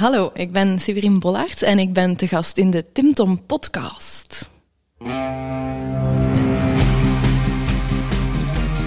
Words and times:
Hallo, 0.00 0.30
ik 0.34 0.52
ben 0.52 0.78
Severine 0.78 1.18
Bollaert 1.18 1.62
en 1.62 1.78
ik 1.78 1.92
ben 1.92 2.16
te 2.16 2.28
gast 2.28 2.56
in 2.56 2.70
de 2.70 2.92
Tim 2.92 3.14
Tom 3.14 3.46
podcast. 3.46 4.50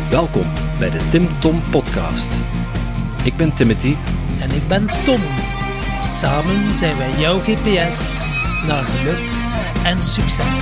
Welkom 0.10 0.46
bij 0.80 0.90
de 0.90 1.08
Tim 1.12 1.40
Tom 1.40 1.62
podcast. 1.72 2.36
Ik 3.24 3.36
ben 3.36 3.54
Timothy 3.54 3.96
En 4.40 4.52
ik 4.52 4.68
ben 4.68 4.88
Tom. 5.04 5.22
Samen 6.06 6.74
zijn 6.74 6.98
wij 6.98 7.12
jouw 7.20 7.40
GPS 7.40 8.26
naar 8.66 8.86
geluk 8.86 9.30
en 9.84 10.02
succes. 10.02 10.62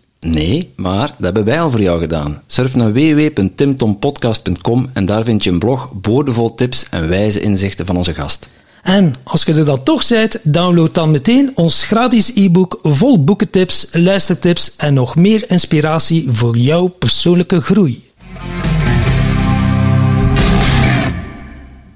Nee, 0.27 0.73
maar 0.75 1.07
dat 1.07 1.17
hebben 1.19 1.43
wij 1.43 1.61
al 1.61 1.71
voor 1.71 1.81
jou 1.81 1.99
gedaan. 1.99 2.41
Surf 2.45 2.75
naar 2.75 2.93
www.timtompodcast.com 2.93 4.89
en 4.93 5.05
daar 5.05 5.23
vind 5.23 5.43
je 5.43 5.49
een 5.49 5.59
blog 5.59 5.93
boordevol 5.93 6.55
tips 6.55 6.89
en 6.89 7.09
wijze 7.09 7.39
inzichten 7.39 7.85
van 7.85 7.97
onze 7.97 8.13
gast. 8.13 8.49
En 8.83 9.13
als 9.23 9.43
je 9.43 9.53
er 9.53 9.65
dan 9.65 9.83
toch 9.83 10.07
bent, 10.07 10.39
download 10.43 10.93
dan 10.93 11.11
meteen 11.11 11.51
ons 11.55 11.83
gratis 11.83 12.31
e-book 12.35 12.79
vol 12.83 13.23
boekentips, 13.23 13.87
luistertips 13.91 14.75
en 14.75 14.93
nog 14.93 15.15
meer 15.15 15.49
inspiratie 15.49 16.25
voor 16.31 16.57
jouw 16.57 16.87
persoonlijke 16.87 17.61
groei. 17.61 18.09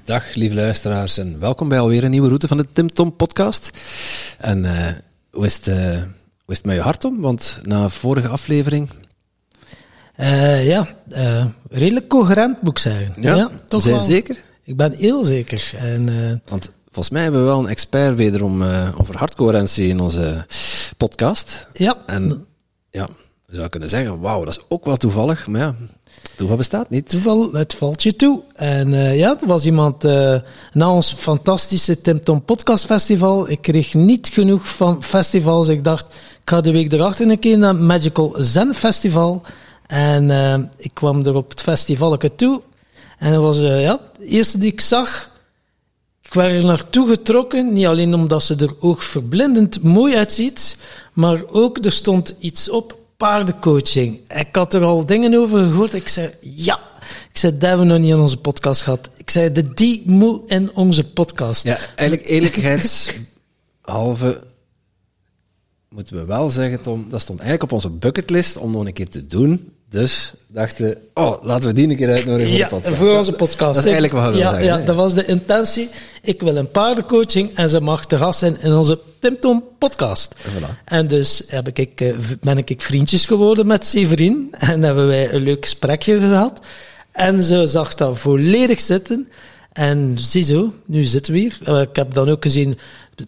Dag 0.04 0.34
lieve 0.34 0.54
luisteraars 0.54 1.18
en 1.18 1.40
welkom 1.40 1.68
bij 1.68 1.78
alweer 1.78 2.04
een 2.04 2.10
nieuwe 2.10 2.28
route 2.28 2.48
van 2.48 2.56
de 2.56 2.66
Tim 2.72 2.90
Tom 2.90 3.16
podcast. 3.16 3.70
En 4.38 4.64
eh, 4.64 4.92
hoe, 5.30 5.46
is 5.46 5.56
het, 5.56 5.66
eh, 5.66 6.02
hoe 6.46 6.54
is 6.54 6.56
het 6.56 6.66
met 6.66 6.76
je 6.76 6.82
hart 6.82 7.04
om? 7.04 7.20
Want 7.20 7.60
na 7.62 7.88
vorige 7.88 8.28
aflevering... 8.28 8.90
Eh, 10.16 10.66
ja, 10.66 10.86
eh, 11.08 11.46
redelijk 11.70 12.08
coherent 12.08 12.62
moet 12.62 12.70
ik 12.70 12.78
zeggen. 12.78 13.14
toch 13.66 13.82
zijn 13.82 13.94
wel. 13.94 14.04
zeker? 14.04 14.42
Ik 14.62 14.76
ben 14.76 14.92
heel 14.92 15.24
zeker. 15.24 15.72
En, 15.76 16.08
eh, 16.08 16.50
Want 16.50 16.70
volgens 16.84 17.10
mij 17.10 17.22
hebben 17.22 17.40
we 17.40 17.46
wel 17.46 17.58
een 17.58 17.68
expert 17.68 18.16
wederom 18.16 18.62
over 18.98 19.16
hartcoherentie 19.16 19.88
in 19.88 20.00
onze 20.00 20.46
podcast. 20.96 21.66
ja, 21.72 21.96
En 22.06 22.46
ja, 22.90 23.06
we 23.46 23.52
zouden 23.52 23.70
kunnen 23.70 23.88
zeggen, 23.88 24.20
wauw, 24.20 24.44
dat 24.44 24.56
is 24.56 24.64
ook 24.68 24.84
wel 24.84 24.96
toevallig. 24.96 25.46
Maar 25.46 25.60
ja, 25.60 25.74
toeval 26.36 26.56
bestaat 26.56 26.90
niet. 26.90 27.08
toeval, 27.08 27.52
het 27.52 27.74
valt 27.74 28.02
je 28.02 28.16
toe. 28.16 28.42
En 28.54 28.92
ja, 28.92 29.36
er 29.40 29.46
was 29.46 29.66
iemand 29.66 30.02
na 30.72 30.90
ons 30.90 31.12
fantastische 31.12 32.00
Tim 32.00 32.20
Tom 32.20 32.44
Podcast 32.44 32.84
Festival. 32.84 33.50
Ik 33.50 33.62
kreeg 33.62 33.94
niet 33.94 34.28
genoeg 34.32 34.68
van 34.68 35.02
festivals. 35.02 35.68
Ik 35.68 35.84
dacht, 35.84 36.14
ga 36.50 36.60
de 36.60 36.70
week 36.70 36.92
erachter 36.92 37.30
een 37.30 37.38
keer 37.38 37.58
naar 37.58 37.72
het 37.72 37.82
Magical 37.82 38.34
Zen 38.38 38.74
Festival. 38.74 39.42
En 39.86 40.30
eh, 40.30 40.58
ik 40.76 40.90
kwam 40.94 41.26
er 41.26 41.34
op 41.34 41.48
het 41.48 41.60
festival 41.60 42.18
toe. 42.36 42.62
En 43.18 43.32
dat 43.32 43.42
was 43.42 43.58
eh, 43.58 43.82
ja, 43.82 44.00
de 44.18 44.24
eerste 44.24 44.58
die 44.58 44.72
ik 44.72 44.80
zag. 44.80 45.30
Ik 46.22 46.34
werd 46.34 46.52
er 46.52 46.64
naartoe 46.64 47.08
getrokken, 47.08 47.72
niet 47.72 47.86
alleen 47.86 48.14
omdat 48.14 48.42
ze 48.42 48.56
er 48.56 48.74
oogverblindend 48.80 49.82
mooi 49.82 50.16
uitziet, 50.16 50.76
maar 51.12 51.42
ook 51.50 51.84
er 51.84 51.92
stond 51.92 52.34
iets 52.38 52.70
op 52.70 52.98
paardencoaching. 53.16 54.20
Ik 54.28 54.56
had 54.56 54.74
er 54.74 54.84
al 54.84 55.06
dingen 55.06 55.34
over 55.34 55.58
gehoord. 55.58 55.94
Ik 55.94 56.08
zei, 56.08 56.30
ja. 56.40 56.80
Ik 57.30 57.38
zei, 57.38 57.52
dat 57.52 57.62
hebben 57.68 57.86
we 57.86 57.92
nog 57.92 58.02
niet 58.02 58.10
in 58.10 58.18
onze 58.18 58.36
podcast 58.36 58.82
gehad. 58.82 59.08
Ik 59.16 59.30
zei, 59.30 59.52
de 59.52 59.74
die 59.74 60.02
moet 60.04 60.50
in 60.50 60.74
onze 60.74 61.04
podcast. 61.04 61.62
Ja, 61.62 61.78
eigenlijk 61.94 62.28
eerlijkheidshalve 62.34 64.54
moeten 65.96 66.16
we 66.16 66.24
wel 66.24 66.50
zeggen, 66.50 66.80
Tom, 66.80 67.06
dat 67.08 67.20
stond 67.20 67.38
eigenlijk 67.40 67.70
op 67.70 67.76
onze 67.76 67.90
bucketlist 67.90 68.56
om 68.56 68.70
nog 68.70 68.86
een 68.86 68.92
keer 68.92 69.08
te 69.08 69.26
doen. 69.26 69.72
Dus 69.88 70.32
dachten, 70.48 70.98
oh, 71.14 71.44
laten 71.44 71.68
we 71.68 71.74
die 71.74 71.88
een 71.88 71.96
keer 71.96 72.10
uitnodigen 72.12 72.48
voor 72.50 72.58
Ja, 72.58 72.68
de 72.68 72.74
podcast. 72.74 72.96
voor 72.96 73.16
onze 73.16 73.32
podcast. 73.32 73.74
Dat 73.74 73.76
is 73.76 73.92
eigenlijk 73.92 74.12
wat 74.12 74.32
we 74.32 74.38
ja, 74.38 74.50
zeggen. 74.50 74.66
Ja, 74.66 74.78
dat 74.84 74.96
was 74.96 75.14
de 75.14 75.24
intentie. 75.24 75.88
Ik 76.22 76.40
wil 76.42 76.56
een 76.56 76.70
paardencoaching 76.70 77.50
en 77.54 77.68
ze 77.68 77.80
mag 77.80 78.06
te 78.06 78.16
gast 78.16 78.38
zijn 78.38 78.60
in 78.60 78.72
onze 78.72 78.98
Tim 79.18 79.40
Tom 79.40 79.64
podcast. 79.78 80.34
Voilà. 80.34 80.84
En 80.84 81.06
dus 81.06 81.42
heb 81.46 81.78
ik, 81.78 82.00
eh, 82.00 82.14
ben 82.40 82.58
ik 82.58 82.74
vriendjes 82.76 83.24
geworden 83.26 83.66
met 83.66 83.86
Severin 83.86 84.48
en 84.50 84.82
hebben 84.82 85.06
wij 85.06 85.32
een 85.32 85.42
leuk 85.42 85.64
gesprekje 85.64 86.18
gehad. 86.18 86.60
En 87.12 87.42
ze 87.42 87.66
zag 87.66 87.94
dat 87.94 88.18
volledig 88.18 88.80
zitten. 88.80 89.28
En 89.72 90.14
ziezo, 90.18 90.72
nu 90.86 91.04
zitten 91.04 91.32
we 91.32 91.38
hier. 91.38 91.58
Eh, 91.64 91.80
Ik 91.80 91.96
heb 91.96 92.14
dan 92.14 92.28
ook 92.28 92.42
gezien 92.42 92.78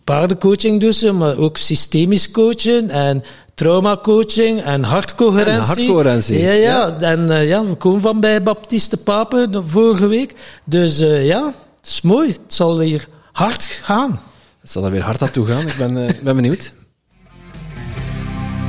paardencoaching 0.04 0.80
dus, 0.80 1.02
maar 1.10 1.36
ook 1.36 1.56
systemisch 1.56 2.30
coachen 2.30 2.90
en 2.90 3.24
traumacoaching 3.54 4.62
en 4.62 4.82
hartcoherentie. 4.82 5.52
En 5.52 5.66
hartcoherentie, 5.66 6.38
Ja, 6.38 6.50
ja. 6.52 6.86
ja. 7.00 7.00
En 7.00 7.30
eh, 7.30 7.48
ja, 7.48 7.64
we 7.64 7.74
komen 7.74 8.00
van 8.00 8.20
bij 8.20 8.42
Baptiste 8.42 8.96
Papen 8.96 9.52
de 9.52 9.62
vorige 9.62 10.06
week. 10.06 10.34
Dus 10.64 11.00
eh, 11.00 11.26
ja, 11.26 11.46
het 11.80 11.86
is 11.90 12.00
mooi. 12.00 12.28
Het 12.28 12.54
zal 12.54 12.80
hier 12.80 13.08
hard 13.32 13.64
gaan. 13.64 14.20
Het 14.60 14.70
zal 14.70 14.84
er 14.84 14.90
weer 14.90 15.02
hard 15.02 15.22
aan 15.22 15.30
toe 15.30 15.46
gaan. 15.46 15.66
Ik 15.66 15.74
ben, 15.78 16.06
eh, 16.06 16.14
ben 16.22 16.36
benieuwd. 16.36 16.72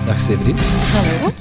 Dag 0.06 0.22
Severin. 0.22 0.58
Hallo, 0.58 1.32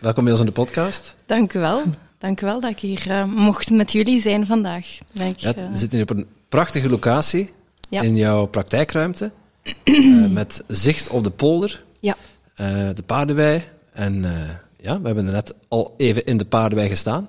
Welkom 0.00 0.22
bij 0.22 0.32
ons 0.32 0.40
in 0.40 0.46
de 0.46 0.52
podcast. 0.52 1.14
dank 1.26 1.52
u 1.52 1.58
wel. 1.58 1.82
Dank 2.18 2.40
u 2.40 2.46
wel 2.46 2.60
dat 2.60 2.70
ik 2.70 2.78
hier 2.78 3.10
eh, 3.10 3.24
mocht 3.24 3.70
met 3.70 3.92
jullie 3.92 4.20
zijn 4.20 4.46
vandaag. 4.46 4.86
Ja, 5.12 5.54
we 5.54 5.68
zitten 5.72 5.98
hier 5.98 6.10
op 6.10 6.16
een 6.16 6.26
prachtige 6.48 6.88
locatie 6.88 7.50
Ja. 7.88 8.02
in 8.02 8.16
jouw 8.16 8.46
praktijkruimte. 8.46 9.30
eh, 9.84 10.26
met 10.30 10.62
zicht 10.66 11.08
op 11.08 11.24
de 11.24 11.30
polder, 11.30 11.84
ja. 12.00 12.16
eh, 12.54 12.88
de 12.94 13.02
paardenwei. 13.06 13.62
En 13.92 14.24
eh, 14.24 14.48
ja, 14.80 15.00
we 15.00 15.06
hebben 15.06 15.26
er 15.26 15.32
net 15.32 15.54
al 15.68 15.94
even 15.96 16.24
in 16.24 16.36
de 16.36 16.44
paardenwei 16.44 16.88
gestaan. 16.88 17.28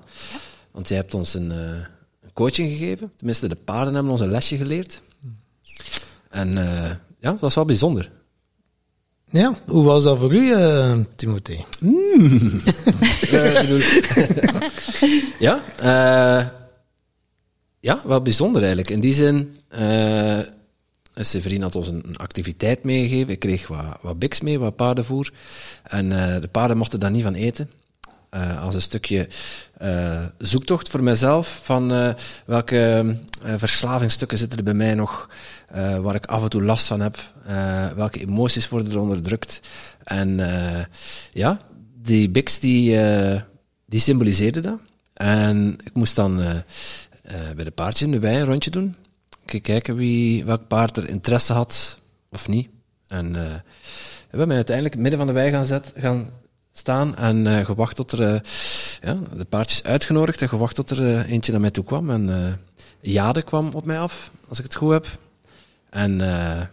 Want 0.70 0.88
jij 0.88 0.96
hebt 0.96 1.14
ons 1.14 1.34
een, 1.34 1.50
een 1.50 2.32
coaching 2.32 2.70
gegeven. 2.70 3.12
Tenminste, 3.16 3.48
de 3.48 3.56
paarden 3.56 3.94
hebben 3.94 4.12
ons 4.12 4.20
een 4.20 4.30
lesje 4.30 4.56
geleerd. 4.56 5.02
En 6.30 6.58
eh, 6.58 6.90
ja, 7.20 7.30
het 7.30 7.40
was 7.40 7.54
wel 7.54 7.64
bijzonder. 7.64 8.10
Ja, 9.30 9.54
hoe 9.66 9.84
was 9.84 10.02
dat 10.02 10.18
voor 10.18 10.34
u, 10.34 10.52
eh 10.52 10.96
Timothée? 11.16 11.64
Bedoel- 13.30 13.80
ja, 15.48 15.62
eh, 15.78 16.46
ja, 17.80 18.00
wel 18.06 18.22
bijzonder 18.22 18.60
eigenlijk. 18.60 18.90
In 18.90 19.00
die 19.00 19.14
zin, 19.14 19.56
eh 19.68 20.38
Severin 21.14 21.62
had 21.62 21.76
ons 21.76 21.88
een, 21.88 22.16
activiteit 22.16 22.84
meegegeven. 22.84 23.32
Ik 23.32 23.38
kreeg 23.38 23.68
wat, 23.68 23.98
wat 24.00 24.18
biks 24.18 24.40
mee, 24.40 24.58
wat 24.58 24.76
paardenvoer. 24.76 25.32
En 25.82 26.12
eh, 26.12 26.40
de 26.40 26.48
paarden 26.48 26.76
mochten 26.76 27.00
daar 27.00 27.10
niet 27.10 27.22
van 27.22 27.34
eten. 27.34 27.70
Eh, 28.30 28.62
als 28.62 28.74
een 28.74 28.82
stukje 28.82 29.28
eh, 29.78 30.24
zoektocht 30.38 30.88
voor 30.88 31.02
mezelf 31.02 31.60
van 31.62 31.92
eh, 31.92 32.14
welke 32.46 33.16
verslavingsstukken 33.56 34.38
zitten 34.38 34.58
er 34.58 34.64
bij 34.64 34.74
mij 34.74 34.94
nog 34.94 35.28
waar 36.00 36.14
ik 36.14 36.26
af 36.26 36.42
en 36.42 36.48
toe 36.48 36.62
last 36.62 36.86
van 36.86 37.00
heb. 37.00 37.18
welke 37.96 38.20
emoties 38.20 38.68
worden 38.68 38.92
er 38.92 38.98
onderdrukt. 38.98 39.60
En 40.04 40.40
ja, 41.32 41.60
die 42.02 42.28
biks 42.28 42.58
die, 42.58 42.98
die 43.86 44.00
symboliseerden 44.00 44.62
dat. 44.62 44.78
En 45.14 45.78
ik 45.84 45.94
moest 45.94 46.16
dan 46.16 46.42
bij 47.54 47.64
de 47.64 47.70
paardjes 47.70 48.02
in 48.06 48.10
de 48.10 48.18
wei 48.18 48.36
een 48.40 48.46
rondje 48.46 48.70
doen. 48.70 48.96
Kijken 49.62 49.96
wie, 49.96 50.44
welk 50.44 50.66
paard 50.66 50.96
er 50.96 51.08
interesse 51.08 51.52
had 51.52 51.98
of 52.30 52.48
niet. 52.48 52.68
En 53.08 53.36
eh, 53.36 53.54
we 54.30 54.38
hebben 54.38 54.56
uiteindelijk 54.56 54.96
midden 54.96 55.18
van 55.18 55.26
de 55.26 55.32
wei 55.32 55.50
gaan, 55.50 55.66
zet, 55.66 55.92
gaan 55.96 56.28
staan 56.72 57.16
en 57.16 57.46
eh, 57.46 57.64
gewacht 57.64 57.96
tot 57.96 58.12
er, 58.12 58.22
eh, 58.22 58.40
ja, 59.02 59.16
de 59.36 59.44
paardjes 59.44 59.84
uitgenodigd 59.84 60.42
en 60.42 60.48
gewacht 60.48 60.74
tot 60.74 60.90
er 60.90 61.06
eh, 61.06 61.30
eentje 61.30 61.52
naar 61.52 61.60
mij 61.60 61.70
toe 61.70 61.84
kwam. 61.84 62.10
En 62.10 62.44
eh, 62.44 62.52
Jade 63.00 63.42
kwam 63.42 63.70
op 63.74 63.84
mij 63.84 63.98
af, 64.00 64.30
als 64.48 64.58
ik 64.58 64.64
het 64.64 64.74
goed 64.74 64.92
heb. 64.92 65.18
En 65.90 66.20
eh, 66.20 66.66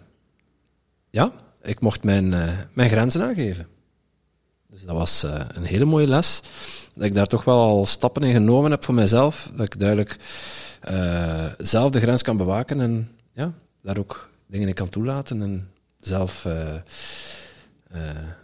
ja, 1.09 1.31
ik 1.61 1.79
mocht 1.79 2.03
mijn, 2.03 2.33
eh, 2.33 2.53
mijn 2.73 2.89
grenzen 2.89 3.21
aangeven. 3.21 3.67
Dus 4.69 4.81
dat 4.81 4.95
was 4.95 5.23
eh, 5.23 5.39
een 5.53 5.63
hele 5.63 5.85
mooie 5.85 6.07
les. 6.07 6.41
Dat 6.97 7.05
ik 7.05 7.15
daar 7.15 7.27
toch 7.27 7.43
wel 7.43 7.59
al 7.59 7.85
stappen 7.85 8.23
in 8.23 8.33
genomen 8.33 8.71
heb 8.71 8.85
voor 8.85 8.93
mezelf. 8.93 9.51
Dat 9.55 9.65
ik 9.65 9.79
duidelijk 9.79 10.17
eh, 10.81 11.45
zelf 11.57 11.91
de 11.91 11.99
grens 11.99 12.21
kan 12.21 12.37
bewaken 12.37 12.81
en 12.81 13.11
ja, 13.33 13.51
daar 13.81 13.97
ook 13.97 14.29
dingen 14.47 14.67
in 14.67 14.73
kan 14.73 14.89
toelaten. 14.89 15.41
En 15.41 15.69
zelf 15.99 16.45
eh, 16.45 16.75
eh, 17.91 18.01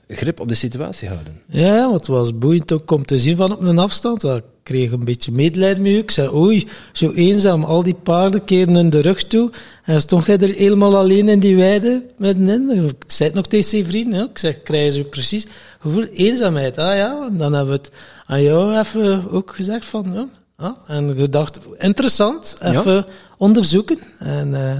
grip 0.07 0.40
op 0.40 0.48
de 0.48 0.54
situatie 0.54 1.07
houden. 1.07 1.42
Ja, 1.48 1.81
want 1.81 1.94
het 1.94 2.07
was 2.07 2.38
boeiend 2.38 2.72
ook 2.72 2.92
om 2.92 3.06
te 3.06 3.19
zien 3.19 3.36
van 3.36 3.51
op 3.51 3.62
een 3.62 3.80
afstand. 3.80 4.24
Ik 4.24 4.44
kreeg 4.63 4.92
een 4.92 5.06
beetje 5.06 5.31
medelijden 5.31 5.84
met 5.84 5.92
u. 5.92 5.98
Ik 5.98 6.12
zei, 6.12 6.34
oei, 6.34 6.68
zo 6.94 7.12
eenzaam, 7.12 7.63
al 7.63 7.84
die 7.84 7.94
paarden 7.94 8.44
keren 8.44 8.74
hun 8.74 8.90
de 8.90 9.00
rug 9.00 9.24
toe. 9.24 9.51
En 9.84 10.01
stond 10.01 10.25
jij 10.25 10.38
er 10.38 10.54
helemaal 10.54 10.98
alleen 10.98 11.30
in 11.30 11.40
die 11.40 11.56
weide 11.56 12.04
middenin. 12.18 12.86
Ik 12.86 12.94
zei 13.07 13.30
het 13.30 13.38
nog 13.38 13.48
tegen 13.48 13.78
je 13.78 13.86
vrienden. 13.86 14.30
Ik 14.30 14.38
zeg, 14.38 14.63
krijg 14.63 14.95
je 14.95 15.04
precies 15.04 15.48
gevoel 15.80 16.04
eenzaamheid. 16.04 16.78
Ah 16.78 16.96
ja, 16.96 17.28
en 17.30 17.38
dan 17.38 17.54
hebben 17.54 17.74
we 17.74 17.80
het 17.81 17.92
aan 18.25 18.42
jou 18.44 18.78
even 18.78 19.31
ook 19.31 19.56
gezegd 19.56 19.86
van, 19.86 20.12
ja. 20.13 20.28
Ah, 20.56 20.72
en 20.88 21.16
gedacht, 21.16 21.60
interessant, 21.78 22.56
even 22.62 23.06
onderzoeken. 23.38 24.00
En, 24.19 24.56
eh, 24.56 24.78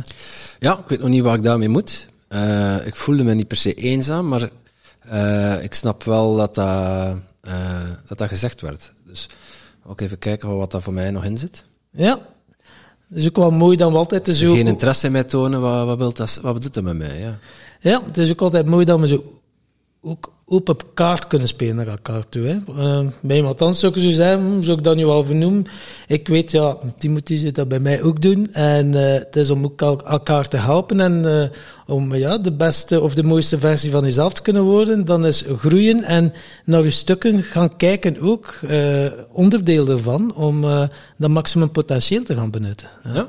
Ja, 0.60 0.78
ik 0.78 0.88
weet 0.88 1.00
nog 1.00 1.10
niet 1.10 1.24
waar 1.24 1.36
ik 1.36 1.44
daarmee 1.44 1.70
moet. 1.70 2.08
Eh, 2.34 2.86
ik 2.86 2.96
voelde 2.96 3.24
me 3.24 3.34
niet 3.34 3.48
per 3.48 3.58
se 3.58 3.74
eenzaam, 3.74 4.28
maar 4.28 4.50
eh, 5.00 5.64
ik 5.64 5.74
snap 5.74 6.04
wel 6.04 6.36
dat 6.36 6.56
dat, 6.56 7.18
eh, 7.42 7.82
dat 8.08 8.18
dat 8.18 8.28
gezegd 8.28 8.62
werd. 8.62 8.92
Dus 9.06 9.28
ook 9.86 10.02
even 10.02 10.18
kijken 10.18 10.58
wat 10.58 10.72
daar 10.72 10.82
voor 10.82 10.94
mij 10.94 11.12
nog 11.12 11.24
in 11.24 11.38
zit. 11.38 11.66
ja, 11.92 12.20
dus 13.08 13.28
ook 13.28 13.36
wel 13.36 13.52
mooi 13.52 13.78
dan 13.78 13.96
altijd 13.96 14.24
te 14.24 14.36
zo... 14.36 14.54
Geen 14.54 14.68
interesse 14.68 15.06
in 15.06 15.12
mij 15.12 15.24
tonen, 15.24 15.62
wat, 15.62 15.86
wat, 15.86 15.98
wilt 15.98 16.18
dat, 16.18 16.40
wat 16.42 16.54
bedoelt 16.54 16.74
dat 16.74 16.84
met 16.84 16.98
mij? 16.98 17.20
Ja. 17.20 17.38
Ja, 17.80 18.02
het 18.06 18.18
is 18.18 18.32
ook 18.32 18.42
altijd 18.42 18.66
mooi 18.66 18.86
dat 18.86 19.00
we 19.00 19.08
zo 19.08 19.42
ook 20.04 20.32
op 20.46 20.86
kaart 20.94 21.28
kunnen 21.28 21.48
spelen 21.48 21.76
naar 21.76 21.88
elkaar 21.88 22.30
toe. 22.30 22.46
Hè. 22.46 22.58
Uh, 22.70 23.10
bij 23.22 23.36
iemand 23.36 23.62
anders 23.62 23.80
zou 23.80 23.94
ik 23.96 24.02
zo 24.02 24.12
zeggen, 24.12 24.40
hm, 24.40 24.62
zou 24.62 24.78
ik 24.78 24.84
dat 24.84 24.96
nu 24.96 25.06
wel 25.06 25.26
vernoemen. 25.26 25.66
Ik 26.08 26.28
weet, 26.28 26.52
ja, 26.52 26.78
Timothy 26.98 27.36
zou 27.36 27.52
dat 27.52 27.68
bij 27.68 27.80
mij 27.80 28.02
ook 28.02 28.22
doen. 28.22 28.54
En 28.54 28.94
uh, 28.94 29.14
het 29.14 29.36
is 29.36 29.50
om 29.50 29.66
ook 29.66 29.82
el- 29.82 30.06
elkaar 30.06 30.48
te 30.48 30.58
helpen 30.58 31.00
en 31.00 31.24
uh, 31.26 31.44
om 31.96 32.16
ja, 32.16 32.38
de 32.38 32.52
beste 32.54 33.02
of 33.02 33.14
de 33.14 33.24
mooiste 33.24 33.60
versie 33.60 33.92
van 33.92 34.04
jezelf 34.04 34.34
te 34.34 34.42
kunnen 34.42 34.64
worden. 34.64 35.06
Dan 35.06 35.26
is 35.26 35.44
groeien 35.58 36.04
en 36.04 36.34
naar 36.66 36.84
je 36.84 36.90
stukken 36.90 37.44
gaan 37.44 37.78
kijken 37.78 38.20
ook, 38.20 38.60
onderdeel 39.32 39.88
ervan, 39.88 40.36
om 40.36 40.62
dat 41.18 41.30
maximum 41.30 41.72
potentieel 41.72 42.24
te 42.24 42.36
gaan 42.36 42.52
benutten. 42.52 42.90
Ja. 43.14 43.28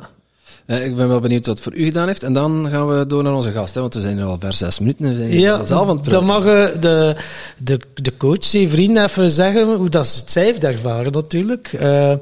Uh, 0.66 0.84
ik 0.84 0.96
ben 0.96 1.08
wel 1.08 1.20
benieuwd 1.20 1.46
wat 1.46 1.55
het 1.55 1.64
voor 1.64 1.75
u 1.75 1.84
gedaan 1.84 2.06
heeft. 2.06 2.22
En 2.22 2.32
dan 2.32 2.66
gaan 2.70 2.88
we 2.88 3.06
door 3.06 3.22
naar 3.22 3.34
onze 3.34 3.52
gast, 3.52 3.75
hè, 3.75 3.81
want 3.81 3.94
we 3.94 4.00
zijn 4.00 4.19
er 4.19 4.25
al 4.25 4.37
ver 4.40 4.52
zes 4.52 4.78
minuten. 4.78 5.05
En 5.05 5.11
we 5.11 5.16
zijn 5.16 5.40
ja, 5.40 5.64
zelf 5.64 5.88
aan 5.88 5.96
het 5.96 6.11
dan 6.11 6.25
mag 6.25 6.44
uh, 6.44 6.66
de, 6.81 7.16
de, 7.58 7.81
de 7.94 8.16
coach, 8.16 8.44
zijn 8.44 8.69
vriend, 8.69 8.99
even 8.99 9.31
zeggen 9.31 9.75
hoe 9.75 9.88
dat 9.88 10.22
zij 10.26 10.44
heeft 10.44 10.64
ervaren 10.64 11.12
natuurlijk. 11.12 11.72
Uh, 11.72 12.14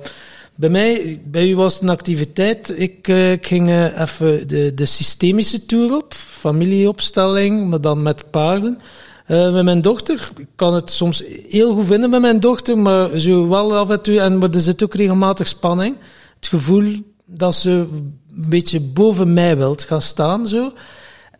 bij 0.54 0.68
mij, 0.68 1.20
bij 1.24 1.48
u 1.48 1.56
was 1.56 1.74
het 1.74 1.82
een 1.82 1.88
activiteit. 1.88 2.72
Ik, 2.76 3.08
ik 3.08 3.46
ging 3.46 3.68
even 3.98 4.48
de, 4.48 4.74
de 4.74 4.86
systemische 4.86 5.66
tour 5.66 5.96
op, 5.96 6.14
familieopstelling, 6.14 7.68
maar 7.68 7.80
dan 7.80 8.02
met 8.02 8.30
paarden. 8.30 8.78
Uh, 9.28 9.52
met 9.52 9.64
mijn 9.64 9.82
dochter, 9.82 10.30
ik 10.36 10.46
kan 10.56 10.74
het 10.74 10.90
soms 10.90 11.24
heel 11.48 11.74
goed 11.74 11.86
vinden 11.86 12.10
met 12.10 12.20
mijn 12.20 12.40
dochter, 12.40 12.78
maar 12.78 13.18
zo 13.18 13.48
wel 13.48 13.76
af 13.76 13.90
en 13.90 14.02
toe, 14.02 14.20
en, 14.20 14.38
maar 14.38 14.50
er 14.50 14.60
zit 14.60 14.82
ook 14.82 14.94
regelmatig 14.94 15.48
spanning. 15.48 15.96
Het 16.36 16.48
gevoel 16.48 16.92
dat 17.26 17.54
ze 17.54 17.86
een 18.36 18.48
beetje 18.48 18.80
boven 18.80 19.32
mij 19.32 19.56
wilt 19.56 19.84
gaan 19.84 20.02
staan, 20.02 20.48
zo. 20.48 20.72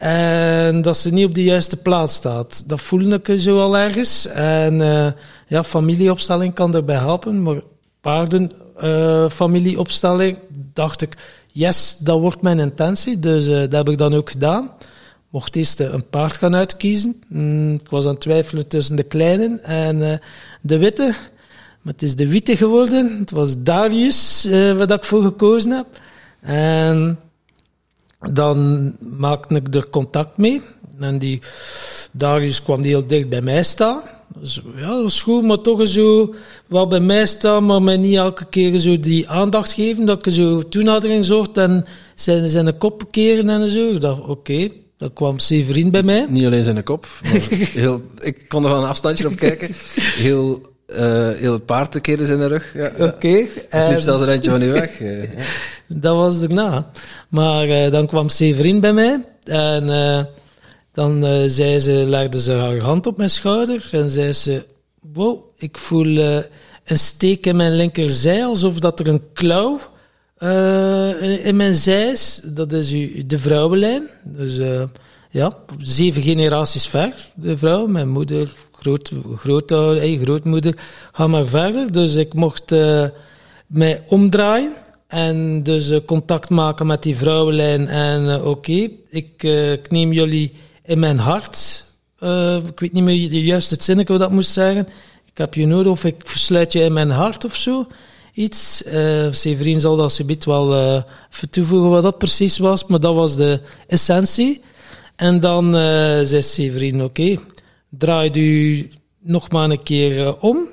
En 0.02 0.82
dat 0.82 0.96
ze 0.96 1.12
niet 1.12 1.26
op 1.26 1.34
de 1.34 1.44
juiste 1.44 1.76
plaats 1.76 2.14
staat. 2.14 2.64
Dat 2.66 2.80
voelde 2.80 3.20
ik 3.24 3.40
zo 3.40 3.60
al 3.60 3.76
ergens. 3.76 4.26
En 4.26 4.80
uh, 4.80 5.06
ja, 5.46 5.64
familieopstelling 5.64 6.54
kan 6.54 6.70
daarbij 6.70 6.96
helpen, 6.96 7.42
maar 7.42 7.60
paarden, 8.00 8.52
uh, 8.82 9.28
familieopstelling, 9.30 10.38
dacht 10.72 11.02
ik, 11.02 11.16
yes, 11.52 11.96
dat 11.98 12.20
wordt 12.20 12.42
mijn 12.42 12.58
intentie. 12.58 13.18
Dus 13.18 13.46
uh, 13.46 13.54
dat 13.54 13.72
heb 13.72 13.88
ik 13.88 13.98
dan 13.98 14.14
ook 14.14 14.30
gedaan. 14.30 14.72
Mocht 15.28 15.56
eerst 15.56 15.80
een 15.80 16.08
paard 16.10 16.36
gaan 16.36 16.54
uitkiezen. 16.54 17.22
Mm, 17.28 17.74
ik 17.74 17.90
was 17.90 18.04
aan 18.04 18.10
het 18.10 18.20
twijfelen 18.20 18.68
tussen 18.68 18.96
de 18.96 19.02
kleine 19.02 19.58
en 19.62 20.20
de 20.60 20.78
witte. 20.78 21.14
Maar 21.82 21.92
het 21.92 22.02
is 22.02 22.16
de 22.16 22.28
witte 22.28 22.56
geworden. 22.56 23.18
Het 23.18 23.30
was 23.30 23.62
Darius 23.62 24.48
wat 24.76 24.90
ik 24.90 25.04
voor 25.04 25.22
gekozen 25.22 25.70
heb. 25.70 25.86
En 26.42 27.18
dan 28.30 28.92
maakte 28.98 29.54
ik 29.54 29.74
er 29.74 29.88
contact 29.88 30.36
mee. 30.36 30.60
En 31.00 31.18
die 31.18 31.40
Darius 32.12 32.62
kwam 32.62 32.82
heel 32.82 33.06
dicht 33.06 33.28
bij 33.28 33.42
mij 33.42 33.62
staan. 33.62 34.00
Dus, 34.38 34.60
ja, 34.76 34.88
dat 34.88 35.02
was 35.02 35.22
goed, 35.22 35.42
maar 35.42 35.60
toch 35.60 35.88
zo 35.88 36.34
wel 36.66 36.86
bij 36.86 37.00
mij 37.00 37.26
staan, 37.26 37.66
maar 37.66 37.82
mij 37.82 37.96
niet 37.96 38.16
elke 38.16 38.44
keer 38.44 38.78
zo 38.78 39.00
die 39.00 39.28
aandacht 39.28 39.72
geven, 39.72 40.04
dat 40.06 40.26
ik 40.26 40.32
zo 40.32 40.68
toenadering 40.68 41.24
zocht 41.24 41.56
en 41.56 41.84
zijn, 42.14 42.48
zijn 42.48 42.78
kop 42.78 43.04
keren 43.10 43.48
en 43.48 43.68
zo. 43.68 43.90
Ik 43.90 44.00
dacht, 44.00 44.20
oké, 44.20 44.30
okay, 44.30 44.72
dan 44.96 45.12
kwam 45.12 45.38
Severin 45.38 45.90
bij 45.90 46.02
mij. 46.02 46.26
Niet 46.28 46.46
alleen 46.46 46.64
zijn 46.64 46.84
kop, 46.84 47.06
maar 47.22 47.40
heel, 47.50 48.02
ik 48.20 48.48
kon 48.48 48.62
er 48.62 48.70
van 48.70 48.82
een 48.82 48.88
afstandje 48.88 49.26
op 49.26 49.36
kijken. 49.36 49.68
Heel 50.26 50.71
heel 51.36 51.52
het 51.52 51.66
paard 51.66 51.92
te 51.92 52.00
keren 52.00 52.28
in 52.28 52.38
de 52.38 52.46
rug. 52.46 52.74
Ja, 52.74 52.90
Oké. 52.94 53.02
Okay, 53.02 53.48
ja. 53.70 53.88
liep 53.88 54.00
zelfs 54.00 54.22
een 54.22 54.28
eindje 54.28 54.50
van 54.50 54.62
u 54.62 54.70
weg. 54.70 54.98
Ja. 54.98 55.24
Dat 56.00 56.16
was 56.16 56.40
daarna. 56.40 56.90
Maar 57.28 57.68
uh, 57.68 57.90
dan 57.90 58.06
kwam 58.06 58.28
Severin 58.28 58.80
bij 58.80 58.92
mij 58.92 59.24
en 59.44 59.88
uh, 59.88 60.24
dan 60.92 61.24
uh, 61.24 61.42
zei 61.46 61.78
ze, 61.78 61.92
legde 61.92 62.40
ze 62.40 62.52
haar 62.52 62.78
hand 62.78 63.06
op 63.06 63.16
mijn 63.16 63.30
schouder 63.30 63.88
en 63.92 64.10
zei 64.10 64.32
ze, 64.32 64.66
wow, 65.12 65.38
ik 65.56 65.78
voel 65.78 66.18
een 66.84 66.98
steek 66.98 67.46
in 67.46 67.56
mijn 67.56 67.76
linkerzij, 67.76 68.44
alsof 68.44 68.78
dat 68.78 69.00
er 69.00 69.08
een 69.08 69.22
klauw 69.32 69.80
in 71.42 71.56
mijn 71.56 71.74
zij 71.74 72.10
is. 72.10 72.40
Dat 72.44 72.72
is 72.72 72.90
de 73.26 73.38
vrouwenlijn. 73.38 74.08
Dus 74.24 74.58
ja, 75.30 75.58
zeven 75.78 76.22
generaties 76.22 76.86
ver, 76.86 77.30
de 77.34 77.58
vrouw, 77.58 77.86
mijn 77.86 78.08
moeder, 78.08 78.52
groot, 78.82 79.10
groot, 79.36 79.70
grootmoeder, 80.22 80.74
ga 81.12 81.26
maar 81.26 81.48
verder. 81.48 81.92
Dus 81.92 82.14
ik 82.14 82.34
mocht 82.34 82.72
uh, 82.72 83.04
mij 83.66 84.04
omdraaien 84.08 84.72
en 85.06 85.62
dus 85.62 85.90
uh, 85.90 85.98
contact 86.06 86.50
maken 86.50 86.86
met 86.86 87.02
die 87.02 87.16
vrouwenlijn. 87.16 87.88
En 87.88 88.24
uh, 88.24 88.46
oké, 88.46 88.88
ik, 89.10 89.42
neem 89.88 90.12
jullie 90.12 90.52
in 90.84 90.98
mijn 90.98 91.18
hart. 91.18 91.84
ik 92.66 92.80
weet 92.80 92.92
niet 92.92 93.02
meer 93.02 93.30
de 93.30 93.42
juiste 93.42 93.76
zinnetje 93.78 94.12
hoe 94.12 94.22
dat 94.22 94.30
moest 94.30 94.50
zeggen. 94.50 94.88
Ik 95.24 95.38
heb 95.38 95.54
je 95.54 95.66
nodig 95.66 95.92
of 95.92 96.04
ik 96.04 96.16
versluit 96.24 96.72
je 96.72 96.80
in 96.80 96.92
mijn 96.92 97.10
hart 97.10 97.44
of 97.44 97.56
zo. 97.56 97.86
Iets. 98.34 98.84
Severin 99.30 99.80
zal 99.80 99.96
dat 99.96 100.12
subiet 100.12 100.44
wel 100.44 100.74
even 101.30 101.50
toevoegen 101.50 101.90
wat 101.90 102.02
dat 102.02 102.18
precies 102.18 102.58
was, 102.58 102.86
maar 102.86 103.00
dat 103.00 103.14
was 103.14 103.36
de 103.36 103.60
essentie. 103.86 104.62
En 105.16 105.40
dan 105.40 105.72
zei 106.24 106.42
Severin, 106.42 107.02
oké, 107.02 107.38
draaide 107.98 108.40
u 108.40 108.88
nog 109.18 109.50
maar 109.50 109.70
een 109.70 109.82
keer 109.82 110.18
uh, 110.18 110.32
om. 110.40 110.68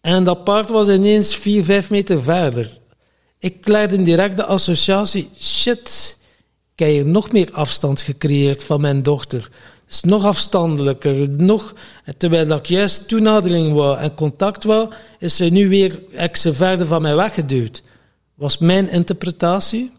En 0.00 0.24
dat 0.24 0.44
paard 0.44 0.68
was 0.68 0.88
ineens 0.88 1.36
4, 1.36 1.64
5 1.64 1.90
meter 1.90 2.22
verder. 2.22 2.78
Ik 3.38 3.68
legde 3.68 4.02
direct 4.02 4.36
de 4.36 4.44
associatie, 4.44 5.28
shit, 5.38 6.16
ik 6.72 6.78
heb 6.78 6.88
hier 6.88 7.06
nog 7.06 7.32
meer 7.32 7.48
afstand 7.52 8.02
gecreëerd 8.02 8.62
van 8.62 8.80
mijn 8.80 9.02
dochter. 9.02 9.42
Het 9.84 9.94
is 9.94 10.02
nog 10.02 10.24
afstandelijker, 10.24 11.30
nog, 11.30 11.74
terwijl 12.16 12.50
ik 12.50 12.66
juist 12.66 13.08
toenadering 13.08 13.72
wou 13.72 13.98
en 13.98 14.14
contact 14.14 14.64
wou, 14.64 14.92
is 15.18 15.36
ze 15.36 15.44
nu 15.44 15.68
weer 15.68 16.00
verder 16.32 16.86
van 16.86 17.02
mij 17.02 17.14
weggeduwd. 17.14 17.82
Was 18.34 18.58
mijn 18.58 18.88
interpretatie. 18.88 19.92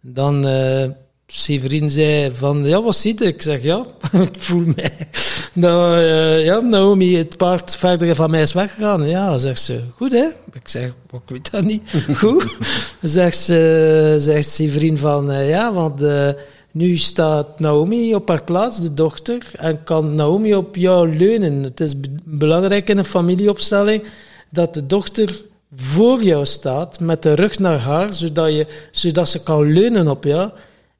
Dan... 0.00 0.46
Uh, 0.46 0.84
Severin 1.30 1.90
zei 1.90 2.30
van, 2.34 2.64
ja, 2.64 2.82
wat 2.82 2.96
ziet 2.96 3.20
Ik 3.20 3.42
zeg, 3.42 3.62
ja, 3.62 3.86
ik 4.12 4.38
voel 4.38 4.64
mij. 4.76 5.08
Nou, 5.52 5.98
uh, 5.98 6.44
ja, 6.44 6.60
Naomi, 6.60 7.16
het 7.16 7.36
paard 7.36 7.76
verder 7.76 8.14
van 8.14 8.30
mij 8.30 8.42
is 8.42 8.52
weggegaan. 8.52 9.08
Ja, 9.08 9.38
zegt 9.38 9.60
ze, 9.60 9.80
goed 9.94 10.12
hè? 10.12 10.26
Ik 10.52 10.68
zeg, 10.68 10.86
ik 11.12 11.20
weet 11.26 11.50
dat 11.50 11.64
niet. 11.64 11.82
Goed. 12.20 12.56
zegt, 13.02 13.36
ze, 13.36 14.14
zegt 14.18 14.48
Severin 14.48 14.98
van, 14.98 15.30
uh, 15.30 15.48
ja, 15.48 15.72
want 15.72 16.02
uh, 16.02 16.28
nu 16.70 16.96
staat 16.96 17.60
Naomi 17.60 18.14
op 18.14 18.28
haar 18.28 18.44
plaats, 18.44 18.80
de 18.80 18.94
dochter, 18.94 19.50
en 19.56 19.84
kan 19.84 20.14
Naomi 20.14 20.54
op 20.54 20.76
jou 20.76 21.16
leunen. 21.16 21.62
Het 21.62 21.80
is 21.80 21.94
belangrijk 22.24 22.88
in 22.88 22.98
een 22.98 23.04
familieopstelling 23.04 24.02
dat 24.50 24.74
de 24.74 24.86
dochter 24.86 25.40
voor 25.76 26.22
jou 26.22 26.46
staat, 26.46 27.00
met 27.00 27.22
de 27.22 27.34
rug 27.34 27.58
naar 27.58 27.78
haar, 27.78 28.12
zodat, 28.12 28.48
je, 28.48 28.66
zodat 28.90 29.28
ze 29.28 29.42
kan 29.42 29.72
leunen 29.72 30.08
op 30.08 30.24
jou. 30.24 30.50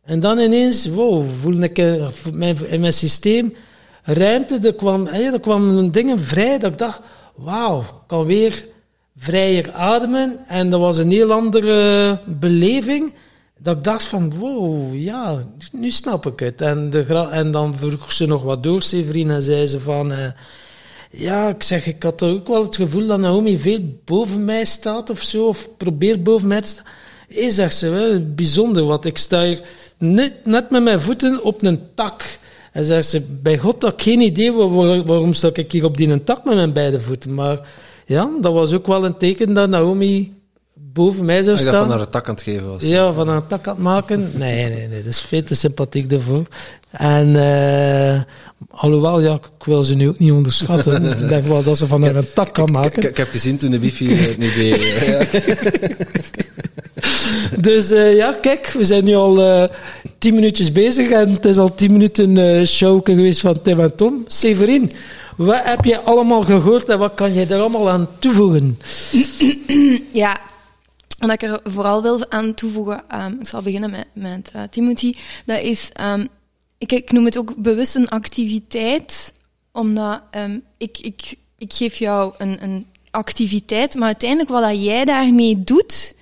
En 0.08 0.20
dan 0.20 0.38
ineens, 0.38 0.86
wow, 0.86 1.30
voelde 1.40 1.64
ik 1.64 1.78
in 1.78 2.10
mijn, 2.32 2.66
in 2.66 2.80
mijn 2.80 2.92
systeem 2.92 3.54
ruimte. 4.02 4.58
Er 4.62 4.74
kwam, 4.74 5.06
er 5.06 5.40
kwamen 5.40 5.92
dingen 5.92 6.20
vrij 6.20 6.58
dat 6.58 6.72
ik 6.72 6.78
dacht, 6.78 7.00
wauw, 7.34 7.80
ik 7.80 8.06
kan 8.06 8.24
weer 8.24 8.64
vrijer 9.16 9.72
ademen. 9.72 10.38
En 10.46 10.70
dat 10.70 10.80
was 10.80 10.96
een 10.98 11.10
heel 11.10 11.32
andere 11.32 12.20
beleving. 12.26 13.14
Dat 13.58 13.76
ik 13.76 13.84
dacht 13.84 14.04
van, 14.04 14.34
wow, 14.34 14.94
ja, 14.94 15.38
nu 15.72 15.90
snap 15.90 16.26
ik 16.26 16.40
het. 16.40 16.60
En, 16.60 17.06
en 17.30 17.50
dan 17.50 17.76
vroeg 17.76 18.12
ze 18.12 18.26
nog 18.26 18.42
wat 18.42 18.62
door, 18.62 18.82
Severine, 18.82 19.34
en 19.34 19.42
zei 19.42 19.66
ze 19.66 19.80
van... 19.80 20.12
Uh, 20.12 20.26
ja, 21.10 21.48
ik 21.48 21.62
zeg, 21.62 21.86
ik 21.86 22.02
had 22.02 22.22
ook 22.22 22.48
wel 22.48 22.62
het 22.62 22.76
gevoel 22.76 23.06
dat 23.06 23.18
Naomi 23.18 23.58
veel 23.58 23.80
boven 24.04 24.44
mij 24.44 24.64
staat 24.64 25.10
of 25.10 25.22
zo, 25.22 25.46
of 25.46 25.68
probeert 25.76 26.22
boven 26.22 26.48
mij 26.48 26.60
te 26.60 26.68
staan. 26.68 26.84
Is 27.28 27.54
zegt 27.54 27.76
ze, 27.76 27.88
wel, 27.90 28.20
bijzonder, 28.34 28.84
want 28.84 29.04
ik 29.04 29.18
sta 29.18 29.44
hier 29.44 29.60
net, 29.98 30.32
net 30.44 30.70
met 30.70 30.82
mijn 30.82 31.00
voeten 31.00 31.42
op 31.42 31.62
een 31.64 31.80
tak. 31.94 32.38
En 32.72 32.84
zegt 32.84 33.08
ze, 33.08 33.20
bij 33.42 33.58
God 33.58 33.82
had 33.82 33.92
ik 33.92 34.02
geen 34.02 34.20
idee 34.20 34.52
waar- 34.52 34.74
waar- 34.74 35.04
waarom 35.04 35.32
sta 35.32 35.50
ik 35.52 35.72
hier 35.72 35.84
op 35.84 35.96
die 35.96 36.08
een 36.08 36.24
tak 36.24 36.44
met 36.44 36.54
mijn 36.54 36.72
beide 36.72 37.00
voeten. 37.00 37.34
Maar 37.34 37.58
ja, 38.06 38.30
dat 38.40 38.52
was 38.52 38.72
ook 38.72 38.86
wel 38.86 39.04
een 39.04 39.16
teken 39.16 39.54
dat 39.54 39.68
Naomi 39.68 40.32
boven 40.74 41.24
mij 41.24 41.42
zou 41.42 41.56
Ik 41.58 41.64
dacht 41.64 41.76
van 41.76 41.86
staan. 41.86 42.00
een 42.00 42.10
tak 42.10 42.28
aan 42.28 42.34
het 42.34 42.42
geven 42.42 42.68
was. 42.68 42.82
Ja, 42.82 43.12
van 43.12 43.28
een 43.28 43.46
tak 43.46 43.66
aan 43.66 43.74
het 43.74 43.82
maken. 43.82 44.30
Nee, 44.34 44.68
nee, 44.68 44.88
nee, 44.88 45.02
dat 45.02 45.12
is 45.12 45.20
veel 45.20 45.42
te 45.42 45.54
sympathiek 45.54 46.10
daarvoor. 46.10 46.46
En 46.90 47.36
eh, 47.36 48.20
alhoewel, 48.70 49.20
ja, 49.20 49.34
ik 49.34 49.64
wil 49.64 49.82
ze 49.82 49.94
nu 49.94 50.08
ook 50.08 50.18
niet 50.18 50.32
onderschatten. 50.32 51.04
ik 51.22 51.28
denk 51.28 51.44
wel 51.44 51.62
dat 51.62 51.78
ze 51.78 51.86
van 51.86 52.02
haar 52.02 52.14
een 52.16 52.32
tak 52.34 52.52
kan 52.54 52.66
Ik, 52.66 52.72
maken. 52.72 53.08
ik 53.08 53.16
heb 53.16 53.28
gezien 53.28 53.56
toen 53.56 53.70
de 53.70 53.78
wifi 53.78 54.14
het 54.14 54.38
nu 54.38 54.52
deed. 54.54 54.78
Dus 57.68 57.90
eh, 57.90 58.16
ja, 58.16 58.32
kijk, 58.32 58.66
we 58.66 58.84
zijn 58.84 59.04
nu 59.04 59.14
al 59.14 59.40
eh, 59.40 59.64
tien 60.18 60.34
minuutjes 60.34 60.72
bezig 60.72 61.10
en 61.10 61.32
het 61.32 61.44
is 61.44 61.58
al 61.58 61.74
tien 61.74 61.92
minuten 61.92 62.38
eh 62.38 62.66
show 62.66 63.00
geweest 63.04 63.40
van 63.40 63.62
Tim 63.62 63.80
en 63.80 63.96
Tom. 63.96 64.24
Severin, 64.26 64.90
wat 65.36 65.64
heb 65.64 65.84
je 65.84 66.00
allemaal 66.00 66.42
gehoord 66.42 66.88
en 66.88 66.98
wat 66.98 67.14
kan 67.14 67.34
je 67.34 67.46
er 67.46 67.60
allemaal 67.60 67.90
aan 67.90 68.08
toevoegen? 68.18 68.78
Ja, 70.12 70.40
wat 71.18 71.30
ik 71.30 71.42
er 71.42 71.60
vooral 71.64 72.02
wil 72.02 72.30
aan 72.30 72.54
toevoegen, 72.54 73.02
ehm, 73.08 73.32
ik 73.40 73.48
zal 73.48 73.62
beginnen 73.62 73.90
met, 73.90 74.06
met 74.12 74.52
Timothy, 74.70 75.14
dat 75.44 75.60
is, 75.60 75.90
ehm, 75.92 76.26
ik, 76.78 76.92
ik 76.92 77.12
noem 77.12 77.24
het 77.24 77.38
ook 77.38 77.56
bewust 77.56 77.94
een 77.94 78.08
activiteit, 78.08 79.32
omdat 79.72 80.22
ehm, 80.30 80.58
ik, 80.78 80.98
ik, 80.98 81.34
ik 81.58 81.72
geef 81.72 81.96
jou 81.98 82.34
een, 82.38 82.58
een 82.62 82.86
activiteit, 83.10 83.94
maar 83.94 84.06
uiteindelijk 84.06 84.50
wat 84.50 84.62
dat 84.62 84.84
jij 84.84 85.04
daarmee 85.04 85.64
doet, 85.64 86.14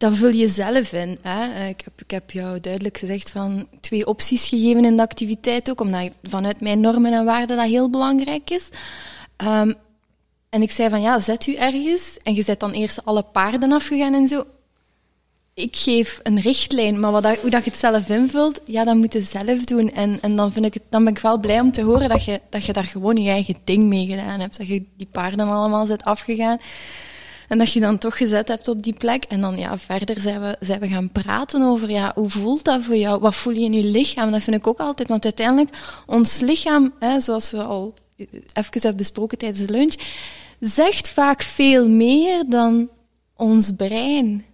dat 0.00 0.16
vul 0.16 0.30
je 0.30 0.48
zelf 0.48 0.92
in. 0.92 1.18
Hè? 1.22 1.68
Ik, 1.68 1.80
heb, 1.80 2.00
ik 2.00 2.10
heb 2.10 2.30
jou 2.30 2.60
duidelijk 2.60 2.98
gezegd 2.98 3.30
van 3.30 3.66
twee 3.80 4.06
opties 4.06 4.48
gegeven 4.48 4.84
in 4.84 4.96
de 4.96 5.02
activiteit 5.02 5.70
ook, 5.70 5.80
omdat 5.80 6.10
vanuit 6.22 6.60
mijn 6.60 6.80
normen 6.80 7.12
en 7.12 7.24
waarden 7.24 7.56
dat 7.56 7.66
heel 7.66 7.90
belangrijk 7.90 8.50
is. 8.50 8.68
Ehm, 9.36 9.72
en 10.48 10.62
ik 10.62 10.70
zei 10.70 10.88
van 10.88 11.00
ja, 11.00 11.18
zet 11.18 11.46
u 11.46 11.54
ergens. 11.54 12.16
En 12.22 12.34
je 12.34 12.42
zet 12.42 12.60
dan 12.60 12.70
eerst 12.70 13.04
alle 13.04 13.22
paarden 13.22 13.72
afgegaan 13.72 14.14
en 14.14 14.26
zo. 14.28 14.44
Ik 15.54 15.76
geef 15.76 16.20
een 16.22 16.40
richtlijn, 16.40 17.00
maar 17.00 17.12
wat 17.12 17.22
dat, 17.22 17.38
hoe 17.38 17.50
dat 17.50 17.64
je 17.64 17.70
het 17.70 17.78
zelf 17.78 18.08
invult, 18.08 18.60
ja, 18.64 18.84
dat 18.84 18.96
moet 18.96 19.12
je 19.12 19.20
zelf 19.20 19.64
doen. 19.64 19.92
En, 19.92 20.18
en 20.22 20.36
dan, 20.36 20.52
vind 20.52 20.64
ik 20.64 20.74
het, 20.74 20.82
dan 20.88 21.04
ben 21.04 21.12
ik 21.12 21.22
wel 21.22 21.38
blij 21.38 21.60
om 21.60 21.72
te 21.72 21.82
horen 21.82 22.08
dat 22.08 22.24
je, 22.24 22.40
dat 22.50 22.64
je 22.64 22.72
daar 22.72 22.84
gewoon 22.84 23.16
je 23.16 23.30
eigen 23.30 23.56
ding 23.64 23.82
mee 23.82 24.06
gedaan 24.06 24.40
hebt. 24.40 24.58
Dat 24.58 24.68
je 24.68 24.84
die 24.96 25.08
paarden 25.12 25.48
allemaal 25.48 25.86
zet 25.86 26.04
afgegaan. 26.04 26.58
En 27.50 27.58
dat 27.58 27.72
je 27.72 27.80
dan 27.80 27.98
toch 27.98 28.16
gezet 28.16 28.48
hebt 28.48 28.68
op 28.68 28.82
die 28.82 28.92
plek. 28.92 29.24
En 29.24 29.40
dan 29.40 29.56
ja, 29.56 29.78
verder 29.78 30.20
zijn 30.20 30.40
we, 30.40 30.56
zijn 30.60 30.80
we 30.80 30.88
gaan 30.88 31.10
praten 31.10 31.62
over 31.62 31.90
ja, 31.90 32.12
hoe 32.14 32.30
voelt 32.30 32.64
dat 32.64 32.82
voor 32.82 32.96
jou? 32.96 33.20
Wat 33.20 33.34
voel 33.34 33.52
je 33.52 33.60
in 33.60 33.72
je 33.72 33.84
lichaam? 33.84 34.30
Dat 34.30 34.42
vind 34.42 34.56
ik 34.56 34.66
ook 34.66 34.78
altijd. 34.78 35.08
Want 35.08 35.24
uiteindelijk, 35.24 35.76
ons 36.06 36.40
lichaam, 36.40 36.92
hè, 36.98 37.20
zoals 37.20 37.50
we 37.50 37.62
al 37.62 37.94
even 38.16 38.80
hebben 38.80 38.96
besproken 38.96 39.38
tijdens 39.38 39.66
de 39.66 39.72
lunch, 39.72 39.94
zegt 40.60 41.08
vaak 41.08 41.42
veel 41.42 41.88
meer 41.88 42.44
dan 42.48 42.88
ons 43.36 43.70
brein. 43.76 44.44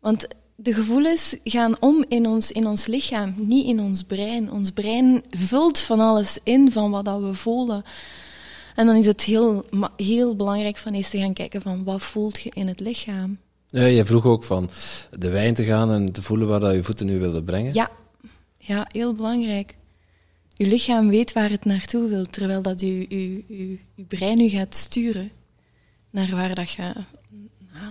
Want 0.00 0.26
de 0.56 0.74
gevoelens 0.74 1.36
gaan 1.44 1.76
om 1.80 2.04
in 2.08 2.26
ons, 2.26 2.52
in 2.52 2.66
ons 2.66 2.86
lichaam, 2.86 3.34
niet 3.36 3.66
in 3.66 3.80
ons 3.80 4.02
brein. 4.02 4.52
Ons 4.52 4.70
brein 4.70 5.22
vult 5.30 5.78
van 5.78 6.00
alles 6.00 6.38
in 6.42 6.72
van 6.72 6.90
wat 6.90 7.04
dat 7.04 7.20
we 7.20 7.34
voelen. 7.34 7.84
En 8.76 8.86
dan 8.86 8.96
is 8.96 9.06
het 9.06 9.22
heel, 9.22 9.64
heel 9.96 10.36
belangrijk 10.36 10.76
van 10.76 10.92
eens 10.92 11.10
te 11.10 11.18
gaan 11.18 11.32
kijken 11.32 11.62
van 11.62 11.84
wat 11.84 12.02
voelt 12.02 12.42
je 12.42 12.50
in 12.54 12.68
het 12.68 12.80
lichaam. 12.80 13.38
Ja, 13.66 13.84
je 13.84 14.04
vroeg 14.04 14.24
ook 14.24 14.44
van 14.44 14.70
de 15.18 15.30
wijn 15.30 15.54
te 15.54 15.64
gaan 15.64 15.92
en 15.92 16.12
te 16.12 16.22
voelen 16.22 16.48
waar 16.48 16.60
dat 16.60 16.74
je 16.74 16.82
voeten 16.82 17.06
nu 17.06 17.18
willen 17.18 17.44
brengen. 17.44 17.74
Ja, 17.74 17.90
ja 18.58 18.86
heel 18.88 19.14
belangrijk. 19.14 19.74
Je 20.48 20.66
lichaam 20.66 21.08
weet 21.08 21.32
waar 21.32 21.50
het 21.50 21.64
naartoe 21.64 22.08
wil, 22.08 22.24
terwijl 22.24 22.62
dat 22.62 22.80
je, 22.80 22.98
je, 23.08 23.44
je, 23.48 23.78
je 23.94 24.04
brein 24.04 24.40
u 24.40 24.48
gaat 24.48 24.76
sturen 24.76 25.30
naar 26.10 26.30
waar 26.30 26.54
dat 26.54 26.70
je, 26.70 26.92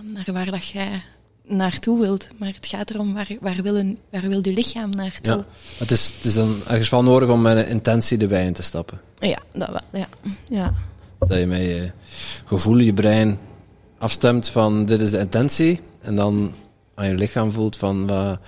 naar 0.02 0.32
waar 0.32 0.50
dat 0.50 0.68
jij 0.68 1.02
naartoe 1.46 2.00
wilt. 2.00 2.28
Maar 2.36 2.52
het 2.54 2.66
gaat 2.66 2.90
erom 2.90 3.14
waar, 3.14 3.36
waar, 3.40 3.62
wil, 3.62 3.76
een, 3.76 3.98
waar 4.10 4.28
wil 4.28 4.38
je 4.42 4.52
lichaam 4.52 4.90
naartoe. 4.90 5.34
Ja. 5.34 5.46
Het, 5.78 5.90
is, 5.90 6.12
het 6.16 6.24
is 6.24 6.34
dan 6.34 6.60
ergens 6.68 6.88
wel 6.88 7.02
nodig 7.02 7.28
om 7.28 7.42
met 7.42 7.56
een 7.56 7.68
intentie 7.68 8.18
de 8.18 8.26
wijn 8.26 8.52
te 8.52 8.62
stappen. 8.62 9.00
Ja, 9.18 9.38
dat 9.52 9.68
wel. 9.68 10.00
Ja. 10.00 10.08
ja. 10.48 10.74
Dat 11.18 11.38
je 11.38 11.46
met 11.46 11.62
je 11.62 11.90
gevoel, 12.44 12.78
je 12.78 12.92
brein 12.92 13.38
afstemt 13.98 14.48
van 14.48 14.84
dit 14.84 15.00
is 15.00 15.10
de 15.10 15.18
intentie. 15.18 15.80
En 16.00 16.16
dan 16.16 16.52
aan 16.94 17.06
je 17.06 17.14
lichaam 17.14 17.52
voelt 17.52 17.76
van 17.76 18.06
wat, 18.06 18.38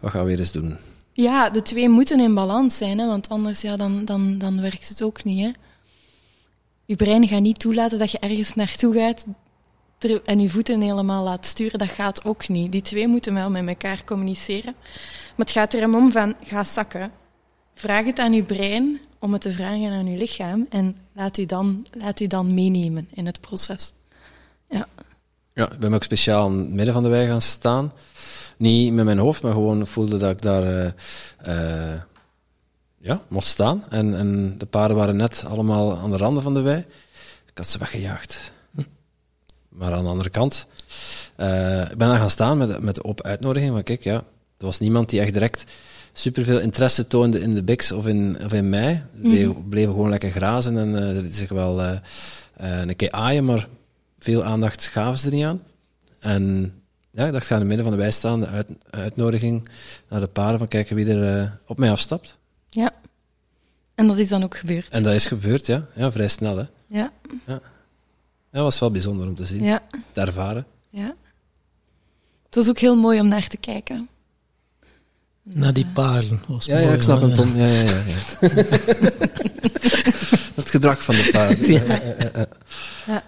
wat 0.00 0.10
gaan 0.10 0.22
we 0.22 0.28
weer 0.28 0.38
eens 0.38 0.52
doen. 0.52 0.76
Ja, 1.12 1.50
de 1.50 1.62
twee 1.62 1.88
moeten 1.88 2.20
in 2.20 2.34
balans 2.34 2.76
zijn, 2.76 2.98
hè, 2.98 3.06
want 3.06 3.28
anders 3.28 3.60
ja, 3.60 3.76
dan, 3.76 4.04
dan, 4.04 4.38
dan 4.38 4.60
werkt 4.60 4.88
het 4.88 5.02
ook 5.02 5.24
niet. 5.24 5.40
Hè. 5.40 5.50
Je 6.84 6.96
brein 6.96 7.28
gaat 7.28 7.40
niet 7.40 7.58
toelaten 7.58 7.98
dat 7.98 8.10
je 8.10 8.18
ergens 8.18 8.54
naartoe 8.54 8.94
gaat 8.94 9.26
en 10.24 10.40
je 10.40 10.50
voeten 10.50 10.80
helemaal 10.80 11.24
laat 11.24 11.46
sturen. 11.46 11.78
Dat 11.78 11.90
gaat 11.90 12.24
ook 12.24 12.48
niet. 12.48 12.72
Die 12.72 12.82
twee 12.82 13.08
moeten 13.08 13.34
wel 13.34 13.50
met 13.50 13.66
elkaar 13.66 14.04
communiceren. 14.04 14.74
Maar 15.36 15.46
het 15.46 15.50
gaat 15.50 15.74
er 15.74 15.94
om 15.94 16.12
van, 16.12 16.34
ga 16.44 16.64
zakken. 16.64 17.10
Vraag 17.74 18.04
het 18.04 18.18
aan 18.18 18.32
je 18.32 18.42
brein 18.42 19.00
om 19.18 19.32
het 19.32 19.42
te 19.42 19.52
vragen 19.52 19.90
aan 19.90 20.10
je 20.10 20.16
lichaam 20.16 20.66
en 20.70 20.96
laat 21.14 21.38
u 21.38 21.46
dan, 21.46 21.86
laat 21.98 22.20
u 22.20 22.26
dan 22.26 22.54
meenemen 22.54 23.08
in 23.14 23.26
het 23.26 23.40
proces. 23.40 23.92
Ja. 24.70 24.86
Ja, 25.54 25.72
ik 25.72 25.78
ben 25.78 25.94
ook 25.94 26.02
speciaal 26.02 26.48
in 26.50 26.58
het 26.58 26.70
midden 26.70 26.94
van 26.94 27.02
de 27.02 27.08
wei 27.08 27.26
gaan 27.28 27.42
staan. 27.42 27.92
Niet 28.56 28.92
met 28.92 29.04
mijn 29.04 29.18
hoofd, 29.18 29.42
maar 29.42 29.52
gewoon 29.52 29.86
voelde 29.86 30.16
dat 30.16 30.30
ik 30.30 30.42
daar 30.42 30.94
eh, 31.38 32.00
ja, 32.98 33.20
mocht 33.28 33.46
staan. 33.46 33.84
En, 33.90 34.16
en 34.16 34.58
de 34.58 34.66
paarden 34.66 34.96
waren 34.96 35.16
net 35.16 35.44
allemaal 35.46 35.96
aan 35.96 36.10
de 36.10 36.16
randen 36.16 36.42
van 36.42 36.54
de 36.54 36.60
wei. 36.60 36.78
Ik 37.46 37.58
had 37.58 37.66
ze 37.68 37.78
weggejaagd. 37.78 38.52
Maar 39.72 39.92
aan 39.92 40.04
de 40.04 40.10
andere 40.10 40.30
kant, 40.30 40.66
eh, 41.36 41.80
ik 41.80 41.96
ben 41.96 42.08
daar 42.08 42.18
gaan 42.18 42.30
staan 42.30 42.58
met, 42.58 42.80
met 42.80 43.02
op 43.02 43.22
uitnodiging. 43.22 43.72
Maar 43.72 43.82
kijk, 43.82 44.04
ja, 44.04 44.14
er 44.58 44.64
was 44.64 44.78
niemand 44.78 45.10
die 45.10 45.20
echt 45.20 45.32
direct 45.32 45.64
superveel 46.12 46.58
interesse 46.60 47.06
toonde 47.06 47.40
in 47.40 47.54
de 47.54 47.62
Bix 47.62 47.92
of 47.92 48.06
in, 48.06 48.38
of 48.44 48.52
in 48.52 48.68
mij. 48.68 49.02
Ze 49.14 49.20
bleven, 49.22 49.68
bleven 49.68 49.92
gewoon 49.92 50.10
lekker 50.10 50.30
grazen 50.30 50.78
en 50.78 51.12
lieten 51.12 51.34
zich 51.34 51.48
wel 51.48 51.82
eh, 51.82 51.98
een 52.52 52.96
keer 52.96 53.10
aaien, 53.10 53.44
maar 53.44 53.68
veel 54.18 54.44
aandacht 54.44 54.86
gaven 54.86 55.18
ze 55.18 55.26
er 55.26 55.34
niet 55.34 55.44
aan. 55.44 55.62
En 56.20 56.74
ja, 57.10 57.26
ik 57.26 57.32
dacht, 57.32 57.46
ga 57.46 57.54
in 57.54 57.60
het 57.60 57.68
midden 57.68 57.86
van 57.86 57.94
de 57.94 58.00
wei 58.00 58.12
staan, 58.12 58.40
de 58.40 58.46
uit, 58.46 58.66
uitnodiging 58.90 59.68
naar 60.08 60.20
de 60.20 60.26
paarden 60.26 60.58
van 60.58 60.68
kijken 60.68 60.96
wie 60.96 61.14
er 61.14 61.58
op 61.66 61.78
mij 61.78 61.90
afstapt. 61.90 62.38
ja. 62.68 62.92
En 63.94 64.06
dat 64.06 64.18
is 64.18 64.28
dan 64.28 64.42
ook 64.42 64.56
gebeurd. 64.56 64.88
En 64.88 65.02
dat 65.02 65.14
is 65.14 65.26
gebeurd, 65.26 65.66
ja. 65.66 65.86
Ja, 65.94 66.12
vrij 66.12 66.28
snel, 66.28 66.56
hè. 66.56 66.64
Ja, 66.86 67.12
Dat 68.52 68.62
was 68.62 68.78
wel 68.78 68.90
bijzonder 68.90 69.26
om 69.26 69.34
te 69.34 69.46
zien, 69.46 69.62
ja. 69.62 69.82
te 70.12 70.20
ervaren. 70.20 70.66
Ja. 70.90 71.14
Het 72.44 72.54
was 72.54 72.68
ook 72.68 72.78
heel 72.78 72.96
mooi 72.96 73.20
om 73.20 73.28
naar 73.28 73.48
te 73.48 73.56
kijken. 73.56 74.08
Naar 75.42 75.72
die 75.72 75.86
paarden. 75.86 76.40
Was 76.48 76.64
Ja, 76.64 76.78
ja, 76.78 76.90
ik 76.92 77.02
snap 77.02 77.20
hem, 77.20 77.32
Tom. 77.34 77.56
Ja, 77.56 77.66
ja, 77.66 77.82
ja. 77.82 78.02
ja. 78.06 78.18
Het 80.54 80.70
gedrag 80.70 81.04
van 81.04 81.14
de 81.14 81.28
paarden. 81.32 81.66
Ja. 83.06 83.22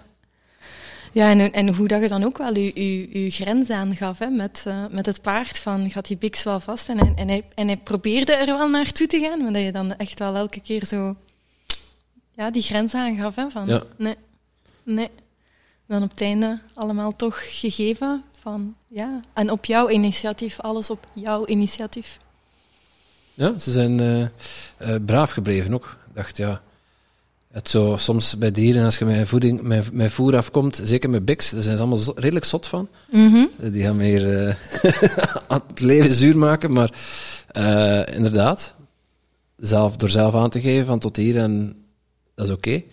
Ja, 1.11 1.29
en, 1.29 1.53
en 1.53 1.75
hoe 1.75 1.87
dat 1.87 2.01
je 2.01 2.07
dan 2.07 2.23
ook 2.23 2.37
wel 2.37 2.55
je, 2.57 2.71
je, 2.73 3.23
je 3.23 3.29
grens 3.29 3.69
aangaf 3.69 4.19
hè, 4.19 4.29
met, 4.29 4.63
eh, 4.67 4.81
met 4.91 5.05
het 5.05 5.21
paard. 5.21 5.59
Van, 5.59 5.91
gaat 5.91 6.07
die 6.07 6.17
biks 6.17 6.43
wel 6.43 6.59
vast? 6.59 6.89
En, 6.89 6.97
hij- 6.97 7.13
en, 7.15 7.27
hij, 7.27 7.43
en 7.55 7.67
hij 7.67 7.77
probeerde 7.77 8.33
er 8.33 8.45
wel 8.45 8.69
naartoe 8.69 9.07
te 9.07 9.19
gaan, 9.19 9.43
maar 9.43 9.53
dat 9.53 9.63
je 9.63 9.71
dan 9.71 9.95
echt 9.95 10.19
wel 10.19 10.35
elke 10.35 10.59
keer 10.59 10.85
zo... 10.85 11.15
Ja, 12.31 12.51
die 12.51 12.61
grens 12.61 12.93
aangaf, 12.93 13.35
hè, 13.35 13.49
van... 13.49 13.67
Ja. 13.67 13.83
Nee, 13.97 14.15
nee. 14.85 15.09
Dan 15.87 16.03
op 16.03 16.09
het 16.09 16.21
einde 16.21 16.59
allemaal 16.73 17.15
toch 17.15 17.59
gegeven 17.59 18.23
van... 18.39 18.75
Ja, 18.87 19.19
en 19.33 19.51
op 19.51 19.65
jouw 19.65 19.89
initiatief, 19.89 20.59
alles 20.59 20.89
op 20.89 21.07
jouw 21.13 21.45
initiatief. 21.45 22.17
Ja, 23.33 23.59
ze 23.59 23.71
zijn 23.71 23.99
eh, 23.99 24.21
eh, 24.21 24.29
braaf 25.05 25.31
gebleven 25.31 25.73
ook. 25.73 25.97
Ik 26.07 26.15
dacht, 26.15 26.37
ja, 26.37 26.61
het 27.51 27.69
zo 27.69 27.95
soms 27.97 28.37
bij 28.37 28.51
dieren, 28.51 28.85
als 28.85 28.97
je 28.97 29.05
met, 29.05 29.27
voeding, 29.27 29.61
met, 29.61 29.91
met 29.91 30.11
voer 30.11 30.35
afkomt, 30.35 30.81
zeker 30.83 31.09
met 31.09 31.25
biks, 31.25 31.49
daar 31.49 31.61
zijn 31.61 31.77
ze 31.77 31.83
allemaal 31.83 32.19
redelijk 32.19 32.45
zot 32.45 32.67
van. 32.67 32.87
Mhm. 33.11 33.45
Die 33.57 33.83
gaan 33.83 33.97
meer 33.97 34.47
eh, 34.47 34.55
het 35.47 35.79
leven 35.79 36.13
zuur 36.13 36.37
maken, 36.37 36.71
maar 36.71 36.91
inderdaad, 38.13 38.75
zelf, 39.57 39.97
door 39.97 40.09
zelf 40.09 40.35
aan 40.35 40.49
te 40.49 40.61
geven 40.61 40.85
van 40.85 40.99
tot 40.99 41.15
hier 41.15 41.37
en 41.37 41.83
dat 42.35 42.47
is 42.47 42.53
oké, 42.53 42.83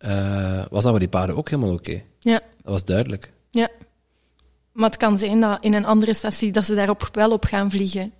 eh, 0.00 0.64
was 0.70 0.82
dat 0.82 0.90
voor 0.90 0.98
die 0.98 1.08
paarden 1.08 1.36
ook 1.36 1.50
helemaal 1.50 1.72
oké. 1.72 2.02
Ja. 2.18 2.40
Dat 2.62 2.72
was 2.72 2.84
duidelijk. 2.84 3.32
Ja. 3.50 3.68
Maar 4.72 4.88
het 4.88 4.98
kan 4.98 5.18
zijn 5.18 5.40
dat 5.40 5.64
in 5.64 5.72
een 5.72 5.84
andere 5.84 6.14
statie 6.14 6.52
dat 6.52 6.64
ze 6.64 6.74
daarop 6.74 7.08
wel 7.12 7.30
op 7.30 7.44
gaan 7.44 7.70
vliegen. 7.70 8.12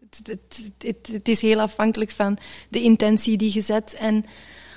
Het, 0.00 0.26
het, 0.26 0.70
het, 0.78 1.08
het 1.12 1.28
is 1.28 1.40
heel 1.40 1.60
afhankelijk 1.60 2.10
van 2.10 2.38
de 2.68 2.82
intentie 2.82 3.36
die 3.36 3.54
je 3.54 3.60
zet 3.60 3.94
en 3.94 4.24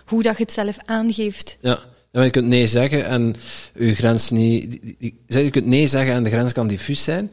hoe 0.05 0.23
dat 0.23 0.37
je 0.37 0.43
het 0.43 0.53
zelf 0.53 0.77
aangeeft. 0.85 1.57
Ja. 1.59 1.79
Ja, 2.11 2.23
maar 2.23 2.23
je 2.23 2.31
kunt 2.31 2.47
nee 2.47 2.67
zeggen 2.67 3.05
en 3.05 3.35
je 3.73 3.95
grens 3.95 4.29
niet. 4.29 4.79
Je 5.27 5.49
kunt 5.49 5.65
nee 5.65 5.87
zeggen 5.87 6.13
en 6.13 6.23
de 6.23 6.29
grens 6.29 6.53
kan 6.53 6.67
diffuus 6.67 7.03
zijn, 7.03 7.31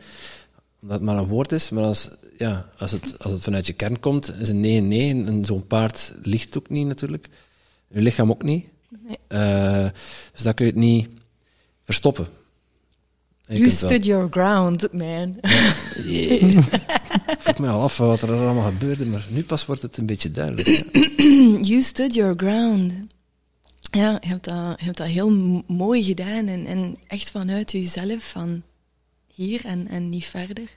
omdat 0.82 0.96
het 0.96 1.06
maar 1.06 1.16
een 1.16 1.28
woord 1.28 1.52
is. 1.52 1.70
Maar 1.70 1.84
als 1.84 2.08
ja, 2.38 2.68
als 2.78 2.90
het, 2.90 3.18
als 3.18 3.32
het 3.32 3.42
vanuit 3.42 3.66
je 3.66 3.72
kern 3.72 4.00
komt, 4.00 4.34
is 4.40 4.48
een 4.48 4.60
nee 4.60 4.80
nee. 4.80 5.10
En 5.10 5.44
zo'n 5.44 5.66
paard 5.66 6.12
ligt 6.22 6.58
ook 6.58 6.68
niet 6.68 6.86
natuurlijk. 6.86 7.28
Je 7.94 8.00
lichaam 8.00 8.30
ook 8.30 8.42
niet. 8.42 8.66
Nee. 8.88 9.18
Uh, 9.28 9.88
dus 10.32 10.42
dat 10.42 10.54
kun 10.54 10.66
je 10.66 10.70
het 10.70 10.80
niet 10.80 11.08
verstoppen. 11.82 12.26
En 13.46 13.56
you 13.56 13.70
stood 13.70 14.04
your 14.04 14.28
ground, 14.30 14.92
man. 14.92 15.38
Yeah. 16.04 16.52
Ik 17.26 17.40
vroeg 17.40 17.58
me 17.58 17.68
al 17.68 17.82
af 17.82 17.96
wat 17.96 18.22
er 18.22 18.32
allemaal 18.32 18.70
gebeurde, 18.70 19.06
maar 19.06 19.26
nu 19.28 19.44
pas 19.44 19.66
wordt 19.66 19.82
het 19.82 19.96
een 19.96 20.06
beetje 20.06 20.30
duidelijk. 20.30 20.66
you 21.70 21.82
stood 21.82 22.14
your 22.14 22.34
ground. 22.36 22.92
Ja, 23.90 24.18
je 24.20 24.28
hebt 24.28 24.44
dat, 24.44 24.74
je 24.78 24.84
hebt 24.84 24.96
dat 24.96 25.06
heel 25.06 25.30
mooi 25.66 26.02
gedaan 26.02 26.46
en, 26.46 26.66
en 26.66 26.96
echt 27.06 27.30
vanuit 27.30 27.72
jezelf, 27.72 28.30
van 28.30 28.62
hier 29.26 29.64
en, 29.64 29.88
en 29.88 30.08
niet 30.08 30.24
verder. 30.26 30.68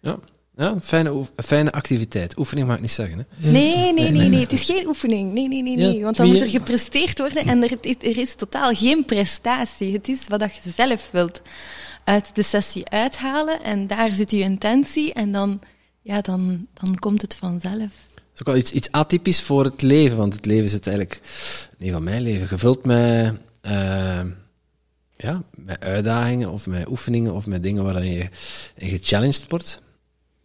Ja, 0.00 0.18
ja 0.58 0.70
een 0.70 0.80
fijne, 0.80 1.24
fijne 1.36 1.72
activiteit. 1.72 2.38
Oefening 2.38 2.66
mag 2.66 2.76
ik 2.76 2.82
niet 2.82 2.90
zeggen. 2.90 3.18
Hè? 3.18 3.50
Nee, 3.50 3.92
nee, 3.92 4.10
nee, 4.10 4.28
nee, 4.28 4.40
het 4.40 4.52
is 4.52 4.64
geen 4.64 4.86
oefening. 4.86 5.32
Nee, 5.32 5.48
nee, 5.48 5.62
nee, 5.62 5.76
nee. 5.76 6.02
Want 6.02 6.16
dan 6.16 6.26
moet 6.26 6.40
er 6.40 6.50
gepresteerd 6.50 7.18
worden 7.18 7.46
en 7.46 7.62
er, 7.62 7.96
er 8.00 8.18
is 8.18 8.34
totaal 8.34 8.74
geen 8.74 9.04
prestatie. 9.04 9.92
Het 9.92 10.08
is 10.08 10.28
wat 10.28 10.40
je 10.40 10.70
zelf 10.70 11.08
wilt 11.12 11.42
uit 12.04 12.34
de 12.34 12.42
sessie 12.42 12.88
uithalen 12.88 13.62
en 13.62 13.86
daar 13.86 14.10
zit 14.10 14.30
je 14.30 14.38
intentie 14.38 15.12
en 15.12 15.32
dan, 15.32 15.60
ja, 16.02 16.20
dan, 16.20 16.66
dan 16.74 16.98
komt 16.98 17.22
het 17.22 17.34
vanzelf. 17.34 17.92
Dat 18.14 18.34
is 18.34 18.40
ook 18.40 18.46
wel 18.46 18.56
iets, 18.56 18.72
iets 18.72 18.90
atypisch 18.90 19.40
voor 19.40 19.64
het 19.64 19.82
leven, 19.82 20.16
want 20.16 20.34
het 20.34 20.46
leven 20.46 20.68
zit 20.68 20.86
eigenlijk, 20.86 21.20
nee, 21.78 21.92
van 21.92 22.02
mijn 22.02 22.22
leven, 22.22 22.48
gevuld 22.48 22.84
met, 22.84 23.34
uh, 23.62 24.20
ja, 25.16 25.42
met 25.54 25.80
uitdagingen 25.80 26.50
of 26.50 26.66
met 26.66 26.88
oefeningen 26.88 27.34
of 27.34 27.46
met 27.46 27.62
dingen 27.62 27.84
waar 27.84 28.04
je 28.04 28.28
in 28.74 28.88
gechallenged 28.88 29.44
wordt, 29.48 29.82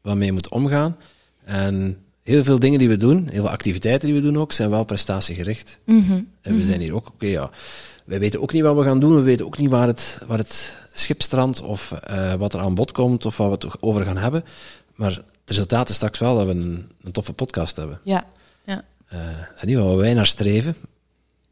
waarmee 0.03 0.25
je 0.25 0.33
moet 0.33 0.50
omgaan. 0.50 0.98
En 1.43 1.98
heel 2.24 2.43
veel 2.43 2.60
dingen 2.60 2.79
die 2.79 2.89
we 2.89 2.98
doen, 2.98 3.27
heel 3.27 3.41
veel 3.41 3.50
activiteiten 3.50 4.07
die 4.07 4.22
we 4.22 4.27
doen 4.27 4.38
ook, 4.38 4.51
zijn 4.51 4.69
wel 4.69 4.83
prestatiegericht. 4.83 5.79
Mm 5.86 6.03
-hmm. 6.07 6.27
En 6.41 6.51
we 6.51 6.57
mhm. 6.57 6.67
zijn 6.67 6.79
hier 6.79 6.95
ook, 6.95 7.07
oké, 7.07 7.25
ja, 7.25 7.50
wij 8.05 8.19
weten 8.19 8.41
ook 8.41 8.53
niet 8.53 8.62
wat 8.62 8.75
we 8.75 8.83
gaan 8.83 9.00
doen, 9.00 9.15
we 9.15 9.22
weten 9.22 9.45
ook 9.45 9.57
niet 9.57 9.69
waar 9.69 9.88
het, 9.88 10.19
waar 10.27 10.38
het 10.38 10.75
schip 10.93 11.22
strandt 11.22 11.62
of 11.62 11.93
uh, 12.12 12.33
wat 12.33 12.53
er 12.53 12.60
aan 12.60 12.75
bod 12.75 12.91
komt 12.91 13.25
of 13.25 13.38
waar 13.38 13.48
we 13.48 13.53
het 13.53 13.81
over 13.81 14.05
gaan 14.05 14.17
hebben. 14.17 14.43
Maar 14.95 15.12
het 15.12 15.25
resultaat 15.45 15.89
is 15.89 15.95
straks 15.95 16.19
wel 16.19 16.36
dat 16.38 16.45
we 16.45 16.51
een, 16.51 16.91
een 17.01 17.12
toffe 17.12 17.33
podcast 17.33 17.75
hebben. 17.75 18.00
Ja. 18.03 18.25
ja. 18.65 18.83
Uh, 19.13 19.19
dat 19.50 19.55
is 19.55 19.63
niet 19.63 19.77
waar 19.77 19.98
wij 19.98 20.13
naar 20.13 20.27
streven, 20.27 20.75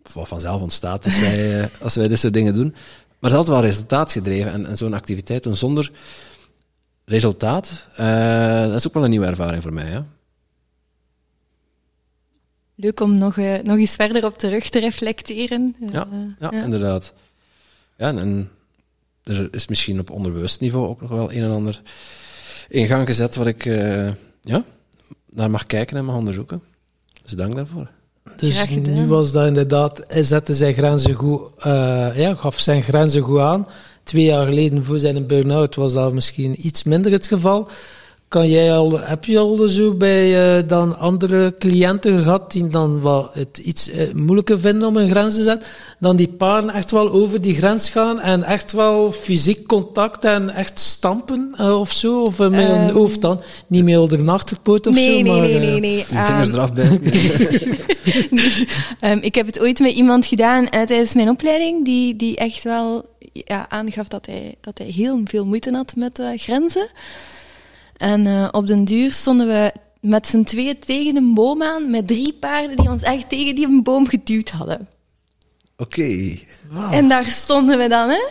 of 0.06 0.14
wat 0.14 0.28
vanzelf 0.28 0.62
ontstaat 0.62 1.06
als 1.06 1.20
wij, 1.20 1.60
uh, 1.60 1.66
als 1.82 1.96
wij 1.96 2.08
dit 2.08 2.20
soort 2.20 2.34
dingen 2.34 2.54
doen. 2.54 2.76
Maar 3.20 3.32
het 3.32 3.40
is 3.40 3.48
altijd 3.48 3.58
wel 3.58 3.66
resultaatgedreven. 3.66 4.52
En, 4.52 4.66
en 4.66 4.78
zo'n 4.78 4.94
activiteit 4.94 5.44
doen 5.44 5.56
zonder 5.56 5.92
resultaat, 7.06 7.88
uh, 8.00 8.62
dat 8.62 8.76
is 8.76 8.88
ook 8.88 8.94
wel 8.94 9.04
een 9.04 9.10
nieuwe 9.10 9.26
ervaring 9.26 9.64
voor 9.64 9.74
mij. 9.74 9.90
Ja. 9.90 10.06
Leuk 12.76 13.00
om 13.00 13.18
nog, 13.18 13.36
nog 13.64 13.78
eens 13.78 13.96
verder 13.96 14.26
op 14.26 14.38
terug 14.38 14.70
te 14.70 14.80
reflecteren. 14.80 15.76
Ja, 15.92 16.08
ja, 16.40 16.50
ja. 16.52 16.64
inderdaad. 16.64 17.14
Ja, 17.98 18.08
en 18.08 18.50
er 19.24 19.48
is 19.52 19.68
misschien 19.68 20.00
op 20.00 20.10
onderbewust 20.10 20.62
niveau 20.62 20.88
ook 20.88 21.02
nog 21.02 21.10
wel 21.10 21.32
een 21.32 21.44
en 21.44 21.52
ander 21.52 21.82
in 22.70 22.88
gang 22.88 23.08
gezet 23.08 23.36
wat 23.36 23.48
ik 23.48 23.66
uh, 23.66 24.10
ja, 24.42 24.64
naar 25.30 25.52
mag 25.52 25.66
kijken 25.66 25.98
en 25.98 26.06
mag 26.06 26.16
onderzoeken. 26.16 26.62
Dus 27.24 27.32
dank 27.32 27.56
daarvoor. 27.56 27.90
Dus 28.36 28.70
nu 28.70 29.08
was 29.08 29.32
dat 29.32 29.48
inderdaad, 29.48 30.04
hij 30.08 30.24
zette 30.24 30.54
zijn 30.54 30.74
grenzen 30.74 31.14
goed, 31.14 31.52
uh, 31.58 32.16
ja, 32.16 32.36
gaf 32.36 32.60
zijn 32.60 32.84
grenzen 32.84 33.22
goed 33.22 33.40
aan. 33.40 33.68
Twee 34.04 34.24
jaar 34.24 34.46
geleden 34.46 34.84
voor 34.84 35.00
zijn 35.00 35.28
burn-out 35.28 35.76
was 35.76 35.94
dat 35.94 36.14
misschien 36.14 36.68
iets 36.68 36.84
minder 36.84 37.12
het 37.12 37.28
geval. 37.28 37.70
Kan 38.32 38.50
jij 38.50 38.74
al, 38.74 39.00
heb 39.00 39.26
je 39.26 39.38
al 39.38 39.68
zo 39.68 39.94
bij 39.94 40.58
uh, 40.58 40.68
dan 40.68 40.98
andere 40.98 41.56
cliënten 41.60 42.24
gehad 42.24 42.52
die 42.52 42.68
dan 42.68 43.00
wat 43.00 43.30
het 43.34 43.58
iets 43.58 43.90
uh, 43.90 44.14
moeilijker 44.14 44.60
vinden 44.60 44.88
om 44.88 44.98
een 44.98 45.10
grens 45.10 45.36
te 45.36 45.44
zetten? 45.44 45.68
Dan 46.00 46.16
die 46.16 46.28
paren 46.28 46.70
echt 46.70 46.92
wel 46.92 47.12
over 47.12 47.42
die 47.42 47.56
grens 47.56 47.90
gaan 47.90 48.20
en 48.20 48.44
echt 48.44 48.72
wel 48.72 49.12
fysiek 49.12 49.68
contact 49.68 50.26
en 50.26 50.50
echt 50.50 50.80
stampen 50.80 51.56
uh, 51.60 51.80
of 51.80 51.92
zo? 51.92 52.22
Of 52.22 52.38
met 52.38 52.52
um, 52.52 52.60
een 52.60 52.88
ehm, 52.88 52.94
hoofd 52.94 53.22
dan? 53.22 53.42
Niet 53.68 53.84
meer 53.84 54.00
onder 54.00 54.20
een 54.20 54.30
achterpoot 54.30 54.88
of 54.88 54.94
nee, 54.94 55.06
zo? 55.06 55.12
Nee, 55.12 55.24
maar, 55.24 55.42
nee, 55.42 55.60
nee, 55.60 55.80
nee. 55.80 56.06
Die 56.08 56.18
vingers 56.18 56.48
um, 56.48 56.54
eraf 56.54 56.74
bij. 56.74 57.00
um, 59.12 59.22
ik 59.30 59.36
heb 59.36 59.46
het 59.46 59.60
ooit 59.60 59.80
met 59.80 59.92
iemand 59.92 60.26
gedaan 60.26 60.70
tijdens 60.70 61.14
mijn 61.14 61.30
opleiding 61.30 61.86
die, 61.86 62.16
die 62.16 62.36
echt 62.36 62.64
wel 62.64 63.06
ja, 63.34 63.70
aangaf 63.70 64.08
dat 64.08 64.26
hij, 64.26 64.56
dat 64.62 64.78
hij 64.78 64.88
heel 64.88 65.22
veel 65.24 65.46
moeite 65.46 65.72
had 65.72 65.96
met 65.96 66.22
grenzen. 66.36 66.88
En 67.98 68.28
uh, 68.28 68.48
op 68.52 68.68
den 68.68 68.86
duur 68.86 69.12
stonden 69.12 69.48
we 69.48 69.74
met 70.00 70.28
z'n 70.28 70.44
tweeën 70.44 70.80
tegen 70.80 71.16
een 71.16 71.34
boom 71.34 71.64
aan, 71.64 71.92
met 71.92 72.08
drie 72.08 72.34
paarden 72.34 72.76
die 72.76 72.90
ons 72.90 73.04
echt 73.04 73.30
tegen 73.30 73.56
die 73.56 73.82
boom 73.82 74.08
geduwd 74.08 74.50
hadden. 74.50 74.88
Oké. 75.78 76.00
Okay. 76.02 76.48
Wow. 76.72 76.94
En 76.94 77.10
daar 77.10 77.26
stonden 77.26 77.78
we 77.78 77.88
dan, 77.88 78.10
hè. 78.10 78.24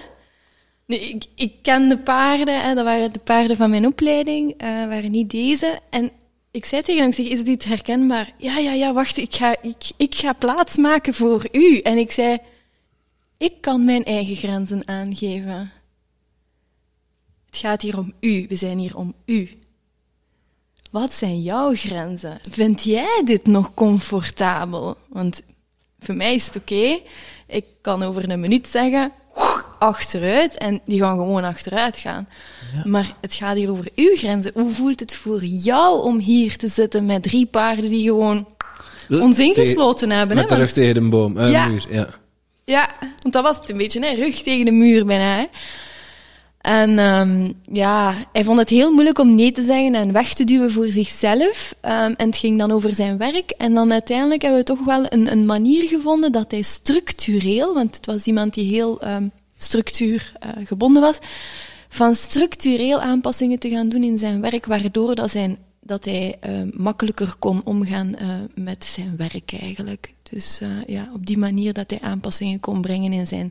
Nu, 0.86 0.96
ik, 0.96 1.24
ik 1.34 1.52
ken 1.62 1.88
de 1.88 1.98
paarden, 1.98 2.60
hè, 2.60 2.74
dat 2.74 2.84
waren 2.84 3.12
de 3.12 3.18
paarden 3.18 3.56
van 3.56 3.70
mijn 3.70 3.86
opleiding, 3.86 4.62
uh, 4.62 4.68
waren 4.68 5.10
niet 5.10 5.30
deze. 5.30 5.78
En 5.90 6.10
ik 6.50 6.64
zei 6.64 6.82
tegen 6.82 7.00
hem, 7.00 7.10
ik 7.10 7.14
zeg, 7.16 7.26
is 7.26 7.44
dit 7.44 7.64
herkenbaar? 7.64 8.32
Ja, 8.38 8.58
ja, 8.58 8.72
ja, 8.72 8.92
wacht, 8.92 9.16
ik 9.16 9.34
ga, 9.34 9.56
ik, 9.62 9.90
ik 9.96 10.14
ga 10.14 10.32
plaats 10.32 10.76
maken 10.76 11.14
voor 11.14 11.48
u. 11.52 11.78
En 11.78 11.98
ik 11.98 12.10
zei, 12.10 12.38
ik 13.40 13.60
kan 13.60 13.84
mijn 13.84 14.04
eigen 14.04 14.36
grenzen 14.36 14.88
aangeven. 14.88 15.70
Het 17.46 17.56
gaat 17.56 17.82
hier 17.82 17.98
om 17.98 18.12
u, 18.20 18.46
we 18.48 18.54
zijn 18.54 18.78
hier 18.78 18.96
om 18.96 19.14
u. 19.24 19.50
Wat 20.90 21.12
zijn 21.12 21.42
jouw 21.42 21.74
grenzen? 21.74 22.38
Vind 22.50 22.82
jij 22.82 23.22
dit 23.24 23.46
nog 23.46 23.74
comfortabel? 23.74 24.96
Want 25.08 25.42
voor 25.98 26.14
mij 26.14 26.34
is 26.34 26.46
het 26.46 26.56
oké. 26.56 27.00
Ik 27.46 27.64
kan 27.80 28.02
over 28.02 28.30
een 28.30 28.40
minuut 28.40 28.66
zeggen, 28.66 29.12
achteruit, 29.78 30.58
en 30.58 30.80
die 30.86 30.98
gaan 30.98 31.16
gewoon 31.16 31.44
achteruit 31.44 31.96
gaan. 31.96 32.28
Ja. 32.74 32.82
Maar 32.90 33.16
het 33.20 33.34
gaat 33.34 33.56
hier 33.56 33.70
over 33.70 33.88
uw 33.94 34.16
grenzen. 34.16 34.52
Hoe 34.54 34.70
voelt 34.70 35.00
het 35.00 35.14
voor 35.14 35.44
jou 35.44 36.02
om 36.02 36.18
hier 36.18 36.56
te 36.56 36.68
zitten 36.68 37.04
met 37.04 37.22
drie 37.22 37.46
paarden 37.46 37.90
die 37.90 38.02
gewoon 38.04 38.46
ons 39.08 39.38
ingesloten 39.38 40.10
hebben? 40.10 40.36
Met 40.36 40.48
de 40.48 40.54
rug 40.54 40.72
tegen 40.72 40.94
de 40.94 41.08
boom, 41.08 41.40
ja. 41.40 41.66
muur, 41.66 41.86
ja. 41.90 42.19
Ja, 42.70 42.88
want 43.22 43.34
dat 43.34 43.42
was 43.42 43.56
het 43.56 43.70
een 43.70 43.76
beetje, 43.76 44.00
hè? 44.00 44.14
rug 44.14 44.42
tegen 44.42 44.64
de 44.64 44.70
muur 44.70 45.04
bijna. 45.04 45.48
En 46.60 46.98
um, 46.98 47.54
ja, 47.66 48.14
hij 48.32 48.44
vond 48.44 48.58
het 48.58 48.70
heel 48.70 48.92
moeilijk 48.92 49.18
om 49.18 49.34
nee 49.34 49.52
te 49.52 49.62
zeggen 49.62 49.94
en 49.94 50.12
weg 50.12 50.34
te 50.34 50.44
duwen 50.44 50.70
voor 50.70 50.88
zichzelf. 50.88 51.74
Um, 51.82 51.90
en 51.90 52.26
het 52.26 52.36
ging 52.36 52.58
dan 52.58 52.70
over 52.70 52.94
zijn 52.94 53.18
werk. 53.18 53.50
En 53.50 53.74
dan 53.74 53.92
uiteindelijk 53.92 54.42
hebben 54.42 54.60
we 54.60 54.66
toch 54.66 54.84
wel 54.84 55.04
een, 55.08 55.32
een 55.32 55.46
manier 55.46 55.88
gevonden 55.88 56.32
dat 56.32 56.50
hij 56.50 56.62
structureel, 56.62 57.74
want 57.74 57.96
het 57.96 58.06
was 58.06 58.24
iemand 58.24 58.54
die 58.54 58.74
heel 58.74 59.04
um, 59.04 59.30
structuur 59.56 60.32
uh, 60.44 60.66
gebonden 60.66 61.02
was, 61.02 61.18
van 61.88 62.14
structureel 62.14 63.00
aanpassingen 63.00 63.58
te 63.58 63.70
gaan 63.70 63.88
doen 63.88 64.02
in 64.02 64.18
zijn 64.18 64.40
werk, 64.40 64.66
waardoor 64.66 65.14
dat, 65.14 65.30
zijn, 65.30 65.58
dat 65.80 66.04
hij 66.04 66.38
uh, 66.46 66.62
makkelijker 66.72 67.34
kon 67.38 67.60
omgaan 67.64 68.12
uh, 68.20 68.34
met 68.54 68.84
zijn 68.84 69.16
werk 69.16 69.52
eigenlijk. 69.60 70.14
Dus 70.30 70.60
uh, 70.62 70.68
ja, 70.86 71.10
op 71.14 71.26
die 71.26 71.38
manier 71.38 71.72
dat 71.72 71.90
hij 71.90 72.00
aanpassingen 72.00 72.60
kon 72.60 72.80
brengen 72.80 73.12
in 73.12 73.26
zijn, 73.26 73.50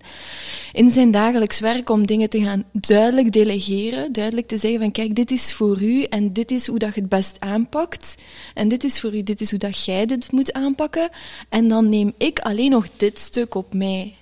in 0.72 0.90
zijn 0.90 1.12
dagelijks 1.12 1.60
werk 1.60 1.90
om 1.90 2.06
dingen 2.06 2.30
te 2.30 2.44
gaan 2.44 2.64
duidelijk 2.72 3.32
delegeren, 3.32 4.14
duidelijk 4.14 4.48
te 4.48 4.58
zeggen 4.58 4.80
van 4.80 4.92
kijk, 4.92 5.16
dit 5.16 5.32
is 5.32 5.54
voor 5.54 5.82
u 5.82 6.04
en 6.04 6.34
dit 6.34 6.52
is 6.52 6.68
hoe 6.68 6.80
dat 6.80 6.94
je 6.94 7.02
het 7.02 7.10
best 7.10 7.40
aanpakt 7.40 8.24
en 8.54 8.68
dit 8.68 8.84
is 8.84 9.00
voor 9.00 9.16
u, 9.16 9.24
dit 9.24 9.42
is 9.42 9.50
hoe 9.50 9.60
dat 9.60 9.86
jij 9.86 10.06
dit 10.06 10.32
moet 10.32 10.54
aanpakken 10.54 11.10
en 11.50 11.68
dan 11.68 11.90
neem 11.90 12.14
ik 12.18 12.40
alleen 12.40 12.72
nog 12.72 12.88
dit 12.98 13.20
stuk 13.20 13.56
op 13.56 13.74
mij. 13.74 14.16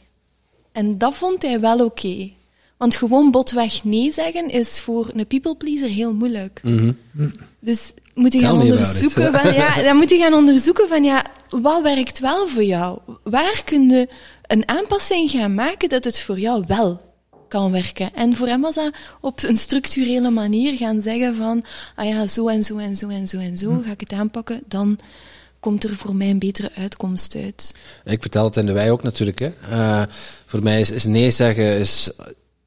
En 0.71 0.97
dat 0.97 1.15
vond 1.15 1.41
hij 1.41 1.59
wel 1.59 1.85
oké. 1.85 2.31
Want 2.77 2.95
gewoon 2.95 3.31
botweg 3.31 3.83
nee 3.83 4.11
zeggen 4.11 4.49
is 4.49 4.79
voor 4.79 5.09
een 5.13 5.27
people 5.27 5.55
pleaser 5.55 5.89
heel 5.89 6.13
moeilijk. 6.13 6.59
Mm 6.63 6.97
-hmm. 7.11 7.33
Dus 7.59 7.93
moet 8.13 8.33
je 8.33 8.39
gaan 8.39 8.61
onderzoeken 8.61 9.33
van, 9.33 9.53
ja, 9.53 9.75
dan 9.87 9.95
moet 9.95 10.09
je 10.09 10.17
gaan 10.17 10.33
onderzoeken 10.33 10.87
van, 10.87 11.03
ja, 11.03 11.25
wat 11.49 11.81
werkt 11.81 12.19
wel 12.19 12.47
voor 12.47 12.63
jou? 12.63 12.99
Waar 13.23 13.61
kun 13.65 13.89
je 13.89 14.07
een 14.41 14.67
aanpassing 14.67 15.31
gaan 15.31 15.53
maken 15.53 15.89
dat 15.89 16.03
het 16.03 16.19
voor 16.19 16.39
jou 16.39 16.63
wel 16.67 17.01
kan 17.47 17.71
werken? 17.71 18.13
En 18.13 18.35
voor 18.35 18.47
hem 18.47 18.61
was 18.61 18.75
dat 18.75 18.93
op 19.21 19.43
een 19.43 19.57
structurele 19.57 20.29
manier 20.29 20.77
gaan 20.77 21.01
zeggen 21.01 21.35
van, 21.35 21.63
ah 21.95 22.07
ja, 22.07 22.27
zo 22.27 22.47
en 22.47 22.63
zo 22.63 22.77
en 22.77 22.95
zo 22.95 23.07
en 23.07 23.27
zo 23.27 23.37
en 23.37 23.57
zo 23.57 23.69
hm. 23.69 23.83
ga 23.83 23.91
ik 23.91 23.99
het 23.99 24.13
aanpakken, 24.13 24.61
dan 24.67 24.99
komt 25.59 25.83
er 25.83 25.95
voor 25.95 26.15
mij 26.15 26.29
een 26.29 26.39
betere 26.39 26.71
uitkomst 26.75 27.35
uit. 27.35 27.75
Ik 28.03 28.21
vertel 28.21 28.45
het 28.45 28.57
in 28.57 28.65
de 28.65 28.71
wij 28.71 28.91
ook 28.91 29.03
natuurlijk. 29.03 29.39
Hè. 29.39 29.51
Uh, 29.69 30.03
voor 30.45 30.63
mij 30.63 30.79
is, 30.79 30.91
is 30.91 31.05
nee 31.05 31.31
zeggen, 31.31 31.77
is 31.77 32.09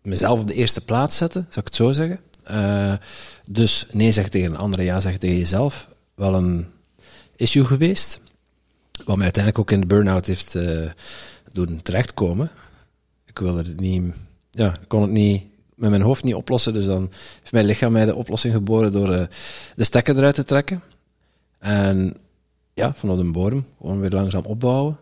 mezelf 0.02 0.40
op 0.40 0.48
de 0.48 0.54
eerste 0.54 0.80
plaats 0.80 1.16
zetten, 1.16 1.40
zou 1.40 1.60
ik 1.60 1.64
het 1.64 1.74
zo 1.74 1.92
zeggen. 1.92 2.20
Uh, 2.50 2.94
dus 3.50 3.86
nee 3.92 4.12
zeggen 4.12 4.32
tegen 4.32 4.50
een 4.50 4.58
andere, 4.58 4.82
ja 4.82 5.00
zeggen 5.00 5.20
tegen 5.20 5.38
jezelf, 5.38 5.88
wel 6.14 6.34
een 6.34 6.66
issue 7.36 7.64
geweest. 7.64 8.20
Wat 9.04 9.16
mij 9.16 9.24
uiteindelijk 9.24 9.58
ook 9.58 9.70
in 9.70 9.80
de 9.80 9.86
burn-out 9.86 10.26
heeft 10.26 10.54
uh, 10.54 10.90
doen 11.52 11.82
terechtkomen. 11.82 12.50
Ik 13.26 13.38
wilde 13.38 13.58
het 13.58 13.80
niet, 13.80 14.14
ja, 14.50 14.74
kon 14.86 15.02
het 15.02 15.10
niet 15.10 15.42
met 15.80 15.90
mijn 15.90 16.02
hoofd 16.02 16.24
niet 16.24 16.34
oplossen. 16.34 16.72
Dus 16.72 16.84
dan 16.84 17.10
heeft 17.40 17.52
mijn 17.52 17.64
lichaam 17.64 17.92
mij 17.92 18.04
de 18.04 18.14
oplossing 18.14 18.54
geboren 18.54 18.92
door 18.92 19.12
eh, 19.12 19.26
de 19.76 19.84
stekker 19.84 20.16
eruit 20.16 20.34
te 20.34 20.44
trekken. 20.44 20.82
En 21.58 22.16
ja, 22.74 22.94
vanaf 22.94 23.16
de 23.16 23.24
bodem 23.24 23.66
gewoon 23.80 24.00
weer 24.00 24.10
langzaam 24.10 24.44
opbouwen. 24.44 24.98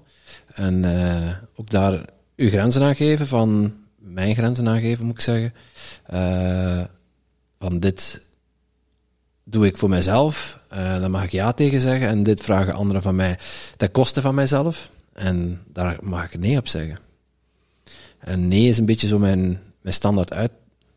En 0.55 0.85
eh, 0.85 1.37
ook 1.57 1.71
daar 1.71 2.05
uw 2.37 2.49
grenzen 2.49 2.83
aangeven, 2.83 3.27
van 3.27 3.75
mijn 3.99 4.35
grenzen 4.35 4.69
aangeven 4.69 5.05
moet 5.05 5.15
ik 5.15 5.21
zeggen. 5.21 5.55
Eh, 6.07 6.85
van 7.59 7.79
dit 7.79 8.21
doe 9.45 9.67
ik 9.67 9.77
voor 9.77 9.89
mijzelf, 9.89 10.59
uh, 10.73 10.79
daar 10.79 11.11
mag 11.11 11.25
ik 11.25 11.31
ja 11.31 11.53
tegen 11.53 11.81
zeggen. 11.81 12.09
En 12.09 12.23
dit 12.23 12.43
vragen 12.43 12.75
anderen 12.75 13.03
van 13.03 13.17
mij 13.17 13.39
ten 13.77 13.91
koste 13.91 14.21
van 14.21 14.35
mijzelf. 14.35 14.91
En 15.13 15.61
daar 15.73 15.99
mag 16.03 16.25
ik 16.25 16.41
nee 16.41 16.59
op 16.59 16.69
zeggen. 16.69 16.99
En 18.19 18.49
nee 18.49 18.69
is 18.69 18.79
een 18.79 18.87
beetje 18.87 19.07
zo 19.07 19.19
mijn, 19.19 19.61
mijn 19.81 19.95
standaard 19.95 20.33
uit, 20.33 20.53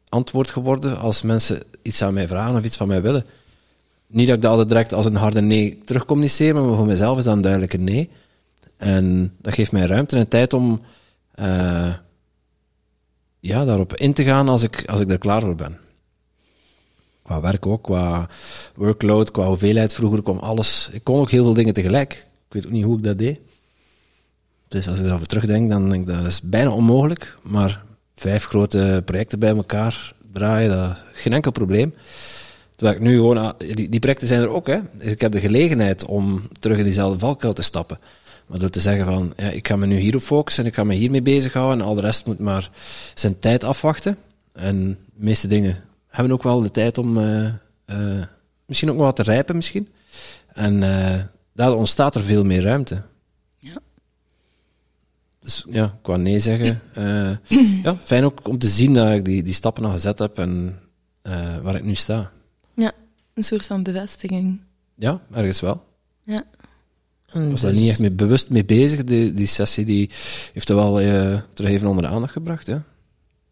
antwoord 0.09 0.51
geworden 0.51 0.97
als 0.97 1.21
mensen 1.21 1.63
iets 1.81 2.01
aan 2.01 2.13
mij 2.13 2.27
vragen 2.27 2.55
of 2.55 2.63
iets 2.63 2.77
van 2.77 2.87
mij 2.87 3.01
willen. 3.01 3.25
Niet 4.07 4.27
dat 4.27 4.35
ik 4.35 4.41
dat 4.41 4.51
altijd 4.51 4.69
direct 4.69 4.93
als 4.93 5.05
een 5.05 5.15
harde 5.15 5.41
nee 5.41 5.79
terugcommuniceer, 5.85 6.53
maar 6.53 6.63
voor 6.63 6.85
mezelf 6.85 7.17
is 7.17 7.23
dat 7.23 7.35
een 7.35 7.41
duidelijke 7.41 7.77
nee. 7.77 8.09
En 8.77 9.35
dat 9.41 9.53
geeft 9.53 9.71
mij 9.71 9.85
ruimte 9.85 10.17
en 10.17 10.27
tijd 10.27 10.53
om 10.53 10.81
uh, 11.39 11.93
ja, 13.41 13.65
daarop 13.65 13.95
in 13.95 14.13
te 14.13 14.23
gaan 14.23 14.49
als 14.49 14.63
ik, 14.63 14.83
als 14.85 14.99
ik 14.99 15.11
er 15.11 15.17
klaar 15.17 15.41
voor 15.41 15.55
ben. 15.55 15.77
Qua 17.23 17.41
werk 17.41 17.65
ook, 17.65 17.83
qua 17.83 18.29
workload, 18.75 19.31
qua 19.31 19.45
hoeveelheid. 19.45 19.93
Vroeger 19.93 20.23
kwam 20.23 20.37
alles. 20.37 20.89
Ik 20.91 21.03
kon 21.03 21.19
ook 21.19 21.29
heel 21.29 21.43
veel 21.43 21.53
dingen 21.53 21.73
tegelijk. 21.73 22.13
Ik 22.47 22.53
weet 22.53 22.65
ook 22.65 22.71
niet 22.71 22.83
hoe 22.83 22.97
ik 22.97 23.03
dat 23.03 23.17
deed. 23.17 23.39
Dus 24.67 24.87
als 24.87 24.99
ik 24.99 25.05
erover 25.05 25.27
terugdenk, 25.27 25.69
dan 25.69 25.89
denk 25.89 26.09
ik 26.09 26.15
dat 26.15 26.25
is 26.25 26.41
bijna 26.41 26.71
onmogelijk. 26.71 27.37
Maar 27.41 27.83
vijf 28.15 28.45
grote 28.45 29.01
projecten 29.05 29.39
bij 29.39 29.55
elkaar 29.55 30.13
draaien, 30.33 30.69
dat 30.69 30.97
geen 31.13 31.33
enkel 31.33 31.51
probleem. 31.51 31.93
Terwijl 32.75 32.97
ik 32.97 33.03
nu 33.03 33.15
gewoon, 33.15 33.53
die, 33.57 33.89
die 33.89 33.99
projecten 33.99 34.27
zijn 34.27 34.41
er 34.41 34.49
ook, 34.49 34.67
hè. 34.67 34.79
Dus 34.93 35.11
ik 35.11 35.21
heb 35.21 35.31
de 35.31 35.39
gelegenheid 35.39 36.05
om 36.05 36.41
terug 36.59 36.77
in 36.77 36.83
diezelfde 36.83 37.19
valkuil 37.19 37.53
te 37.53 37.61
stappen. 37.61 37.99
Maar 38.51 38.59
door 38.59 38.69
te 38.69 38.79
zeggen 38.79 39.05
van, 39.05 39.33
ja, 39.37 39.49
ik 39.49 39.67
ga 39.67 39.75
me 39.75 39.85
nu 39.85 39.97
hierop 39.97 40.21
focussen 40.21 40.63
en 40.63 40.69
ik 40.69 40.75
ga 40.75 40.83
me 40.83 40.93
hiermee 40.93 41.21
bezighouden 41.21 41.79
en 41.79 41.85
al 41.85 41.95
de 41.95 42.01
rest 42.01 42.25
moet 42.25 42.39
maar 42.39 42.69
zijn 43.13 43.39
tijd 43.39 43.63
afwachten. 43.63 44.17
En 44.53 44.89
de 45.15 45.23
meeste 45.23 45.47
dingen 45.47 45.83
hebben 46.07 46.33
ook 46.33 46.43
wel 46.43 46.61
de 46.61 46.71
tijd 46.71 46.97
om 46.97 47.17
uh, 47.17 47.53
uh, 47.89 48.23
misschien 48.65 48.89
ook 48.89 48.95
wel 48.95 49.05
wat 49.05 49.15
te 49.15 49.23
rijpen 49.23 49.55
misschien. 49.55 49.89
En 50.53 50.73
uh, 50.73 51.19
daardoor 51.53 51.77
ontstaat 51.77 52.15
er 52.15 52.23
veel 52.23 52.43
meer 52.43 52.61
ruimte. 52.61 53.01
Ja. 53.57 53.77
Dus 55.39 55.65
ja, 55.69 55.97
qua 56.01 56.15
nee 56.15 56.39
zeggen. 56.39 56.81
ja, 57.83 57.97
fijn 58.03 58.23
ook 58.23 58.47
om 58.47 58.57
te 58.57 58.67
zien 58.67 58.93
dat 58.93 59.11
ik 59.11 59.25
die, 59.25 59.43
die 59.43 59.53
stappen 59.53 59.85
al 59.85 59.91
gezet 59.91 60.19
heb 60.19 60.37
en 60.37 60.79
waar 61.63 61.75
ik 61.75 61.83
nu 61.83 61.95
sta. 61.95 62.31
Ja, 62.73 62.91
een 63.33 63.43
soort 63.43 63.65
van 63.65 63.83
bevestiging. 63.83 64.61
Ja, 64.95 65.21
ergens 65.31 65.59
wel. 65.59 65.83
Ja. 66.23 66.43
Ik 67.33 67.51
was 67.51 67.61
daar 67.61 67.73
niet 67.73 67.89
echt 67.89 67.99
mee 67.99 68.11
bewust 68.11 68.49
mee 68.49 68.65
bezig. 68.65 69.03
Die, 69.03 69.33
die 69.33 69.47
sessie 69.47 69.85
die 69.85 70.09
heeft 70.53 70.69
er 70.69 70.75
wel 70.75 71.01
uh, 71.01 71.37
terug 71.53 71.71
even 71.71 71.87
onder 71.87 72.03
de 72.03 72.09
aandacht 72.09 72.33
gebracht. 72.33 72.65
Ja. 72.65 72.83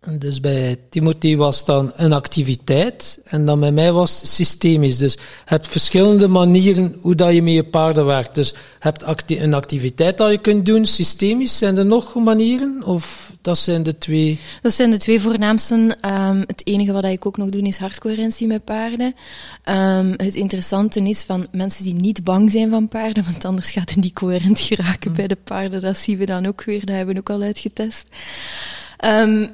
Dus 0.07 0.39
bij 0.39 0.75
Timothy 0.89 1.35
was 1.35 1.65
dan 1.65 1.91
een 1.95 2.13
activiteit 2.13 3.19
en 3.23 3.45
dan 3.45 3.59
bij 3.59 3.71
mij 3.71 3.91
was 3.91 4.35
systemisch. 4.35 4.97
Dus 4.97 5.13
je 5.13 5.19
hebt 5.45 5.67
verschillende 5.67 6.27
manieren 6.27 6.95
hoe 6.99 7.15
dat 7.15 7.33
je 7.33 7.41
met 7.41 7.53
je 7.53 7.63
paarden 7.63 8.05
werkt. 8.05 8.35
Dus 8.35 8.49
je 8.49 8.55
hebt 8.79 9.29
een 9.29 9.53
activiteit 9.53 10.17
dat 10.17 10.31
je 10.31 10.37
kunt 10.37 10.65
doen, 10.65 10.85
systemisch. 10.85 11.57
Zijn 11.57 11.77
er 11.77 11.85
nog 11.85 12.15
manieren? 12.15 12.83
Of 12.83 13.33
dat 13.41 13.57
zijn 13.57 13.83
de 13.83 13.97
twee? 13.97 14.39
Dat 14.61 14.73
zijn 14.73 14.91
de 14.91 14.97
twee 14.97 15.21
voornaamste. 15.21 15.97
Um, 16.05 16.43
het 16.47 16.61
enige 16.63 16.91
wat 16.91 17.03
ik 17.03 17.25
ook 17.25 17.37
nog 17.37 17.49
doe 17.49 17.61
is 17.61 17.77
hartcoherentie 17.77 18.47
met 18.47 18.63
paarden. 18.63 19.15
Um, 19.65 20.13
het 20.17 20.35
interessante 20.35 21.01
is 21.01 21.23
van 21.23 21.47
mensen 21.51 21.83
die 21.83 21.95
niet 21.95 22.23
bang 22.23 22.51
zijn 22.51 22.69
van 22.69 22.87
paarden, 22.87 23.23
want 23.23 23.45
anders 23.45 23.71
gaat 23.71 23.89
het 23.89 24.03
niet 24.03 24.13
coherent 24.13 24.59
geraken 24.59 25.13
bij 25.13 25.27
de 25.27 25.37
paarden. 25.43 25.81
Dat 25.81 25.97
zien 25.97 26.17
we 26.17 26.25
dan 26.25 26.45
ook 26.45 26.63
weer, 26.63 26.85
dat 26.85 26.95
hebben 26.95 27.13
we 27.13 27.19
ook 27.19 27.29
al 27.29 27.41
uitgetest. 27.41 28.07
Um, 29.05 29.51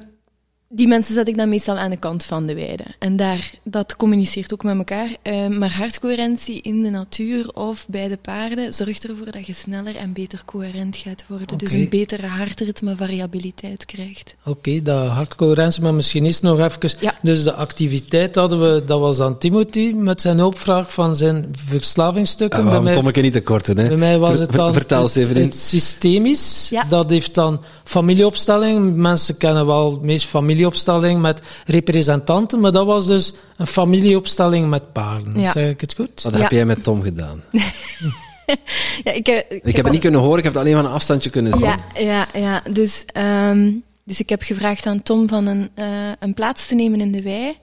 die 0.68 0.86
mensen 0.86 1.14
zet 1.14 1.28
ik 1.28 1.36
dan 1.36 1.48
meestal 1.48 1.76
aan 1.76 1.90
de 1.90 1.96
kant 1.96 2.24
van 2.24 2.46
de 2.46 2.54
weide. 2.54 2.84
En 2.98 3.16
daar, 3.16 3.50
dat 3.62 3.96
communiceert 3.96 4.52
ook 4.52 4.62
met 4.62 4.76
elkaar. 4.76 5.08
Uh, 5.22 5.46
maar 5.46 5.72
hartcoherentie 5.72 6.60
in 6.60 6.82
de 6.82 6.90
natuur 6.90 7.50
of 7.54 7.86
bij 7.88 8.08
de 8.08 8.16
paarden 8.16 8.74
zorgt 8.74 9.08
ervoor 9.08 9.30
dat 9.30 9.46
je 9.46 9.52
sneller 9.52 9.96
en 9.96 10.12
beter 10.12 10.42
coherent 10.44 10.96
gaat 10.96 11.24
worden. 11.28 11.46
Okay. 11.46 11.58
Dus 11.58 11.72
een 11.72 11.88
betere 11.88 12.26
hartritme 12.26 12.96
variabiliteit 12.96 13.84
krijgt. 13.84 14.34
Oké, 14.44 14.58
okay, 14.58 14.82
dat 14.82 15.08
hartcoherentie, 15.08 15.82
maar 15.82 15.94
misschien 15.94 16.24
is 16.24 16.40
nog 16.40 16.58
even... 16.58 16.98
Ja. 17.00 17.14
Dus 17.22 17.42
de 17.42 17.52
activiteit 17.52 18.34
hadden 18.34 18.60
we, 18.60 18.82
dat 18.86 19.00
was 19.00 19.16
dan 19.16 19.38
Timothy 19.38 19.92
met 19.92 20.20
zijn 20.20 20.38
hulpvraag 20.38 20.92
van 20.92 21.16
zijn 21.16 21.54
verslavingsstukken. 21.66 22.64
Uh, 22.64 22.70
bij 22.70 22.80
mij, 22.80 22.94
Tommeke 22.94 23.20
niet 23.20 23.32
te 23.32 23.42
korten, 23.42 23.78
hè? 23.78 23.88
Bij 23.88 23.96
mij 23.96 24.18
was 24.18 24.38
het 24.38 24.52
dan 24.52 24.72
Vertel 24.72 25.02
het, 25.02 25.14
het, 25.14 25.36
het 25.36 25.54
systemisch. 25.54 26.68
Ja. 26.70 26.84
Dat 26.84 27.10
heeft 27.10 27.34
dan 27.34 27.60
familieopstelling. 27.84 28.94
Mensen 28.94 29.36
kennen 29.36 29.66
wel 29.66 29.90
het 29.90 30.02
meest 30.02 30.26
familie 30.26 30.65
familieopstelling 30.70 31.20
met 31.20 31.42
representanten, 31.66 32.60
maar 32.60 32.72
dat 32.72 32.86
was 32.86 33.06
dus 33.06 33.32
een 33.56 33.66
familieopstelling 33.66 34.68
met 34.68 34.92
paarden. 34.92 35.40
Ja. 35.40 35.52
Zeg 35.52 35.70
ik 35.70 35.80
het 35.80 35.94
goed? 35.94 36.22
Wat 36.22 36.32
heb 36.32 36.50
jij 36.50 36.64
met 36.64 36.82
Tom 36.82 37.02
gedaan? 37.02 37.42
ja, 39.04 39.12
ik 39.12 39.26
heb, 39.26 39.52
ik, 39.52 39.64
ik 39.64 39.76
heb 39.76 39.84
het 39.84 39.92
niet 39.92 40.02
kunnen 40.02 40.20
horen, 40.20 40.38
ik 40.38 40.44
heb 40.44 40.52
het 40.52 40.62
alleen 40.62 40.74
van 40.74 40.84
een 40.84 40.90
afstandje 40.90 41.30
kunnen 41.30 41.52
zien. 41.52 41.66
Ja, 41.66 41.78
ja, 41.94 42.26
ja. 42.34 42.62
Dus, 42.70 43.04
um, 43.14 43.82
dus 44.04 44.20
ik 44.20 44.28
heb 44.28 44.42
gevraagd 44.42 44.86
aan 44.86 45.02
Tom 45.02 45.28
van 45.28 45.46
een, 45.46 45.70
uh, 45.78 45.86
een 46.18 46.34
plaats 46.34 46.66
te 46.66 46.74
nemen 46.74 47.00
in 47.00 47.12
de 47.12 47.22
wei. 47.22 47.56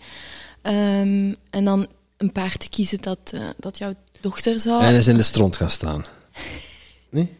Um, 0.63 1.35
en 1.49 1.63
dan 1.63 1.87
een 2.17 2.31
paard 2.31 2.59
te 2.59 2.69
kiezen 2.69 3.01
dat, 3.01 3.31
uh, 3.33 3.41
dat 3.57 3.77
jouw 3.77 3.93
dochter 4.21 4.59
zou... 4.59 4.83
En 4.83 4.95
is 4.95 5.07
in 5.07 5.17
de 5.17 5.23
stront 5.23 5.57
gaan 5.57 5.69
staan. 5.69 6.05
Nee? 7.09 7.31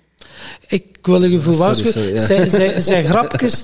Ik 0.68 0.86
wil 1.02 1.24
u 1.24 1.40
voor 1.40 1.56
waarschuwen. 1.56 1.94
sorry, 1.94 2.14
ja. 2.14 2.26
Zijn, 2.26 2.50
zijn, 2.50 2.82
zijn 2.82 3.06
grapjes 3.06 3.64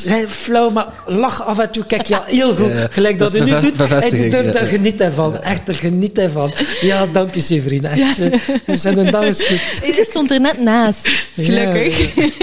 zijn 0.00 0.28
flauw, 0.28 0.70
maar 0.70 0.86
lach 1.06 1.44
af 1.44 1.58
en 1.58 1.70
toe. 1.70 1.84
Kijk, 1.84 2.06
ja, 2.06 2.24
heel 2.26 2.56
goed. 2.56 2.72
Ja, 2.72 2.78
ja. 2.78 2.86
Gelijk 2.90 3.18
dat, 3.18 3.32
Dat 3.32 3.40
u 3.40 3.44
nu 3.44 3.60
doet. 3.60 3.76
bevestiging, 3.76 4.24
Ik, 4.24 4.30
daar, 4.30 4.44
ja. 4.44 4.52
daar 4.52 4.66
geniet 4.66 4.98
hij 4.98 5.10
van. 5.10 5.42
Echt, 5.42 5.66
daar 5.66 5.74
geniet 5.74 6.16
hij 6.16 6.28
van. 6.28 6.52
Ja, 6.80 7.06
dank 7.06 7.34
u, 7.34 7.40
Severine. 7.40 7.88
Echt, 7.88 8.18
eh, 8.18 8.38
we 8.66 8.76
zijn 8.76 8.98
een 8.98 9.10
dag 9.10 9.24
is 9.24 9.42
goed. 9.42 10.06
Stond 10.10 10.30
er 10.30 10.40
net 10.40 10.60
naast, 10.60 11.08
gelukkig. 11.34 12.14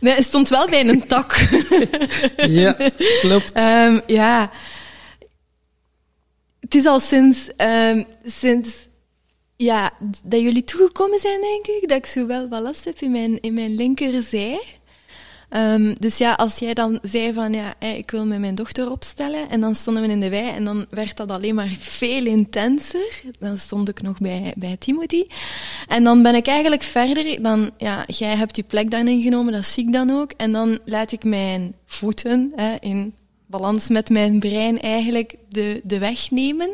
Nee, 0.00 0.12
hij 0.12 0.22
stond 0.22 0.48
wel 0.48 0.68
bij 0.68 0.88
een 0.88 1.06
tak. 1.06 1.36
Ja, 2.36 2.76
klopt. 3.20 3.60
Um, 3.60 4.00
ja. 4.06 4.50
Het 6.60 6.74
is 6.74 6.86
al 6.86 7.00
sinds, 7.00 7.38
um, 7.56 8.06
sinds 8.24 8.70
ja, 9.62 9.90
dat 10.24 10.40
jullie 10.40 10.64
toegekomen 10.64 11.18
zijn, 11.18 11.40
denk 11.40 11.66
ik, 11.66 11.88
dat 11.88 11.98
ik 11.98 12.06
zo 12.06 12.26
wel 12.26 12.48
wat 12.48 12.60
last 12.60 12.84
heb 12.84 13.00
in 13.00 13.10
mijn, 13.10 13.40
in 13.40 13.54
mijn 13.54 13.74
linkerzij. 13.74 14.60
Um, 15.56 15.94
dus 15.98 16.18
ja, 16.18 16.32
als 16.32 16.58
jij 16.58 16.74
dan 16.74 16.98
zei 17.02 17.32
van 17.32 17.52
ja, 17.52 17.80
ik 17.80 18.10
wil 18.10 18.26
met 18.26 18.38
mijn 18.38 18.54
dochter 18.54 18.90
opstellen 18.90 19.50
en 19.50 19.60
dan 19.60 19.74
stonden 19.74 20.02
we 20.02 20.08
in 20.08 20.20
de 20.20 20.28
wei 20.28 20.48
en 20.48 20.64
dan 20.64 20.86
werd 20.90 21.16
dat 21.16 21.30
alleen 21.30 21.54
maar 21.54 21.74
veel 21.78 22.26
intenser. 22.26 23.22
Dan 23.38 23.56
stond 23.56 23.88
ik 23.88 24.02
nog 24.02 24.18
bij, 24.18 24.52
bij 24.56 24.76
Timothy. 24.76 25.24
En 25.88 26.04
dan 26.04 26.22
ben 26.22 26.34
ik 26.34 26.46
eigenlijk 26.46 26.82
verder, 26.82 27.42
dan 27.42 27.70
ja, 27.76 28.04
jij 28.06 28.36
hebt 28.36 28.56
je 28.56 28.62
plek 28.62 28.90
dan 28.90 29.08
ingenomen, 29.08 29.52
dat 29.52 29.66
zie 29.66 29.86
ik 29.86 29.92
dan 29.92 30.10
ook. 30.10 30.32
En 30.36 30.52
dan 30.52 30.78
laat 30.84 31.12
ik 31.12 31.24
mijn 31.24 31.74
voeten 31.86 32.52
hè, 32.56 32.76
in 32.80 33.14
balans 33.46 33.88
met 33.88 34.10
mijn 34.10 34.40
brein 34.40 34.80
eigenlijk 34.80 35.34
de, 35.48 35.80
de 35.84 35.98
weg 35.98 36.30
nemen. 36.30 36.70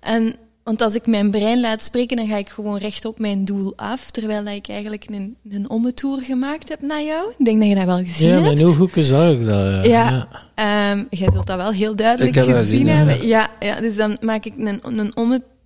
En 0.00 0.36
want 0.68 0.82
als 0.82 0.94
ik 0.94 1.06
mijn 1.06 1.30
brein 1.30 1.60
laat 1.60 1.82
spreken, 1.82 2.16
dan 2.16 2.26
ga 2.26 2.36
ik 2.36 2.48
gewoon 2.48 2.78
recht 2.78 3.04
op 3.04 3.18
mijn 3.18 3.44
doel 3.44 3.72
af. 3.76 4.10
Terwijl 4.10 4.44
dat 4.44 4.54
ik 4.54 4.68
eigenlijk 4.68 5.04
een, 5.08 5.36
een 5.50 5.70
ommetour 5.70 6.20
gemaakt 6.20 6.68
heb 6.68 6.80
naar 6.80 7.02
jou. 7.02 7.30
Ik 7.38 7.44
denk 7.44 7.58
dat 7.58 7.68
je 7.68 7.74
dat 7.74 7.84
wel 7.84 7.98
gezien 7.98 8.28
Ja, 8.28 8.34
hebt. 8.34 8.44
mijn 8.44 8.66
ooghoeken 8.66 9.04
zag 9.04 9.32
ik 9.32 9.44
dat. 9.44 9.84
Ja. 9.84 10.28
Ja. 10.56 10.90
Um, 10.92 11.06
jij 11.10 11.30
zult 11.30 11.46
dat 11.46 11.56
wel 11.56 11.70
heel 11.70 11.96
duidelijk 11.96 12.36
Ik 12.36 12.42
heb 12.42 12.46
dat 12.46 12.56
gezien 12.56 12.86
ja. 12.86 12.92
hebben. 12.92 13.26
Ja, 13.26 13.50
ja, 13.60 13.80
dus 13.80 13.96
dan 13.96 14.16
maak 14.20 14.44
ik 14.44 14.52
een, 14.56 14.80
een 14.82 15.16
ommetour 15.16 15.56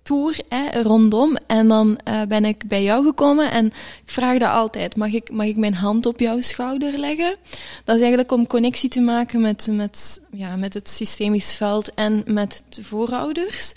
hè, 0.49 0.81
rondom. 0.81 1.37
En 1.47 1.67
dan 1.67 1.99
uh, 2.07 2.21
ben 2.21 2.45
ik 2.45 2.67
bij 2.67 2.83
jou 2.83 3.05
gekomen 3.05 3.51
en 3.51 3.65
ik 3.65 3.73
vraag 4.05 4.37
dat 4.37 4.49
altijd. 4.49 4.95
Mag 4.95 5.13
ik, 5.13 5.31
mag 5.31 5.45
ik 5.45 5.55
mijn 5.55 5.73
hand 5.73 6.05
op 6.05 6.19
jouw 6.19 6.41
schouder 6.41 6.97
leggen? 6.97 7.35
Dat 7.83 7.95
is 7.95 8.01
eigenlijk 8.01 8.31
om 8.31 8.47
connectie 8.47 8.89
te 8.89 8.99
maken 8.99 9.41
met, 9.41 9.67
met, 9.71 10.21
ja, 10.31 10.55
met 10.55 10.73
het 10.73 10.89
systemisch 10.89 11.55
veld 11.55 11.93
en 11.93 12.23
met 12.27 12.63
de 12.69 12.83
voorouders. 12.83 13.73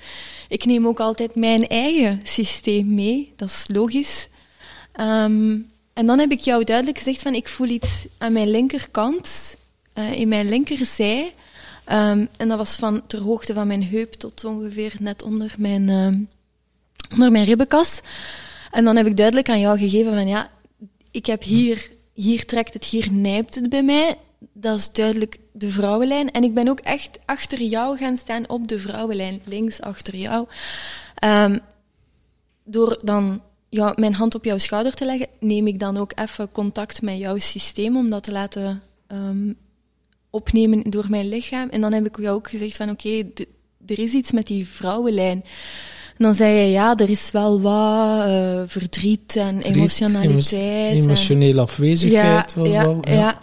Ik 0.49 0.65
neem 0.65 0.87
ook 0.87 1.01
altijd 1.01 1.35
mijn 1.35 1.69
eigen 1.69 2.21
systeem 2.23 2.95
mee. 2.95 3.33
Dat 3.37 3.49
is 3.49 3.65
logisch. 3.69 4.29
Um, 5.01 5.71
en 5.93 6.07
dan 6.07 6.19
heb 6.19 6.31
ik 6.31 6.41
jou 6.41 6.65
duidelijk 6.65 6.99
gezegd 6.99 7.23
van 7.23 7.35
ik 7.35 7.49
voel 7.49 7.69
iets 7.69 8.07
aan 8.19 8.33
mijn 8.33 8.51
linkerkant, 8.51 9.57
uh, 9.95 10.13
in 10.13 10.29
mijn 10.29 10.49
linkerzij. 10.49 11.33
Um, 11.93 12.29
en 12.37 12.49
dat 12.49 12.59
was 12.59 12.77
van 12.77 13.07
ter 13.07 13.21
hoogte 13.21 13.55
van 13.55 13.67
mijn 13.67 13.85
heup 13.85 14.13
tot 14.13 14.45
ongeveer 14.45 14.95
net 14.99 15.23
onder 15.23 15.55
mijn, 15.59 15.89
uh, 15.89 16.07
onder 17.13 17.31
mijn 17.31 17.45
ribbenkas. 17.45 18.01
En 18.71 18.85
dan 18.85 18.97
heb 18.97 19.07
ik 19.07 19.17
duidelijk 19.17 19.49
aan 19.49 19.61
jou 19.61 19.79
gegeven 19.79 20.15
van 20.15 20.29
ja, 20.29 20.51
ik 21.11 21.27
heb 21.27 21.43
hier, 21.43 21.91
hier 22.13 22.47
trekt 22.47 22.75
het, 22.75 22.85
hier 22.85 23.13
nijpt 23.13 23.55
het 23.55 23.69
bij 23.69 23.83
mij. 23.83 24.17
dat 24.53 24.79
is 24.79 24.93
duidelijk 24.93 25.39
de 25.53 25.69
vrouwenlijn. 25.69 26.31
En 26.31 26.45
ik 26.45 26.55
ben 26.55 26.69
ook 26.69 26.81
echt 26.81 27.19
achter 27.25 27.63
jou 27.63 27.97
gaan 27.97 28.17
staan 28.17 28.49
op 28.49 28.69
de 28.69 28.79
vrouwenlijn, 28.79 29.41
links 29.45 29.81
achter 29.81 30.17
jou. 30.17 30.47
Ehm, 31.15 31.59
door 32.65 33.01
dan 33.05 33.43
jou, 33.69 34.01
mijn 34.01 34.15
hand 34.15 34.35
op 34.35 34.45
jouw 34.45 34.59
schouder 34.59 34.95
te 34.95 35.05
leggen, 35.05 35.29
neem 35.41 35.67
ik 35.67 35.79
dan 35.79 35.97
ook 35.97 36.13
even 36.15 36.53
contact 36.53 37.03
met 37.03 37.19
jouw 37.19 37.39
systeem 37.39 37.97
om 37.97 38.11
dat 38.11 38.23
te 38.23 38.33
laten 38.33 38.83
ehm, 39.07 39.53
opnemen 40.37 40.83
door 40.91 41.05
mijn 41.09 41.29
lichaam. 41.29 41.69
En 41.69 41.81
dan 41.81 41.93
heb 41.93 42.07
ik 42.07 42.19
jou 42.21 42.37
ook 42.37 42.51
gezegd 42.51 42.77
van 42.77 42.91
oké, 42.91 43.25
er 43.87 43.99
is 43.99 44.13
iets 44.13 44.33
met 44.33 44.47
die 44.47 44.69
vrouwenlijn. 44.69 45.45
En 46.19 46.25
dan 46.25 46.35
zei 46.35 46.55
je, 46.55 46.71
ja, 46.71 46.97
er 46.97 47.11
is 47.11 47.31
wel 47.31 47.61
wat 47.61 48.29
uh, 48.29 48.63
verdriet 48.67 49.37
en 49.37 49.53
verdriet, 49.53 49.77
emotionaliteit. 49.77 51.03
Emotionele 51.05 51.61
afwezigheid 51.61 52.53
ja, 52.55 52.61
was 52.61 52.73
ja, 52.73 52.83
wel. 52.83 52.99
Ja. 53.01 53.13
ja. 53.13 53.39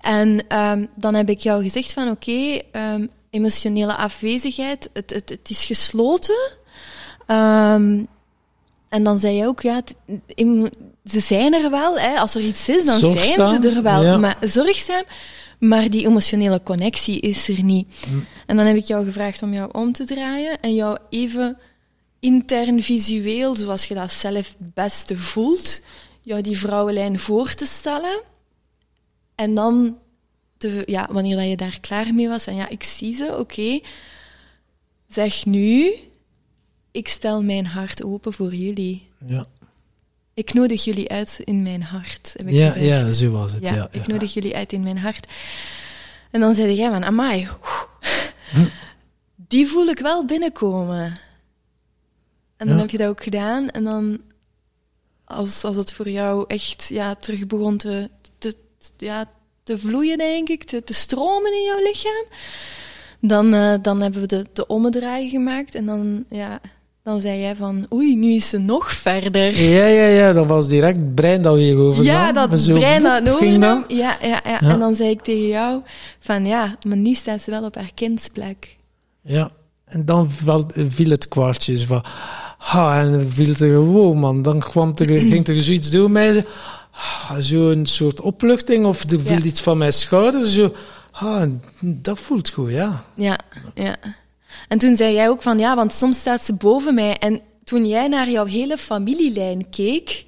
En 0.00 0.58
um, 0.58 0.88
dan 0.94 1.14
heb 1.14 1.28
ik 1.28 1.38
jou 1.38 1.62
gezegd 1.62 1.92
van, 1.92 2.10
oké, 2.10 2.30
okay, 2.30 2.94
um, 2.94 3.08
emotionele 3.30 3.96
afwezigheid, 3.96 4.90
het, 4.92 5.10
het, 5.10 5.30
het 5.30 5.50
is 5.50 5.64
gesloten. 5.64 6.50
Um, 7.26 8.08
en 8.88 9.02
dan 9.02 9.18
zei 9.18 9.34
je 9.34 9.46
ook, 9.46 9.60
ja, 9.60 9.82
ze 11.04 11.20
zijn 11.20 11.54
er 11.54 11.70
wel. 11.70 11.98
Hè. 11.98 12.16
Als 12.16 12.34
er 12.34 12.40
iets 12.42 12.68
is, 12.68 12.84
dan 12.84 12.98
zorgzaam, 12.98 13.48
zijn 13.48 13.62
ze 13.62 13.68
er 13.68 13.82
wel. 13.82 14.18
Maar, 14.18 14.36
zorgzaam, 14.40 15.02
maar 15.58 15.90
die 15.90 16.06
emotionele 16.06 16.62
connectie 16.62 17.20
is 17.20 17.48
er 17.48 17.62
niet. 17.62 18.06
Mm. 18.10 18.24
En 18.46 18.56
dan 18.56 18.66
heb 18.66 18.76
ik 18.76 18.84
jou 18.84 19.04
gevraagd 19.04 19.42
om 19.42 19.52
jou 19.52 19.70
om 19.72 19.92
te 19.92 20.04
draaien 20.04 20.60
en 20.60 20.74
jou 20.74 20.98
even 21.10 21.58
intern 22.20 22.82
visueel, 22.82 23.54
zoals 23.54 23.84
je 23.84 23.94
dat 23.94 24.12
zelf 24.12 24.56
het 24.58 24.74
beste 24.74 25.18
voelt, 25.18 25.82
jou 26.22 26.40
die 26.40 26.58
vrouwenlijn 26.58 27.18
voor 27.18 27.54
te 27.54 27.66
stellen. 27.66 28.20
En 29.34 29.54
dan, 29.54 29.98
te, 30.56 30.82
ja, 30.86 31.08
wanneer 31.12 31.36
dat 31.36 31.48
je 31.48 31.56
daar 31.56 31.80
klaar 31.80 32.14
mee 32.14 32.28
was, 32.28 32.44
van 32.44 32.54
ja, 32.54 32.68
ik 32.68 32.82
zie 32.82 33.14
ze, 33.14 33.24
oké. 33.24 33.38
Okay. 33.40 33.82
Zeg 35.08 35.46
nu, 35.46 35.94
ik 36.90 37.08
stel 37.08 37.42
mijn 37.42 37.66
hart 37.66 38.04
open 38.04 38.32
voor 38.32 38.54
jullie. 38.54 39.08
Ja. 39.26 39.46
Ik 40.38 40.54
nodig 40.54 40.84
jullie 40.84 41.08
uit 41.08 41.40
in 41.44 41.62
mijn 41.62 41.82
hart, 41.82 42.32
heb 42.36 42.46
ik 42.46 42.54
ja, 42.54 42.70
gezegd. 42.70 42.86
Ja, 42.86 43.12
zo 43.12 43.30
was 43.30 43.52
het. 43.52 43.68
Ja, 43.68 43.74
ja, 43.74 43.88
ik 43.90 44.06
nodig 44.06 44.34
jullie 44.34 44.56
uit 44.56 44.72
in 44.72 44.82
mijn 44.82 44.98
hart. 44.98 45.32
En 46.30 46.40
dan 46.40 46.54
zei 46.54 46.74
jij 46.74 46.90
van, 46.90 47.04
amai, 47.04 47.48
hm. 48.50 48.64
die 49.36 49.66
voel 49.66 49.86
ik 49.86 49.98
wel 49.98 50.24
binnenkomen. 50.24 51.18
En 52.56 52.68
dan 52.68 52.78
heb 52.78 52.90
je 52.90 52.98
dat 52.98 53.08
ook 53.08 53.22
gedaan. 53.22 53.70
En 53.70 53.84
dan, 53.84 54.20
als, 55.24 55.64
als 55.64 55.76
het 55.76 55.92
voor 55.92 56.08
jou 56.08 56.44
echt 56.46 56.88
ja, 56.88 57.14
terug 57.14 57.46
begon 57.46 57.76
te, 57.76 58.10
te, 58.38 58.54
ja, 58.96 59.30
te 59.62 59.78
vloeien, 59.78 60.18
denk 60.18 60.48
ik, 60.48 60.64
te, 60.64 60.84
te 60.84 60.94
stromen 60.94 61.52
in 61.52 61.64
jouw 61.64 61.82
lichaam, 61.82 62.24
dan, 63.20 63.54
uh, 63.54 63.74
dan 63.82 64.00
hebben 64.00 64.20
we 64.20 64.26
de, 64.26 64.46
de 64.52 64.66
ommedraai 64.66 65.28
gemaakt. 65.28 65.74
En 65.74 65.86
dan, 65.86 66.24
ja, 66.28 66.60
dan 67.08 67.20
zei 67.20 67.40
jij 67.40 67.56
van, 67.56 67.86
oei, 67.92 68.16
nu 68.16 68.32
is 68.32 68.48
ze 68.48 68.58
nog 68.58 68.92
verder. 68.92 69.60
Ja, 69.60 69.86
ja, 69.86 70.06
ja, 70.06 70.32
dat 70.32 70.46
was 70.46 70.68
direct 70.68 70.96
het 70.96 71.14
brein 71.14 71.42
dat 71.42 71.54
weer 71.54 71.76
over 71.76 72.04
Ja, 72.04 72.32
dat 72.32 72.60
zo, 72.60 72.72
brein 72.74 73.02
dat 73.02 73.34
overnam. 73.34 73.84
Ja, 73.88 74.16
ja, 74.20 74.28
ja, 74.28 74.40
ja. 74.44 74.60
En 74.60 74.78
dan 74.78 74.94
zei 74.94 75.10
ik 75.10 75.20
tegen 75.20 75.46
jou 75.46 75.80
van, 76.20 76.46
ja, 76.46 76.76
maar 76.88 76.96
nu 76.96 77.14
staat 77.14 77.42
ze 77.42 77.50
wel 77.50 77.64
op 77.64 77.74
haar 77.74 77.90
kindsplek. 77.94 78.76
Ja, 79.22 79.50
en 79.84 80.04
dan 80.04 80.30
viel 80.88 81.10
het 81.10 81.28
kwartje 81.28 81.86
van, 81.86 82.04
ha, 82.58 83.00
en 83.00 83.12
dan 83.12 83.28
viel 83.28 83.48
er 83.48 83.56
gewoon, 83.56 84.18
man. 84.18 84.42
Dan 84.42 84.58
kwam 84.58 84.92
er, 84.94 85.18
ging 85.32 85.48
er 85.48 85.62
zoiets 85.62 85.90
door 85.90 86.10
mij, 86.10 86.44
zo'n 87.38 87.86
soort 87.86 88.20
opluchting, 88.20 88.86
of 88.86 89.10
er 89.10 89.20
viel 89.20 89.38
ja. 89.38 89.42
iets 89.42 89.60
van 89.60 89.78
mijn 89.78 89.92
schouder, 89.92 90.46
zo, 90.46 90.72
ha, 91.10 91.46
dat 91.80 92.18
voelt 92.18 92.50
goed, 92.50 92.70
ja. 92.70 93.04
Ja, 93.14 93.38
ja. 93.74 93.96
En 94.68 94.78
toen 94.78 94.96
zei 94.96 95.14
jij 95.14 95.28
ook 95.28 95.42
van 95.42 95.58
ja, 95.58 95.76
want 95.76 95.94
soms 95.94 96.18
staat 96.18 96.44
ze 96.44 96.54
boven 96.54 96.94
mij. 96.94 97.16
En 97.16 97.40
toen 97.64 97.86
jij 97.86 98.08
naar 98.08 98.30
jouw 98.30 98.46
hele 98.46 98.78
familielijn 98.78 99.70
keek, 99.70 100.26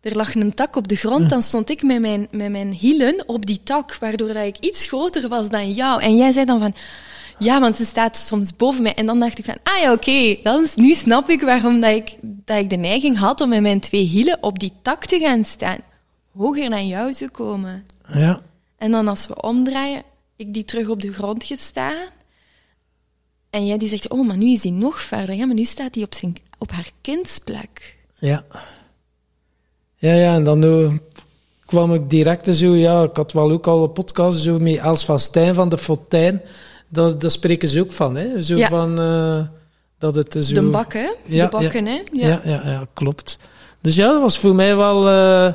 er 0.00 0.16
lag 0.16 0.34
een 0.34 0.54
tak 0.54 0.76
op 0.76 0.88
de 0.88 0.96
grond, 0.96 1.30
dan 1.30 1.42
stond 1.42 1.70
ik 1.70 1.82
met 1.82 2.00
mijn, 2.00 2.28
met 2.30 2.50
mijn 2.50 2.72
hielen 2.72 3.28
op 3.28 3.46
die 3.46 3.60
tak, 3.62 3.94
waardoor 3.94 4.32
dat 4.32 4.44
ik 4.44 4.58
iets 4.58 4.86
groter 4.86 5.28
was 5.28 5.48
dan 5.48 5.72
jou. 5.72 6.02
En 6.02 6.16
jij 6.16 6.32
zei 6.32 6.44
dan 6.44 6.58
van, 6.60 6.74
ja, 7.38 7.60
want 7.60 7.76
ze 7.76 7.84
staat 7.84 8.16
soms 8.16 8.56
boven 8.56 8.82
mij. 8.82 8.94
En 8.94 9.06
dan 9.06 9.20
dacht 9.20 9.38
ik 9.38 9.44
van, 9.44 9.58
ah 9.62 9.80
ja, 9.80 9.92
oké, 9.92 10.38
okay. 10.42 10.68
nu 10.74 10.92
snap 10.92 11.28
ik 11.28 11.40
waarom 11.40 11.80
dat 11.80 11.90
ik, 11.90 12.16
dat 12.22 12.58
ik 12.58 12.70
de 12.70 12.76
neiging 12.76 13.18
had 13.18 13.40
om 13.40 13.48
met 13.48 13.60
mijn 13.60 13.80
twee 13.80 14.02
hielen 14.02 14.38
op 14.40 14.58
die 14.58 14.72
tak 14.82 15.04
te 15.04 15.18
gaan 15.18 15.44
staan. 15.44 15.78
Hoger 16.36 16.68
naar 16.68 16.82
jou 16.82 17.12
te 17.12 17.28
komen. 17.28 17.86
Ja. 18.12 18.40
En 18.78 18.90
dan 18.90 19.08
als 19.08 19.26
we 19.26 19.42
omdraaien, 19.42 20.02
ik 20.36 20.54
die 20.54 20.64
terug 20.64 20.88
op 20.88 21.02
de 21.02 21.12
grond 21.12 21.44
gestaan. 21.44 22.06
En 23.50 23.66
jij 23.66 23.78
die 23.78 23.88
zegt, 23.88 24.08
oh, 24.08 24.26
maar 24.26 24.36
nu 24.36 24.52
is 24.52 24.62
hij 24.62 24.72
nog 24.72 25.00
verder. 25.00 25.34
Ja, 25.34 25.46
maar 25.46 25.54
nu 25.54 25.64
staat 25.64 25.94
hij 25.94 26.04
op, 26.04 26.14
zijn, 26.14 26.36
op 26.58 26.70
haar 26.70 26.90
kindsplek. 27.00 27.96
Ja. 28.18 28.44
Ja, 29.96 30.14
ja, 30.14 30.34
en 30.34 30.44
dan 30.44 30.64
uh, 30.64 30.92
kwam 31.64 31.94
ik 31.94 32.10
direct 32.10 32.54
zo, 32.54 32.74
ja, 32.74 33.02
ik 33.02 33.16
had 33.16 33.32
wel 33.32 33.50
ook 33.50 33.66
al 33.66 33.82
een 33.82 33.92
podcast 33.92 34.40
zo 34.40 34.58
met 34.58 34.76
Els 34.76 35.04
van 35.04 35.18
Stijn 35.18 35.54
van 35.54 35.68
de 35.68 35.78
Fontein. 35.78 36.40
Dat, 36.88 37.20
daar 37.20 37.30
spreken 37.30 37.68
ze 37.68 37.80
ook 37.80 37.92
van, 37.92 38.16
hè. 38.16 38.42
Zo 38.42 38.56
ja. 38.56 38.68
van, 38.68 39.00
uh, 39.00 39.46
dat 39.98 40.14
het 40.14 40.36
zo... 40.40 40.54
De 40.54 40.62
bakken, 40.62 41.14
ja, 41.24 41.44
de 41.44 41.50
bakken, 41.50 41.84
ja, 41.84 41.90
hè. 41.90 42.02
Ja. 42.12 42.28
Ja, 42.28 42.40
ja, 42.44 42.70
ja, 42.70 42.86
klopt. 42.92 43.38
Dus 43.80 43.96
ja, 43.96 44.06
dat 44.06 44.20
was 44.20 44.38
voor 44.38 44.54
mij 44.54 44.76
wel... 44.76 45.08
Uh, 45.08 45.54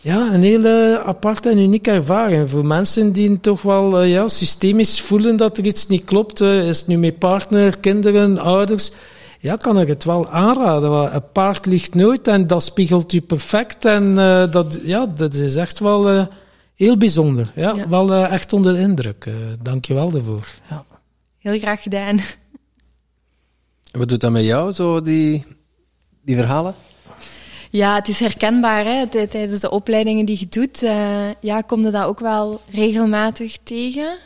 ja, 0.00 0.34
een 0.34 0.42
hele 0.42 1.02
aparte 1.04 1.50
en 1.50 1.58
unieke 1.58 1.90
ervaring. 1.90 2.50
Voor 2.50 2.66
mensen 2.66 3.12
die 3.12 3.40
toch 3.40 3.62
wel 3.62 4.02
uh, 4.02 4.10
ja, 4.10 4.28
systemisch 4.28 5.00
voelen 5.00 5.36
dat 5.36 5.58
er 5.58 5.64
iets 5.64 5.86
niet 5.86 6.04
klopt, 6.04 6.40
uh, 6.40 6.68
is 6.68 6.78
het 6.78 6.86
nu 6.86 6.98
met 6.98 7.18
partner, 7.18 7.78
kinderen, 7.78 8.38
ouders, 8.38 8.92
ja, 9.38 9.56
kan 9.56 9.80
ik 9.80 9.88
het 9.88 10.04
wel 10.04 10.28
aanraden. 10.28 11.14
Een 11.14 11.32
paard 11.32 11.66
ligt 11.66 11.94
nooit 11.94 12.28
en 12.28 12.46
dat 12.46 12.64
spiegelt 12.64 13.12
u 13.12 13.20
perfect. 13.20 13.84
En 13.84 14.04
uh, 14.04 14.50
dat, 14.50 14.78
ja, 14.82 15.06
dat 15.06 15.34
is 15.34 15.56
echt 15.56 15.78
wel 15.78 16.28
heel 16.74 16.96
bijzonder. 16.96 17.52
Ja, 17.54 17.74
ja. 17.76 17.88
Wel 17.88 18.14
echt 18.14 18.52
onder 18.52 18.74
de 18.74 18.80
indruk. 18.80 19.30
Dank 19.62 19.84
je 19.84 19.94
wel 19.94 20.10
daarvoor. 20.10 20.48
Ja. 20.70 20.84
Heel 21.38 21.58
graag 21.58 21.82
gedaan. 21.82 22.18
Wat 23.90 24.08
doet 24.08 24.20
dat 24.20 24.30
met 24.30 24.44
jou, 24.44 24.72
zo 24.72 25.00
die, 25.00 25.44
die 26.22 26.36
verhalen? 26.36 26.74
Ja, 27.70 27.94
het 27.94 28.08
is 28.08 28.20
herkenbaar 28.20 28.84
hè? 28.84 29.06
tijdens 29.06 29.60
de 29.60 29.70
opleidingen 29.70 30.24
die 30.24 30.36
je 30.38 30.46
doet. 30.48 30.82
Uh, 30.82 31.32
ja, 31.40 31.60
kom 31.60 31.84
je 31.84 31.90
dat 31.90 32.04
ook 32.04 32.20
wel 32.20 32.60
regelmatig 32.70 33.58
tegen. 33.62 34.18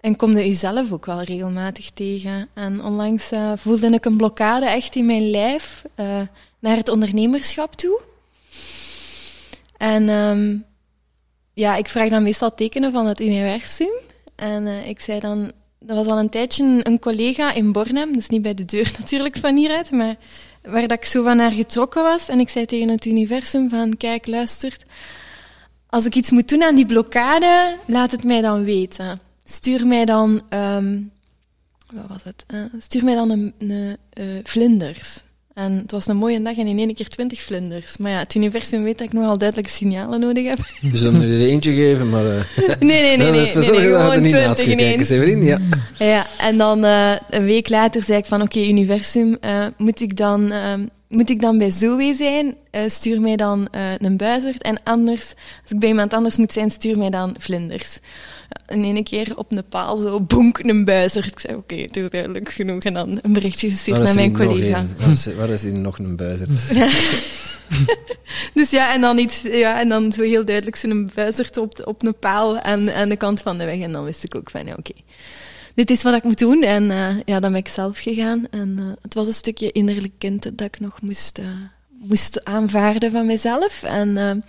En 0.00 0.16
kom 0.16 0.36
je 0.36 0.46
jezelf 0.46 0.92
ook 0.92 1.06
wel 1.06 1.22
regelmatig 1.22 1.90
tegen. 1.90 2.48
En 2.54 2.84
onlangs 2.84 3.32
uh, 3.32 3.52
voelde 3.56 3.90
ik 3.90 4.04
een 4.04 4.16
blokkade 4.16 4.66
echt 4.66 4.94
in 4.94 5.06
mijn 5.06 5.30
lijf 5.30 5.84
uh, 5.96 6.20
naar 6.58 6.76
het 6.76 6.88
ondernemerschap 6.88 7.74
toe. 7.74 8.00
En 9.76 10.08
um, 10.08 10.64
ja, 11.54 11.76
ik 11.76 11.88
vraag 11.88 12.08
dan 12.08 12.22
meestal 12.22 12.54
tekenen 12.54 12.92
van 12.92 13.06
het 13.06 13.20
universum. 13.20 13.90
En 14.36 14.66
ik 14.66 15.00
zei 15.00 15.20
dan, 15.20 15.52
dat 15.78 15.96
was 15.96 16.06
al 16.06 16.18
een 16.18 16.30
tijdje 16.30 16.80
een 16.82 16.98
collega 16.98 17.52
in 17.52 17.72
Bornem, 17.72 18.12
dus 18.12 18.28
niet 18.28 18.42
bij 18.42 18.54
de 18.54 18.64
deur 18.64 18.92
natuurlijk 18.98 19.36
van 19.36 19.56
hieruit, 19.56 19.90
maar 19.90 20.16
waar 20.62 20.88
dat 20.88 20.98
ik 20.98 21.04
zo 21.04 21.22
van 21.22 21.36
naar 21.36 21.50
getrokken 21.50 22.02
was. 22.02 22.28
En 22.28 22.40
ik 22.40 22.48
zei 22.48 22.66
tegen 22.66 22.88
het 22.88 23.04
universum 23.04 23.68
van, 23.68 23.96
kijk, 23.96 24.26
luistert, 24.26 24.84
als 25.86 26.04
ik 26.04 26.14
iets 26.14 26.30
moet 26.30 26.48
doen 26.48 26.62
aan 26.62 26.74
die 26.74 26.86
blokkade, 26.86 27.76
laat 27.86 28.10
het 28.10 28.24
mij 28.24 28.40
dan 28.40 28.64
weten. 28.64 29.20
Stuur 29.44 29.86
mij 29.86 30.04
dan, 30.04 30.40
um, 30.50 31.10
wat 31.92 32.06
was 32.08 32.24
het? 32.24 32.44
Uh, 32.54 32.64
stuur 32.78 33.04
mij 33.04 33.14
dan 33.14 33.30
een, 33.30 33.54
uh, 33.58 34.38
vlinders. 34.42 35.22
En 35.58 35.72
het 35.72 35.90
was 35.90 36.06
een 36.06 36.16
mooie 36.16 36.42
dag 36.42 36.56
en 36.56 36.66
in 36.66 36.78
één 36.78 36.94
keer 36.94 37.08
twintig 37.08 37.42
vlinders. 37.42 37.96
Maar 37.96 38.10
ja, 38.10 38.18
het 38.18 38.34
universum 38.34 38.82
weet 38.82 38.98
dat 38.98 39.06
ik 39.06 39.12
nogal 39.12 39.38
duidelijke 39.38 39.70
signalen 39.70 40.20
nodig 40.20 40.46
heb. 40.46 40.58
We 40.80 40.96
zullen 40.96 41.20
er 41.20 41.40
eentje 41.40 41.74
geven, 41.74 42.08
maar... 42.08 42.24
Uh, 42.24 42.30
nee, 42.80 43.02
nee, 43.02 43.16
nee. 43.16 43.16
nee, 43.16 43.30
nee, 43.54 43.54
nee, 43.54 43.78
nee 43.78 43.94
gewoon 43.94 44.22
twintig 44.22 44.66
ineens. 44.66 45.06
Severin, 45.06 45.42
ja. 45.42 45.58
ja, 45.98 46.26
en 46.38 46.56
dan 46.56 46.84
uh, 46.84 47.12
een 47.30 47.44
week 47.44 47.68
later 47.68 48.02
zei 48.02 48.18
ik 48.18 48.24
van, 48.24 48.42
oké, 48.42 48.58
okay, 48.58 48.68
universum, 48.68 49.36
uh, 49.44 49.66
moet 49.76 50.00
ik 50.00 50.16
dan... 50.16 50.52
Uh, 50.52 50.72
moet 51.08 51.30
ik 51.30 51.40
dan 51.40 51.58
bij 51.58 51.70
Zoe 51.70 52.14
zijn, 52.14 52.54
stuur 52.86 53.20
mij 53.20 53.36
dan 53.36 53.68
een 53.98 54.16
buizerd. 54.16 54.62
En 54.62 54.80
anders, 54.84 55.34
als 55.62 55.72
ik 55.72 55.78
bij 55.78 55.88
iemand 55.88 56.12
anders 56.12 56.36
moet 56.36 56.52
zijn, 56.52 56.70
stuur 56.70 56.98
mij 56.98 57.10
dan 57.10 57.34
vlinders. 57.38 57.98
En 58.66 58.84
ene 58.84 59.02
keer 59.02 59.36
op 59.36 59.52
een 59.52 59.68
paal 59.68 59.96
zo, 59.96 60.20
bonk, 60.20 60.58
een 60.58 60.84
buizerd. 60.84 61.26
Ik 61.26 61.38
zei, 61.38 61.54
oké, 61.54 61.74
okay, 61.74 61.84
het 61.84 61.96
is 61.96 62.10
duidelijk 62.10 62.48
genoeg. 62.48 62.82
En 62.82 62.94
dan 62.94 63.18
een 63.22 63.32
berichtje 63.32 63.70
gestuurd 63.70 64.02
naar 64.02 64.14
mijn 64.14 64.32
collega. 64.32 64.86
Waar 64.98 65.10
is, 65.10 65.34
waar 65.34 65.50
is 65.50 65.62
hier 65.62 65.78
nog 65.78 65.98
een 65.98 66.16
buizerd? 66.16 66.48
dus 68.54 68.70
ja, 68.70 68.94
en 68.94 69.00
dan 69.00 69.18
iets, 69.18 69.42
ja, 69.42 69.80
en 69.80 69.88
dan 69.88 70.12
zo 70.12 70.22
heel 70.22 70.44
duidelijk 70.44 70.76
zo'n 70.76 71.10
buizerd 71.14 71.56
op, 71.56 71.82
op 71.84 72.06
een 72.06 72.18
paal 72.18 72.58
aan, 72.58 72.92
aan 72.92 73.08
de 73.08 73.16
kant 73.16 73.40
van 73.40 73.58
de 73.58 73.64
weg. 73.64 73.78
En 73.78 73.92
dan 73.92 74.04
wist 74.04 74.24
ik 74.24 74.34
ook 74.34 74.50
van, 74.50 74.64
ja, 74.64 74.70
oké. 74.70 74.78
Okay 74.78 75.04
dit 75.78 75.90
is 75.90 76.02
wat 76.02 76.14
ik 76.14 76.22
moet 76.22 76.38
doen. 76.38 76.62
En 76.62 76.82
uh, 76.82 77.16
ja, 77.24 77.40
dan 77.40 77.52
ben 77.52 77.60
ik 77.60 77.68
zelf 77.68 77.98
gegaan. 77.98 78.46
En 78.50 78.76
uh, 78.80 78.92
het 79.02 79.14
was 79.14 79.26
een 79.26 79.32
stukje 79.32 79.72
innerlijk 79.72 80.12
kind 80.18 80.42
dat 80.42 80.66
ik 80.66 80.80
nog 80.80 81.02
moest, 81.02 81.38
uh, 81.38 81.46
moest 81.98 82.44
aanvaarden 82.44 83.10
van 83.10 83.26
mezelf. 83.26 83.82
En 83.82 84.44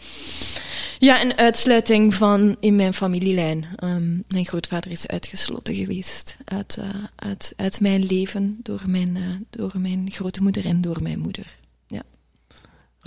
Ja, 1.00 1.22
een 1.24 1.38
uitsluiting 1.38 2.14
van 2.14 2.56
in 2.60 2.76
mijn 2.76 2.94
familielijn. 2.94 3.66
Ehm, 3.76 4.20
mijn 4.28 4.46
grootvader 4.46 4.92
is 4.92 5.08
uitgesloten 5.08 5.76
geweest 5.76 6.38
uit, 6.46 6.78
uh, 6.80 6.86
uit, 7.16 7.54
uit 7.56 7.82
mijn 7.82 8.06
leven 8.06 8.60
door 8.64 8.82
mijn, 8.88 9.16
uh, 9.16 9.36
door 9.50 9.72
mijn 9.78 10.12
grootmoeder 10.12 10.66
en 10.66 10.82
door 10.82 10.98
mijn 11.02 11.20
moeder. 11.20 11.58
Ja. 11.88 12.02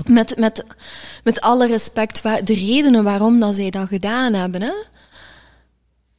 Met, 0.07 0.39
met, 0.39 0.65
met 1.25 1.41
alle 1.41 1.67
respect, 1.67 2.23
de 2.23 2.55
redenen 2.55 3.05
waarom 3.05 3.41
dat 3.41 3.55
zij 3.55 3.71
dat 3.71 3.89
gedaan 3.89 4.35
hebben. 4.35 4.63
Hè? 4.63 4.73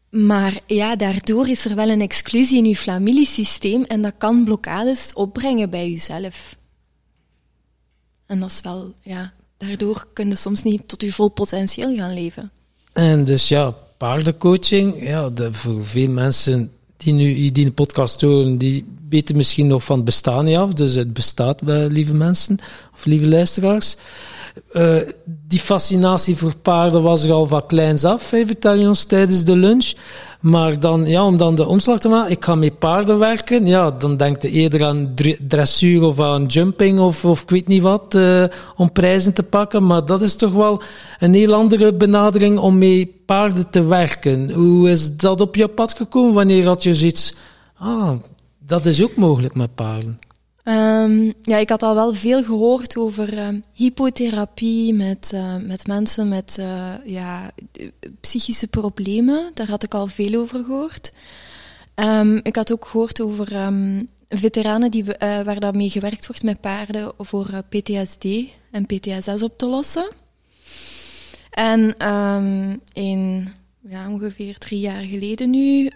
Maar 0.10 0.60
ja, 0.68 0.96
daardoor 0.96 1.48
is 1.48 1.66
er 1.66 1.76
wel 1.76 1.90
een 1.90 2.02
exclusie 2.02 2.58
in 2.58 2.66
je 2.66 2.76
familiesysteem 2.76 3.84
en 3.84 4.02
dat 4.02 4.14
kan 4.18 4.44
blokkades 4.44 5.14
opbrengen 5.14 5.70
bij 5.70 5.90
jezelf. 5.90 6.56
En 8.26 8.40
dat 8.40 8.52
is 8.52 8.62
wel, 8.62 8.94
ja, 9.02 9.34
daardoor 9.58 10.08
kun 10.14 10.30
je 10.30 10.36
soms 10.36 10.64
niet 10.64 10.88
tot 10.88 11.02
je 11.02 11.12
vol 11.12 11.30
potentieel 11.30 11.96
gaan 11.96 12.14
leven. 12.14 12.52
En 12.94 13.24
dus 13.26 13.48
ja, 13.48 13.74
paardencoaching, 13.98 15.08
ja, 15.08 15.32
voor 15.52 15.86
veel 15.86 16.10
mensen 16.10 16.72
die 16.98 17.14
nu 17.14 17.52
die 17.52 17.66
de 17.66 17.72
podcast 17.72 18.22
horen, 18.22 18.58
die 18.58 18.86
weten 19.10 19.36
misschien 19.36 19.68
nog 19.68 19.84
van 19.84 19.96
het 19.96 20.06
bestaan 20.06 20.46
niet 20.46 20.58
af. 20.58 20.74
Dus 20.74 20.96
het 20.96 21.14
bestaat 21.14 21.62
bij 21.62 21.88
lieve 21.88 22.14
mensen 22.14 22.58
of 22.94 23.06
lieve 23.06 23.28
luisteraars. 23.28 23.96
Uh, 24.74 24.98
die 25.48 25.60
fascinatie 25.60 26.36
voor 26.36 26.56
paarden 26.56 27.04
was 27.04 27.24
er 27.24 27.32
al 27.32 27.46
van 27.46 27.66
kleins 27.66 28.04
af, 28.04 28.24
vertel 28.24 28.74
je 28.74 28.88
ons 28.88 29.04
tijdens 29.04 29.44
de 29.44 29.56
lunch. 29.56 29.94
Maar 30.44 30.80
dan, 30.80 31.06
ja, 31.06 31.26
om 31.26 31.38
dan 31.38 31.56
de 31.56 31.66
omslag 31.66 32.00
te 32.00 32.10
maken, 32.10 32.32
ik 32.32 32.44
ga 32.44 32.56
met 32.56 32.80
paarden 32.80 33.20
werken, 33.20 33.66
ja, 33.66 33.92
dan 33.92 34.18
denk 34.18 34.42
je 34.42 34.50
eerder 34.50 34.86
aan 34.86 35.14
dressuur 35.48 36.04
of 36.04 36.20
aan 36.20 36.46
jumping 36.46 37.00
of, 37.00 37.26
of 37.26 37.42
ik 37.42 37.50
weet 37.50 37.68
niet 37.68 37.82
wat, 37.82 38.16
uh, 38.16 38.44
om 38.76 38.92
prijzen 38.92 39.34
te 39.34 39.44
pakken. 39.44 39.86
Maar 39.86 40.06
dat 40.06 40.22
is 40.22 40.36
toch 40.36 40.54
wel 40.54 40.82
een 41.20 41.34
heel 41.34 41.54
andere 41.54 41.94
benadering 41.94 42.60
om 42.60 42.78
met 42.78 43.26
paarden 43.26 43.70
te 43.70 43.86
werken. 43.86 44.52
Hoe 44.52 44.90
is 44.90 45.16
dat 45.16 45.42
op 45.42 45.56
je 45.56 45.68
pad 45.68 45.94
gekomen? 45.94 46.34
Wanneer 46.34 46.66
had 46.66 46.84
je 46.84 46.96
zoiets, 46.96 47.36
ah, 47.78 48.12
dat 48.66 48.86
is 48.86 49.04
ook 49.04 49.16
mogelijk 49.16 49.56
met 49.56 49.76
paarden? 49.76 50.20
Um, 50.64 51.34
ja, 51.42 51.58
ik 51.58 51.70
had 51.70 51.84
al 51.84 51.96
wel 51.96 52.14
veel 52.14 52.44
gehoord 52.44 52.98
over 52.98 53.38
um, 53.38 53.64
hypotherapie 53.74 54.94
met, 54.94 55.32
uh, 55.36 55.56
met 55.56 55.88
mensen 55.88 56.28
met 56.28 56.58
uh, 56.60 56.94
ja, 57.06 57.52
psychische 58.22 58.68
problemen. 58.68 59.52
Daar 59.54 59.70
had 59.70 59.84
ik 59.84 59.94
al 59.94 60.08
veel 60.08 60.40
over 60.40 60.64
gehoord. 60.64 61.12
Um, 61.96 62.40
ik 62.44 62.56
had 62.56 62.72
ook 62.72 62.86
gehoord 62.86 63.22
over 63.22 63.72
veteranen 64.30 64.92
die, 64.92 65.04
uh, 65.04 65.42
waar 65.42 65.60
dat 65.60 65.76
mee 65.76 65.90
gewerkt 65.90 66.28
wordt 66.28 66.44
met 66.44 66.62
paarden 66.62 67.12
voor 67.18 67.64
PTSD 67.70 68.26
en 68.72 68.86
PTSS 68.86 69.44
op 69.44 69.58
te 69.58 69.68
lossen. 69.68 70.08
En 71.50 71.96
in 72.94 73.48
ja, 73.90 74.10
ongeveer 74.10 74.58
drie 74.58 74.80
jaar 74.80 75.02
geleden 75.02 75.50
nu 75.50 75.92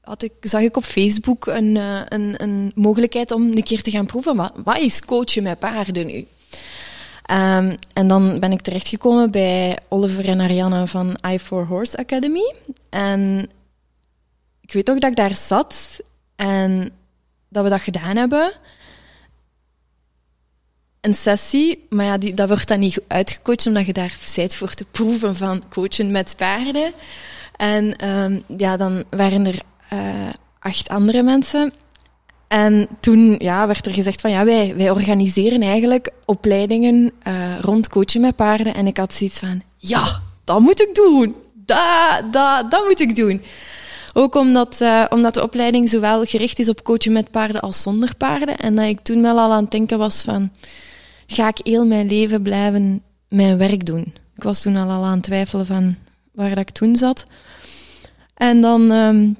had 0.00 0.22
ik, 0.22 0.32
zag 0.40 0.60
ik 0.60 0.76
op 0.76 0.84
Facebook 0.84 1.46
een, 1.46 1.74
uh, 1.74 2.00
een, 2.08 2.42
een 2.42 2.72
mogelijkheid 2.74 3.30
om 3.30 3.42
een 3.42 3.62
keer 3.62 3.82
te 3.82 3.90
gaan 3.90 4.06
proeven. 4.06 4.36
Wat, 4.36 4.52
wat 4.64 4.78
is 4.78 5.04
coachen 5.04 5.42
met 5.42 5.58
paarden 5.58 6.06
nu? 6.06 6.26
Um, 7.30 7.74
en 7.92 8.08
dan 8.08 8.40
ben 8.40 8.52
ik 8.52 8.60
terechtgekomen 8.60 9.30
bij 9.30 9.78
Oliver 9.88 10.28
en 10.28 10.40
Ariane 10.40 10.86
van 10.86 11.18
I4 11.26 11.68
Horse 11.68 11.96
Academy. 11.96 12.54
En 12.88 13.48
ik 14.60 14.72
weet 14.72 14.86
nog 14.86 14.98
dat 14.98 15.10
ik 15.10 15.16
daar 15.16 15.34
zat 15.34 16.00
en 16.36 16.90
dat 17.48 17.64
we 17.64 17.70
dat 17.70 17.82
gedaan 17.82 18.16
hebben. 18.16 18.52
Een 21.06 21.14
sessie, 21.14 21.86
maar 21.88 22.04
ja, 22.04 22.18
die, 22.18 22.34
dat 22.34 22.48
wordt 22.48 22.68
dan 22.68 22.78
niet 22.78 23.00
uitgecoacht 23.08 23.66
omdat 23.66 23.86
je 23.86 23.92
daar 23.92 24.16
zit 24.24 24.54
voor 24.54 24.74
te 24.74 24.84
proeven 24.90 25.36
van 25.36 25.62
coachen 25.68 26.10
met 26.10 26.34
paarden. 26.36 26.92
En 27.56 28.08
um, 28.08 28.42
ja, 28.56 28.76
dan 28.76 29.04
waren 29.10 29.46
er 29.46 29.60
uh, 29.92 30.28
acht 30.58 30.88
andere 30.88 31.22
mensen. 31.22 31.72
En 32.48 32.88
toen 33.00 33.34
ja, 33.38 33.66
werd 33.66 33.86
er 33.86 33.92
gezegd 33.92 34.20
van 34.20 34.30
ja, 34.30 34.44
wij, 34.44 34.76
wij 34.76 34.90
organiseren 34.90 35.62
eigenlijk 35.62 36.10
opleidingen 36.24 37.12
uh, 37.28 37.58
rond 37.60 37.88
coachen 37.88 38.20
met 38.20 38.36
paarden. 38.36 38.74
En 38.74 38.86
ik 38.86 38.96
had 38.96 39.14
zoiets 39.14 39.38
van, 39.38 39.62
ja, 39.76 40.20
dat 40.44 40.60
moet 40.60 40.80
ik 40.80 40.94
doen. 40.94 41.34
Dat, 41.54 42.22
dat, 42.32 42.70
dat 42.70 42.84
moet 42.84 43.00
ik 43.00 43.16
doen. 43.16 43.42
Ook 44.12 44.34
omdat, 44.34 44.80
uh, 44.80 45.04
omdat 45.08 45.34
de 45.34 45.42
opleiding 45.42 45.88
zowel 45.88 46.24
gericht 46.24 46.58
is 46.58 46.68
op 46.68 46.82
coachen 46.82 47.12
met 47.12 47.30
paarden 47.30 47.60
als 47.60 47.82
zonder 47.82 48.16
paarden. 48.16 48.56
En 48.56 48.74
dat 48.74 48.84
ik 48.84 49.00
toen 49.00 49.22
wel 49.22 49.38
al 49.38 49.52
aan 49.52 49.62
het 49.62 49.70
denken 49.70 49.98
was 49.98 50.22
van, 50.22 50.50
ga 51.26 51.48
ik 51.48 51.60
heel 51.62 51.86
mijn 51.86 52.08
leven 52.08 52.42
blijven 52.42 53.02
mijn 53.28 53.58
werk 53.58 53.86
doen? 53.86 54.14
Ik 54.36 54.42
was 54.42 54.62
toen 54.62 54.76
al, 54.76 54.90
al 54.90 55.04
aan 55.04 55.14
het 55.14 55.22
twijfelen 55.22 55.66
van 55.66 55.96
waar 56.32 56.48
dat 56.48 56.58
ik 56.58 56.70
toen 56.70 56.96
zat. 56.96 57.26
En 58.34 58.60
dan... 58.60 58.90
Um, 58.90 59.36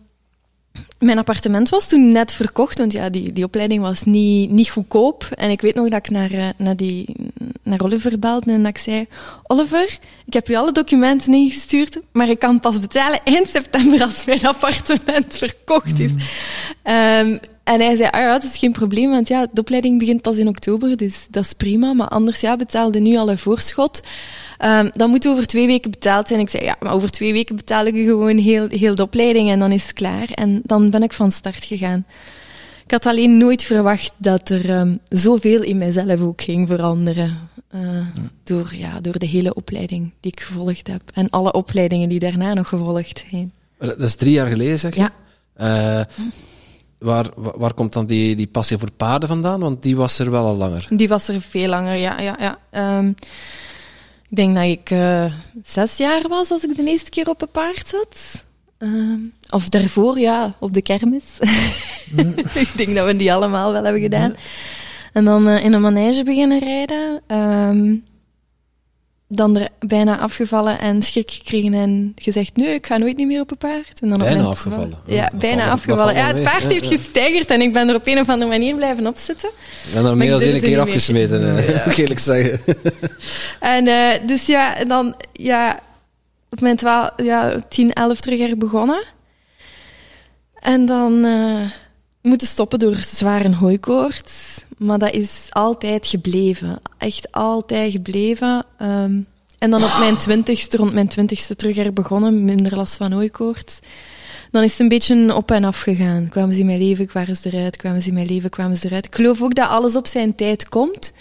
mijn 0.99 1.19
appartement 1.19 1.69
was 1.69 1.89
toen 1.89 2.13
net 2.13 2.33
verkocht, 2.33 2.79
want 2.79 2.93
ja, 2.93 3.11
die, 3.11 3.33
die 3.33 3.45
opleiding 3.45 3.83
was 3.83 4.03
niet, 4.03 4.51
niet 4.51 4.71
goedkoop. 4.71 5.29
En 5.35 5.51
ik 5.51 5.61
weet 5.61 5.75
nog 5.75 5.89
dat 5.89 5.99
ik 5.99 6.11
naar, 6.11 6.31
eh, 6.31 6.49
naar, 6.57 6.77
die, 6.77 7.17
naar 7.63 7.83
Oliver 7.83 8.19
belde 8.19 8.53
en 8.53 8.63
dat 8.63 8.71
ik 8.71 8.79
zei... 8.79 9.07
Oliver, 9.43 9.99
ik 10.25 10.33
heb 10.33 10.49
u 10.49 10.55
alle 10.55 10.73
documenten 10.73 11.35
ingestuurd, 11.35 12.01
maar 12.13 12.29
ik 12.29 12.39
kan 12.39 12.61
pas 12.61 12.81
betalen 12.81 13.21
eind 13.25 13.49
september 13.49 14.03
als 14.03 14.25
mijn 14.25 14.47
appartement 14.47 15.37
verkocht 15.37 15.99
is. 15.99 16.13
Um, 16.85 17.39
en 17.67 17.81
hij 17.81 17.97
zei, 17.97 18.09
ah 18.11 18.21
ja, 18.21 18.33
het 18.33 18.45
is 18.45 18.57
geen 18.57 18.73
probleem, 18.73 19.11
want 19.11 19.29
ja, 19.29 19.47
de 19.53 19.61
opleiding 19.61 19.99
begint 19.99 20.23
pas 20.23 20.37
in 20.37 20.49
oktober, 20.49 20.97
dus 20.97 21.27
dat 21.31 21.45
is 21.45 21.53
prima. 21.53 21.93
Maar 21.93 22.09
anders, 22.09 22.41
ja, 22.41 22.57
betaalde 22.57 22.99
nu 22.99 23.17
al 23.17 23.31
een 23.31 23.39
voorschot. 23.39 24.01
Um, 24.65 24.91
dan 24.93 25.11
moet 25.11 25.29
over 25.29 25.47
twee 25.47 25.67
weken 25.67 25.91
betaald 25.91 26.29
zijn. 26.29 26.41
Ik 26.41 26.49
zei, 26.49 26.65
ja, 26.65 26.77
maar 26.81 26.93
over 26.93 27.11
twee 27.11 27.33
weken 27.33 27.57
betaal 27.57 27.87
ik 27.87 27.95
gewoon 27.95 28.39
heel, 28.39 28.67
heel 28.69 28.95
de 28.95 29.03
opleiding 29.03 29.51
en 29.51 29.59
dan 29.59 29.73
is 29.73 29.83
het 29.83 29.93
klaar. 29.93 30.31
En 30.31 30.61
dan 30.65 30.91
ben 30.91 31.03
ik 31.03 31.13
van 31.13 31.33
start 31.33 31.65
gegaan. 31.65 32.07
Ik 32.85 32.91
had 32.91 33.07
alleen 33.07 33.37
nooit 33.37 33.63
verwacht 33.63 34.13
dat 34.17 34.49
er 34.49 34.71
um, 34.71 34.99
zoveel 35.09 35.63
in 35.63 35.77
mijzelf 35.77 36.21
ook 36.21 36.43
ging 36.43 36.69
veranderen. 36.69 37.39
Uh, 37.75 38.07
door, 38.45 38.75
ja, 38.77 39.01
door 39.01 39.19
de 39.19 39.27
hele 39.27 39.55
opleiding 39.55 40.11
die 40.21 40.33
ik 40.33 40.41
gevolgd 40.41 40.87
heb. 40.87 41.03
En 41.15 41.31
alle 41.31 41.53
opleidingen 41.53 42.09
die 42.09 42.19
daarna 42.19 42.55
nog 42.55 42.69
gevolgd 42.69 43.25
zijn. 43.31 43.53
Dat 43.79 44.01
is 44.01 44.17
drie 44.17 44.33
jaar 44.33 44.47
geleden, 44.47 44.79
zeg 44.79 44.95
je? 44.95 45.11
Ja. 45.57 45.99
Uh, 45.99 46.05
waar, 46.99 47.27
waar, 47.35 47.75
komt 47.75 47.93
dan 47.93 48.07
die, 48.07 48.37
die 48.37 48.47
passie 48.47 48.79
voor 48.79 48.91
paarden 48.91 49.29
vandaan? 49.29 49.61
Want 49.61 49.83
die 49.83 49.97
was 49.97 50.19
er 50.19 50.31
wel 50.31 50.45
al 50.45 50.57
langer. 50.57 50.87
Die 50.89 51.09
was 51.09 51.29
er 51.29 51.41
veel 51.41 51.69
langer, 51.69 51.95
ja. 51.95 52.21
ja, 52.21 52.37
ja. 52.39 52.99
Um, 52.99 53.15
ik 54.29 54.37
denk 54.37 54.55
dat 54.55 54.65
ik 54.65 54.91
uh, 54.91 55.33
zes 55.63 55.97
jaar 55.97 56.29
was 56.29 56.51
als 56.51 56.65
ik 56.65 56.77
de 56.77 56.85
eerste 56.85 57.11
keer 57.11 57.29
op 57.29 57.43
een 57.43 57.51
paard 57.51 57.89
zat. 57.89 58.45
Uh, 58.79 59.15
of 59.51 59.69
daarvoor, 59.69 60.19
ja, 60.19 60.55
op 60.61 60.73
de 60.73 60.83
kermis. 60.83 61.39
Mm. 62.11 62.35
ik 62.65 62.73
denk 62.77 62.95
dat 62.95 63.07
we 63.07 63.17
die 63.17 63.33
allemaal 63.33 63.73
wel 63.73 63.85
hebben 63.85 64.03
gedaan. 64.03 64.29
Mm. 64.29 64.37
En 65.13 65.25
dan 65.25 65.49
uh, 65.49 65.65
in 65.65 65.73
een 65.73 65.81
manege 65.81 66.23
beginnen 66.23 66.59
rijden. 66.59 67.23
Um, 67.29 68.05
dan 69.29 69.57
er 69.57 69.69
bijna 69.79 70.19
afgevallen 70.19 70.79
en 70.79 71.03
schrik 71.03 71.31
gekregen 71.31 71.75
en 71.75 72.13
gezegd, 72.17 72.57
nee, 72.57 72.75
ik 72.75 72.87
ga 72.87 72.97
nooit 72.97 73.17
niet 73.17 73.27
meer 73.27 73.41
op 73.41 73.51
een 73.51 73.57
paard. 73.57 74.01
En 74.01 74.09
dan 74.09 74.19
bijna 74.19 74.43
afgevallen. 74.43 74.99
Ja, 75.07 75.31
bijna 75.35 75.71
afgevallen. 75.71 76.15
Ja, 76.15 76.27
het 76.27 76.43
paard 76.43 76.63
heeft 76.63 76.87
gesteigerd 76.87 77.51
en 77.51 77.61
ik 77.61 77.73
ben 77.73 77.89
er 77.89 77.95
op 77.95 78.07
een 78.07 78.19
of 78.19 78.29
andere 78.29 78.51
manier 78.51 78.75
blijven 78.75 79.07
opzitten. 79.07 79.49
Ik 79.87 79.95
ben 79.95 80.05
er 80.05 80.17
meer 80.17 80.31
dan 80.31 80.41
één 80.41 80.61
keer 80.61 80.81
afgesmeten, 80.81 81.41
ja. 81.67 81.83
moet 81.87 81.99
eerlijk 81.99 82.21
zeggen. 82.21 82.61
en 83.61 83.87
uh, 83.87 84.11
dus 84.27 84.47
ja, 84.47 84.77
en 84.77 84.89
dan, 84.89 85.15
ja, 85.33 85.81
op 86.51 86.61
mijn 86.61 86.77
12, 86.77 87.11
ja, 87.17 87.61
10, 87.69 87.93
11 87.93 88.21
terug 88.21 88.41
er 88.41 88.59
begonnen. 88.59 89.05
En 90.61 90.87
dan 90.87 91.25
uh, 91.25 91.71
moeten 92.23 92.47
stoppen 92.47 92.79
door 92.79 92.97
zware 92.97 93.55
hooikoorts. 93.55 94.65
Maar 94.77 94.99
dat 94.99 95.13
is 95.13 95.47
altijd 95.51 96.07
gebleven. 96.07 96.81
Echt 96.99 97.33
altijd 97.33 97.93
gebleven. 97.93 98.65
Um, 98.83 99.27
en 99.59 99.71
dan 99.71 99.83
op 99.85 99.97
mijn 99.99 100.17
twintigste, 100.17 100.77
rond 100.77 100.93
mijn 100.93 101.09
twintigste 101.09 101.57
terug 101.57 101.77
er 101.77 101.93
begonnen, 101.93 102.45
minder 102.45 102.77
last 102.77 102.97
van 102.97 103.13
hooikoorts. 103.13 103.79
Dan 104.51 104.63
is 104.63 104.71
het 104.71 104.81
een 104.81 104.89
beetje 104.89 105.35
op 105.35 105.51
en 105.51 105.65
af 105.65 105.81
gegaan. 105.81 106.29
Kwamen 106.29 106.55
ze 106.55 106.61
in 106.61 106.67
mijn 106.67 106.79
leven, 106.79 107.07
kwamen 107.07 107.37
ze 107.37 107.53
eruit, 107.53 107.77
kwamen 107.77 108.03
ze 108.03 108.09
in 108.09 108.15
mijn 108.15 108.27
leven, 108.27 108.51
kwamen 108.51 108.77
ze 108.77 108.87
eruit. 108.87 109.07
Ik 109.07 109.15
geloof 109.15 109.43
ook 109.43 109.55
dat 109.55 109.69
alles 109.69 109.97
op 109.97 110.07
zijn 110.07 110.35
tijd 110.35 110.69
komt. 110.69 111.13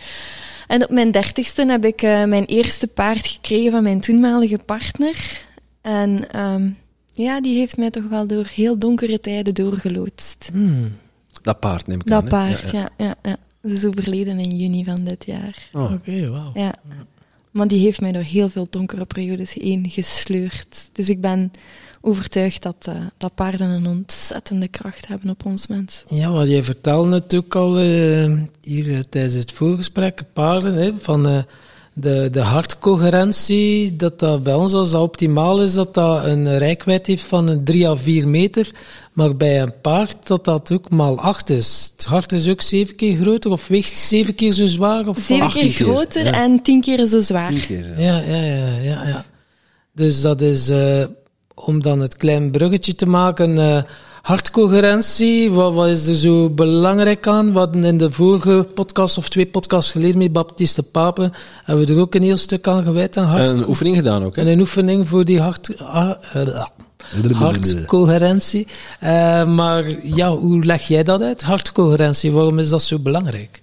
En 0.68 0.84
op 0.84 0.90
mijn 0.90 1.12
dertigste 1.12 1.66
heb 1.66 1.86
ik 1.86 2.02
uh, 2.02 2.24
mijn 2.24 2.46
eerste 2.46 2.88
paard 2.88 3.28
gekregen 3.28 3.72
van 3.72 3.84
mijn 3.84 4.00
toenmalige 4.00 4.58
partner. 4.58 5.42
En 5.82 6.40
um, 6.42 6.78
ja, 7.12 7.42
die 7.42 7.58
heeft 7.58 7.78
mij 7.78 7.90
toch 7.90 8.08
wel 8.10 8.28
door 8.28 8.48
heel 8.54 8.78
donkere 8.78 9.20
tijden 9.20 9.54
doorgeloodst. 9.54 10.50
Hmm. 10.52 10.98
Dat 11.42 11.60
paard 11.60 11.88
neem 11.88 12.00
ik 12.00 12.06
dat 12.06 12.14
aan. 12.16 12.30
Dat 12.30 12.30
paard, 12.30 12.72
ja, 12.72 12.90
ja, 12.98 13.06
ja. 13.06 13.16
ja. 13.22 13.38
Ze 13.68 13.74
is 13.74 13.86
overleden 13.86 14.40
in 14.40 14.58
juni 14.58 14.84
van 14.84 15.00
dit 15.04 15.26
jaar. 15.26 15.70
Oh. 15.74 15.84
Oké, 15.84 15.94
okay, 15.94 16.30
wauw. 16.30 16.52
Ja. 16.54 16.76
Maar 17.52 17.68
die 17.68 17.80
heeft 17.80 18.02
mij 18.02 18.12
door 18.12 18.22
heel 18.22 18.50
veel 18.50 18.68
donkere 18.70 19.06
periodes 19.06 19.54
heen 19.54 19.90
gesleurd. 19.90 20.90
Dus 20.92 21.10
ik 21.10 21.22
ben 21.22 21.52
overtuigd 22.02 22.62
dat, 22.62 22.86
uh, 22.90 22.96
dat 23.18 23.36
paarden 23.36 23.70
een 23.70 23.88
ontzettende 23.88 24.68
kracht 24.68 25.08
hebben 25.08 25.30
op 25.30 25.46
ons 25.46 25.68
mens. 25.68 26.04
Ja, 26.10 26.32
wat 26.32 26.48
jij 26.48 26.64
vertelde 26.64 27.10
natuurlijk 27.10 27.56
al 27.56 27.82
uh, 27.82 28.42
hier 28.62 28.86
uh, 28.86 29.00
tijdens 29.10 29.34
het 29.34 29.52
voorgesprek, 29.52 30.24
paarden, 30.34 30.74
hè, 30.74 30.92
van 31.00 31.46
de, 31.98 32.30
de 32.32 32.42
hartcoherentie, 32.42 33.96
dat 33.96 34.20
dat 34.20 34.44
bij 34.44 34.54
ons 34.54 34.74
als 34.74 34.92
dat 34.92 35.02
optimaal 35.02 35.62
is, 35.62 35.74
dat 35.74 35.94
dat 35.94 36.26
een 36.26 36.58
rijkwijd 36.58 37.08
heeft 37.08 37.24
van 37.24 37.48
een 37.48 37.64
3 37.64 37.88
à 37.88 37.96
4 37.96 38.28
meter. 38.28 38.72
Maar 39.14 39.38
bij 39.38 39.62
een 39.62 39.82
paard 39.82 40.28
dat 40.28 40.46
dat 40.46 40.72
ook 40.72 40.90
maal 40.90 41.20
8 41.20 41.50
is. 41.50 41.92
Het 41.96 42.06
hart 42.06 42.32
is 42.32 42.50
ook 42.50 42.62
7 42.62 42.96
keer 42.96 43.16
groter 43.16 43.52
of 43.52 43.68
weegt 43.68 43.98
7 43.98 44.36
keer 44.36 44.52
zo 44.52 44.66
zwaar. 44.66 45.08
Of 45.08 45.18
Zeven 45.18 45.46
18 45.46 45.62
keer 45.62 45.72
keer, 45.72 45.86
groter 45.86 46.26
ja. 46.26 46.32
en 46.32 46.62
tien 46.62 46.82
keer 46.82 47.06
zo 47.06 47.20
zwaar. 47.20 47.50
Tien 47.50 47.66
keer, 47.66 48.02
ja. 48.02 48.20
Ja, 48.20 48.36
ja, 48.36 48.56
ja, 48.56 48.78
ja, 48.78 49.08
ja. 49.08 49.26
Dus 49.94 50.22
dat 50.22 50.42
is, 50.42 50.70
eh, 50.70 51.06
om 51.54 51.82
dan 51.82 52.00
het 52.00 52.18
klein 52.18 52.52
bruggetje 52.52 52.96
te 52.96 53.06
maken, 53.06 53.58
eh, 53.58 53.84
hartcoherentie, 54.26 55.52
wat, 55.52 55.74
wat 55.74 55.88
is 55.88 56.08
er 56.08 56.16
zo 56.16 56.50
belangrijk 56.50 57.28
aan? 57.28 57.52
We 57.54 57.58
hadden 57.58 57.84
in 57.84 57.98
de 57.98 58.12
vorige 58.12 58.68
podcast, 58.74 59.18
of 59.18 59.30
twee 59.30 59.46
podcasts 59.46 59.92
geleden 59.92 60.18
met 60.18 60.34
Baptiste 60.34 60.84
Papen, 60.84 61.34
hebben 61.64 61.86
we 61.86 61.94
er 61.94 62.00
ook 62.00 62.16
een 62.16 62.24
heel 62.24 62.38
stuk 62.38 62.68
aan 62.68 62.84
gewijd 62.84 63.18
aan 63.18 63.26
hart. 63.26 63.50
Een 63.50 63.68
oefening 63.68 63.96
gedaan 63.96 64.24
ook, 64.24 64.38
En 64.38 64.46
hè? 64.46 64.52
een 64.52 64.60
oefening 64.60 65.08
voor 65.08 65.26
die 65.26 65.40
hart, 65.40 65.78
ah, 65.78 66.12
eh, 66.34 66.66
hartcoherentie. 67.32 68.68
Eh, 69.00 69.46
maar 69.46 70.06
ja, 70.16 70.36
hoe 70.36 70.66
leg 70.66 70.88
jij 70.88 71.04
dat 71.04 71.22
uit? 71.22 71.42
Hartcoherentie, 71.42 72.32
waarom 72.32 72.60
is 72.60 72.70
dat 72.70 72.84
zo 72.84 73.00
belangrijk? 73.00 73.62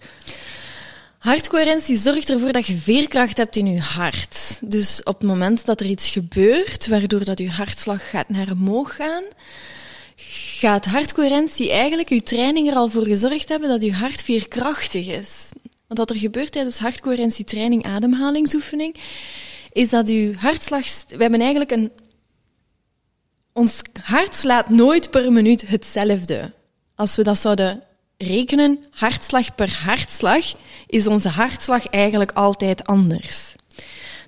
Hartcoherentie 1.18 1.96
zorgt 1.96 2.30
ervoor 2.30 2.52
dat 2.52 2.66
je 2.66 2.76
veerkracht 2.76 3.36
hebt 3.36 3.56
in 3.56 3.72
je 3.72 3.80
hart. 3.80 4.58
Dus 4.60 5.02
op 5.02 5.18
het 5.18 5.28
moment 5.28 5.66
dat 5.66 5.80
er 5.80 5.86
iets 5.86 6.08
gebeurt, 6.08 6.88
waardoor 6.88 7.24
dat 7.24 7.38
je 7.38 7.50
hartslag 7.50 8.10
gaat 8.10 8.28
naar 8.28 8.50
omhoog 8.50 8.94
gaan, 8.94 9.22
gaat 10.34 10.86
hartcoherentie 10.86 11.70
eigenlijk 11.70 12.08
je 12.08 12.22
training 12.22 12.68
er 12.68 12.74
al 12.74 12.88
voor 12.88 13.06
gezorgd 13.06 13.48
hebben 13.48 13.68
dat 13.68 13.82
je 13.82 13.92
hart 13.92 14.22
veerkrachtig 14.22 15.06
is. 15.06 15.48
Want 15.86 15.98
wat 15.98 16.10
er 16.10 16.16
gebeurt 16.16 16.52
tijdens 16.52 16.78
hartcoherentietraining, 16.78 17.84
ademhalingsoefening, 17.84 18.96
is 19.72 19.88
dat 19.88 20.08
je 20.08 20.32
hartslag... 20.36 20.84
We 21.08 21.16
hebben 21.22 21.40
eigenlijk 21.40 21.70
een... 21.70 21.92
Ons 23.52 23.82
hart 24.02 24.34
slaat 24.34 24.68
nooit 24.68 25.10
per 25.10 25.32
minuut 25.32 25.68
hetzelfde. 25.68 26.52
Als 26.94 27.16
we 27.16 27.22
dat 27.22 27.38
zouden 27.38 27.82
rekenen, 28.18 28.84
hartslag 28.90 29.54
per 29.54 29.78
hartslag, 29.84 30.54
is 30.86 31.06
onze 31.06 31.28
hartslag 31.28 31.86
eigenlijk 31.86 32.32
altijd 32.32 32.84
anders. 32.84 33.54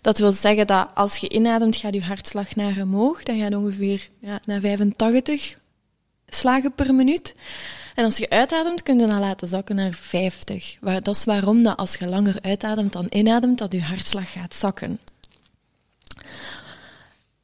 Dat 0.00 0.18
wil 0.18 0.32
zeggen 0.32 0.66
dat 0.66 0.88
als 0.94 1.16
je 1.16 1.28
inademt, 1.28 1.76
gaat 1.76 1.94
je 1.94 2.02
hartslag 2.02 2.56
naar 2.56 2.80
omhoog. 2.80 3.22
Dat 3.22 3.36
gaat 3.36 3.54
ongeveer 3.54 4.08
ja, 4.20 4.40
naar 4.44 4.60
85 4.60 5.62
slagen 6.26 6.72
per 6.74 6.94
minuut. 6.94 7.34
En 7.94 8.04
als 8.04 8.16
je 8.16 8.30
uitademt, 8.30 8.82
kun 8.82 8.98
je 8.98 9.06
dat 9.06 9.18
laten 9.18 9.48
zakken 9.48 9.76
naar 9.76 9.92
50. 9.92 10.76
Waar- 10.80 11.02
Dat 11.02 11.16
is 11.16 11.24
waarom 11.24 11.62
dat 11.62 11.76
als 11.76 11.94
je 11.94 12.06
langer 12.06 12.38
uitademt 12.40 12.92
dan 12.92 13.06
inademt, 13.10 13.58
dat 13.58 13.72
je 13.72 13.80
hartslag 13.82 14.32
gaat 14.32 14.54
zakken. 14.54 14.98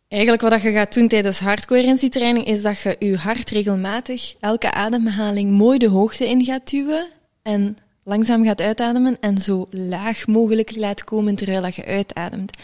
Eigenlijk 0.08 0.42
wat 0.42 0.62
je 0.62 0.72
gaat 0.72 0.94
doen 0.94 1.08
tijdens 1.08 1.40
hartcoherentietraining 1.40 2.46
is 2.46 2.62
dat 2.62 2.80
je 2.80 2.96
je 2.98 3.16
hart 3.16 3.50
regelmatig 3.50 4.34
elke 4.40 4.72
ademhaling 4.72 5.50
mooi 5.50 5.78
de 5.78 5.88
hoogte 5.88 6.28
in 6.28 6.44
gaat 6.44 6.70
duwen 6.70 7.06
en 7.42 7.76
langzaam 8.04 8.44
gaat 8.44 8.60
uitademen 8.60 9.16
en 9.20 9.38
zo 9.38 9.66
laag 9.70 10.26
mogelijk 10.26 10.76
laat 10.76 11.04
komen 11.04 11.34
terwijl 11.34 11.66
je 11.74 11.84
uitademt. 11.84 12.58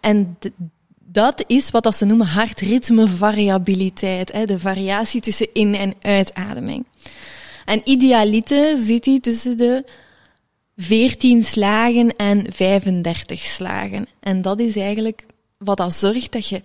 En 0.00 0.38
dat 1.12 1.44
is 1.46 1.70
wat 1.70 1.82
dat 1.82 1.96
ze 1.96 2.04
noemen 2.04 2.26
hartritmevariabiliteit, 2.26 4.48
de 4.48 4.58
variatie 4.58 5.20
tussen 5.20 5.48
in- 5.52 5.74
en 5.74 5.94
uitademing. 6.00 6.86
En 7.64 7.80
idealiter 7.84 8.78
zit 8.78 9.04
die 9.04 9.20
tussen 9.20 9.56
de 9.56 9.84
14 10.76 11.44
slagen 11.44 12.16
en 12.16 12.46
35 12.52 13.40
slagen. 13.40 14.06
En 14.20 14.42
dat 14.42 14.60
is 14.60 14.76
eigenlijk 14.76 15.26
wat 15.58 15.76
dat 15.76 15.94
zorgt 15.94 16.32
dat 16.32 16.48
je 16.48 16.60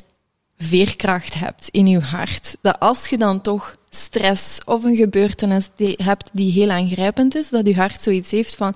veerkracht 0.58 1.34
hebt 1.34 1.68
in 1.72 1.88
je 1.88 2.00
hart. 2.00 2.58
Dat 2.62 2.80
als 2.80 3.08
je 3.08 3.18
dan 3.18 3.42
toch 3.42 3.78
stress 3.90 4.60
of 4.66 4.84
een 4.84 4.96
gebeurtenis 4.96 5.70
hebt 5.78 6.30
die 6.34 6.52
heel 6.52 6.70
aangrijpend 6.70 7.36
is, 7.36 7.50
dat 7.50 7.68
je 7.68 7.76
hart 7.76 8.04
zoiets 8.04 8.32
heeft 8.32 8.56
van 8.56 8.76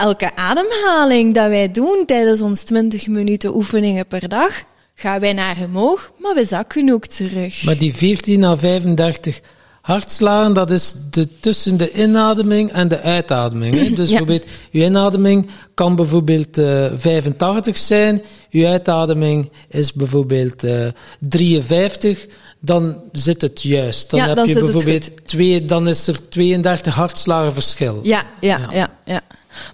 elke 0.00 0.36
ademhaling 0.36 1.34
dat 1.34 1.48
wij 1.48 1.70
doen 1.70 2.02
tijdens 2.06 2.40
ons 2.40 2.62
20 2.62 3.06
minuten 3.06 3.54
oefeningen 3.56 4.06
per 4.06 4.28
dag, 4.28 4.62
gaan 4.94 5.20
wij 5.20 5.32
naar 5.32 5.56
omhoog, 5.64 6.12
maar 6.18 6.34
we 6.34 6.44
zakken 6.44 6.90
ook 6.92 7.06
terug. 7.06 7.62
Maar 7.62 7.78
die 7.78 7.94
14 7.94 8.44
à 8.44 8.56
35 8.56 9.40
hartslagen, 9.80 10.52
dat 10.54 10.70
is 10.70 10.94
de, 11.10 11.28
tussen 11.40 11.76
de 11.76 11.92
inademing 11.92 12.72
en 12.72 12.88
de 12.88 13.00
uitademing. 13.00 13.74
Hè? 13.74 13.90
Dus 13.90 14.10
Ja. 14.10 14.18
bijvoorbeeld, 14.18 14.44
uw 14.72 14.82
inademing 14.82 15.48
kan 15.74 15.96
bijvoorbeeld 15.96 16.58
eh 16.58 16.84
85 16.96 17.78
zijn, 17.78 18.22
uw 18.50 18.66
uitademing 18.66 19.50
is 19.68 19.92
bijvoorbeeld 19.92 20.64
eh 20.64 20.86
53, 21.20 22.26
dan 22.60 22.96
zit 23.12 23.42
het 23.42 23.62
juist. 23.62 24.10
Dan 24.10 24.20
Ja, 24.20 24.26
heb 24.26 24.36
dan 24.36 24.46
je 24.48 24.54
bijvoorbeeld 24.58 25.26
twee, 25.26 25.64
dan 25.64 25.88
is 25.88 26.06
er 26.06 26.28
32 26.28 26.94
hartslagen 26.94 27.52
verschil. 27.52 28.00
Ja, 28.02 28.24
ja, 28.40 28.58
Ja. 28.58 28.68
ja, 28.72 28.90
ja. 29.04 29.20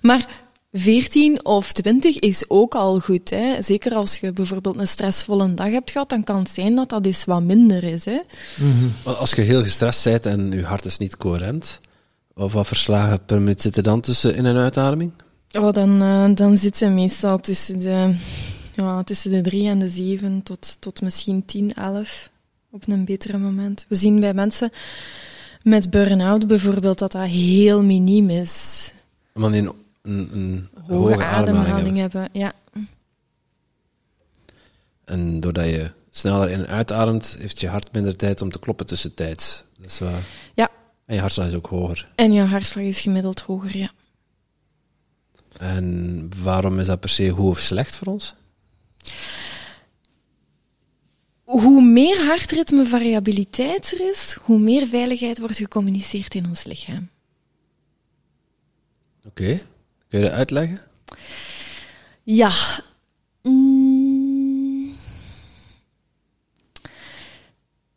Maar 0.03 0.29
14 0.73 1.45
of 1.45 1.73
20 1.73 2.19
is 2.19 2.45
ook 2.49 2.75
al 2.75 3.01
goed. 3.01 3.31
Hè? 3.31 3.63
Zeker 3.63 3.95
als 3.95 4.17
je 4.17 4.33
bijvoorbeeld 4.33 4.79
een 4.79 4.89
stressvolle 4.89 5.55
dag 5.55 5.71
hebt 5.71 5.91
gehad, 5.91 6.09
dan 6.09 6.25
kan 6.25 6.39
het 6.39 6.51
zijn 6.51 6.75
dat 6.75 6.89
dat 6.89 7.07
eens 7.07 7.25
wat 7.25 7.43
minder 7.43 7.85
is. 7.85 8.05
Hè? 8.05 8.21
Maar 9.05 9.15
Als 9.15 9.31
je 9.31 9.43
heel 9.43 9.63
gestrest 9.63 10.05
bent 10.05 10.27
en 10.27 10.51
je 10.51 10.63
hart 10.65 10.85
is 10.85 10.99
niet 10.99 11.17
coherent, 11.17 11.79
of 12.35 12.53
wat 12.53 12.67
verslagen 12.67 13.25
per 13.25 13.39
minuut 13.39 13.63
zitten 13.63 13.83
dan 13.83 14.01
tussen 14.01 14.37
in- 14.37 14.47
en 14.47 14.57
uitademing? 14.57 15.13
Oh, 15.53 15.73
dan, 15.73 16.03
eh, 16.03 16.25
dan 16.35 16.57
zit 16.57 16.77
ze 16.77 16.87
meestal 16.87 17.39
tussen 17.41 17.79
de, 17.79 18.15
ja, 18.77 19.03
tussen 19.03 19.31
de 19.31 19.41
3 19.41 19.69
en 19.69 19.79
de 19.79 19.89
7 19.89 20.43
tot, 20.43 20.77
tot 20.81 21.01
misschien 21.03 21.45
10, 21.45 21.75
11 21.75 22.31
op 22.71 22.83
een 22.89 23.05
betere 23.05 23.39
moment. 23.39 23.85
We 23.89 23.95
zien 23.95 24.21
bij 24.21 24.35
mensen 24.35 24.71
met 25.63 25.91
burn-out 25.91 26.47
bijvoorbeeld 26.47 26.99
dat 26.99 27.13
dat 27.13 27.27
heel 27.29 27.83
miniem 27.83 28.31
is. 28.31 28.93
Omdat 29.37 29.53
die 29.53 29.63
een, 29.63 29.73
een, 30.03 30.31
een 30.33 30.69
Hoge, 30.87 30.93
hoge 30.95 31.25
ademhaling 31.25 31.57
ademhaling 31.59 31.97
hebben. 31.97 32.21
hebben. 32.23 32.41
Ja. 32.41 32.53
En 35.05 35.41
doordat 35.41 35.67
je 35.67 35.91
sneller 36.11 36.51
in 36.51 36.59
en 36.59 36.67
uitademt, 36.67 37.37
heeft 37.39 37.61
je 37.61 37.69
hart 37.69 37.93
minder 37.93 38.17
tijd 38.17 38.43
om 38.43 38.51
te 38.51 38.59
kloppen 38.59 38.87
tussentijds. 38.87 39.65
Dat 39.79 39.87
is 39.91 39.99
waar. 39.99 40.25
ja, 40.55 40.71
En 41.07 41.15
je 41.15 41.21
hartslag 41.21 41.47
is 41.47 41.55
ook 41.55 41.67
hoger. 41.67 42.09
en 42.15 42.33
je 42.33 42.43
hartslag 42.43 42.85
is 42.85 43.01
gemiddeld 43.01 43.41
hoger, 43.41 43.77
ja. 43.77 43.91
En 45.59 46.29
waarom 46.43 46.79
is 46.79 46.87
dat 46.87 47.01
per 47.01 47.09
se 47.09 47.29
goed 47.29 47.49
of 47.51 47.59
slecht 47.59 47.97
voor 47.97 48.13
ons? 48.13 48.35
Hoe 51.45 51.83
meer 51.83 52.25
hartritmevariabiliteit 52.27 53.93
er 53.93 54.09
is, 54.11 54.37
hoe 54.43 54.59
meer 54.59 54.87
veiligheid 54.87 55.39
wordt 55.39 55.57
gecommuniceerd 55.57 56.35
in 56.35 56.47
ons 56.49 56.65
lichaam. 56.65 57.09
Oké, 59.27 59.61
kun 60.09 60.19
je 60.19 60.21
dat 60.21 60.31
uitleggen? 60.31 60.81
Ja. 62.23 62.53
Mm. 63.43 64.95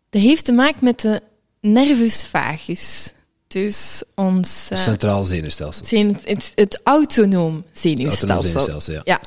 Dat 0.10 0.22
heeft 0.22 0.46
te 0.46 0.52
maken 0.52 0.84
met 0.84 1.00
de 1.00 1.22
nervus 1.62 2.26
vagus. 2.26 3.14
Dus 3.48 4.04
ons... 4.16 4.70
eh, 4.70 4.78
Centraal 4.78 5.24
zenuwstelsel. 5.24 5.98
het, 6.08 6.26
het, 6.26 6.52
het 6.56 6.80
autonoom 6.84 7.54
Autonoom 7.54 7.64
zenuwstelsel. 7.74 8.42
zenuwstelsel, 8.42 8.94
ja. 8.94 9.02
Ja. 9.04 9.20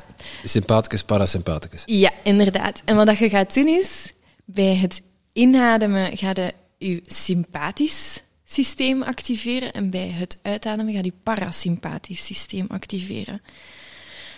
Sympathicus, 0.45 1.03
parasympathicus. 1.03 1.83
Ja, 1.87 2.11
inderdaad. 2.25 2.83
En 2.85 2.97
wat 2.97 3.07
dat 3.07 3.19
je 3.19 3.29
gaat 3.29 3.55
doen 3.55 3.67
is, 3.67 4.13
bij 4.45 4.77
het 4.77 5.03
inademen 5.33 6.17
ga 6.17 6.31
je 6.35 6.55
je 6.79 7.01
sympathisch 7.05 8.23
systeem 8.53 9.03
activeren 9.03 9.73
en 9.73 9.91
bij 9.91 10.09
het 10.09 10.39
uitademen 10.43 10.95
ga 10.95 11.01
je 11.03 11.13
parasympathisch 11.23 12.25
systeem 12.25 12.67
activeren. 12.69 13.43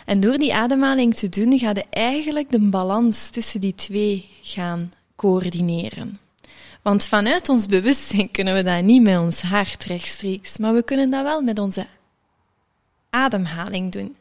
En 0.04 0.20
door 0.20 0.38
die 0.38 0.54
ademhaling 0.54 1.14
te 1.14 1.28
doen, 1.28 1.58
ga 1.58 1.70
je 1.74 1.84
eigenlijk 1.90 2.50
de 2.50 2.58
balans 2.58 3.30
tussen 3.30 3.60
die 3.60 3.74
twee 3.74 4.28
gaan 4.42 4.92
coördineren. 5.16 6.18
Want 6.82 7.04
vanuit 7.04 7.48
ons 7.48 7.66
bewustzijn 7.66 8.30
kunnen 8.30 8.54
we 8.54 8.62
dat 8.62 8.82
niet 8.82 9.02
met 9.02 9.18
ons 9.18 9.42
hart 9.42 9.84
rechtstreeks, 9.84 10.58
maar 10.58 10.74
we 10.74 10.82
kunnen 10.82 11.10
dat 11.10 11.22
wel 11.22 11.42
met 11.42 11.58
onze 11.58 11.86
ademhaling 13.10 13.92
doen. 13.92 14.16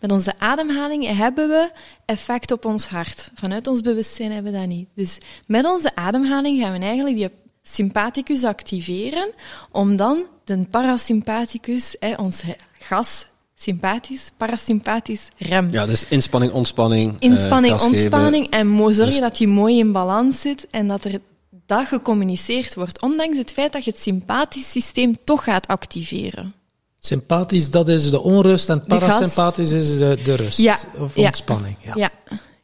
Met 0.00 0.12
onze 0.12 0.38
ademhaling 0.38 1.16
hebben 1.16 1.48
we 1.48 1.70
effect 2.04 2.52
op 2.52 2.64
ons 2.64 2.86
hart. 2.86 3.30
Vanuit 3.34 3.66
ons 3.66 3.80
bewustzijn 3.80 4.32
hebben 4.32 4.52
we 4.52 4.58
dat 4.58 4.68
niet. 4.68 4.88
Dus 4.94 5.18
met 5.46 5.64
onze 5.64 5.94
ademhaling 5.94 6.60
gaan 6.60 6.72
we 6.72 6.78
eigenlijk 6.78 7.16
die 7.16 7.30
sympathicus 7.72 8.44
activeren, 8.44 9.30
om 9.72 9.96
dan 9.96 10.26
de 10.44 10.66
parasympathicus, 10.70 11.96
hè, 12.00 12.14
ons 12.14 12.42
gas, 12.78 13.26
sympathisch, 13.54 14.30
parasympathisch, 14.36 15.28
rem. 15.36 15.70
Ja, 15.72 15.86
dus 15.86 16.04
inspanning, 16.08 16.52
ontspanning. 16.52 17.12
eh, 17.20 17.30
Inspanning, 17.30 17.80
ontspanning 17.80 18.50
en 18.50 18.72
zorgen 18.76 19.04
rust. 19.04 19.20
dat 19.20 19.36
die 19.36 19.48
mooi 19.48 19.78
in 19.78 19.92
balans 19.92 20.40
zit 20.40 20.66
en 20.70 20.88
dat 20.88 21.04
er 21.04 21.20
dat 21.66 21.86
gecommuniceerd 21.86 22.74
wordt, 22.74 23.00
ondanks 23.02 23.38
het 23.38 23.52
feit 23.52 23.72
dat 23.72 23.84
je 23.84 23.90
het 23.90 24.02
sympathisch 24.02 24.70
systeem 24.70 25.14
toch 25.24 25.44
gaat 25.44 25.66
activeren. 25.66 26.52
Sympathisch, 26.98 27.70
dat 27.70 27.88
is 27.88 28.10
de 28.10 28.20
onrust 28.20 28.68
en 28.68 28.84
parasympathisch 28.84 29.70
is 29.70 29.98
de, 29.98 30.18
de 30.24 30.34
rust 30.34 30.58
Ja, 30.58 30.78
of 30.98 31.16
ja. 31.16 31.26
ontspanning. 31.26 31.76
Ja. 31.84 31.92
Ja, 31.94 32.10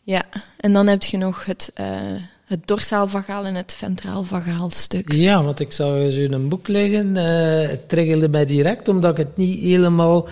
ja. 0.02 0.22
En 0.56 0.72
dan 0.72 0.86
heb 0.86 1.02
je 1.02 1.16
nog 1.16 1.44
het, 1.44 1.70
eh 1.74 2.12
het 2.44 2.66
dorsaal-vagaal 2.66 3.44
en 3.44 3.54
het 3.54 3.74
ventraal-vagaal 3.78 4.70
stuk. 4.70 5.12
Ja, 5.12 5.42
want 5.42 5.60
ik 5.60 5.72
zag 5.72 5.94
eens 5.94 6.14
in 6.14 6.32
een 6.32 6.48
boek 6.48 6.68
liggen. 6.68 7.16
eh, 7.16 7.68
het 7.70 7.88
triggerde 7.88 8.28
mij 8.28 8.46
direct, 8.46 8.88
omdat 8.88 9.10
ik 9.10 9.16
het 9.26 9.36
niet 9.36 9.58
helemaal 9.60 10.28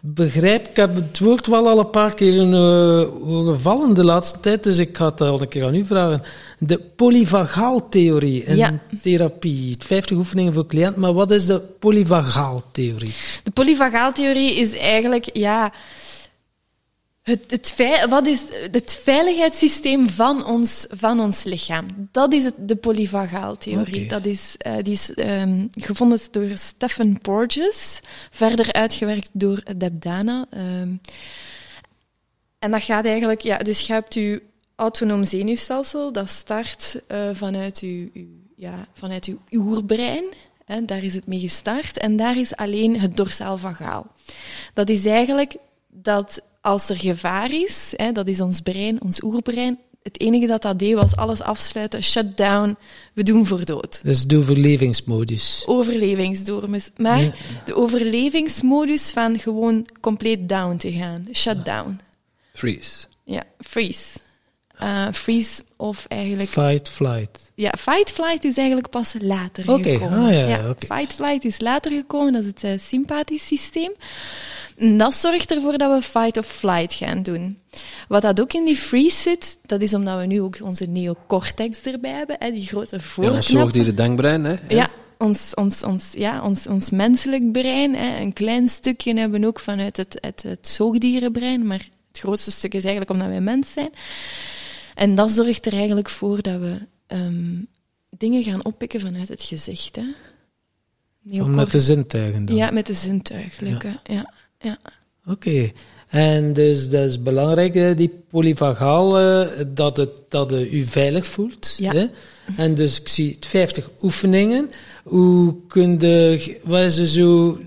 begrijp. 0.00 0.68
Ik 0.68 0.76
heb 0.76 0.94
het 0.94 1.18
woord 1.18 1.46
wel 1.46 1.68
al 1.68 1.78
een 1.78 1.90
paar 1.90 2.14
keer 2.14 2.34
uh, 2.34 2.52
horen 3.22 3.60
vallen 3.60 3.94
de 3.94 4.04
laatste 4.04 4.40
tijd, 4.40 4.62
dus 4.62 4.78
ik 4.78 4.96
ga 4.96 5.04
het 5.04 5.20
al 5.20 5.40
een 5.40 5.48
keer 5.48 5.64
aan 5.64 5.74
u 5.74 5.84
vragen. 5.84 6.22
De 6.58 6.80
polyvagaaltheorie 6.96 8.44
in 8.44 8.56
Ja. 8.56 8.78
therapie. 9.02 9.76
50 9.78 10.16
oefeningen 10.16 10.52
voor 10.52 10.66
cliënt, 10.66 10.96
maar 10.96 11.12
wat 11.12 11.30
is 11.30 11.46
de 11.46 11.60
polyvagaaltheorie? 11.78 13.12
De 13.44 13.50
polyvagaaltheorie 13.50 14.54
is 14.54 14.76
eigenlijk, 14.76 15.30
ja, 15.32 15.72
het, 17.24 17.44
het, 17.50 17.74
wat 18.08 18.26
is 18.26 18.42
het 18.70 19.00
veiligheidssysteem 19.02 20.08
van 20.08 20.46
ons, 20.46 20.86
van 20.90 21.20
ons 21.20 21.44
lichaam. 21.44 21.86
Dat 22.10 22.32
is 22.32 22.44
het, 22.44 22.54
de 22.58 22.76
polyvagaaltheorie. 22.76 24.06
Dat 24.06 24.26
is, 24.26 24.54
eh, 24.58 24.76
die 24.82 24.92
is 24.92 25.14
ehm, 25.14 25.66
gevonden 25.72 26.18
door 26.30 26.50
Stephen 26.54 27.18
Porges, 27.18 28.00
verder 28.30 28.72
uitgewerkt 28.72 29.30
door 29.32 29.62
Debdana. 29.76 30.46
ehm. 30.50 30.96
en 32.58 32.70
dat 32.70 32.82
gaat 32.82 33.04
eigenlijk, 33.04 33.40
ja, 33.40 33.58
dus 33.58 33.80
je 33.80 33.92
hebt 33.92 34.14
je 34.14 34.42
autonoom 34.74 35.24
zenuwstelsel, 35.24 36.12
dat 36.12 36.30
start 36.30 37.00
eh, 37.06 37.28
vanuit 37.32 37.78
uw, 37.78 38.08
uw, 38.14 38.26
ja, 38.56 38.86
vanuit 38.92 39.26
uw 39.26 39.38
oerbrein. 39.52 40.24
Hè, 40.64 40.84
daar 40.84 41.02
is 41.02 41.14
het 41.14 41.26
mee 41.26 41.40
gestart. 41.40 41.98
En 41.98 42.16
daar 42.16 42.36
is 42.36 42.56
alleen 42.56 43.00
het 43.00 43.16
dorsaal 43.16 43.58
vagaal. 43.58 44.06
Dat 44.74 44.88
is 44.88 45.06
eigenlijk 45.06 45.56
dat 45.88 46.42
als 46.64 46.88
er 46.88 46.96
gevaar 46.96 47.52
is, 47.52 47.92
hè, 47.96 48.12
dat 48.12 48.28
is 48.28 48.40
ons 48.40 48.60
brein, 48.60 49.02
ons 49.02 49.22
oerbrein, 49.22 49.78
het 50.02 50.20
enige 50.20 50.46
dat 50.46 50.62
dat 50.62 50.78
deed 50.78 50.94
was 50.94 51.16
alles 51.16 51.40
afsluiten, 51.40 52.02
shut 52.02 52.36
down, 52.36 52.76
we 53.14 53.22
doen 53.22 53.46
voor 53.46 53.64
dood. 53.64 54.00
Dus 54.04 54.26
de 54.26 54.36
overlevingsmodus. 54.36 55.62
Overlevingsdormus. 55.66 56.90
Maar 56.96 57.22
Ja. 57.22 57.32
de 57.64 57.74
overlevingsmodus 57.76 59.10
van 59.10 59.38
gewoon 59.38 59.86
compleet 60.00 60.48
down 60.48 60.76
te 60.76 60.92
gaan, 60.92 61.24
shut 61.32 61.64
down. 61.64 61.98
Freeze. 62.52 63.06
Ja, 63.24 63.42
freeze. 63.58 64.18
Eh, 64.84 65.06
freeze 65.12 65.62
of 65.76 66.04
eigenlijk... 66.08 66.48
Fight, 66.50 66.88
flight. 66.90 67.50
Ja, 67.54 67.72
fight 67.78 68.10
flight 68.10 68.44
is 68.44 68.56
eigenlijk 68.56 68.90
pas 68.90 69.14
later 69.20 69.72
Oké, 69.72 69.90
gekomen. 69.90 70.18
ah, 70.18 70.32
ja, 70.32 70.46
ja, 70.46 70.68
oké. 70.68 70.86
Fight 70.94 71.14
flight 71.14 71.44
is 71.44 71.60
later 71.60 71.92
gekomen, 71.92 72.32
dat 72.32 72.42
is 72.42 72.48
het 72.48 72.64
eh, 72.64 72.70
sympathisch 72.78 73.46
systeem. 73.46 73.92
En 74.76 74.96
dat 74.96 75.14
zorgt 75.14 75.54
ervoor 75.54 75.78
dat 75.78 75.94
we 75.96 76.02
fight 76.02 76.36
of 76.38 76.46
flight 76.46 76.92
gaan 76.92 77.22
doen. 77.22 77.58
Wat 78.08 78.22
dat 78.22 78.40
ook 78.40 78.52
in 78.52 78.64
die 78.64 78.76
freeze 78.76 79.16
zit, 79.20 79.58
dat 79.62 79.82
is 79.82 79.94
omdat 79.94 80.18
we 80.20 80.26
nu 80.26 80.40
ook 80.40 80.56
onze 80.62 80.84
neocortex 80.86 81.82
erbij 81.82 82.10
hebben, 82.10 82.36
hè, 82.38 82.50
die 82.50 82.66
grote 82.66 82.96
Ja, 82.96 83.02
voorknap. 83.02 83.36
ons 83.36 83.46
zoogdieren 83.50 83.96
denkbrein, 83.96 84.44
hè? 84.44 84.54
Ja, 84.68 84.88
ons, 85.18 85.54
ons, 85.54 85.82
ons, 85.82 86.12
ja 86.16 86.42
ons, 86.42 86.66
ons 86.66 86.90
menselijk 86.90 87.52
brein. 87.52 87.94
Hè. 87.94 88.20
Een 88.20 88.32
klein 88.32 88.68
stukje 88.68 89.14
hebben 89.20 89.40
we 89.40 89.46
ook 89.46 89.60
vanuit 89.60 89.96
het, 89.96 90.18
het, 90.20 90.42
het 90.42 90.68
zoogdierenbrein, 90.68 91.66
maar 91.66 91.88
het 92.08 92.18
grootste 92.18 92.50
stuk 92.50 92.74
is 92.74 92.82
eigenlijk 92.84 93.10
omdat 93.10 93.28
wij 93.28 93.40
mens 93.40 93.72
zijn. 93.72 93.90
En 94.94 95.14
dat 95.14 95.30
zorgt 95.30 95.66
er 95.66 95.72
eigenlijk 95.72 96.08
voor 96.08 96.42
dat 96.42 96.60
we 96.60 96.78
ehm, 97.06 97.56
dingen 98.10 98.42
gaan 98.42 98.64
oppikken 98.64 99.00
vanuit 99.00 99.28
het 99.28 99.42
gezicht. 99.42 99.96
Hè. 99.96 100.04
Met 101.46 101.70
de 101.70 101.80
zintuigen 101.80 102.44
dan. 102.44 102.56
Ja, 102.56 102.70
met 102.70 102.86
de 102.86 102.94
zintuigelijke. 102.94 103.98
Ja. 104.04 104.32
Ja. 104.58 104.78
Oké. 105.26 105.70
En 106.08 106.52
dus 106.52 106.90
dat 106.90 107.04
is 107.04 107.22
belangrijk, 107.22 107.96
die 107.96 108.22
polyvagaal, 108.28 109.10
dat 109.68 109.96
het 109.96 110.10
dat 110.28 110.50
het 110.50 110.72
u 110.72 110.84
veilig 110.84 111.26
voelt. 111.26 111.74
Ja. 111.78 111.92
Hè? 111.92 112.04
En 112.56 112.74
dus 112.74 113.00
ik 113.00 113.08
zie 113.08 113.36
50 113.40 113.90
oefeningen. 114.02 114.70
Hoe 115.04 115.56
kun 115.68 116.00
je, 116.00 116.60
wat 116.64 116.80
is 116.80 116.98
er 116.98 117.06
zo 117.06 117.58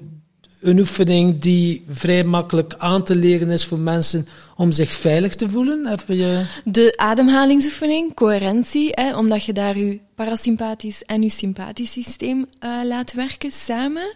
een 0.68 0.80
oefening 0.80 1.40
die 1.40 1.84
vrij 1.90 2.24
makkelijk 2.24 2.74
aan 2.78 3.04
te 3.04 3.16
leren 3.16 3.50
is 3.50 3.66
voor 3.66 3.80
mensen 3.80 4.28
om 4.56 4.72
zich 4.72 4.92
veilig 4.94 5.36
te 5.36 5.50
voelen? 5.50 5.86
Heb 5.86 6.04
je... 6.08 6.46
De 6.64 6.94
ademhalingsoefening, 6.96 8.14
coherentie, 8.14 8.90
hè, 8.92 9.18
omdat 9.18 9.46
je 9.46 9.54
daar 9.54 9.78
je 9.78 10.00
parasympathisch 10.16 11.04
en 11.04 11.22
je 11.22 11.30
sympathisch 11.30 11.92
systeem 11.92 12.46
eh, 12.60 12.80
laat 12.84 13.14
werken 13.14 13.52
samen. 13.52 14.16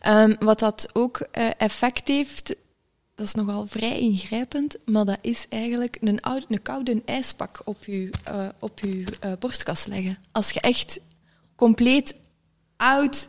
Ehm, 0.00 0.34
wat 0.38 0.58
dat 0.58 0.88
ook 0.92 1.18
eh, 1.30 1.46
effect 1.58 2.08
heeft, 2.08 2.54
dat 3.14 3.26
is 3.26 3.34
nogal 3.34 3.66
vrij 3.66 3.98
ingrijpend, 3.98 4.76
maar 4.84 5.04
dat 5.04 5.18
is 5.20 5.46
eigenlijk 5.48 5.96
een, 6.00 6.18
een 6.48 6.62
koude 6.62 7.02
ijspak 7.04 7.60
op 7.64 7.84
je, 7.84 8.10
eh, 8.24 8.48
op 8.58 8.80
borstkas 9.38 9.86
leggen. 9.86 10.18
Als 10.32 10.50
je 10.50 10.60
echt 10.60 11.00
compleet 11.56 12.14
oud 12.80 13.28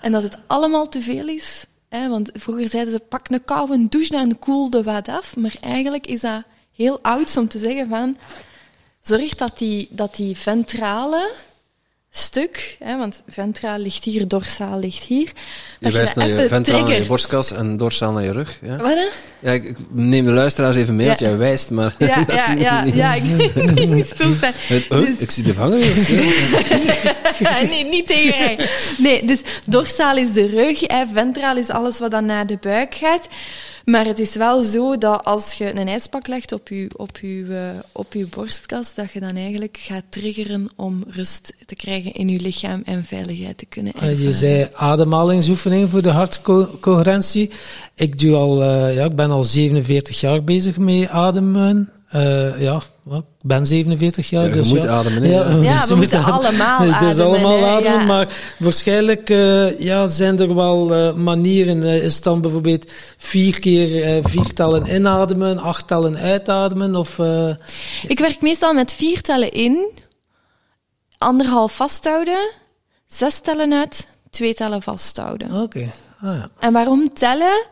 en 0.00 0.12
dat 0.12 0.22
het 0.22 0.38
allemaal 0.46 0.88
te 0.88 1.02
veel 1.02 1.28
is. 1.28 1.64
Hè, 1.88 2.08
want 2.08 2.30
vroeger 2.34 2.68
zeiden 2.68 2.92
ze, 2.92 2.98
pak 2.98 3.30
een 3.30 3.44
koude 3.44 3.88
douche 3.88 4.16
en 4.16 4.38
koel 4.38 4.70
de 4.70 4.82
wat 4.82 5.08
af. 5.08 5.36
Maar 5.36 5.54
eigenlijk 5.60 6.06
is 6.06 6.20
dat 6.20 6.42
heel 6.72 6.98
oud 7.02 7.36
om 7.36 7.48
te 7.48 7.58
zeggen 7.58 7.88
van... 7.88 8.16
Zorg 9.00 9.34
dat 9.34 9.58
die, 9.58 9.88
dat 9.90 10.14
die 10.14 10.36
ventrale 10.36 11.30
stuk, 12.14 12.76
hè, 12.84 12.98
want 12.98 13.22
ventraal 13.28 13.78
ligt 13.78 14.04
hier, 14.04 14.28
dorsaal 14.28 14.78
ligt 14.78 15.02
hier. 15.02 15.32
Je 15.80 15.90
wijst 15.90 16.14
dat 16.14 16.14
naar 16.14 16.26
je 16.26 16.32
even 16.36 16.48
ventraal, 16.48 16.80
naar 16.80 17.00
je 17.00 17.06
borstkas 17.06 17.52
en 17.52 17.76
dorsaal 17.76 18.12
naar 18.12 18.22
je 18.24 18.32
rug. 18.32 18.58
Ja, 18.62 18.76
Wat 18.76 18.94
hè? 18.94 19.06
ja 19.38 19.50
ik, 19.52 19.64
ik 19.64 19.76
neem 19.90 20.24
de 20.24 20.30
luisteraars 20.30 20.76
even 20.76 20.96
mee, 20.96 21.02
Ja. 21.06 21.08
want 21.08 21.20
jij 21.24 21.36
wijst, 21.36 21.70
maar 21.70 21.94
Ja, 21.98 22.16
dat 22.24 22.36
ja, 22.36 22.46
zien 22.46 22.56
ze 22.58 22.62
ja, 22.62 22.84
niet. 22.84 22.94
ja, 22.94 23.14
ik, 23.14 23.24
ik 23.80 23.88
moet 23.88 24.06
stilstaan. 24.06 24.52
Het- 24.54 24.86
huh? 24.88 25.06
Dus- 25.06 25.16
Ik 25.18 25.30
zie 25.30 25.42
de 25.44 25.54
vangelis. 25.54 26.08
ja. 27.38 27.60
nee, 27.62 27.84
niet 27.84 28.06
tegen 28.06 28.38
mij. 28.38 28.68
Nee, 28.98 29.24
dus 29.26 29.40
dorsaal 29.66 30.16
is 30.16 30.32
de 30.32 30.46
rug, 30.46 30.80
hè, 30.80 31.04
ventraal 31.12 31.56
is 31.56 31.68
alles 31.68 31.98
wat 31.98 32.10
dan 32.10 32.26
naar 32.26 32.46
de 32.46 32.56
buik 32.60 32.94
gaat. 32.94 33.26
Maar 33.84 34.06
het 34.06 34.18
is 34.18 34.34
wel 34.34 34.62
zo 34.62 34.98
dat 34.98 35.24
als 35.24 35.52
je 35.52 35.80
een 35.80 35.88
ijspak 35.88 36.26
legt 36.26 36.52
op 36.52 36.68
je, 36.68 36.90
op 36.96 37.18
je, 37.18 37.46
eh, 37.50 37.78
op 37.92 38.12
je 38.12 38.26
borstkas, 38.26 38.94
dat 38.94 39.12
je 39.12 39.20
dan 39.20 39.36
eigenlijk 39.36 39.78
gaat 39.80 40.04
triggeren 40.08 40.70
om 40.76 41.04
rust 41.08 41.54
te 41.66 41.74
krijgen 41.74 42.12
in 42.12 42.28
je 42.28 42.40
lichaam 42.40 42.82
en 42.84 43.04
veiligheid 43.04 43.58
te 43.58 43.66
kunnen 43.66 43.92
Eh, 43.92 44.02
ervaren. 44.02 44.26
Je 44.26 44.32
zei 44.32 44.68
ademhalingsoefeningen 44.74 45.88
voor 45.88 46.02
de 46.02 46.10
hartcoherentie. 46.10 47.50
Ik, 47.94 48.18
doe 48.18 48.34
al, 48.36 48.62
eh, 48.62 48.94
ja, 48.94 49.04
ik 49.04 49.16
ben 49.16 49.30
al 49.30 49.44
47 49.44 50.20
jaar 50.20 50.44
bezig 50.44 50.78
met 50.78 51.08
ademen. 51.08 51.90
Eh, 52.12 52.60
ja, 52.60 52.82
ik 53.10 53.22
ben 53.42 53.66
47 53.66 54.30
jaar. 54.30 54.42
Ja, 54.42 54.48
je 54.48 54.54
dus 54.54 54.68
moet 54.68 54.82
ja. 54.82 54.88
ademen, 54.88 55.28
ja. 55.28 55.48
Ja, 55.50 55.80
dus 55.80 55.88
we 55.88 55.94
moeten 55.94 56.20
moet 56.20 56.28
ademen. 56.28 56.66
allemaal 56.66 56.78
Dus 56.78 56.94
ademen, 56.94 57.26
allemaal 57.26 57.64
ademen, 57.64 58.00
ja. 58.00 58.06
maar 58.06 58.28
waarschijnlijk 58.58 59.30
eh, 59.30 59.80
ja, 59.80 60.06
zijn 60.06 60.38
er 60.40 60.54
wel 60.54 60.94
eh, 60.94 61.14
manieren. 61.14 61.82
Eh, 61.82 62.04
is 62.04 62.14
het 62.14 62.24
dan 62.24 62.40
bijvoorbeeld 62.40 62.90
vier 63.16 63.60
keer 63.60 64.02
eh, 64.02 64.24
vier 64.24 64.52
tellen 64.52 64.94
inademen, 64.94 65.58
acht 65.58 65.86
tellen 65.86 66.16
uitademen? 66.16 66.96
Of, 66.96 67.18
eh, 67.18 67.48
Ik 68.06 68.18
werk 68.18 68.40
meestal 68.40 68.74
met 68.74 68.92
vier 68.92 69.20
tellen 69.20 69.52
in, 69.52 69.90
anderhalf 71.18 71.76
vasthouden, 71.76 72.50
zes 73.06 73.38
tellen 73.40 73.72
uit, 73.72 74.06
twee 74.30 74.54
tellen 74.54 74.82
vasthouden. 74.82 75.62
Oké, 75.62 75.92
ah, 76.20 76.36
ja. 76.36 76.50
En 76.58 76.72
waarom 76.72 77.12
tellen? 77.14 77.66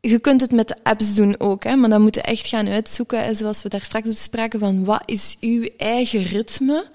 Je 0.00 0.20
kunt 0.20 0.40
het 0.40 0.52
met 0.52 0.68
de 0.68 0.76
apps 0.82 1.14
doen 1.14 1.40
ook, 1.40 1.64
hè, 1.64 1.76
maar 1.76 1.90
dan 1.90 2.02
moet 2.02 2.14
je 2.14 2.22
echt 2.22 2.46
gaan 2.46 2.68
uitzoeken, 2.68 3.24
hè, 3.24 3.34
zoals 3.34 3.62
we 3.62 3.68
daar 3.68 3.80
straks 3.80 4.08
bespraken, 4.08 4.58
van 4.58 4.84
wat 4.84 5.02
is 5.04 5.36
uw 5.40 5.68
eigen 5.76 6.22
ritme? 6.22 6.86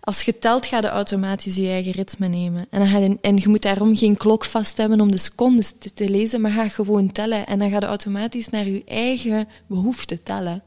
Als 0.00 0.22
je 0.22 0.38
telt, 0.38 0.66
ga 0.66 0.76
je 0.76 0.88
automatisch 0.88 1.56
je 1.56 1.68
eigen 1.68 1.92
ritme 1.92 2.28
nemen. 2.28 2.66
En, 2.70 2.78
dan 2.78 2.88
ga 2.88 2.98
je, 2.98 3.18
en 3.20 3.36
je 3.36 3.48
moet 3.48 3.62
daarom 3.62 3.96
geen 3.96 4.16
klok 4.16 4.44
vast 4.44 4.76
hebben 4.76 5.00
om 5.00 5.10
de 5.10 5.16
secondes 5.16 5.72
te, 5.78 5.94
te 5.94 6.10
lezen, 6.10 6.40
maar 6.40 6.50
ga 6.50 6.68
gewoon 6.68 7.12
tellen. 7.12 7.46
En 7.46 7.58
dan 7.58 7.70
ga 7.70 7.78
je 7.78 7.86
automatisch 7.86 8.48
naar 8.48 8.68
je 8.68 8.84
eigen 8.84 9.48
behoefte 9.66 10.22
tellen. 10.22 10.62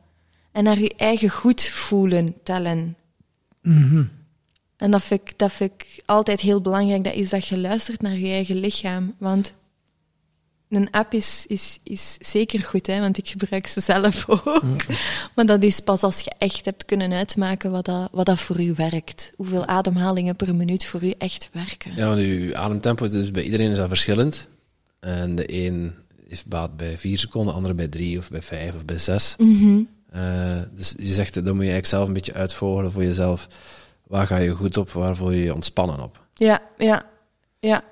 En 0.52 0.64
naar 0.64 0.80
je 0.80 0.94
eigen 0.98 1.30
goed 1.30 1.62
voelen 1.62 2.36
tellen. 2.44 2.98
En 4.78 4.92
dat 4.92 5.04
vind, 5.04 5.22
ik, 5.22 5.38
dat 5.38 5.52
vind 5.52 5.72
ik 5.72 6.02
altijd 6.06 6.42
heel 6.42 6.62
belangrijk, 6.62 7.04
dat 7.04 7.14
is 7.14 7.30
dat 7.30 7.48
je 7.48 7.58
luistert 7.58 8.02
naar 8.02 8.18
je 8.18 8.32
eigen 8.32 8.56
lichaam. 8.56 9.16
Want 9.18 9.54
een 10.76 10.92
app 10.92 11.14
is, 11.14 11.46
is, 11.48 11.80
is 11.84 12.18
zeker 12.20 12.60
goed, 12.60 12.88
hè, 12.88 13.00
want 13.00 13.18
ik 13.18 13.28
gebruik 13.28 13.68
ze 13.68 13.80
zelf 13.80 14.30
ook. 14.30 14.84
Maar 15.36 15.46
dat 15.46 15.64
is 15.64 15.80
pas 15.80 16.02
als 16.02 16.20
je 16.20 16.32
echt 16.38 16.66
hebt 16.66 16.86
kunnen 16.86 17.14
uitmaken 17.14 17.72
wat 17.72 17.86
dat, 17.86 18.10
wat 18.12 18.26
dat 18.26 18.40
voor 18.40 18.62
u 18.62 18.74
werkt. 18.76 19.32
Hoeveel 19.36 19.66
ademhalingen 19.66 20.36
per 20.36 20.56
minuut 20.56 20.86
voor 20.86 21.04
u 21.04 21.14
echt 21.18 21.50
werken. 21.52 21.96
Ja, 21.96 22.08
want 22.08 22.20
uw 22.20 22.56
ademtempo, 22.56 23.08
dus 23.08 23.32
bij 23.32 23.44
iedereen 23.44 23.72
is 23.72 23.78
dat 23.78 23.88
verschillend. 23.88 24.48
En 25.00 25.36
de 25.36 25.54
een 25.66 25.94
heeft 26.30 26.48
baat 26.48 26.78
bij 26.78 26.98
vier 26.98 27.18
seconden, 27.18 27.50
de 27.50 27.56
andere 27.56 27.76
bij 27.76 27.88
drie 27.88 28.18
of 28.18 28.30
bij 28.30 28.42
vijf 28.42 28.76
of 28.76 28.86
bij 28.86 28.98
zes. 28.98 29.36
Eh, 30.10 30.62
dus 30.74 30.94
je 30.98 31.14
zegt, 31.14 31.34
dat 31.34 31.44
moet 31.44 31.54
je 31.54 31.60
eigenlijk 31.60 31.86
zelf 31.86 32.08
een 32.08 32.14
beetje 32.14 32.34
uitvogelen 32.34 32.92
voor 32.92 33.04
jezelf. 33.04 33.48
Waar 34.08 34.28
ga 34.28 34.38
je 34.38 34.50
goed 34.50 34.78
op, 34.78 34.92
waar 34.92 35.16
voel 35.16 35.32
je 35.32 35.44
je 35.44 35.54
ontspannen 35.54 36.00
op? 36.00 36.26
Ja, 36.34 36.62
ja, 36.78 37.06
ja, 37.60 37.84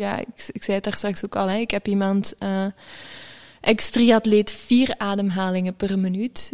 ja, 0.00 0.18
ik, 0.52 0.62
zei 0.62 0.76
het 0.76 0.84
daar 0.84 0.96
straks 0.96 1.24
ook 1.24 1.36
al, 1.36 1.48
hè, 1.48 1.56
ik 1.56 1.70
heb 1.70 1.88
iemand, 1.88 2.34
uh, 2.42 2.66
ex-triatleet, 3.60 4.50
vier 4.50 4.94
ademhalingen 4.96 5.74
per 5.74 5.98
minuut. 5.98 6.52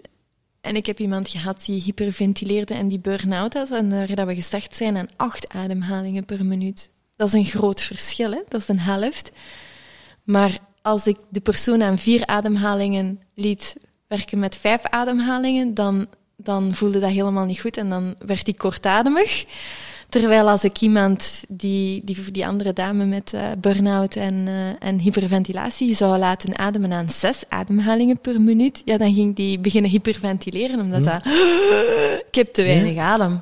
En 0.60 0.76
ik 0.76 0.86
heb 0.86 0.98
iemand 0.98 1.28
gehad 1.28 1.64
die 1.64 1.82
hyperventileerde 1.82 2.74
en 2.74 2.88
die 2.88 2.98
burn-out 2.98 3.54
had. 3.54 3.70
En 3.70 3.90
daar 3.90 4.14
dat 4.14 4.26
we 4.26 4.34
gestart 4.34 4.76
zijn 4.76 4.96
aan 4.96 5.08
acht 5.16 5.52
ademhalingen 5.52 6.24
per 6.24 6.44
minuut. 6.44 6.90
Dat 7.16 7.26
is 7.28 7.32
een 7.32 7.44
groot 7.44 7.80
verschil, 7.80 8.30
hè? 8.30 8.40
dat 8.48 8.60
is 8.60 8.68
een 8.68 8.78
helft. 8.78 9.30
Maar 10.24 10.58
als 10.82 11.06
ik 11.06 11.16
de 11.28 11.40
persoon 11.40 11.82
aan 11.82 11.98
vier 11.98 12.26
ademhalingen 12.26 13.20
liet 13.34 13.76
werken 14.06 14.38
met 14.38 14.56
vijf 14.56 14.84
ademhalingen, 14.84 15.74
dan, 15.74 16.06
dan 16.36 16.74
voelde 16.74 16.98
dat 16.98 17.10
helemaal 17.10 17.44
niet 17.44 17.60
goed 17.60 17.76
en 17.76 17.88
dan 17.88 18.16
werd 18.26 18.46
hij 18.46 18.54
kortademig. 18.54 19.44
Terwijl 20.08 20.48
als 20.48 20.64
ik 20.64 20.80
iemand, 20.80 21.44
die, 21.48 22.04
die, 22.04 22.30
die 22.30 22.46
andere 22.46 22.72
dame 22.72 23.04
met 23.04 23.32
uh, 23.32 23.42
burn-out 23.58 24.16
en, 24.16 24.34
uh, 24.34 24.68
en 24.78 24.98
hyperventilatie, 24.98 25.94
zou 25.94 26.18
laten 26.18 26.58
ademen 26.58 26.92
aan 26.92 27.08
zes 27.08 27.44
ademhalingen 27.48 28.18
per 28.18 28.40
minuut, 28.40 28.82
ja, 28.84 28.96
dan 28.96 29.14
ging 29.14 29.36
die 29.36 29.58
beginnen 29.58 29.90
hyperventileren, 29.90 30.80
omdat 30.80 31.04
dat... 31.04 31.26
Ik 32.28 32.34
heb 32.34 32.54
te 32.54 32.62
weinig 32.62 32.96
adem. 32.96 33.40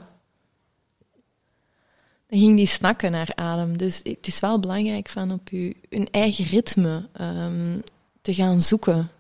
Dan 2.29 2.39
ging 2.39 2.57
die 2.57 2.67
snakken 2.67 3.11
naar 3.11 3.33
adem. 3.35 3.77
Dus 3.77 4.01
het 4.03 4.27
is 4.27 4.41
wel 4.41 4.61
belangrijk 4.61 5.09
van 5.09 5.31
op 5.31 5.49
je, 5.49 5.77
een 5.89 6.09
eigen 6.11 6.45
ritme 6.45 7.09
um, 7.21 7.83
te 8.21 8.35
gaan 8.35 8.61
zoeken. 8.61 9.11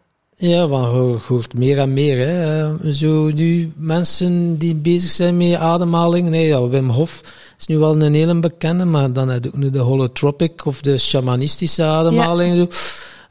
Ja, 0.46 0.68
want 0.68 0.92
je 0.92 1.18
hoort 1.26 1.54
meer 1.54 1.78
en 1.78 1.92
meer. 1.92 2.26
Hè. 2.26 2.92
Zo 2.92 3.30
nu 3.34 3.72
mensen 3.76 4.58
die 4.58 4.74
bezig 4.74 5.10
zijn 5.10 5.36
met 5.36 5.54
ademhaling. 5.54 6.28
Nee, 6.28 6.46
ja, 6.46 6.68
Wim 6.68 6.90
Hof 6.90 7.20
is 7.58 7.66
nu 7.66 7.78
wel 7.78 8.02
een 8.02 8.14
hele 8.14 8.40
bekende, 8.40 8.84
maar 8.84 9.12
dan 9.12 9.28
heb 9.28 9.44
je 9.44 9.50
ook 9.50 9.56
nu 9.56 9.70
de 9.70 9.78
holotropic 9.78 10.66
of 10.66 10.80
de 10.80 10.98
shamanistische 10.98 11.82
ademhaling. 11.82 12.56
Ja. 12.56 12.66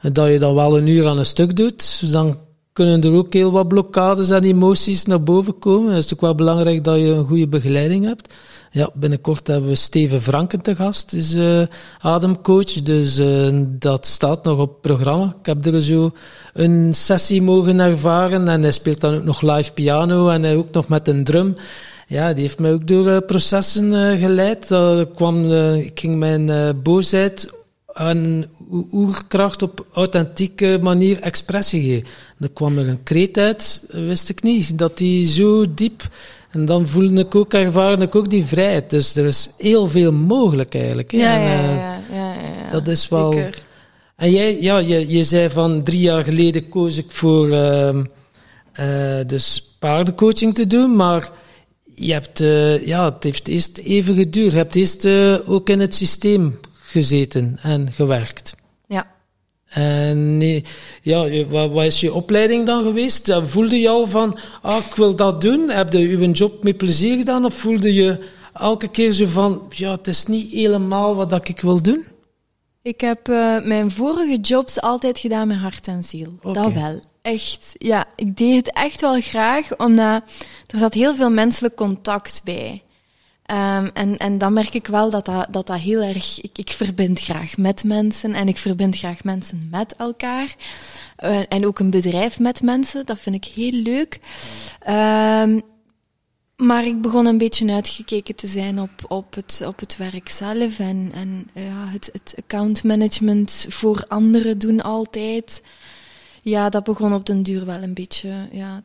Zo. 0.00 0.10
Dat 0.10 0.28
je 0.28 0.38
dat 0.38 0.54
wel 0.54 0.78
een 0.78 0.86
uur 0.86 1.06
aan 1.06 1.18
een 1.18 1.26
stuk 1.26 1.56
doet, 1.56 2.12
dan 2.12 2.38
kunnen 2.72 3.02
er 3.02 3.12
ook 3.12 3.32
heel 3.32 3.50
wat 3.50 3.68
blokkades 3.68 4.30
en 4.30 4.44
emoties 4.44 5.04
naar 5.04 5.22
boven 5.22 5.58
komen. 5.58 5.94
Het 5.94 6.04
is 6.04 6.14
ook 6.14 6.20
wel 6.20 6.34
belangrijk 6.34 6.84
dat 6.84 6.96
je 6.96 7.06
een 7.06 7.26
goede 7.26 7.48
begeleiding 7.48 8.04
hebt. 8.04 8.34
Ja, 8.74 8.90
binnenkort 8.94 9.46
hebben 9.46 9.70
we 9.70 9.76
Steven 9.76 10.20
Franken 10.20 10.60
te 10.60 10.74
gast, 10.74 11.12
is 11.12 11.34
uh, 11.34 11.62
ademcoach. 11.98 12.72
Dus 12.72 13.18
uh, 13.18 13.48
dat 13.64 14.06
staat 14.06 14.44
nog 14.44 14.58
op 14.58 14.70
het 14.70 14.80
programma. 14.80 15.36
Ik 15.40 15.46
heb 15.46 15.66
er 15.66 15.82
zo 15.82 16.12
een 16.52 16.94
sessie 16.94 17.42
mogen 17.42 17.80
ervaren 17.80 18.48
en 18.48 18.62
hij 18.62 18.72
speelt 18.72 19.00
dan 19.00 19.14
ook 19.14 19.24
nog 19.24 19.40
live 19.40 19.72
piano 19.72 20.28
en 20.28 20.42
hij 20.42 20.56
ook 20.56 20.70
nog 20.72 20.88
met 20.88 21.08
een 21.08 21.24
drum. 21.24 21.54
Ja, 22.06 22.32
die 22.32 22.42
heeft 22.42 22.58
mij 22.58 22.72
ook 22.72 22.86
door 22.86 23.06
uh, 23.06 23.16
processen 23.26 24.18
geleid. 24.18 24.68
Dat 24.68 25.08
kwam, 25.14 25.52
ik 25.74 26.00
ging 26.00 26.16
mijn 26.18 26.76
boosheid 26.82 27.52
aan 27.92 28.44
oerkracht 28.92 29.62
op 29.62 29.86
authentieke 29.92 30.78
manier 30.82 31.20
expressie 31.20 31.82
geven. 31.82 32.08
Dan 32.38 32.52
kwam 32.52 32.78
er 32.78 32.88
een 32.88 33.02
kreet 33.02 33.38
uit, 33.38 33.86
wist 33.88 34.28
ik 34.28 34.42
niet, 34.42 34.78
dat 34.78 34.98
die 34.98 35.26
zo 35.26 35.64
diep 35.74 36.08
en 36.54 36.64
dan 36.64 36.88
voelde 36.88 37.20
ik 37.20 37.34
ook, 37.34 37.54
ervaarde 37.54 38.04
ik 38.04 38.14
ook 38.14 38.30
die 38.30 38.44
vrijheid. 38.44 38.90
Dus 38.90 39.16
er 39.16 39.26
is 39.26 39.50
heel 39.58 39.86
veel 39.86 40.12
mogelijk 40.12 40.74
eigenlijk. 40.74 41.12
Ja, 41.12 41.34
en, 41.34 41.42
ja, 41.42 41.74
ja, 41.74 42.00
ja, 42.12 42.34
ja, 42.34 42.68
Dat 42.68 42.88
is 42.88 43.08
wel... 43.08 43.32
Zeker. 43.32 43.62
En 44.16 44.30
jij, 44.30 44.60
ja, 44.60 44.78
je, 44.78 45.08
je 45.08 45.24
zei 45.24 45.50
van 45.50 45.82
drie 45.82 46.00
jaar 46.00 46.24
geleden 46.24 46.68
koos 46.68 46.96
ik 46.96 47.06
voor 47.08 47.46
uh, 47.48 47.88
uh, 48.80 49.20
dus 49.26 49.76
paardencoaching 49.78 50.54
te 50.54 50.66
doen, 50.66 50.96
maar 50.96 51.30
je 51.94 52.12
hebt, 52.12 52.40
uh, 52.40 52.86
ja, 52.86 53.04
het 53.12 53.24
heeft 53.24 53.48
eerst 53.48 53.78
even 53.78 54.14
geduurd. 54.14 54.50
Je 54.50 54.56
hebt 54.56 54.74
eerst 54.74 55.06
ook 55.46 55.68
in 55.68 55.80
het 55.80 55.94
systeem 55.94 56.58
gezeten 56.82 57.58
en 57.62 57.92
gewerkt. 57.92 58.54
En 59.74 60.40
ja, 61.02 61.44
wat, 61.44 61.70
wat, 61.70 61.84
is 61.84 62.00
je 62.00 62.14
opleiding 62.14 62.66
dan 62.66 62.84
geweest? 62.84 63.38
Voelde 63.42 63.80
je 63.80 63.88
al 63.88 64.06
van, 64.06 64.38
ah, 64.62 64.84
ik 64.88 64.94
wil 64.94 65.16
dat 65.16 65.40
doen? 65.40 65.70
Heb 65.70 65.92
je 65.92 66.18
je 66.18 66.30
job 66.30 66.62
met 66.62 66.76
plezier 66.76 67.16
gedaan? 67.16 67.44
Of 67.44 67.54
voelde 67.54 67.94
je 67.94 68.18
elke 68.52 68.88
keer 68.88 69.12
zo 69.12 69.26
van, 69.26 69.62
ja, 69.70 69.90
het 69.90 70.06
is 70.06 70.26
niet 70.26 70.52
helemaal 70.52 71.14
wat 71.14 71.48
ik 71.48 71.60
wil 71.60 71.82
doen? 71.82 72.04
Ik 72.82 73.00
heb 73.00 73.28
uh, 73.28 73.64
mijn 73.64 73.90
vorige 73.90 74.38
jobs 74.40 74.80
altijd 74.80 75.18
gedaan 75.18 75.48
met 75.48 75.56
hart 75.56 75.88
en 75.88 76.02
ziel. 76.02 76.38
Okay. 76.42 76.62
Dat 76.62 76.72
wel. 76.72 77.00
Echt, 77.22 77.74
ja, 77.78 78.04
ik 78.16 78.36
deed 78.36 78.56
het 78.56 78.76
echt 78.76 79.00
wel 79.00 79.20
graag, 79.20 79.76
omdat 79.76 80.22
er 80.66 80.78
zat 80.78 80.94
heel 80.94 81.14
veel 81.14 81.30
menselijk 81.30 81.74
contact 81.74 82.40
bij. 82.44 82.82
Um, 83.50 83.90
en, 83.94 84.16
en 84.16 84.38
dan 84.38 84.52
merk 84.52 84.74
ik 84.74 84.86
wel 84.86 85.10
dat 85.10 85.24
dat, 85.24 85.46
dat, 85.50 85.66
dat 85.66 85.80
heel 85.80 86.02
erg. 86.02 86.40
Ik, 86.40 86.58
ik 86.58 86.70
verbind 86.70 87.20
graag 87.20 87.56
met 87.56 87.84
mensen 87.84 88.34
en 88.34 88.48
ik 88.48 88.56
verbind 88.58 88.96
graag 88.96 89.24
mensen 89.24 89.68
met 89.70 89.94
elkaar. 89.96 90.56
Uh, 91.24 91.40
en 91.48 91.66
ook 91.66 91.78
een 91.78 91.90
bedrijf 91.90 92.38
met 92.38 92.62
mensen, 92.62 93.06
dat 93.06 93.18
vind 93.18 93.36
ik 93.36 93.44
heel 93.44 93.72
leuk. 93.72 94.20
Um, 94.88 95.62
maar 96.56 96.84
ik 96.84 97.00
begon 97.00 97.26
een 97.26 97.38
beetje 97.38 97.72
uitgekeken 97.72 98.34
te 98.34 98.46
zijn 98.46 98.80
op, 98.80 98.90
op, 99.08 99.34
het, 99.34 99.62
op 99.66 99.80
het 99.80 99.96
werk 99.96 100.28
zelf 100.28 100.78
en, 100.78 101.10
en 101.14 101.50
ja, 101.54 101.86
het, 101.86 102.08
het 102.12 102.34
accountmanagement 102.36 103.66
voor 103.68 104.04
anderen 104.08 104.58
doen 104.58 104.80
altijd. 104.80 105.62
Ja, 106.42 106.68
dat 106.68 106.84
begon 106.84 107.14
op 107.14 107.26
den 107.26 107.42
duur 107.42 107.66
wel 107.66 107.82
een 107.82 107.94
beetje 107.94 108.48
ja, 108.52 108.82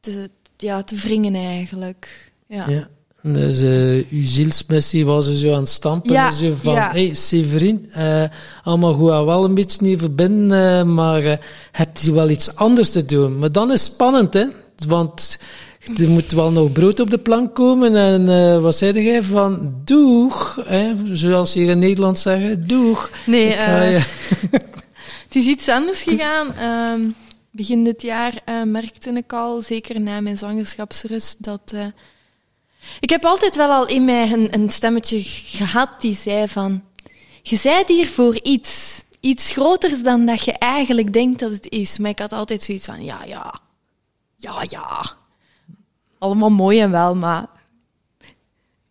te, 0.00 0.30
ja, 0.56 0.82
te 0.82 0.96
wringen 0.96 1.34
eigenlijk. 1.34 2.32
ja. 2.46 2.68
ja. 2.68 2.88
Dus 3.22 3.62
uh, 3.62 4.04
uw 4.10 4.24
zielsmissie 4.24 5.06
was 5.06 5.26
er 5.26 5.36
zo 5.36 5.52
aan 5.52 5.60
het 5.60 5.68
stampen. 5.68 6.12
Ja, 6.12 6.30
zo 6.30 6.54
van, 6.62 6.74
ja. 6.74 6.90
hey 6.90 7.14
Severin, 7.14 7.90
uh, 7.96 8.24
allemaal 8.62 8.94
goed 8.94 9.08
wel 9.08 9.44
een 9.44 9.54
beetje 9.54 9.82
niet 9.82 9.98
verbinden, 9.98 10.86
uh, 10.86 10.94
maar 10.94 11.40
hebt 11.72 12.00
je 12.00 12.12
wel 12.12 12.30
iets 12.30 12.54
anders 12.54 12.90
te 12.90 13.04
doen. 13.04 13.38
Maar 13.38 13.52
dan 13.52 13.72
is 13.72 13.82
het 13.82 13.92
spannend, 13.92 14.34
hè. 14.34 14.44
Want 14.86 15.38
er 15.96 16.08
moet 16.08 16.30
wel 16.30 16.50
nog 16.50 16.72
brood 16.72 17.00
op 17.00 17.10
de 17.10 17.18
plank 17.18 17.54
komen. 17.54 17.96
En 17.96 18.28
uh, 18.28 18.58
wat 18.58 18.76
zei 18.76 19.02
jij 19.02 19.22
van 19.22 19.74
doeg, 19.84 20.60
hè? 20.64 20.92
zoals 21.12 21.52
ze 21.52 21.58
hier 21.58 21.68
in 21.68 21.78
Nederland 21.78 22.18
zeggen, 22.18 22.66
doeg. 22.66 23.10
Nee, 23.26 23.56
uh, 23.56 23.90
het 25.26 25.34
is 25.34 25.46
iets 25.46 25.68
anders 25.68 26.02
gegaan. 26.02 26.46
Um, 26.92 27.14
begin 27.50 27.84
dit 27.84 28.02
jaar 28.02 28.42
merkte 28.66 29.10
ik 29.10 29.32
al, 29.32 29.62
zeker 29.62 30.00
na 30.00 30.20
mijn 30.20 30.38
zwangerschapsrust, 30.38 31.44
dat 31.44 31.74
ik 33.00 33.10
heb 33.10 33.24
altijd 33.24 33.56
wel 33.56 33.70
al 33.70 33.86
in 33.86 34.04
mij 34.04 34.32
een, 34.32 34.54
een 34.54 34.70
stemmetje 34.70 35.22
gehad 35.22 35.88
die 36.00 36.14
zei 36.14 36.48
van, 36.48 36.82
je 37.42 37.56
zijt 37.56 37.88
hier 37.88 38.06
voor 38.06 38.40
iets. 38.42 39.06
Iets 39.20 39.52
groters 39.52 40.02
dan 40.02 40.26
dat 40.26 40.44
je 40.44 40.52
eigenlijk 40.52 41.12
denkt 41.12 41.40
dat 41.40 41.50
het 41.50 41.70
is. 41.70 41.98
Maar 41.98 42.10
ik 42.10 42.18
had 42.18 42.32
altijd 42.32 42.62
zoiets 42.62 42.86
van, 42.86 43.04
ja, 43.04 43.24
ja, 43.24 43.60
ja, 44.36 44.64
ja. 44.68 45.12
Allemaal 46.18 46.50
mooi 46.50 46.80
en 46.80 46.90
wel, 46.90 47.14
maar 47.14 47.46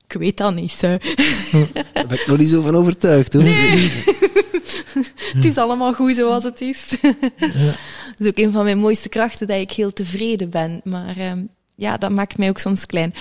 ik 0.08 0.14
weet 0.20 0.38
dat 0.38 0.54
niet, 0.54 0.72
zo. 0.72 0.98
Daar 1.94 2.08
ben 2.08 2.20
ik 2.20 2.28
nog 2.28 2.38
niet 2.38 2.50
zo 2.50 2.62
van 2.62 2.76
overtuigd, 2.76 3.34
hoor. 3.34 3.44
Nee. 3.44 4.04
het 5.36 5.46
is 5.46 5.58
allemaal 5.58 5.94
goed 5.94 6.16
zoals 6.16 6.44
het 6.44 6.62
is. 6.62 6.96
Dat 7.00 8.18
is 8.18 8.28
ook 8.28 8.38
een 8.38 8.52
van 8.52 8.64
mijn 8.64 8.78
mooiste 8.78 9.10
krachten, 9.10 9.48
dat 9.48 9.60
ik 9.60 9.72
heel 9.72 9.94
tevreden 9.94 10.50
ben. 10.50 10.82
Maar 10.84 11.18
um, 11.18 11.50
ja, 11.76 11.98
dat 11.98 12.12
maakt 12.12 12.38
mij 12.38 12.50
ook 12.50 12.60
soms 12.60 12.86
klein. 12.86 13.14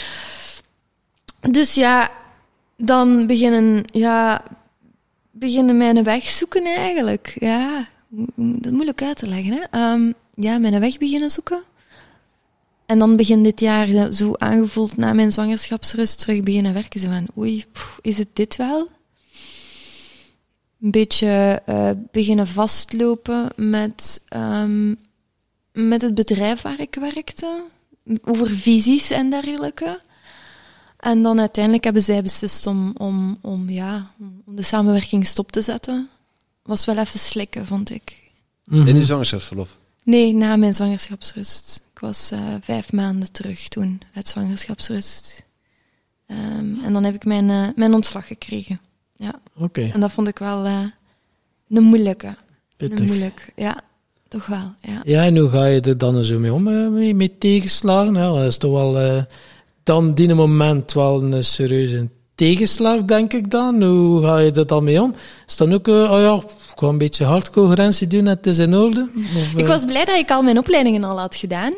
Dus 1.50 1.74
ja, 1.74 2.10
dan 2.76 3.26
beginnen, 3.26 3.82
ja, 3.92 4.42
beginnen 5.30 5.76
mijn 5.76 6.02
weg 6.02 6.28
zoeken 6.28 6.64
eigenlijk. 6.64 7.36
Ja, 7.40 7.88
dat 8.34 8.64
is 8.64 8.70
moeilijk 8.70 9.02
uit 9.02 9.16
te 9.16 9.28
leggen. 9.28 9.52
Hè? 9.52 9.92
Um, 9.92 10.14
ja, 10.34 10.58
mijn 10.58 10.80
weg 10.80 10.98
beginnen 10.98 11.30
zoeken. 11.30 11.62
En 12.86 12.98
dan 12.98 13.16
begin 13.16 13.42
dit 13.42 13.60
jaar 13.60 14.12
zo 14.12 14.32
aangevoeld 14.38 14.96
na 14.96 15.12
mijn 15.12 15.32
zwangerschapsrust 15.32 16.18
terug 16.18 16.42
beginnen 16.42 16.74
werken. 16.74 17.00
Zo 17.00 17.08
van, 17.08 17.26
oei, 17.38 17.64
is 18.00 18.18
het 18.18 18.28
dit 18.32 18.56
wel? 18.56 18.88
Een 20.80 20.90
beetje 20.90 21.62
uh, 21.68 21.90
beginnen 22.12 22.46
vastlopen 22.46 23.48
met, 23.56 24.22
um, 24.36 24.98
met 25.72 26.02
het 26.02 26.14
bedrijf 26.14 26.62
waar 26.62 26.80
ik 26.80 26.94
werkte. 26.94 27.64
Over 28.24 28.50
visies 28.50 29.10
en 29.10 29.30
dergelijke. 29.30 30.00
En 31.06 31.22
dan 31.22 31.40
uiteindelijk 31.40 31.84
hebben 31.84 32.02
zij 32.02 32.22
beslist 32.22 32.66
om, 32.66 32.92
om, 32.96 33.38
om, 33.40 33.70
ja, 33.70 34.10
om 34.46 34.56
de 34.56 34.62
samenwerking 34.62 35.26
stop 35.26 35.52
te 35.52 35.62
zetten. 35.62 36.08
Was 36.62 36.84
wel 36.84 36.98
even 36.98 37.18
slikken, 37.18 37.66
vond 37.66 37.90
ik. 37.90 38.30
Mm 38.64 38.78
-hmm. 38.78 38.86
In 38.86 38.96
uw 38.96 39.02
zwangerschapsverlof? 39.02 39.78
Nee, 40.02 40.34
na 40.34 40.56
mijn 40.56 40.74
zwangerschapsrust. 40.74 41.80
Ik 41.92 41.98
was 41.98 42.32
uh, 42.32 42.54
vijf 42.60 42.92
maanden 42.92 43.32
terug 43.32 43.68
toen 43.68 44.00
uit 44.14 44.28
zwangerschapsrust. 44.28 45.44
Um, 46.26 46.80
en 46.84 46.92
dan 46.92 47.04
heb 47.04 47.14
ik 47.14 47.24
mijn, 47.24 47.48
uh, 47.48 47.68
mijn 47.76 47.94
ontslag 47.94 48.26
gekregen. 48.26 48.80
Ja. 49.16 49.40
Oké. 49.54 49.64
Okay. 49.64 49.90
En 49.90 50.00
dat 50.00 50.12
vond 50.12 50.28
ik 50.28 50.38
wel 50.38 50.66
uh, 50.66 50.84
een 51.68 51.82
moeilijke. 51.82 52.36
Pittig. 52.76 52.98
Een 52.98 53.04
moeilijk, 53.04 53.52
ja. 53.56 53.80
Toch 54.28 54.46
wel, 54.46 54.74
ja. 54.80 55.00
Ja, 55.04 55.24
en 55.24 55.36
hoe 55.36 55.48
ga 55.48 55.66
je 55.66 55.80
er 55.80 55.98
dan 55.98 56.24
zo 56.24 56.38
mee 56.38 56.52
om, 56.52 56.92
mee, 56.92 57.14
met 57.14 57.40
tegenslagen? 57.40 58.14
Ja, 58.14 58.32
dat 58.32 58.46
is 58.46 58.58
toch 58.58 58.72
wel 58.72 59.26
dan 59.86 60.14
die 60.14 60.34
moment 60.34 60.92
wel 60.92 61.22
een 61.22 61.44
serieuze 61.44 62.08
tegenslag, 62.34 63.04
denk 63.04 63.32
ik 63.32 63.50
dan. 63.50 63.82
Hoe 63.82 64.22
ga 64.22 64.38
je 64.38 64.52
er 64.52 64.66
dan 64.66 64.84
mee 64.84 65.02
om? 65.02 65.14
Is 65.46 65.56
dan 65.56 65.74
ook, 65.74 65.88
uh, 65.88 66.12
oh 66.12 66.20
ja, 66.20 66.34
ik 66.34 66.78
ga 66.78 66.86
een 66.86 66.98
beetje 66.98 67.24
hardcoherentie 67.24 68.06
doen, 68.06 68.26
het 68.26 68.46
is 68.46 68.58
in 68.58 68.74
orde? 68.74 69.08
Of, 69.36 69.56
ik 69.56 69.66
was 69.66 69.84
blij 69.84 70.04
dat 70.04 70.16
ik 70.16 70.30
al 70.30 70.42
mijn 70.42 70.58
opleidingen 70.58 71.04
al 71.04 71.18
had 71.18 71.36
gedaan. 71.36 71.72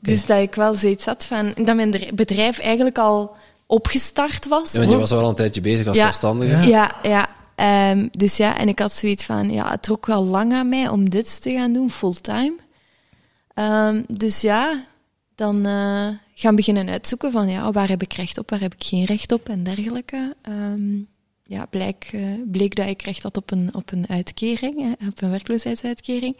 Dus 0.00 0.26
dat 0.26 0.38
ik 0.38 0.54
wel 0.54 0.74
zoiets 0.74 1.04
had 1.04 1.24
van, 1.24 1.52
dat 1.64 1.76
mijn 1.76 1.94
bedrijf 2.14 2.58
eigenlijk 2.58 2.98
al 2.98 3.36
opgestart 3.66 4.48
was. 4.48 4.72
Ja, 4.72 4.78
want 4.78 4.90
je 4.90 4.96
was 4.96 5.12
al 5.12 5.28
een 5.28 5.34
tijdje 5.34 5.60
bezig 5.60 5.86
als 5.86 5.96
ja, 5.96 6.02
zelfstandige. 6.02 6.68
Ja, 6.68 6.94
ja. 7.02 7.28
Um, 7.90 8.08
dus 8.10 8.36
ja, 8.36 8.58
en 8.58 8.68
ik 8.68 8.78
had 8.78 8.92
zoiets 8.92 9.24
van, 9.24 9.50
ja, 9.50 9.70
het 9.70 9.82
trok 9.82 10.06
wel 10.06 10.24
lang 10.24 10.52
aan 10.52 10.68
mij 10.68 10.88
om 10.88 11.10
dit 11.10 11.42
te 11.42 11.50
gaan 11.50 11.72
doen, 11.72 11.90
fulltime. 11.90 12.54
Um, 13.54 14.04
dus 14.08 14.40
ja, 14.40 14.84
dan 15.34 15.66
uh, 15.66 16.08
gaan 16.38 16.56
beginnen 16.56 16.88
uitzoeken 16.88 17.32
van, 17.32 17.48
ja, 17.48 17.72
waar 17.72 17.88
heb 17.88 18.02
ik 18.02 18.12
recht 18.12 18.38
op, 18.38 18.50
waar 18.50 18.60
heb 18.60 18.74
ik 18.74 18.84
geen 18.84 19.04
recht 19.04 19.32
op 19.32 19.48
en 19.48 19.62
dergelijke. 19.62 20.36
Um, 20.48 21.08
ja, 21.44 21.66
bleek, 21.66 22.10
uh, 22.14 22.26
bleek 22.46 22.74
dat 22.74 22.86
ik 22.86 23.02
recht 23.02 23.22
had 23.22 23.36
op 23.36 23.50
een, 23.50 23.70
op 23.72 23.92
een 23.92 24.04
uitkering, 24.08 24.96
op 25.08 25.22
een 25.22 25.30
werkloosheidsuitkering. 25.30 26.36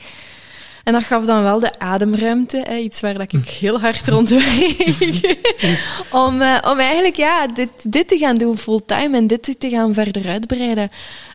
En 0.85 0.93
dat 0.93 1.05
gaf 1.05 1.25
dan 1.25 1.43
wel 1.43 1.61
de 1.61 1.79
ademruimte, 1.79 2.65
hè, 2.69 2.77
iets 2.77 3.01
waar 3.01 3.15
dat 3.15 3.33
ik 3.33 3.49
heel 3.49 3.81
hard 3.81 4.09
rond 4.09 4.31
om, 6.25 6.41
uh, 6.41 6.59
om 6.63 6.79
eigenlijk 6.79 7.17
ja, 7.17 7.47
dit, 7.47 7.93
dit 7.93 8.09
te 8.09 8.19
gaan 8.19 8.37
doen 8.37 8.59
fulltime 8.59 9.17
en 9.17 9.27
dit 9.27 9.61
te 9.61 9.69
gaan 9.69 9.95
verder 9.95 10.29
uitbreiden. 10.29 10.91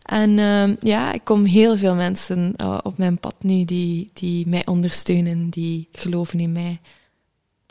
En 0.06 0.30
uh, 0.30 0.70
ja, 0.82 1.14
ik 1.14 1.22
kom 1.24 1.46
heel 1.46 1.78
veel 1.78 1.96
mensen 1.96 2.54
uh, 2.62 2.78
op 2.84 2.98
mijn 2.98 3.18
pad 3.18 3.36
nu 3.40 3.66
die, 3.66 4.10
die 4.14 4.48
mij 4.48 4.66
ondersteunen, 4.66 5.50
die 5.50 5.88
geloven 5.92 6.40
in 6.40 6.52
mij. 6.52 6.80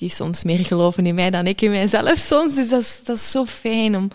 Die 0.00 0.08
soms 0.08 0.44
meer 0.44 0.64
geloven 0.64 1.06
in 1.06 1.14
mij 1.14 1.30
dan 1.30 1.46
ik 1.46 1.60
in 1.60 1.70
mijzelf 1.70 2.18
soms. 2.18 2.54
Dus 2.54 2.68
dat 2.68 2.80
is, 2.80 3.00
dat 3.04 3.16
is 3.16 3.30
zo 3.30 3.44
fijn 3.44 3.96
om, 3.96 4.08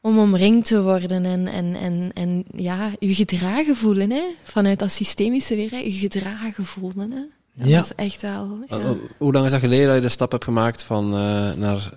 om 0.00 0.18
omringd 0.18 0.66
te 0.66 0.82
worden 0.82 1.24
en, 1.24 1.46
en, 1.46 1.76
en, 1.76 2.10
en 2.14 2.44
ja, 2.56 2.90
je 2.98 3.14
gedragen 3.14 3.76
voelen. 3.76 4.10
Hè? 4.10 4.22
Vanuit 4.42 4.78
dat 4.78 4.92
systemische 4.92 5.56
weer, 5.56 5.70
hè? 5.70 5.76
je 5.76 5.90
gedragen 5.90 6.64
voelen. 6.64 7.12
Hè? 7.12 7.20
Dat 7.54 7.68
ja. 7.68 7.80
is 7.80 7.94
echt 7.94 8.22
wel... 8.22 8.58
Ja. 8.68 8.78
Uh, 8.78 8.90
hoe 9.18 9.32
lang 9.32 9.44
is 9.44 9.50
dat 9.50 9.60
geleden 9.60 9.86
dat 9.86 9.94
je 9.94 10.00
de 10.00 10.08
stap 10.08 10.30
hebt 10.30 10.44
gemaakt 10.44 10.82
van 10.82 11.04
uh, 11.04 11.52
naar 11.52 11.90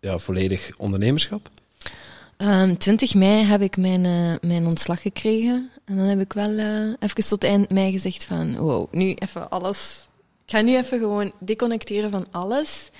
ja, 0.00 0.18
volledig 0.18 0.70
ondernemerschap? 0.76 1.50
Um, 2.36 2.78
20 2.78 3.14
mei 3.14 3.44
heb 3.44 3.62
ik 3.62 3.76
mijn, 3.76 4.04
uh, 4.04 4.34
mijn 4.40 4.66
ontslag 4.66 5.02
gekregen. 5.02 5.70
En 5.84 5.96
dan 5.96 6.04
heb 6.04 6.20
ik 6.20 6.32
wel 6.32 6.58
even 6.98 7.28
tot 7.28 7.44
eind 7.44 7.70
mei 7.70 7.92
gezegd 7.92 8.24
van... 8.24 8.56
Wow, 8.56 8.92
nu 8.92 9.14
even 9.14 9.50
alles... 9.50 10.07
Ik 10.48 10.54
ga 10.54 10.60
nu 10.60 10.76
even 10.76 10.98
gewoon 10.98 11.32
deconnecteren 11.38 12.10
van 12.10 12.26
alles. 12.30 12.90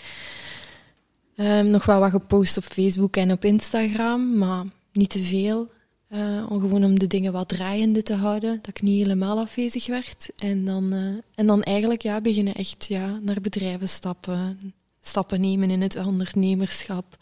Um, 1.36 1.70
nog 1.70 1.84
wel 1.84 2.00
wat 2.00 2.10
gepost 2.10 2.56
op 2.56 2.64
Facebook 2.64 3.16
en 3.16 3.32
op 3.32 3.44
Instagram, 3.44 4.38
maar 4.38 4.64
niet 4.92 5.10
te 5.10 5.22
veel. 5.22 5.68
Uh, 6.10 6.50
om 6.50 6.60
gewoon 6.60 6.84
om 6.84 6.98
de 6.98 7.06
dingen 7.06 7.32
wat 7.32 7.48
draaiende 7.48 8.02
te 8.02 8.14
houden, 8.14 8.58
dat 8.62 8.68
ik 8.68 8.82
niet 8.82 9.02
helemaal 9.02 9.38
afwezig 9.38 9.86
werd. 9.86 10.30
En 10.36 10.64
dan, 10.64 10.94
uh, 10.94 11.16
en 11.34 11.46
dan 11.46 11.62
eigenlijk 11.62 12.02
ja, 12.02 12.20
beginnen 12.20 12.54
echt 12.54 12.86
ja, 12.86 13.18
naar 13.22 13.40
bedrijven 13.40 13.88
stappen, 13.88 14.74
stappen 15.00 15.40
nemen 15.40 15.70
in 15.70 15.80
het 15.80 15.96
ondernemerschap. 15.96 17.16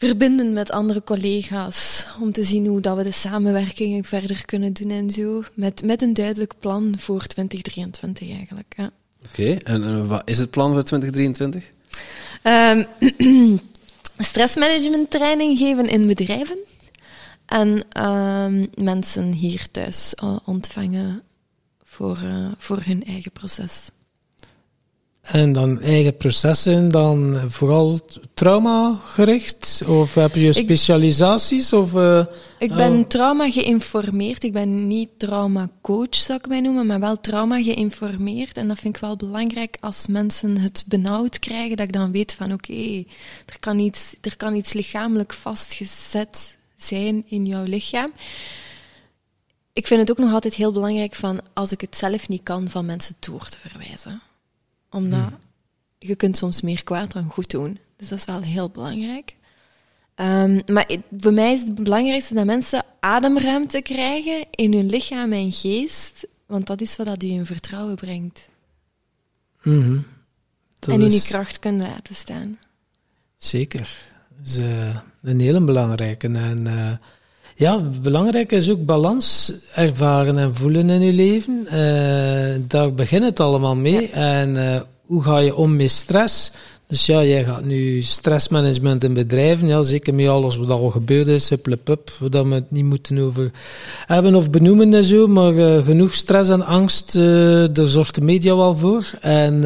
Verbinden 0.00 0.52
met 0.52 0.70
andere 0.70 1.04
collega's, 1.04 2.06
om 2.20 2.32
te 2.32 2.42
zien 2.42 2.66
hoe 2.66 2.80
dat 2.80 2.96
we 2.96 3.02
de 3.02 3.10
samenwerking 3.10 4.06
verder 4.06 4.44
kunnen 4.44 4.72
doen 4.72 4.90
en 4.90 5.10
zo. 5.10 5.42
Met, 5.54 5.82
met 5.84 6.02
een 6.02 6.14
duidelijk 6.14 6.54
plan 6.58 6.94
voor 6.98 7.26
2023 7.26 8.30
eigenlijk. 8.30 8.74
Ja. 8.76 8.90
Oké, 9.28 9.40
okay, 9.40 9.56
en 9.56 10.06
wat 10.06 10.22
is 10.24 10.38
het 10.38 10.50
plan 10.50 10.72
voor 10.72 10.82
2023? 10.82 11.70
Um, 12.42 13.58
stressmanagement 14.18 15.10
training 15.10 15.58
geven 15.58 15.88
in 15.88 16.06
bedrijven. 16.06 16.58
En 17.46 17.68
um, 18.06 18.68
mensen 18.74 19.32
hier 19.32 19.70
thuis 19.70 20.14
uh, 20.22 20.36
ontvangen 20.44 21.22
voor, 21.84 22.20
uh, 22.24 22.52
voor 22.58 22.82
hun 22.84 23.04
eigen 23.04 23.32
proces. 23.32 23.90
En 25.32 25.52
dan 25.52 25.80
eigen 25.80 26.16
processen, 26.16 26.88
dan 26.88 27.40
vooral 27.48 28.00
traumagericht? 28.34 29.82
Of 29.86 30.14
heb 30.14 30.34
je 30.34 30.52
specialisaties? 30.52 31.72
Ik, 31.72 31.78
of, 31.78 31.94
uh, 31.94 32.24
ik 32.58 32.74
ben 32.74 32.98
uh, 32.98 33.04
trauma 33.04 33.50
geïnformeerd. 33.50 34.42
Ik 34.42 34.52
ben 34.52 34.86
niet 34.86 35.08
traumacoach, 35.16 36.14
zou 36.14 36.38
ik 36.38 36.48
mij 36.48 36.60
noemen, 36.60 36.86
maar 36.86 37.00
wel 37.00 37.20
trauma 37.20 37.62
geïnformeerd. 37.62 38.56
En 38.56 38.68
dat 38.68 38.78
vind 38.78 38.94
ik 38.94 39.00
wel 39.00 39.16
belangrijk 39.16 39.76
als 39.80 40.06
mensen 40.06 40.58
het 40.58 40.84
benauwd 40.86 41.38
krijgen, 41.38 41.76
dat 41.76 41.86
ik 41.86 41.92
dan 41.92 42.12
weet 42.12 42.34
van 42.34 42.52
oké, 42.52 42.72
okay, 42.72 43.06
er, 43.46 43.58
kan 43.60 43.78
iets, 43.78 44.14
er 44.20 44.36
kan 44.36 44.54
iets 44.54 44.72
lichamelijk 44.72 45.32
vastgezet 45.32 46.56
zijn 46.76 47.24
in 47.28 47.46
jouw 47.46 47.64
lichaam. 47.64 48.12
Ik 49.72 49.86
vind 49.86 50.00
het 50.00 50.10
ook 50.10 50.24
nog 50.24 50.32
altijd 50.32 50.54
heel 50.54 50.72
belangrijk 50.72 51.14
van 51.14 51.40
als 51.52 51.72
ik 51.72 51.80
het 51.80 51.96
zelf 51.96 52.28
niet 52.28 52.42
kan, 52.42 52.68
van 52.68 52.86
mensen 52.86 53.14
door 53.20 53.48
te 53.48 53.58
verwijzen 53.58 54.22
omdat 54.90 55.28
hmm. 55.28 55.38
je 55.98 56.14
kunt 56.14 56.36
soms 56.36 56.60
meer 56.60 56.84
kwaad 56.84 57.12
dan 57.12 57.30
goed 57.30 57.50
doen. 57.50 57.78
Dus 57.96 58.08
dat 58.08 58.18
is 58.18 58.24
wel 58.24 58.42
heel 58.42 58.70
belangrijk. 58.70 59.34
Um, 60.16 60.62
maar 60.66 60.84
het, 60.86 61.00
voor 61.18 61.32
mij 61.32 61.52
is 61.52 61.60
het 61.60 61.74
belangrijkste 61.74 62.34
dat 62.34 62.44
mensen 62.44 62.84
ademruimte 63.00 63.82
krijgen 63.82 64.46
in 64.50 64.72
hun 64.72 64.90
lichaam 64.90 65.32
en 65.32 65.52
geest, 65.52 66.26
want 66.46 66.66
dat 66.66 66.80
is 66.80 66.96
wat 66.96 67.06
dat 67.06 67.22
je 67.22 67.28
in 67.28 67.46
vertrouwen 67.46 67.94
brengt. 67.94 68.48
Mm 69.62 69.82
-hmm. 69.82 70.06
en 70.80 71.00
in 71.00 71.10
je 71.10 71.22
kracht 71.22 71.58
kunnen 71.58 71.86
laten 71.86 72.14
staan. 72.14 72.58
Zeker. 73.36 73.96
Dat 74.36 74.46
is 74.46 74.58
uh, 74.58 74.96
een 75.22 75.40
hele 75.40 75.64
belangrijke. 75.64 76.28
En 76.28 76.66
uh, 76.66 76.92
ja, 77.60 77.80
belangrijk 78.02 78.52
is 78.52 78.70
ook 78.70 78.84
balans 78.84 79.52
ervaren 79.74 80.38
en 80.38 80.54
voelen 80.54 80.90
in 80.90 81.02
je 81.02 81.12
leven. 81.12 81.66
Uh, 81.66 82.62
daar 82.68 82.94
begint 82.94 83.24
het 83.24 83.40
allemaal 83.40 83.76
mee. 83.76 84.00
Ja. 84.00 84.08
En 84.08 84.54
uh, 84.54 84.80
hoe 85.06 85.22
ga 85.22 85.38
je 85.38 85.54
om 85.54 85.76
met 85.76 85.90
stress? 85.90 86.52
Dus 86.86 87.06
ja, 87.06 87.24
jij 87.24 87.44
gaat 87.44 87.64
nu 87.64 88.02
stressmanagement 88.02 89.04
in 89.04 89.14
bedrijven, 89.14 89.68
ja, 89.68 89.82
zeker 89.82 90.14
met 90.14 90.28
alles 90.28 90.56
wat 90.56 90.70
al 90.70 90.90
gebeurd 90.90 91.26
is, 91.26 91.48
hupplepup, 91.48 92.10
dat 92.30 92.46
we 92.46 92.54
het 92.54 92.70
niet 92.70 92.84
moeten 92.84 93.18
over 93.18 93.50
hebben 94.06 94.34
of 94.34 94.50
benoemen 94.50 94.94
en 94.94 95.04
zo, 95.04 95.26
maar 95.26 95.52
uh, 95.52 95.84
genoeg 95.84 96.14
stress 96.14 96.50
en 96.50 96.66
angst, 96.66 97.12
daar 97.72 97.86
zorgt 97.86 98.14
de 98.14 98.20
media 98.20 98.56
wel 98.56 98.76
voor. 98.76 99.10
En 99.20 99.62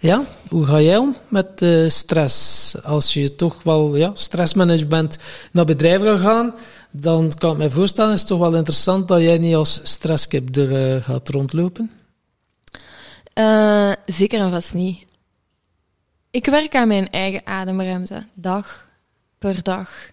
ja, 0.00 0.24
hoe 0.48 0.64
ga 0.64 0.80
jij 0.80 0.96
om 0.96 1.16
met 1.28 1.64
stress? 1.88 2.74
Als 2.82 3.14
je 3.14 3.34
toch 3.34 3.62
wel 3.62 3.96
ja, 3.96 4.10
stressmanagement 4.14 5.18
naar 5.52 5.64
bedrijven 5.64 6.06
gaat 6.06 6.20
gaan, 6.20 6.54
dan 6.90 7.32
kan 7.38 7.52
ik 7.52 7.58
me 7.58 7.70
voorstellen, 7.70 8.12
is 8.12 8.18
het 8.18 8.28
toch 8.28 8.38
wel 8.38 8.56
interessant 8.56 9.08
dat 9.08 9.20
jij 9.20 9.38
niet 9.38 9.54
als 9.54 9.80
stresskip 9.82 10.56
er 10.56 10.94
uh, 10.96 11.02
gaat 11.02 11.28
rondlopen? 11.28 11.90
Uh, 13.34 13.92
zeker 14.06 14.40
en 14.40 14.50
vast 14.50 14.74
niet. 14.74 15.04
Ik 16.30 16.46
werk 16.46 16.74
aan 16.74 16.88
mijn 16.88 17.10
eigen 17.10 17.46
ademruimte, 17.46 18.26
dag 18.34 18.88
per 19.38 19.62
dag. 19.62 20.10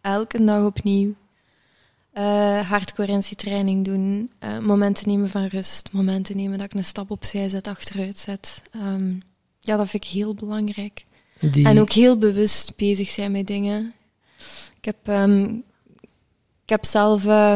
Elke 0.00 0.44
dag 0.44 0.64
opnieuw. 0.64 1.14
Uh, 2.14 2.60
hardcoherentietraining 2.68 3.84
doen, 3.84 4.30
uh, 4.44 4.58
momenten 4.58 5.08
nemen 5.08 5.30
van 5.30 5.46
rust, 5.46 5.88
momenten 5.92 6.36
nemen 6.36 6.58
dat 6.58 6.66
ik 6.66 6.74
een 6.74 6.84
stap 6.84 7.10
opzij 7.10 7.48
zet, 7.48 7.68
achteruit 7.68 8.18
zet. 8.18 8.62
Um, 8.74 9.22
ja, 9.60 9.76
dat 9.76 9.88
vind 9.88 10.04
ik 10.04 10.10
heel 10.10 10.34
belangrijk. 10.34 11.04
Die... 11.40 11.66
En 11.66 11.80
ook 11.80 11.92
heel 11.92 12.18
bewust 12.18 12.76
bezig 12.76 13.08
zijn 13.08 13.32
met 13.32 13.46
dingen. 13.46 13.94
Ik 14.76 14.84
heb 14.84 14.96
um, 15.08 15.64
ik 16.66 16.72
heb 16.72 16.84
zelf 16.84 17.24
uh, 17.24 17.54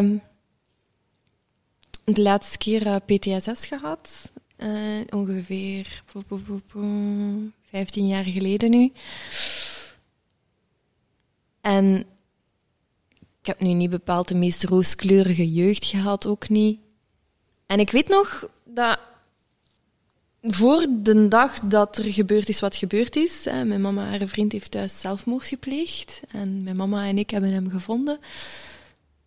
de 2.04 2.22
laatste 2.22 2.58
keer 2.58 2.86
uh, 2.86 2.96
PTSS 3.06 3.66
gehad. 3.66 4.32
Uh, 4.58 5.00
ongeveer 5.10 6.02
15 7.70 8.06
jaar 8.06 8.24
geleden 8.24 8.70
nu. 8.70 8.92
En 11.60 12.06
ik 13.40 13.46
heb 13.46 13.60
nu 13.60 13.72
niet 13.72 13.90
bepaald 13.90 14.28
de 14.28 14.34
meest 14.34 14.64
rooskleurige 14.64 15.52
jeugd 15.52 15.84
gehad, 15.84 16.26
ook 16.26 16.48
niet. 16.48 16.80
En 17.66 17.80
ik 17.80 17.90
weet 17.90 18.08
nog 18.08 18.48
dat 18.64 18.98
voor 20.42 20.86
de 20.90 21.28
dag 21.28 21.60
dat 21.60 21.98
er 21.98 22.12
gebeurd 22.12 22.48
is 22.48 22.60
wat 22.60 22.76
gebeurd 22.76 23.16
is, 23.16 23.44
hè, 23.44 23.64
mijn 23.64 23.80
mama, 23.80 24.08
haar 24.08 24.26
vriend, 24.26 24.52
heeft 24.52 24.70
thuis 24.70 25.00
zelfmoord 25.00 25.48
gepleegd. 25.48 26.20
En 26.32 26.62
mijn 26.62 26.76
mama 26.76 27.06
en 27.06 27.18
ik 27.18 27.30
hebben 27.30 27.52
hem 27.52 27.70
gevonden 27.70 28.18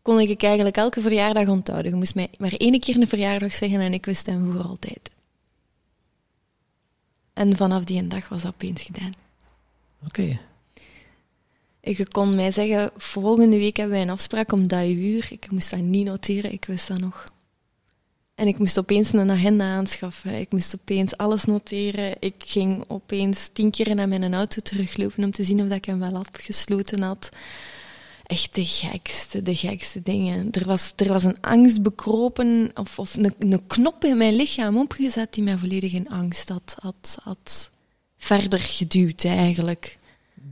kon 0.04 0.20
ik 0.20 0.44
eigenlijk 0.44 0.78
elke 0.78 1.02
verjaardag 1.02 1.48
onthouden. 1.48 1.92
Je 1.92 1.98
moest 1.98 2.16
mij 2.16 2.30
maar 2.38 2.54
één 2.54 2.80
keer 2.80 2.96
een 2.96 3.08
verjaardag 3.08 3.54
zeggen 3.54 3.80
en 3.80 3.94
ik 3.94 4.06
wist 4.06 4.26
hem 4.26 4.52
voor 4.52 4.62
altijd. 4.62 5.12
En 7.34 7.56
vanaf 7.56 7.84
die 7.84 8.08
dag 8.08 8.30
was 8.30 8.42
dat 8.42 8.54
opeens 8.54 8.82
gedaan. 8.82 9.14
Oké. 10.06 10.22
Okay. 10.22 10.40
Je 11.96 12.08
kon 12.08 12.36
mij 12.36 12.52
zeggen, 12.52 12.92
volgende 12.98 13.58
week 13.58 13.78
hebben 13.78 13.96
wij 13.96 14.04
een 14.04 14.10
afspraak 14.10 14.52
om 14.52 14.68
dat 14.68 14.88
uur. 14.88 15.28
Ik 15.32 15.52
moest 15.52 15.70
dat 15.70 15.80
niet 15.80 16.06
noteren, 16.06 16.52
ik 16.52 16.66
wist 16.66 16.88
dat 16.88 17.00
nog. 17.00 17.24
en 18.36 18.48
ik 18.48 18.58
moest 18.58 18.80
opeens 18.80 19.14
een 19.14 19.32
agenda 19.32 19.76
aanschaffen. 19.76 20.40
Ik 20.40 20.52
moest 20.52 20.76
opeens 20.76 21.18
alles 21.18 21.46
noteren. 21.46 22.16
Ik 22.20 22.36
ging 22.38 22.84
opeens 22.88 23.50
tien 23.54 23.72
keer 23.72 23.96
naar 23.96 24.08
mijn 24.08 24.34
auto 24.34 24.62
teruglopen 24.62 25.24
om 25.24 25.32
te 25.32 25.44
zien 25.44 25.62
of 25.62 25.68
dat 25.68 25.78
ik 25.78 25.86
hem 25.86 26.00
wel 26.00 26.14
had 26.14 26.30
gesloten 26.32 27.02
had. 27.02 27.30
Echt 28.24 28.56
de 28.56 28.66
gekste, 28.66 29.42
de 29.42 29.56
gekste 29.56 30.02
dingen. 30.02 30.48
Er 30.52 30.66
was, 30.66 30.94
er 30.96 31.08
was 31.08 31.24
een 31.24 31.42
angst 31.42 31.82
bekropen, 31.82 32.72
of, 32.76 33.00
of 33.00 33.16
een, 33.16 33.34
een 33.40 33.68
knop 33.68 34.04
in 34.04 34.18
mijn 34.18 34.36
lichaam 34.36 34.78
opgezet 34.78 35.34
die 35.34 35.44
mij 35.44 35.58
volledig 35.58 35.94
in 35.94 36.10
angst 36.10 36.50
had, 36.50 36.76
had, 36.80 37.18
had 37.24 37.70
verder 38.18 38.60
geduwd 38.60 39.26
eigenlijk. 39.26 39.98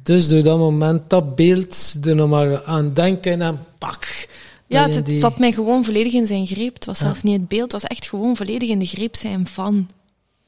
Dus 0.04 0.28
door 0.28 0.44
dat 0.44 0.58
moment, 0.58 1.10
dat 1.10 1.36
beeld, 1.36 1.98
er 2.04 2.16
nog 2.16 2.30
maar 2.30 2.64
aan 2.64 2.94
denken 2.94 3.42
en 3.42 3.60
pak. 3.78 4.28
Ja, 4.68 4.90
het, 4.90 5.06
die- 5.06 5.20
zat 5.20 5.40
mij 5.40 5.52
gewoon 5.52 5.86
volledig 5.86 6.14
in 6.14 6.26
zijn 6.26 6.48
greep. 6.48 6.74
Het 6.74 6.86
was 6.86 7.00
Ja. 7.00 7.06
zelf 7.06 7.24
niet 7.24 7.38
het 7.40 7.48
beeld, 7.48 7.72
het 7.72 7.82
was 7.82 7.84
echt 7.84 8.08
gewoon 8.08 8.36
volledig 8.38 8.70
in 8.70 8.80
de 8.80 8.86
greep 8.86 9.16
zijn 9.16 9.48
van. 9.48 9.90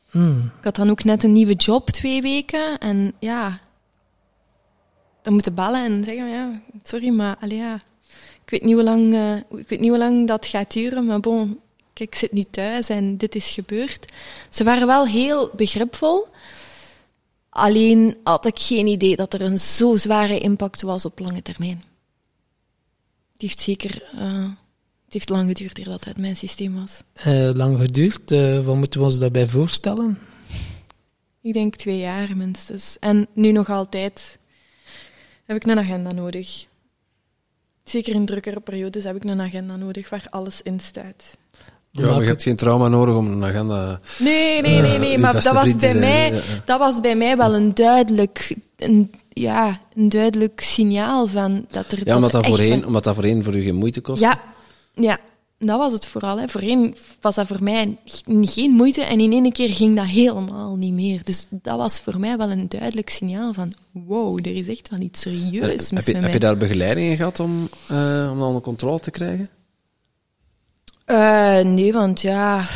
Hmm. 0.10 0.52
Ik 0.58 0.64
had 0.64 0.76
dan 0.76 0.90
ook 0.90 1.04
net 1.04 1.24
een 1.24 1.32
nieuwe 1.32 1.54
job, 1.54 1.90
twee 1.90 2.22
weken. 2.22 2.78
En 2.78 3.14
ja, 3.20 3.60
dan 5.24 5.34
moeten 5.34 5.54
bellen 5.54 5.84
en 5.86 6.04
zeggen, 6.04 6.30
ja, 6.30 6.62
sorry, 6.84 7.10
maar 7.10 7.38
allee, 7.42 7.58
ja, 7.58 7.76
ik, 8.44 8.50
weet 8.50 8.64
niet 8.64 8.74
hoe 8.74 8.84
lang, 8.84 9.14
eh, 9.14 9.60
ik 9.60 9.70
weet 9.70 9.80
niet 9.80 9.90
hoe 9.90 9.98
lang 9.98 10.28
dat 10.28 10.46
gaat 10.46 10.74
duren, 10.74 11.06
maar 11.06 11.20
bon, 11.20 11.60
kijk, 11.94 12.10
ik 12.10 12.16
zit 12.16 12.32
nu 12.32 12.44
thuis 12.44 12.90
en 12.90 13.18
dit 13.18 13.36
is 13.36 13.50
gebeurd. 13.50 14.12
Ze 14.50 14.64
waren 14.64 14.88
wel 14.88 15.08
heel 15.08 15.52
begripvol. 15.56 16.28
Alleen 17.50 18.18
had 18.24 18.46
ik 18.46 18.60
geen 18.60 18.88
idee 18.88 19.16
dat 19.16 19.34
er 19.34 19.42
een 19.42 19.60
zo 19.60 19.96
zware 19.96 20.40
impact 20.40 20.82
was 20.82 21.06
op 21.06 21.20
lange 21.20 21.42
termijn. 21.42 21.84
Het 23.34 23.42
heeft 23.42 23.60
zeker... 23.60 24.04
eh, 24.18 24.48
het 25.04 25.14
heeft 25.14 25.30
lang 25.30 25.48
geduurd 25.48 25.78
eer 25.78 25.86
dat 25.86 25.94
het 25.94 26.08
uit 26.08 26.18
mijn 26.18 26.36
systeem 26.36 26.76
was. 26.76 27.02
Eh, 27.14 27.50
lang 27.54 27.80
geduurd. 27.80 28.30
Wat 28.66 28.76
moeten 28.76 29.00
we 29.00 29.06
ons 29.06 29.20
daarbij 29.20 29.48
voorstellen? 29.48 30.20
Ik 31.42 31.54
denk 31.54 31.76
twee 31.76 31.98
jaar 31.98 32.38
minstens. 32.38 32.98
En 33.00 33.28
nu 33.34 33.52
nog 33.52 33.70
altijd 33.70 34.38
heb 35.46 35.56
ik 35.58 35.66
een 35.66 35.80
agenda 35.80 36.12
nodig. 36.12 36.66
Zeker 37.84 38.16
in 38.16 38.26
drukkere 38.26 38.60
periodes 38.60 39.04
heb 39.04 39.16
ik 39.16 39.24
een 39.24 39.42
agenda 39.42 39.76
nodig 39.76 40.10
waar 40.10 40.28
alles 40.30 40.62
in 40.62 40.80
staat. 40.80 41.38
Ja, 41.92 42.10
maar 42.10 42.22
je 42.22 42.28
hebt 42.28 42.44
geen 42.44 42.56
trauma 42.56 42.88
nodig 42.88 43.16
om 43.16 43.28
een 43.32 43.44
agenda... 43.44 44.00
Nee, 44.20 44.62
nee, 44.62 44.82
nee, 44.82 44.98
nee. 44.98 45.16
uw 45.16 45.22
maar 45.22 45.34
dat 45.44 45.54
was, 45.54 45.76
bij 45.76 45.94
mij, 45.94 46.30
ja, 46.30 46.36
ja. 46.36 46.42
dat 46.66 46.80
was 46.80 47.02
bij 47.02 47.16
mij 47.16 47.38
wel 47.38 47.56
een 47.56 47.74
duidelijk, 47.74 48.56
een, 48.78 49.12
ja, 49.30 49.80
een 49.96 50.10
duidelijk 50.10 50.62
signaal 50.62 51.28
van 51.28 51.66
dat 51.72 51.92
er. 51.92 52.00
Ja, 52.06 52.16
omdat 52.16 52.34
er 52.34 52.42
dat, 52.42 52.50
voorheen, 52.50 52.80
van- 52.80 52.86
omdat 52.86 53.04
dat 53.04 53.16
voorheen 53.16 53.44
voor 53.44 53.56
u 53.56 53.62
geen 53.62 53.76
moeite 53.76 54.02
kost. 54.02 54.22
Ja, 54.22 54.42
ja, 54.94 55.20
dat 55.66 55.78
was 55.78 55.94
het 55.94 56.06
vooral. 56.06 56.40
Hè. 56.40 56.48
Voorheen 56.48 56.96
was 57.22 57.36
dat 57.36 57.48
voor 57.48 57.64
mij 57.64 57.98
geen 58.26 58.72
moeite 58.72 59.04
en 59.04 59.20
in 59.20 59.32
één 59.32 59.52
keer 59.52 59.70
ging 59.70 59.96
dat 59.96 60.06
helemaal 60.06 60.76
niet 60.76 60.94
meer. 60.94 61.22
Dus 61.24 61.46
dat 61.50 61.78
was 61.78 62.00
voor 62.00 62.20
mij 62.20 62.38
wel 62.38 62.52
een 62.52 62.70
duidelijk 62.70 63.10
signaal 63.10 63.54
van 63.54 63.74
wow, 63.92 64.38
er 64.38 64.56
is 64.56 64.68
echt 64.68 64.90
wel 64.90 65.00
iets 65.00 65.22
serieus 65.22 65.66
heb, 65.66 65.92
mis 65.92 66.06
je, 66.06 66.18
heb 66.18 66.34
je 66.34 66.40
daar 66.40 66.58
begeleiding 66.58 67.08
in 67.08 67.18
gehad 67.18 67.40
om, 67.40 67.70
eh, 67.88 68.30
om 68.32 68.40
dat 68.40 68.48
onder 68.48 68.62
controle 68.62 69.00
te 69.00 69.12
krijgen? 69.12 69.50
Eh, 71.06 71.60
nee, 71.60 71.94
want 71.94 72.22
ja, 72.22 72.68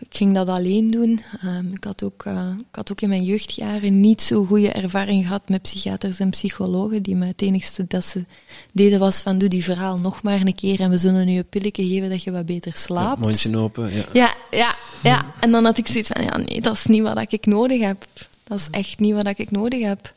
ik 0.00 0.16
ging 0.16 0.34
dat 0.34 0.48
alleen 0.48 0.90
doen. 0.90 1.20
Ehm, 1.42 1.72
ik, 1.72 1.84
had 1.84 2.02
ook, 2.02 2.24
eh, 2.24 2.48
ik 2.58 2.74
had 2.74 2.92
ook 2.92 3.00
in 3.00 3.08
mijn 3.08 3.24
jeugdjaren 3.24 4.00
niet 4.00 4.22
zo 4.22 4.44
goede 4.44 4.72
ervaring 4.72 5.24
gehad 5.24 5.48
met 5.48 5.62
psychiaters 5.62 6.20
en 6.20 6.30
psychologen, 6.30 7.02
die 7.02 7.16
me 7.16 7.26
het 7.26 7.42
enigste 7.42 7.84
dat 7.88 8.04
ze 8.04 8.24
deden 8.72 8.98
was 8.98 9.18
van 9.18 9.38
doe 9.38 9.48
die 9.48 9.64
verhaal 9.64 9.96
nog 9.96 10.22
maar 10.22 10.40
een 10.40 10.54
keer 10.54 10.80
en 10.80 10.90
we 10.90 10.96
zullen 10.96 11.28
je 11.28 11.38
een 11.38 11.48
pilletje 11.48 11.86
geven 11.86 12.10
dat 12.10 12.22
je 12.22 12.30
wat 12.30 12.46
beter 12.46 12.72
slaapt. 12.74 13.20
Mondje 13.20 13.56
open, 13.56 13.94
ja. 13.94 14.04
Ja, 14.12 14.34
ja, 14.50 14.74
ja. 15.02 15.24
En 15.40 15.50
dan 15.50 15.64
had 15.64 15.78
ik 15.78 15.86
zoiets 15.86 16.10
van, 16.12 16.24
ja, 16.24 16.36
nee, 16.36 16.60
dat 16.60 16.74
is 16.74 16.86
niet 16.86 17.02
wat 17.02 17.32
ik 17.32 17.46
nodig 17.46 17.80
heb. 17.80 18.06
Dat 18.44 18.58
is 18.58 18.68
echt 18.70 18.98
niet 18.98 19.14
wat 19.14 19.38
ik 19.38 19.50
nodig 19.50 19.82
heb. 19.82 20.14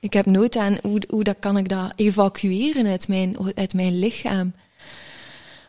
Ik 0.00 0.12
heb 0.12 0.26
nooit 0.26 0.56
aan 0.56 0.78
hoe, 0.82 1.02
hoe 1.08 1.24
dat 1.24 1.36
kan 1.38 1.56
ik 1.56 1.68
dat 1.68 1.92
evacueren 1.96 2.86
uit 2.86 3.08
mijn, 3.08 3.36
uit 3.54 3.74
mijn 3.74 3.98
lichaam. 3.98 4.52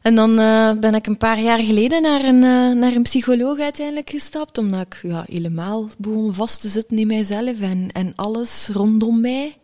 En 0.03 0.15
dan 0.15 0.39
eh, 0.39 0.71
ben 0.79 0.95
ik 0.95 1.07
een 1.07 1.17
paar 1.17 1.39
jaar 1.39 1.59
geleden 1.59 2.01
naar 2.01 2.23
een, 2.23 2.43
eh, 2.43 2.79
naar 2.81 2.95
een 2.95 3.03
psycholoog 3.03 3.59
uiteindelijk 3.59 4.09
gestapt, 4.09 4.57
omdat 4.57 4.81
ik 4.81 4.99
ja, 5.01 5.25
helemaal 5.27 5.87
begon 5.97 6.33
vast 6.33 6.61
te 6.61 6.69
zitten 6.69 6.97
in 6.97 7.07
mijzelf 7.07 7.61
en, 7.61 7.91
en 7.91 8.13
alles 8.15 8.69
rondom 8.73 9.21
mij. 9.21 9.57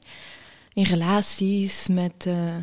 In 0.73 0.83
relaties, 0.83 1.87
met, 1.87 2.25
eh, 2.25 2.55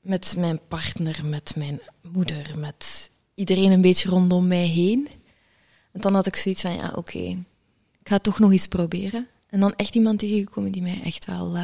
met 0.00 0.34
mijn 0.38 0.60
partner, 0.68 1.20
met 1.24 1.52
mijn 1.56 1.80
moeder, 2.12 2.54
met 2.58 3.10
iedereen 3.34 3.72
een 3.72 3.80
beetje 3.80 4.08
rondom 4.08 4.46
mij 4.46 4.66
heen. 4.66 5.08
En 5.92 6.00
dan 6.00 6.14
had 6.14 6.26
ik 6.26 6.36
zoiets 6.36 6.60
van, 6.60 6.74
ja, 6.74 6.92
oké, 6.94 7.18
ik 8.00 8.08
ga 8.08 8.18
toch 8.18 8.38
nog 8.38 8.50
eens 8.50 8.66
proberen. 8.66 9.26
En 9.46 9.60
dan 9.60 9.74
echt 9.76 9.94
iemand 9.94 10.18
tegengekomen 10.18 10.72
die 10.72 10.82
mij 10.82 11.00
echt 11.04 11.24
wel... 11.24 11.56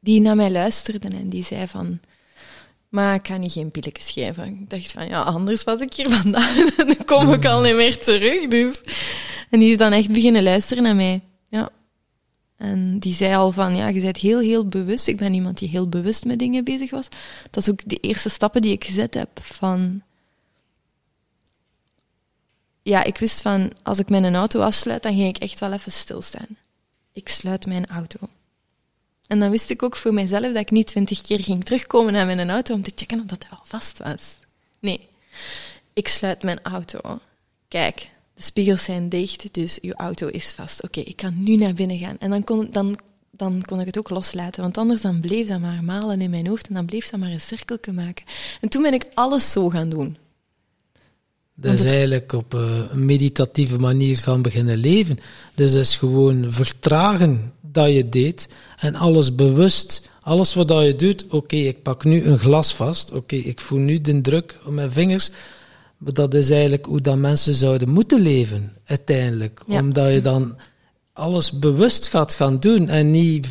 die 0.00 0.20
naar 0.20 0.36
mij 0.36 0.50
luisterde 0.50 1.08
en 1.08 1.28
die 1.28 1.44
zei 1.44 1.68
van... 1.68 2.00
Maar 2.88 3.14
ik 3.14 3.26
ga 3.26 3.36
niet 3.36 3.52
geen 3.52 3.70
pilletjes 3.70 4.10
geven. 4.10 4.44
Ik 4.44 4.70
dacht 4.70 4.92
van, 4.92 5.08
ja, 5.08 5.22
anders 5.22 5.64
was 5.64 5.80
ik 5.80 5.94
hier 5.94 6.10
vandaan. 6.20 6.56
En 6.76 6.86
dan 6.86 7.04
kom 7.04 7.32
ik 7.32 7.44
al 7.44 7.60
niet 7.60 7.74
meer 7.74 7.98
terug, 7.98 8.48
dus... 8.48 8.80
En 9.50 9.58
die 9.58 9.70
is 9.70 9.76
dan 9.76 9.92
echt 9.92 10.12
beginnen 10.12 10.42
luisteren 10.42 10.82
naar 10.82 10.96
mij. 10.96 11.20
Ja. 11.48 11.70
En 12.56 12.98
die 12.98 13.14
zei 13.14 13.34
al 13.34 13.52
van, 13.52 13.76
ja, 13.76 13.88
je 13.88 14.00
bent 14.00 14.16
heel, 14.16 14.38
heel 14.38 14.68
bewust. 14.68 15.08
Ik 15.08 15.16
ben 15.16 15.34
iemand 15.34 15.58
die 15.58 15.68
heel 15.68 15.88
bewust 15.88 16.24
met 16.24 16.38
dingen 16.38 16.64
bezig 16.64 16.90
was. 16.90 17.08
Dat 17.50 17.62
is 17.62 17.70
ook 17.70 17.80
de 17.84 17.96
eerste 17.96 18.28
stappen 18.28 18.62
die 18.62 18.72
ik 18.72 18.84
gezet 18.84 19.14
heb 19.14 19.40
van... 19.42 20.02
Ja, 22.82 23.04
ik 23.04 23.18
wist 23.18 23.40
van, 23.40 23.72
als 23.82 23.98
ik 23.98 24.08
mijn 24.08 24.34
auto 24.34 24.60
afsluit, 24.60 25.02
dan 25.02 25.14
ging 25.14 25.28
ik 25.28 25.42
echt 25.42 25.58
wel 25.58 25.72
even 25.72 25.92
stilstaan. 25.92 26.56
Ik 27.12 27.28
sluit 27.28 27.66
mijn 27.66 27.86
auto. 27.86 28.18
En 29.28 29.38
dan 29.38 29.50
wist 29.50 29.70
ik 29.70 29.82
ook 29.82 29.96
voor 29.96 30.12
mijzelf 30.14 30.42
dat 30.46 30.54
ik 30.56 30.70
niet 30.70 30.86
twintig 30.86 31.20
keer 31.20 31.42
ging 31.42 31.64
terugkomen 31.64 32.12
naar 32.12 32.26
mijn 32.26 32.50
auto 32.50 32.74
om 32.74 32.82
te 32.82 32.92
checken 32.94 33.20
of 33.20 33.26
dat 33.26 33.42
hij 33.42 33.50
wel 33.50 33.60
vast 33.80 33.98
was. 33.98 34.36
Nee, 34.80 35.00
ik 35.92 36.08
sluit 36.08 36.42
mijn 36.42 36.62
auto. 36.62 37.18
Kijk, 37.68 38.10
de 38.34 38.42
spiegels 38.42 38.84
zijn 38.84 39.08
dicht, 39.08 39.54
dus 39.54 39.80
uw 39.80 39.92
auto 39.92 40.26
is 40.26 40.50
vast. 40.50 40.82
Oké, 40.82 41.00
ik 41.00 41.16
kan 41.16 41.42
nu 41.42 41.56
naar 41.56 41.74
binnen 41.74 41.98
gaan. 41.98 42.16
En 42.18 42.30
dan 42.30 42.44
kon, 42.44 42.68
dan, 42.72 42.98
dan 43.30 43.62
kon 43.66 43.80
ik 43.80 43.86
het 43.86 43.98
ook 43.98 44.10
loslaten, 44.10 44.62
want 44.62 44.78
anders 44.78 45.00
dan 45.00 45.20
bleef 45.20 45.48
dat 45.48 45.60
maar 45.60 45.84
malen 45.84 46.20
in 46.20 46.30
mijn 46.30 46.46
hoofd 46.46 46.68
en 46.68 46.74
dan 46.74 46.86
bleef 46.86 47.08
dat 47.08 47.20
maar 47.20 47.30
een 47.30 47.40
cirkeltje 47.40 47.92
maken. 47.92 48.24
En 48.60 48.68
toen 48.68 48.82
ben 48.82 48.92
ik 48.92 49.06
alles 49.14 49.52
zo 49.52 49.68
gaan 49.68 49.88
doen. 49.88 50.16
Is 51.62 51.80
het- 51.80 51.90
eigenlijk 51.90 52.32
op 52.32 52.54
eh, 52.54 52.80
een 52.90 53.04
meditatieve 53.06 53.78
manier 53.78 54.16
gaan 54.18 54.42
beginnen 54.42 54.76
leven. 54.76 55.18
Dus 55.54 55.72
dat 55.72 55.80
is 55.80 55.96
gewoon 55.96 56.52
vertragen 56.52 57.52
dat 57.72 57.92
je 57.92 58.08
deed 58.08 58.48
en 58.78 58.94
alles 58.94 59.34
bewust, 59.34 60.02
alles 60.20 60.54
wat 60.54 60.68
dat 60.68 60.84
je 60.84 60.94
doet. 60.96 61.24
Oké, 61.30 61.56
ik 61.56 61.82
pak 61.82 62.04
nu 62.04 62.24
een 62.24 62.38
glas 62.38 62.74
vast. 62.74 63.12
Oké, 63.12 63.36
ik 63.36 63.60
voel 63.60 63.78
nu 63.78 64.00
de 64.00 64.20
druk 64.20 64.58
op 64.66 64.72
mijn 64.72 64.92
vingers. 64.92 65.30
Maar 65.98 66.12
dat 66.12 66.34
is 66.34 66.50
eigenlijk 66.50 66.84
hoe 66.86 67.00
dat 67.00 67.16
mensen 67.16 67.54
zouden 67.54 67.88
moeten 67.88 68.20
leven, 68.20 68.72
uiteindelijk. 68.84 69.62
Ja. 69.66 69.80
Omdat 69.80 70.12
je 70.12 70.20
dan 70.20 70.56
alles 71.12 71.52
bewust 71.58 72.08
gaat 72.08 72.34
gaan 72.34 72.60
doen 72.60 72.88
en 72.88 73.10
niet 73.10 73.46
95% 73.46 73.50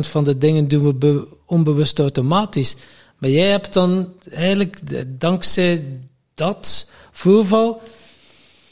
van 0.00 0.24
de 0.24 0.38
dingen 0.38 0.68
doen 0.68 0.84
we 0.84 0.94
be- 0.94 1.26
onbewust 1.46 1.98
automatisch. 1.98 2.76
Maar 3.18 3.30
jij 3.30 3.48
hebt 3.50 3.72
dan 3.72 4.08
eigenlijk, 4.32 4.88
de- 4.88 5.16
dankzij 5.18 5.84
dat 6.34 6.90
voorval, 7.12 7.82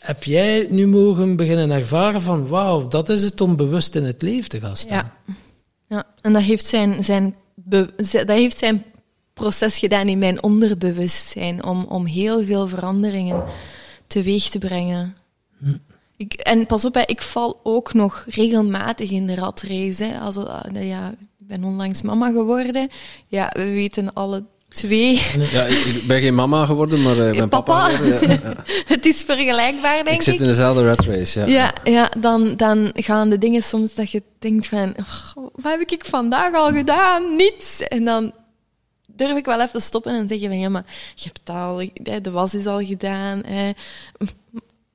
heb 0.01 0.25
jij 0.25 0.67
nu 0.71 0.87
mogen 0.87 1.37
beginnen 1.37 1.71
ervaren 1.71 2.21
van 2.21 2.49
wauw, 2.49 2.89
dat 2.89 3.09
is 3.09 3.23
het 3.23 3.41
om 3.41 3.57
bewust 3.57 3.95
in 3.95 4.05
het 4.05 4.23
leven 4.23 4.49
te 4.49 4.61
gaan 4.61 4.77
staan. 4.77 5.13
Ja. 5.27 5.35
ja. 5.89 6.05
En 6.21 6.33
dat 6.33 6.43
heeft 6.43 6.67
zijn, 6.67 7.05
zijn, 7.05 7.35
dat 8.11 8.29
heeft 8.29 8.59
zijn 8.59 8.85
proces 9.35 9.79
gedaan 9.79 10.09
in 10.09 10.19
mijn 10.19 10.43
onderbewustzijn 10.43 11.65
om, 11.65 11.85
om 11.85 12.07
heel 12.07 12.45
veel 12.45 12.69
veranderingen 12.69 13.45
teweeg 14.07 14.49
te 14.49 14.59
brengen. 14.59 15.17
Ik, 16.17 16.33
en 16.33 16.67
pas 16.67 16.85
op, 16.85 16.95
hè, 16.95 17.03
ik 17.07 17.23
val 17.23 17.61
ook 17.63 17.93
nog 17.95 18.25
regelmatig 18.29 19.11
in 19.11 19.27
de 19.27 19.35
ratrace. 19.35 20.05
Hè. 20.05 20.19
Als, 20.19 20.37
het- 20.37 20.47
ja, 20.81 21.11
ik 21.11 21.47
ben 21.47 21.65
onlangs 21.65 22.03
mama 22.03 22.31
geworden. 22.31 22.89
Ja, 23.27 23.51
we 23.53 23.65
weten 23.71 24.13
alle 24.13 24.45
twee. 24.73 25.23
Ja, 25.51 25.65
ik, 25.65 25.77
ik 25.77 26.05
ben 26.07 26.21
geen 26.21 26.35
mama 26.35 26.67
geworden, 26.67 27.03
maar 27.03 27.19
eh, 27.19 27.29
ik 27.33 27.39
ben 27.39 27.49
papa, 27.49 27.73
Papa. 27.73 27.95
geworden. 27.97 28.31
Ja, 28.31 28.39
ja. 28.43 28.65
Het 28.95 29.07
is 29.07 29.23
vergelijkbaar, 29.23 30.05
denk 30.05 30.17
Ik 30.17 30.23
zit 30.23 30.41
in 30.41 30.47
dezelfde 30.47 30.85
rat 30.87 31.05
race, 31.05 31.41
ja. 31.41 31.47
Ja, 31.47 31.73
ja 31.85 32.11
dan, 32.19 32.57
dan 32.57 32.91
gaan 32.95 33.31
de 33.31 33.39
dingen 33.39 33.63
soms 33.63 33.95
dat 33.95 34.11
je 34.11 34.23
denkt 34.39 34.67
van... 34.67 34.95
"Oh, 35.35 35.47
wat 35.55 35.73
heb 35.79 35.81
ik 35.91 36.05
vandaag 36.05 36.55
al 36.55 36.73
gedaan? 36.73 37.37
Niets. 37.37 37.81
En 37.81 38.05
dan 38.05 38.33
durf 39.07 39.37
ik 39.37 39.45
wel 39.45 39.61
even 39.61 39.83
stoppen 39.83 40.13
en 40.13 40.29
zeggen 40.29 40.49
van... 40.49 40.59
Ja, 40.59 40.69
maar 40.69 40.85
je 41.15 41.25
hebt 41.25 41.41
het 41.45 41.57
al... 41.57 41.89
De 42.23 42.31
was 42.31 42.55
is 42.55 42.67
al 42.67 42.85
gedaan. 42.85 43.43
hè. 43.47 43.71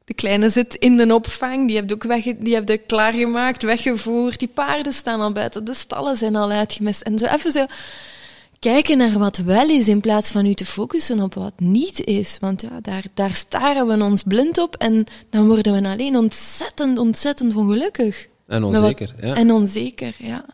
De 0.05 0.13
kleine 0.13 0.49
zit 0.49 0.75
in 0.75 0.97
de 0.97 1.13
opvang. 1.13 1.67
Die 1.67 1.75
heb 1.75 1.89
je 1.89 1.95
ook 1.95 2.03
wegge, 2.03 2.35
die 2.39 2.53
heb 2.55 2.69
je 2.69 2.77
klaargemaakt, 2.77 3.63
weggevoerd. 3.63 4.39
Die 4.39 4.47
paarden 4.47 4.93
staan 4.93 5.21
al 5.21 5.31
buiten. 5.31 5.65
De 5.65 5.73
stallen 5.73 6.17
zijn 6.17 6.35
al 6.35 6.51
uitgemest. 6.51 7.01
En 7.01 7.17
zo 7.17 7.25
even 7.25 7.51
zo... 7.51 7.65
kijken 8.71 8.97
naar 8.97 9.17
wat 9.17 9.37
wel 9.37 9.69
is 9.69 9.87
in 9.87 10.01
plaats 10.01 10.31
van 10.31 10.45
u 10.45 10.53
te 10.53 10.65
focussen 10.65 11.21
op 11.21 11.33
wat 11.33 11.59
niet 11.59 12.03
is. 12.05 12.37
Want 12.39 12.61
ja, 12.61 12.79
daar, 12.81 13.03
daar 13.13 13.33
staren 13.33 13.87
we 13.87 14.03
ons 14.03 14.23
blind 14.23 14.57
op 14.57 14.75
en 14.75 15.05
dan 15.29 15.47
worden 15.47 15.81
we 15.81 15.87
alleen 15.87 16.17
ontzettend, 16.17 16.97
ontzettend 16.97 17.55
ongelukkig. 17.55 18.27
En 18.47 18.63
onzeker, 18.63 19.13
ja. 19.21 19.35
En 19.35 19.51
onzeker, 19.51 20.15
ja. 20.17 20.45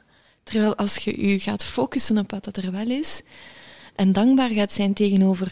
Terwijl 0.43 0.76
als 0.76 0.97
je 0.97 1.18
u 1.18 1.39
gaat 1.39 1.64
focussen 1.64 2.18
op 2.18 2.32
wat 2.32 2.57
er 2.57 2.72
wel 2.72 2.89
is 2.89 3.22
en 3.95 4.12
dankbaar 4.12 4.49
gaat 4.49 4.72
zijn 4.72 4.93
tegenover 4.93 5.51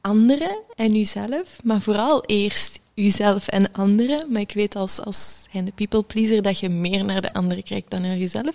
anderen 0.00 0.58
en 0.74 0.96
uzelf, 0.96 1.60
maar 1.64 1.80
vooral 1.80 2.24
eerst 2.24 2.80
uzelf 2.94 3.48
en 3.48 3.72
anderen. 3.72 4.32
Maar 4.32 4.40
ik 4.40 4.52
weet 4.52 4.76
als, 4.76 5.00
als 5.00 5.46
de 5.52 5.72
people 5.74 6.02
pleaser 6.02 6.42
dat 6.42 6.58
je 6.58 6.68
meer 6.68 7.04
naar 7.04 7.20
de 7.20 7.32
anderen 7.32 7.64
kijkt 7.64 7.90
dan 7.90 8.02
naar 8.02 8.16
jezelf. 8.16 8.54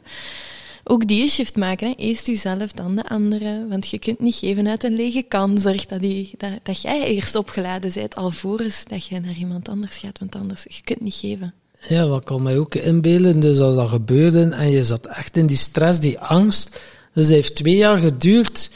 Ook 0.89 1.07
die 1.07 1.29
shift 1.29 1.55
maken. 1.55 1.87
Hè. 1.87 1.93
Eerst 1.95 2.27
jezelf, 2.27 2.71
dan 2.71 2.95
de 2.95 3.09
anderen. 3.09 3.69
Want 3.69 3.87
je 3.87 3.99
kunt 3.99 4.19
niet 4.19 4.35
geven 4.35 4.67
uit 4.67 4.83
een 4.83 4.95
lege 4.95 5.21
kan. 5.27 5.57
Zorg 5.57 5.85
dat, 5.85 5.99
die, 5.99 6.31
dat, 6.37 6.51
dat 6.63 6.81
jij 6.81 7.03
eerst 7.03 7.35
opgeladen 7.35 7.91
bent, 7.93 8.15
alvorens 8.15 8.83
dat 8.85 9.05
je 9.05 9.19
naar 9.19 9.35
iemand 9.39 9.69
anders 9.69 9.97
gaat. 9.97 10.19
Want 10.19 10.35
anders, 10.35 10.65
je 10.67 10.81
kunt 10.83 11.01
niet 11.01 11.13
geven. 11.13 11.53
Ja, 11.87 12.07
wat 12.07 12.23
kan 12.23 12.43
mij 12.43 12.57
ook 12.57 12.75
inbeelden, 12.75 13.39
dus 13.39 13.59
als 13.59 13.75
dat 13.75 13.89
gebeurde 13.89 14.49
en 14.49 14.71
je 14.71 14.83
zat 14.83 15.05
echt 15.05 15.37
in 15.37 15.45
die 15.45 15.57
stress, 15.57 15.99
die 15.99 16.19
angst. 16.19 16.79
Dus 17.13 17.25
het 17.25 17.33
heeft 17.33 17.55
twee 17.55 17.75
jaar 17.75 17.97
geduurd. 17.97 18.69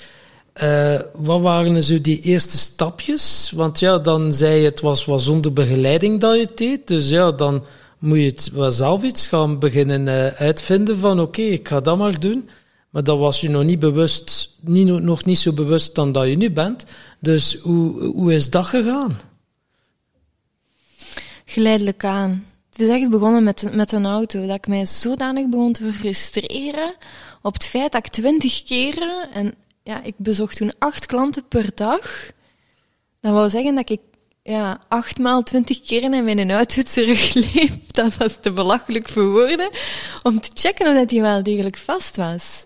Uh, 0.63 0.99
wat 1.13 1.41
waren 1.41 1.83
zo 1.83 2.01
die 2.01 2.21
eerste 2.21 2.57
stapjes? 2.57 3.51
Want 3.55 3.79
ja, 3.79 3.99
dan 3.99 4.33
zei 4.33 4.59
je 4.59 4.65
het 4.65 4.81
was 4.81 5.05
wat 5.05 5.21
zonder 5.21 5.53
begeleiding 5.53 6.19
dat 6.19 6.35
je 6.35 6.47
deed. 6.55 6.87
Dus 6.87 7.09
ja, 7.09 7.31
dan 7.31 7.63
moet 8.01 8.19
je 8.19 8.51
wel 8.53 8.71
zelf 8.71 9.03
iets 9.03 9.27
gaan 9.27 9.59
beginnen 9.59 10.07
uh, 10.07 10.27
uitvinden 10.27 10.99
van 10.99 11.19
oké, 11.19 11.41
ik 11.41 11.67
ga 11.67 11.79
dat 11.79 11.97
maar 11.97 12.19
doen. 12.19 12.49
Maar 12.89 13.03
dat 13.03 13.17
was 13.17 13.41
je 13.41 13.49
nog 13.49 13.63
niet 13.63 13.79
bewust, 13.79 14.49
niet, 14.61 14.87
nog 14.87 15.25
niet 15.25 15.37
zo 15.37 15.53
bewust 15.53 15.95
dan 15.95 16.11
dat 16.11 16.27
je 16.27 16.37
nu 16.37 16.51
bent. 16.51 16.83
Dus 17.19 17.55
hoe, 17.55 18.03
hoe 18.03 18.33
is 18.33 18.49
dat 18.49 18.65
gegaan? 18.65 19.19
Geleidelijk 21.45 22.05
aan. 22.05 22.45
Het 22.69 22.79
is 22.79 22.87
echt 22.87 23.09
begonnen 23.09 23.43
met, 23.43 23.75
met 23.75 23.91
een 23.91 24.05
auto. 24.05 24.45
Dat 24.45 24.55
ik 24.55 24.67
mij 24.67 24.85
zodanig 24.85 25.49
begon 25.49 25.73
te 25.73 25.93
frustreren 25.93 26.95
op 27.41 27.53
het 27.53 27.65
feit 27.65 27.91
dat 27.91 28.05
ik 28.05 28.11
twintig 28.11 28.63
keren, 28.63 29.31
en 29.33 29.53
ja, 29.83 30.03
ik 30.03 30.13
bezocht 30.17 30.57
toen 30.57 30.73
acht 30.79 31.05
klanten 31.05 31.47
per 31.47 31.69
dag. 31.75 32.31
Dat 33.19 33.33
wou 33.33 33.49
zeggen 33.49 33.75
dat 33.75 33.89
ik 33.89 33.99
ja, 34.43 34.81
acht 34.87 35.19
maal 35.19 35.43
twintig 35.43 35.81
keer 35.81 36.03
in 36.03 36.23
mijn 36.23 36.51
auto 36.51 36.81
terugliep. 36.93 37.93
Dat 37.93 38.17
was 38.17 38.37
te 38.41 38.53
belachelijk 38.53 39.09
voor 39.09 39.31
woorden. 39.31 39.69
Om 40.23 40.39
te 40.41 40.49
checken 40.53 40.87
of 40.87 41.11
hij 41.11 41.21
wel 41.21 41.43
degelijk 41.43 41.77
vast 41.77 42.15
was. 42.15 42.65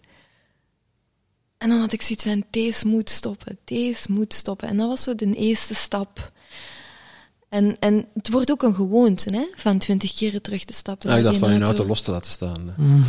En 1.57 1.69
dan 1.69 1.79
had 1.79 1.93
ik 1.93 2.01
zoiets 2.01 2.23
van, 2.23 2.43
deze 2.49 2.87
moet 2.87 3.09
stoppen, 3.09 3.57
deze 3.63 4.11
moet 4.11 4.33
stoppen. 4.33 4.67
En 4.67 4.77
dat 4.77 4.87
was 4.87 5.03
zo 5.03 5.15
de 5.15 5.33
eerste 5.33 5.75
stap. 5.75 6.31
En, 7.49 7.77
en 7.79 8.07
het 8.13 8.29
wordt 8.29 8.51
ook 8.51 8.63
een 8.63 8.75
gewoonte, 8.75 9.35
hè, 9.35 9.47
van 9.55 9.77
twintig 9.77 10.13
keren 10.13 10.41
terug 10.41 10.63
te 10.63 10.73
stappen. 10.73 11.09
Ja, 11.09 11.17
ik 11.17 11.23
dacht 11.23 11.37
van 11.37 11.53
je 11.53 11.63
auto 11.63 11.85
los 11.85 12.01
te 12.01 12.11
laten 12.11 12.31
staan. 12.31 12.73
Mm. 12.77 13.03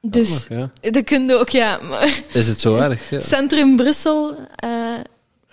Dus 0.00 0.46
ja. 0.48 0.70
dat 0.80 1.04
kun 1.04 1.26
je 1.26 1.34
ook, 1.34 1.48
ja. 1.48 1.78
Maar 1.82 2.22
Is 2.32 2.46
het 2.46 2.60
zo 2.60 2.76
erg? 2.76 3.10
Ja. 3.10 3.20
Centrum 3.20 3.76
Brussel, 3.76 4.38
uh, 4.64 5.00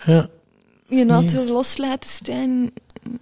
Ja. 0.04 0.28
Je 0.88 1.06
auto 1.06 1.44
los 1.44 1.76
laten 1.76 2.10
staan. 2.10 2.70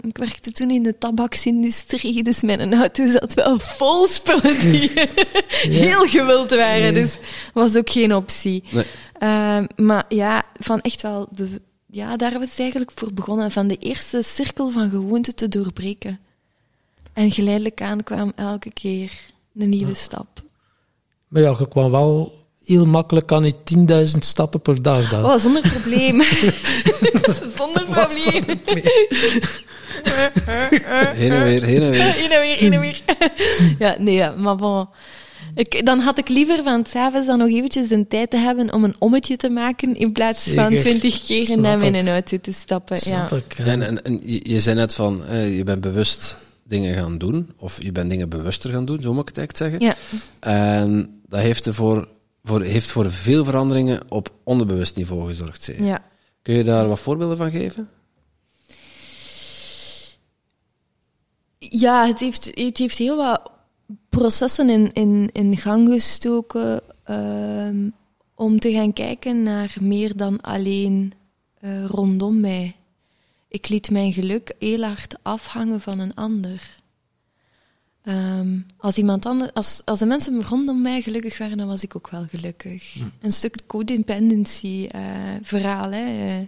Ik 0.01 0.19
werkte 0.19 0.53
toen 0.53 0.71
in 0.71 0.83
de 0.83 0.99
tabaksindustrie, 0.99 2.23
dus 2.23 2.43
mijn 2.43 2.75
auto 2.75 3.07
zat 3.07 3.35
wel 3.35 3.59
vol 3.59 4.07
spullen 4.07 4.61
die 4.61 4.91
heel 5.83 6.07
gewild 6.07 6.51
waren. 6.51 6.95
Dus 6.95 7.19
was 7.53 7.77
ook 7.77 7.91
geen 7.91 8.15
optie. 8.15 8.63
Nee. 8.71 8.85
Uh, 9.23 9.65
maar 9.77 10.05
ja, 10.09 10.45
van 10.59 10.81
echt 10.81 11.03
wel... 11.03 11.29
Ja, 11.91 12.17
daar 12.17 12.39
was 12.39 12.49
het 12.51 12.61
eigenlijk 12.61 12.91
voor 12.95 13.13
begonnen. 13.13 13.51
Van 13.51 13.67
de 13.67 13.77
eerste 13.77 14.23
cirkel 14.23 14.71
van 14.71 14.91
gewoonte 14.91 15.35
te 15.35 15.49
doorbreken. 15.49 16.19
En 17.13 17.31
geleidelijk 17.31 17.83
aan 17.83 18.03
kwam 18.03 18.33
elke 18.35 18.73
keer 18.73 19.13
een 19.55 19.69
nieuwe 19.69 19.95
stap. 19.95 20.43
Maar 21.29 21.43
ja, 21.43 21.57
je 21.59 21.69
kwam 21.69 21.91
wel 21.91 22.33
heel 22.67 22.87
makkelijk 22.87 23.33
aan 23.33 23.43
die 23.43 23.55
10.000 23.89 24.19
stappen 24.19 24.61
per 24.61 24.83
dag 24.83 25.11
dan. 25.11 25.25
Oh, 25.25 25.39
zonder 25.39 25.63
probleem. 25.63 26.23
zonder 27.57 27.85
probleem. 27.91 28.45
Heen 31.15 31.33
en 31.33 31.45
weer, 31.45 31.63
heen 31.63 31.83
en 31.83 31.91
weer. 31.91 32.03
Heen 32.03 32.31
en 32.31 32.41
weer, 32.41 32.57
heen 32.57 32.73
en 32.73 32.81
weer. 32.81 33.01
ja, 33.79 33.95
nee, 33.99 34.15
ja, 34.15 34.35
maar 34.37 34.57
bon. 34.57 34.89
Ik, 35.55 35.87
dan 35.87 35.99
had 35.99 36.19
ik 36.19 36.29
liever 36.29 36.63
van 36.63 36.87
s'avonds 36.87 37.27
dan 37.27 37.39
nog 37.39 37.49
eventjes 37.49 37.89
de 37.89 38.09
tijd 38.09 38.31
te 38.31 38.37
hebben 38.37 38.73
om 38.73 38.85
een 38.85 38.95
ommetje 38.99 39.37
te 39.37 39.51
maken 39.51 39.97
in 39.97 40.13
plaats 40.13 40.49
van 40.55 40.79
twintig 40.79 41.25
keer 41.25 41.45
Snap 41.45 41.59
naar 41.59 41.83
ik. 41.83 41.91
mijn 41.91 42.09
auto 42.09 42.39
te 42.41 42.53
stappen. 42.53 42.97
Ja. 42.97 43.27
Snap 43.27 43.39
ik. 43.39 43.57
ja. 43.57 43.65
En, 43.65 43.83
en, 43.83 44.03
en 44.03 44.21
je, 44.25 44.61
zei 44.61 44.77
net 44.77 44.95
van, 44.95 45.27
eh, 45.27 45.57
je 45.57 45.65
bent 45.65 45.81
bewust 45.81 46.37
dingen 46.65 46.95
gaan 46.95 47.19
doen, 47.19 47.51
of 47.59 47.83
je 47.83 47.93
bent 47.93 48.11
dingen 48.11 48.29
bewuster 48.29 48.71
gaan 48.71 48.85
doen, 48.85 49.03
zo 49.03 49.13
moet 49.13 49.29
ik 49.29 49.35
het 49.35 49.45
echt 49.45 49.57
zeggen. 49.57 49.81
Ja. 49.81 49.95
En 50.41 51.21
dat 51.29 51.41
heeft 51.41 51.67
ervoor, 51.67 52.09
voor, 52.47 52.63
heeft 52.63 52.91
voor 52.91 53.11
veel 53.11 53.45
veranderingen 53.45 54.01
op 54.09 54.35
onderbewust 54.45 54.97
niveau 54.97 55.29
gezorgd. 55.29 55.63
Zeg. 55.63 55.79
ja. 55.79 56.05
Kun 56.43 56.55
je 56.55 56.65
daar 56.65 56.89
wat 56.89 57.01
voorbeelden 57.01 57.37
van 57.37 57.51
geven? 57.51 57.89
Ja, 61.59 62.07
het 62.07 62.21
heeft, 62.21 62.45
het 62.55 62.79
heeft 62.79 62.99
heel 62.99 63.17
wat 63.17 63.51
processen 64.09 64.71
in, 64.71 64.93
in, 64.93 65.31
in 65.33 65.57
gang 65.57 65.89
gestoken 65.89 66.81
ehm, 67.05 67.89
om 68.35 68.59
te 68.59 68.73
gaan 68.73 68.93
kijken 68.93 69.43
naar 69.43 69.77
meer 69.81 70.17
dan 70.17 70.41
alleen 70.41 71.13
eh, 71.61 71.85
rondom 71.85 72.41
mij. 72.41 72.77
Ik 73.49 73.69
liet 73.69 73.91
mijn 73.91 74.13
geluk 74.13 74.55
heel 74.59 74.83
hard 74.83 75.17
afhangen 75.23 75.81
van 75.81 75.99
een 75.99 76.15
ander. 76.15 76.81
Ehm, 78.07 78.59
als 78.77 78.97
iemand 78.97 79.27
anders, 79.27 79.53
als, 79.55 79.83
als 79.85 79.99
de 79.99 80.07
mensen 80.07 80.43
rondom 80.43 80.83
mij 80.83 81.03
gelukkig 81.03 81.39
waren, 81.39 81.57
dan 81.57 81.67
was 81.67 81.83
ik 81.83 81.97
ook 81.97 82.11
wel 82.11 82.27
gelukkig. 82.27 82.97
Een 83.21 83.33
stuk 83.33 83.67
codependency 83.67 84.87
eh. 84.91 85.01
Hè. 85.51 85.89
Eh, 85.91 86.39
eh, 86.39 86.47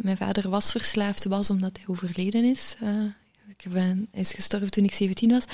mijn 0.00 0.16
vader 0.16 0.48
was 0.48 0.70
verslaafd, 0.70 1.24
was 1.24 1.50
omdat 1.50 1.76
hij 1.76 1.86
overleden 1.86 2.44
is. 2.44 2.76
Ik 3.56 3.72
ben, 3.72 4.08
hij 4.10 4.20
is 4.20 4.32
gestorven 4.32 4.70
toen 4.70 4.84
ik 4.84 4.92
17 4.92 5.30
was. 5.30 5.44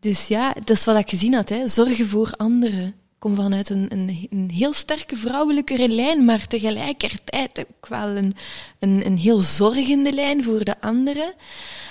Dus 0.00 0.26
ja, 0.26 0.52
dat 0.52 0.76
is 0.76 0.84
wat 0.84 0.98
ik 0.98 1.08
gezien 1.08 1.34
had. 1.34 1.48
Hè. 1.48 1.68
Zorgen 1.68 2.06
voor 2.06 2.32
anderen. 2.36 2.94
Ik 3.22 3.28
kom 3.28 3.36
vanuit 3.36 3.68
een, 3.70 3.86
een, 3.88 4.26
een 4.30 4.50
heel 4.50 4.72
sterke 4.72 5.16
vrouwelijke 5.16 5.88
lijn, 5.88 6.24
maar 6.24 6.46
tegelijkertijd 6.46 7.58
ook 7.60 7.86
wel 7.88 8.08
een, 8.08 8.32
een, 8.78 9.06
een 9.06 9.16
heel 9.16 9.40
zorgende 9.40 10.12
lijn 10.12 10.44
voor 10.44 10.64
de 10.64 10.80
anderen. 10.80 11.34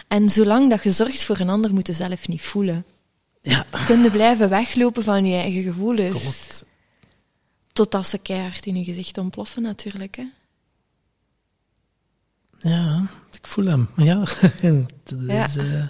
En 0.07 0.29
zolang 0.29 0.69
dat 0.69 0.83
je 0.83 0.91
zorgt 0.91 1.23
voor 1.23 1.39
een 1.39 1.49
ander, 1.49 1.73
moet 1.73 1.87
je 1.87 1.93
zelf 1.93 2.27
niet 2.27 2.41
voelen. 2.41 2.85
Ja. 3.41 3.65
Kun 3.85 4.03
je 4.03 4.11
blijven 4.11 4.49
weglopen 4.49 5.03
van 5.03 5.25
je 5.25 5.35
eigen 5.35 5.63
gevoelens. 5.63 6.21
Klopt. 6.21 6.65
Totdat 7.71 8.07
ze 8.07 8.17
keihard 8.17 8.65
in 8.65 8.75
je 8.75 8.83
gezicht 8.83 9.17
ontploffen, 9.17 9.61
natuurlijk. 9.61 10.15
Hè. 10.15 10.25
Ja, 12.69 13.09
ik 13.31 13.47
voel 13.47 13.65
hem. 13.65 13.89
Ja. 13.95 14.19
dat 15.03 15.19
Ja. 15.27 15.45
is, 15.45 15.57
eh, 15.57 15.73
En, 15.73 15.89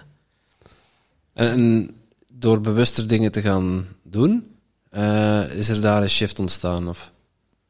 en 1.34 1.96
door 2.34 2.62
bewuster 2.62 3.08
dingen 3.08 3.32
te 3.32 3.42
gaan 3.42 3.88
doen, 4.04 4.51
eh, 4.92 5.52
is 5.52 5.70
er 5.70 5.82
daar 5.82 6.02
een 6.02 6.10
shift 6.10 6.40
ontstaan? 6.40 6.88
Of? 6.88 7.12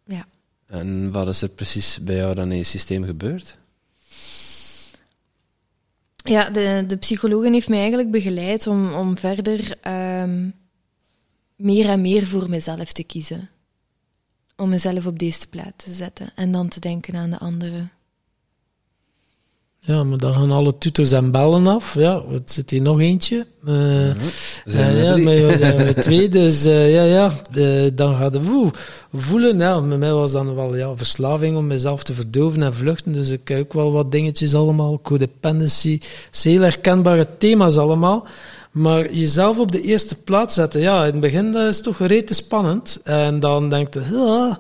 Ja. 0.05 0.26
En 0.65 1.11
wat 1.11 1.28
is 1.28 1.41
er 1.41 1.49
precies 1.49 1.99
bij 2.01 2.15
jou 2.15 2.36
dan 2.36 2.51
in 2.51 2.57
je 2.57 2.63
systeem 2.63 3.03
gebeurd? 3.03 3.57
Ja, 6.24 6.49
de, 6.49 6.84
de 6.88 6.97
psycholoog 6.97 7.43
heeft 7.43 7.69
mij 7.69 7.80
eigenlijk 7.80 8.11
begeleid 8.11 8.67
om, 8.67 8.93
om 8.93 9.17
verder 9.17 9.78
ehm, 9.82 10.49
meer 11.55 11.89
en 11.89 12.01
meer 12.01 12.28
voor 12.28 12.49
mezelf 12.49 12.91
te 12.91 13.03
kiezen. 13.03 13.49
Om 14.55 14.69
mezelf 14.69 15.05
op 15.05 15.19
deze 15.19 15.47
plaats 15.47 15.86
te 15.86 15.93
zetten 15.93 16.32
en 16.36 16.51
dan 16.51 16.67
te 16.67 16.80
denken 16.80 17.15
aan 17.15 17.30
de 17.30 17.38
anderen. 17.38 17.91
Ja, 19.84 20.04
maar 20.04 20.18
dan 20.18 20.34
gaan 20.34 20.52
alle 20.52 20.78
tutors 20.78 21.12
en 21.12 21.32
bellen 21.32 21.68
af. 21.68 21.94
Ja, 21.94 22.14
er 22.32 22.42
zit 22.46 22.70
hier 22.70 22.82
nog 22.82 23.00
eentje. 23.00 23.46
Eh, 23.66 23.74
We 23.74 24.16
zijn 24.66 24.96
ja, 24.96 25.04
er 25.04 25.18
ja, 25.18 25.24
maar 25.24 25.36
we 25.36 25.58
zijn 25.58 25.78
er 25.78 25.96
twee, 25.96 26.30
dus 26.30 26.64
eh, 26.64 26.94
ja, 26.94 27.04
ja, 27.04 27.32
eh, 27.54 27.92
dan 27.96 28.16
gaat 28.16 28.34
het 28.34 28.48
woe, 28.48 28.72
voelen. 29.14 29.58
Ja, 29.60 29.80
met 29.80 30.00
mij 30.00 30.14
was 30.14 30.32
dan 30.32 30.56
wel 30.56 30.76
ja, 30.76 30.96
verslaving 30.96 31.58
om 31.58 31.68
mezelf 31.68 32.04
te 32.04 32.14
verdoven 32.14 32.64
en 32.64 32.74
vluchten, 32.74 33.12
dus 33.12 33.30
ik 33.30 33.48
heb 33.48 33.60
ook 33.60 33.74
wel 33.74 33.92
wat 33.92 34.12
dingetjes 34.12 34.56
allemaal, 34.56 35.02
codependency, 35.02 36.00
is 36.32 36.44
heel 36.44 36.62
herkenbare 36.62 37.28
thema's 37.38 37.78
allemaal. 37.78 38.28
Maar 38.72 39.14
jezelf 39.14 39.60
op 39.60 39.72
de 39.72 39.82
eerste 39.82 40.16
plaats 40.16 40.54
zetten, 40.54 40.82
ja, 40.82 41.06
in 41.06 41.12
het 41.12 41.20
begin 41.20 41.52
dat 41.52 41.68
is 41.68 41.82
toch 41.82 42.00
rete 42.00 42.34
spannend. 42.34 43.00
En 43.04 43.40
dan 43.40 43.70
denk 43.70 43.94
je, 43.94 44.00
ah, 44.00 44.56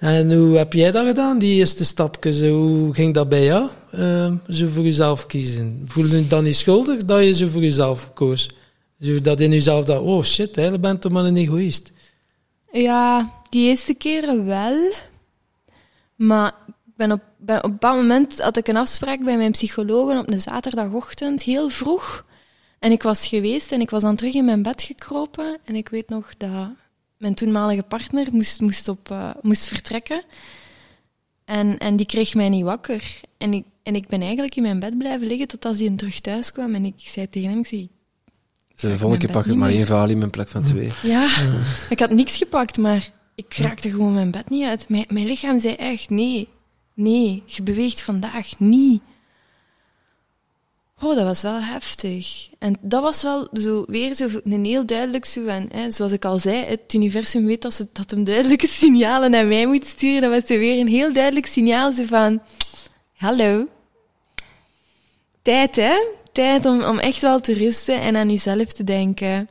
en 0.00 0.32
hoe 0.32 0.56
heb 0.56 0.72
jij 0.72 0.90
dat 0.90 1.06
gedaan, 1.06 1.38
die 1.38 1.54
eerste 1.54 1.84
stapjes? 1.84 2.40
Hoe 2.40 2.94
ging 2.94 3.14
dat 3.14 3.28
bij 3.28 3.44
jou? 3.44 3.68
Eh, 3.90 4.32
zo 4.48 4.66
voor 4.66 4.84
jezelf 4.84 5.26
kiezen. 5.26 5.84
Voel 5.86 6.06
je 6.06 6.26
dan 6.26 6.44
niet 6.44 6.56
schuldig 6.56 7.04
dat 7.04 7.24
je 7.24 7.34
zo 7.34 7.48
voor 7.48 7.62
jezelf 7.62 8.12
koos? 8.12 8.48
Dat 9.22 9.40
in 9.40 9.52
jezelf 9.52 9.84
dat, 9.84 10.02
oh 10.02 10.22
shit, 10.22 10.52
ben 10.52 10.80
je 10.82 10.98
toch 10.98 11.12
maar 11.12 11.24
een 11.24 11.36
egoïst. 11.36 11.92
Ja, 12.72 13.32
die 13.48 13.68
eerste 13.68 13.94
keren 13.94 14.46
wel. 14.46 14.92
Maar 16.16 16.54
ik 16.66 16.96
ben 16.96 17.12
op, 17.12 17.20
ben, 17.36 17.64
op 17.64 17.82
moment 17.82 18.40
had 18.40 18.56
ik 18.56 18.68
een 18.68 18.76
afspraak 18.76 19.24
bij 19.24 19.36
mijn 19.36 19.50
psycholoog 19.50 20.18
op 20.18 20.30
een 20.30 20.40
zaterdagochtend, 20.40 21.42
heel 21.42 21.68
vroeg. 21.68 22.24
En 22.78 22.92
ik 22.92 23.02
was 23.02 23.26
geweest 23.26 23.72
en 23.72 23.80
ik 23.80 23.90
was 23.90 24.02
dan 24.02 24.16
terug 24.16 24.34
in 24.34 24.44
mijn 24.44 24.62
bed 24.62 24.82
gekropen. 24.82 25.58
En 25.64 25.74
ik 25.74 25.88
weet 25.88 26.08
nog 26.08 26.36
dat 26.36 26.70
mijn 27.20 27.34
toenmalige 27.34 27.82
partner 27.82 28.28
moest, 28.32 28.60
moest, 28.60 28.88
op, 28.88 29.08
uh, 29.12 29.30
moest 29.42 29.66
vertrekken. 29.66 30.22
En, 31.44 31.78
en 31.78 31.96
die 31.96 32.06
kreeg 32.06 32.34
mij 32.34 32.48
niet 32.48 32.64
wakker. 32.64 33.20
En 33.38 33.52
ik, 33.54 33.64
en 33.82 33.94
ik 33.94 34.06
ben 34.06 34.20
eigenlijk 34.20 34.56
in 34.56 34.62
mijn 34.62 34.78
bed 34.78 34.98
blijven 34.98 35.26
liggen 35.26 35.48
tot 35.48 35.64
als 35.64 35.78
hij 35.78 35.90
terug 35.96 36.20
thuis 36.20 36.50
kwam. 36.50 36.74
En 36.74 36.84
ik 36.84 36.94
zei 36.96 37.28
tegen 37.28 37.50
hem, 37.50 37.58
ik 37.58 37.66
zei, 37.66 38.92
de 38.92 38.98
volgende 38.98 39.26
keer 39.26 39.34
pak 39.34 39.46
ik 39.46 39.54
maar 39.54 39.70
één 39.70 39.86
valium 39.86 40.22
in 40.22 40.30
plek 40.30 40.48
van 40.48 40.62
twee. 40.62 40.90
Ja, 41.02 41.28
ik 41.90 41.98
had 41.98 42.10
niks 42.10 42.36
gepakt, 42.36 42.78
maar 42.78 43.12
ik 43.34 43.54
raakte 43.54 43.90
gewoon 43.90 44.14
mijn 44.14 44.30
bed 44.30 44.50
niet 44.50 44.64
uit. 44.64 44.88
Mijn, 44.88 45.06
mijn 45.08 45.26
lichaam 45.26 45.60
zei 45.60 45.74
echt, 45.74 46.10
nee, 46.10 46.48
nee, 46.94 47.42
je 47.46 47.62
beweegt 47.62 48.02
vandaag 48.02 48.58
niet. 48.58 49.02
Oh, 51.02 51.16
dat 51.16 51.24
was 51.24 51.42
wel 51.42 51.62
heftig. 51.62 52.48
En 52.58 52.76
dat 52.80 53.02
was 53.02 53.22
wel 53.22 53.48
zo, 53.52 53.84
weer 53.86 54.14
zo 54.14 54.28
een 54.44 54.64
heel 54.64 54.86
duidelijk 54.86 55.24
zo 55.24 55.44
van, 55.46 55.68
hè, 55.72 55.90
zoals 55.90 56.12
ik 56.12 56.24
al 56.24 56.38
zei, 56.38 56.64
het 56.64 56.94
universum 56.94 57.46
weet 57.46 57.62
dat, 57.62 57.74
ze, 57.74 57.86
dat 57.92 58.10
hem 58.10 58.24
duidelijke 58.24 58.66
signalen 58.80 59.30
naar 59.30 59.46
mij 59.46 59.66
moet 59.66 59.86
sturen. 59.86 60.20
Dat 60.20 60.30
was 60.30 60.58
weer 60.58 60.78
een 60.78 60.88
heel 60.88 61.12
duidelijk 61.12 61.46
signaal 61.46 61.92
zo 61.92 62.04
van, 62.06 62.42
hallo, 63.16 63.66
tijd 65.42 65.76
hè, 65.76 66.06
tijd 66.32 66.64
om, 66.64 66.82
om 66.82 66.98
echt 66.98 67.20
wel 67.20 67.40
te 67.40 67.52
rusten 67.52 68.00
en 68.00 68.16
aan 68.16 68.30
jezelf 68.30 68.72
te 68.72 68.84
denken. 68.84 69.48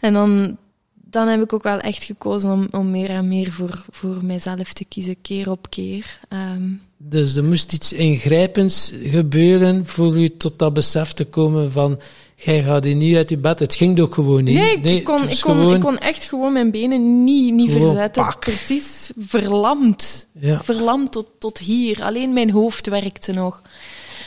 En 0.00 0.12
dan, 0.12 0.58
dan 1.12 1.28
heb 1.28 1.42
ik 1.42 1.52
ook 1.52 1.62
wel 1.62 1.78
echt 1.78 2.04
gekozen 2.04 2.50
om, 2.50 2.68
om 2.70 2.90
meer 2.90 3.10
en 3.10 3.28
meer 3.28 3.52
voor, 3.52 3.84
voor 3.90 4.24
mijzelf 4.24 4.72
te 4.72 4.84
kiezen, 4.84 5.16
keer 5.22 5.50
op 5.50 5.70
keer. 5.70 6.18
Ehm, 6.28 6.70
dus 6.96 7.36
er 7.36 7.44
moest 7.44 7.72
iets 7.72 7.92
ingrijpends 7.92 8.92
gebeuren 9.04 9.86
voor 9.86 10.18
u 10.18 10.36
tot 10.36 10.58
dat 10.58 10.72
besef 10.72 11.12
te 11.12 11.24
komen 11.24 11.72
van, 11.72 12.00
jij 12.34 12.62
gaat 12.62 12.84
hier 12.84 12.94
niet 12.94 13.16
uit 13.16 13.30
je 13.30 13.38
bed. 13.38 13.58
Het 13.58 13.74
ging 13.74 14.00
ook 14.00 14.14
gewoon 14.14 14.44
niet. 14.44 14.54
Nee, 14.54 14.96
ik, 14.96 15.04
kon, 15.04 15.28
ik, 15.28 15.40
kon, 15.40 15.74
ik 15.74 15.80
kon 15.80 15.98
echt 15.98 16.24
gewoon 16.24 16.52
mijn 16.52 16.70
benen 16.70 17.24
niet, 17.24 17.54
niet 17.54 17.72
verzetten. 17.72 18.36
Precies 18.38 19.10
verlamd. 19.18 20.26
Ja. 20.32 20.62
Verlamd 20.62 21.12
tot, 21.12 21.26
tot 21.38 21.58
hier. 21.58 22.02
Alleen 22.02 22.32
mijn 22.32 22.50
hoofd 22.50 22.88
werkte 22.88 23.32
nog. 23.32 23.62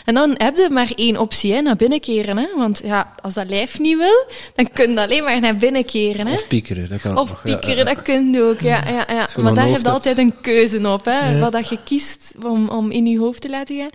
En 0.06 0.14
dan 0.14 0.34
heb 0.38 0.58
je 0.58 0.68
maar 0.72 0.92
één 0.96 1.18
optie, 1.18 1.54
hè, 1.54 1.62
naar 1.62 1.76
binnen 1.76 2.00
keren. 2.00 2.38
Hè? 2.38 2.48
Want 2.56 2.82
ja, 2.84 3.14
als 3.22 3.34
dat 3.34 3.50
lijf 3.50 3.80
niet 3.80 3.98
wil, 3.98 4.26
dan 4.56 4.70
kun 4.74 4.92
je 4.92 5.02
alleen 5.02 5.24
maar 5.24 5.40
naar 5.40 5.56
binnen 5.56 5.86
keren. 5.86 6.28
Hè? 6.28 6.34
Of 6.34 6.48
piekeren, 6.48 6.90
dat 6.90 7.02
kan 7.02 7.18
Of 7.18 7.30
nog. 7.30 7.42
piekeren, 7.42 7.78
ja, 7.78 7.84
dat 7.84 8.02
kun 8.02 8.32
je 8.34 8.44
ook. 8.44 8.60
Ja, 8.60 8.84
ja, 8.88 9.06
ja. 9.08 9.30
Maar 9.42 9.54
daar 9.54 9.68
heb 9.68 9.82
je 9.82 9.90
altijd 9.90 10.18
een 10.18 10.42
keuze 10.42 10.90
op, 10.90 11.06
hè, 11.06 11.40
wat 11.40 11.52
dat 11.52 11.70
je 11.70 11.84
kiest 11.84 12.36
om, 12.44 12.70
om 12.70 12.92
in 12.92 13.06
je 13.06 13.20
hoofd 13.20 13.42
te 13.42 13.50
laten 13.50 13.76
gaan. 13.76 13.90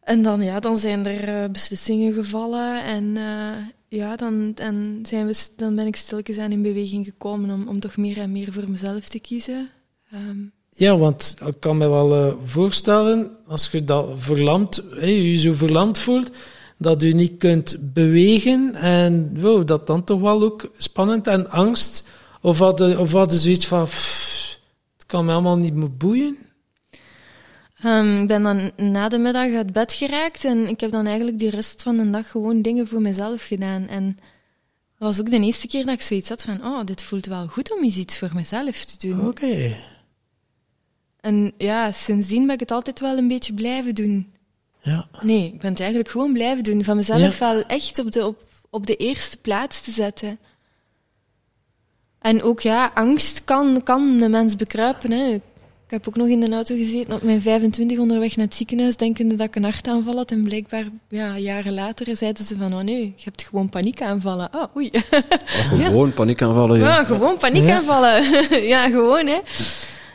En 0.00 0.22
dan, 0.22 0.42
ja, 0.42 0.60
dan 0.60 0.78
zijn 0.78 1.06
er 1.06 1.42
uh, 1.42 1.50
beslissingen 1.50 2.14
gevallen 2.14 2.84
en 2.84 3.04
uh, 3.16 3.98
ja, 4.00 4.16
dan, 4.16 4.52
dan, 4.54 4.98
zijn 5.02 5.26
we, 5.26 5.48
dan 5.56 5.74
ben 5.74 5.86
ik 5.86 5.96
stilletjes 5.96 6.38
aan 6.38 6.52
in 6.52 6.62
beweging 6.62 7.04
gekomen 7.04 7.50
om, 7.50 7.68
om 7.68 7.80
toch 7.80 7.96
meer 7.96 8.18
en 8.18 8.32
meer 8.32 8.52
voor 8.52 8.70
mezelf 8.70 9.08
te 9.08 9.20
kiezen. 9.20 9.70
Um, 10.14 10.52
ja, 10.70 10.96
want 10.96 11.36
ik 11.46 11.56
kan 11.58 11.76
me 11.76 11.88
wel 11.88 12.26
uh, 12.26 12.34
voorstellen, 12.44 13.30
als 13.46 13.68
je 13.70 13.84
dat 13.84 14.08
verlamd, 14.14 14.82
je 15.00 15.36
zo 15.36 15.52
verlamd 15.52 15.98
voelt, 15.98 16.30
dat 16.76 17.02
je 17.02 17.14
niet 17.14 17.38
kunt 17.38 17.76
bewegen 17.80 18.74
en 18.74 19.40
wow, 19.40 19.66
dat 19.66 19.86
dan 19.86 20.04
toch 20.04 20.20
wel 20.20 20.42
ook 20.42 20.70
spannend 20.76 21.26
en 21.26 21.50
angst. 21.50 22.08
Of 22.40 22.58
hadden, 22.58 22.98
of 22.98 23.12
hadden 23.12 23.38
zoiets 23.38 23.66
van, 23.66 23.84
pff, 23.84 24.58
het 24.96 25.06
kan 25.06 25.24
me 25.24 25.32
allemaal 25.32 25.56
niet 25.56 25.74
meer 25.74 25.96
boeien? 25.96 26.36
Um, 27.84 28.22
ik 28.22 28.28
ben 28.28 28.42
dan 28.42 28.70
na 28.76 29.08
de 29.08 29.18
middag 29.18 29.54
uit 29.54 29.72
bed 29.72 29.92
geraakt 29.92 30.44
en 30.44 30.68
ik 30.68 30.80
heb 30.80 30.90
dan 30.90 31.06
eigenlijk 31.06 31.38
de 31.38 31.50
rest 31.50 31.82
van 31.82 31.96
de 31.96 32.10
dag 32.10 32.30
gewoon 32.30 32.62
dingen 32.62 32.88
voor 32.88 33.00
mezelf 33.00 33.46
gedaan. 33.46 33.88
En 33.88 34.16
dat 34.98 35.08
was 35.08 35.20
ook 35.20 35.30
de 35.30 35.40
eerste 35.40 35.66
keer 35.66 35.84
dat 35.84 35.94
ik 35.94 36.00
zoiets 36.00 36.28
had 36.28 36.42
van, 36.42 36.64
oh, 36.64 36.84
dit 36.84 37.02
voelt 37.02 37.26
wel 37.26 37.46
goed 37.46 37.72
om 37.72 37.82
iets 37.82 38.18
voor 38.18 38.30
mezelf 38.34 38.84
te 38.84 39.08
doen. 39.08 39.26
Oké. 39.26 39.76
En 41.20 41.52
ja, 41.58 41.92
sindsdien 41.92 42.46
ben 42.46 42.54
ik 42.54 42.60
het 42.60 42.70
altijd 42.70 43.00
wel 43.00 43.16
een 43.16 43.28
beetje 43.28 43.52
blijven 43.52 43.94
doen. 43.94 44.32
Ja. 44.82 45.08
Nee, 45.20 45.46
ik 45.46 45.60
ben 45.60 45.70
het 45.70 45.80
eigenlijk 45.80 46.10
gewoon 46.10 46.32
blijven 46.32 46.64
doen. 46.64 46.84
Van 46.84 46.96
mezelf 46.96 47.38
wel 47.38 47.62
echt 47.66 47.98
op 47.98 48.12
de, 48.12 48.26
op, 48.26 48.44
op 48.70 48.86
de 48.86 48.96
eerste 48.96 49.36
plaats 49.36 49.80
te 49.80 49.90
zetten. 49.90 50.38
En 52.18 52.42
ook 52.42 52.60
ja, 52.60 52.90
angst 52.94 53.44
kan, 53.44 53.82
kan 53.82 54.22
een 54.22 54.30
mens 54.30 54.56
bekruipen. 54.56 55.10
Hè. 55.10 55.40
Ik 55.90 55.96
heb 55.96 56.08
ook 56.08 56.16
nog 56.16 56.28
in 56.28 56.40
de 56.40 56.52
auto 56.52 56.76
gezeten 56.76 57.16
op 57.16 57.22
mijn 57.22 57.42
25 57.42 57.98
onderweg 57.98 58.36
naar 58.36 58.46
het 58.46 58.54
ziekenhuis, 58.54 58.96
denkende 58.96 59.34
dat 59.34 59.46
ik 59.46 59.56
een 59.56 59.64
hartaanval 59.64 60.16
had. 60.16 60.30
En 60.30 60.42
blijkbaar, 60.42 60.84
ja, 61.08 61.38
jaren 61.38 61.74
later 61.74 62.16
zeiden 62.16 62.44
ze 62.44 62.56
van, 62.56 62.74
oh 62.74 62.80
nee, 62.80 63.12
je 63.16 63.24
hebt 63.24 63.42
gewoon 63.42 63.68
paniekaanvallen. 63.68 64.48
Oh, 64.54 64.76
oei. 64.76 64.90
Gewoon 65.40 66.06
ja. 66.08 66.14
paniekaanvallen, 66.14 66.78
ja. 66.78 66.86
Ja, 66.86 67.04
gewoon 67.04 67.36
paniekaanvallen. 67.36 68.22
ja, 68.74 68.88
gewoon, 68.88 69.26
hè. 69.26 69.38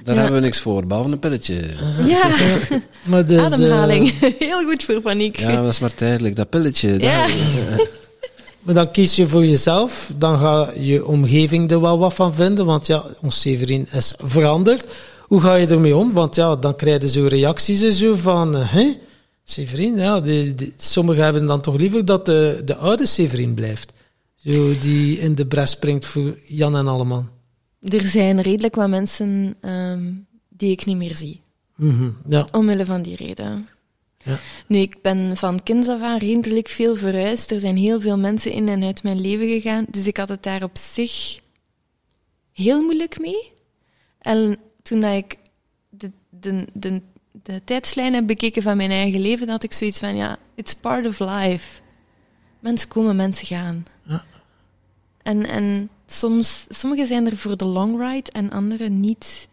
Daar 0.06 0.16
hebben 0.16 0.36
we 0.36 0.40
niks 0.40 0.62
voor, 0.62 0.88
behalve 0.88 1.12
een 1.12 1.20
pilletje. 1.20 1.62
Ja, 2.06 2.36
maar 3.10 3.26
dus, 3.26 3.40
ademhaling. 3.40 4.14
Heel 4.40 4.64
goed 4.64 4.84
voor 4.84 5.02
paniek. 5.02 5.40
Ja, 5.40 5.62
dat 5.62 5.72
is 5.72 5.80
maar 5.80 5.94
tijdelijk. 5.94 6.36
Dat 6.36 6.50
pilletje. 6.50 7.00
Ja. 7.00 7.28
maar 8.64 8.74
dan 8.74 8.92
kies 8.92 9.16
je 9.16 9.28
voor 9.28 9.46
jezelf. 9.46 10.12
Dan 10.18 10.40
ga 10.40 10.72
je 10.80 11.06
omgeving 11.06 11.72
er 11.72 11.82
wel 11.82 12.00
wat 12.00 12.14
van 12.14 12.34
vinden. 12.34 12.66
Want 12.66 12.88
ja, 12.88 13.06
ons 13.22 13.42
Severin 13.42 13.88
is 13.92 14.14
veranderd. 14.24 14.84
Hoe 15.22 15.42
ga 15.42 15.56
je 15.56 15.68
ermee 15.68 15.96
om? 15.96 16.14
Want 16.14 16.36
ja, 16.36 16.56
dan 16.56 16.76
krijg 16.76 17.02
je 17.02 17.10
zo 17.10 17.26
reacties 17.28 17.82
en 17.82 17.92
zo 17.92 18.16
van... 18.16 18.58
Uh, 18.58 18.74
hè? 18.74 18.94
Severin, 19.44 19.96
ja, 19.96 20.22
die, 20.22 20.56
die, 20.56 20.74
sommigen 20.78 21.24
hebben 21.24 21.46
dan 21.46 21.62
toch 21.62 21.78
liever 21.78 22.06
dat 22.06 22.26
de, 22.26 22.62
de 22.66 22.76
oude 22.76 23.06
Severin 23.06 23.54
blijft. 23.54 23.94
Zo, 24.36 24.74
die 24.80 25.20
in 25.20 25.36
de 25.36 25.46
bres 25.48 25.72
springt 25.72 26.06
voor 26.06 26.38
Jan 26.46 26.76
en 26.76 26.88
Alleman 26.88 27.30
er 27.90 28.08
zijn 28.08 28.42
redelijk 28.42 28.76
wat 28.76 28.90
mensen 28.90 29.56
um, 29.62 30.28
die 30.50 30.72
ik 30.72 30.86
niet 30.86 30.98
meer 30.98 31.16
zie. 31.16 31.42
Mm 31.76 31.98
-hmm, 31.98 32.18
ja. 32.28 32.48
Omwille 32.52 32.86
van 32.86 33.02
die 33.02 33.16
reden. 33.16 33.68
Ja. 34.24 34.40
Nu, 34.68 34.78
ik 34.78 35.02
ben 35.02 35.38
van 35.38 35.64
kinds 35.64 35.88
af 35.88 36.02
aan 36.02 36.18
redelijk 36.18 36.68
veel 36.68 36.96
verhuisd. 36.96 37.52
Er 37.52 37.60
zijn 37.60 37.78
heel 37.78 38.02
veel 38.02 38.18
mensen 38.18 38.52
in 38.52 38.70
en 38.70 38.84
uit 38.84 39.04
mijn 39.04 39.22
leven 39.22 39.48
gegaan. 39.48 39.86
Dus 39.90 40.08
ik 40.08 40.18
had 40.18 40.30
het 40.30 40.44
daar 40.44 40.64
op 40.64 40.78
zich 40.78 41.40
heel 42.52 42.82
moeilijk 42.82 43.20
mee. 43.20 43.52
En 44.20 44.58
toen 44.82 45.00
dat 45.00 45.14
ik 45.14 45.38
de, 45.90 46.12
de, 46.30 46.68
de, 46.74 47.02
de 47.32 47.62
tijdslijn 47.64 48.14
heb 48.14 48.28
bekeken 48.28 48.62
van 48.62 48.78
mijn 48.78 48.92
eigen 48.92 49.22
leven, 49.22 49.50
had 49.50 49.64
ik 49.64 49.74
zoiets 49.74 50.00
van, 50.00 50.16
ja, 50.16 50.38
it's 50.56 50.74
part 50.74 51.06
of 51.06 51.20
life. 51.20 51.82
Mensen 52.60 52.88
komen, 52.88 53.16
mensen 53.16 53.48
gaan. 53.48 53.86
Ja. 54.04 54.24
En, 55.22 55.46
en 55.46 55.90
soms, 56.06 56.66
sommige 56.70 57.06
zijn 57.06 57.26
er 57.26 57.38
voor 57.38 57.58
de 57.58 57.66
long 57.66 58.00
ride 58.00 58.32
en 58.32 58.52
andere 58.52 58.90
niet. 58.90 59.48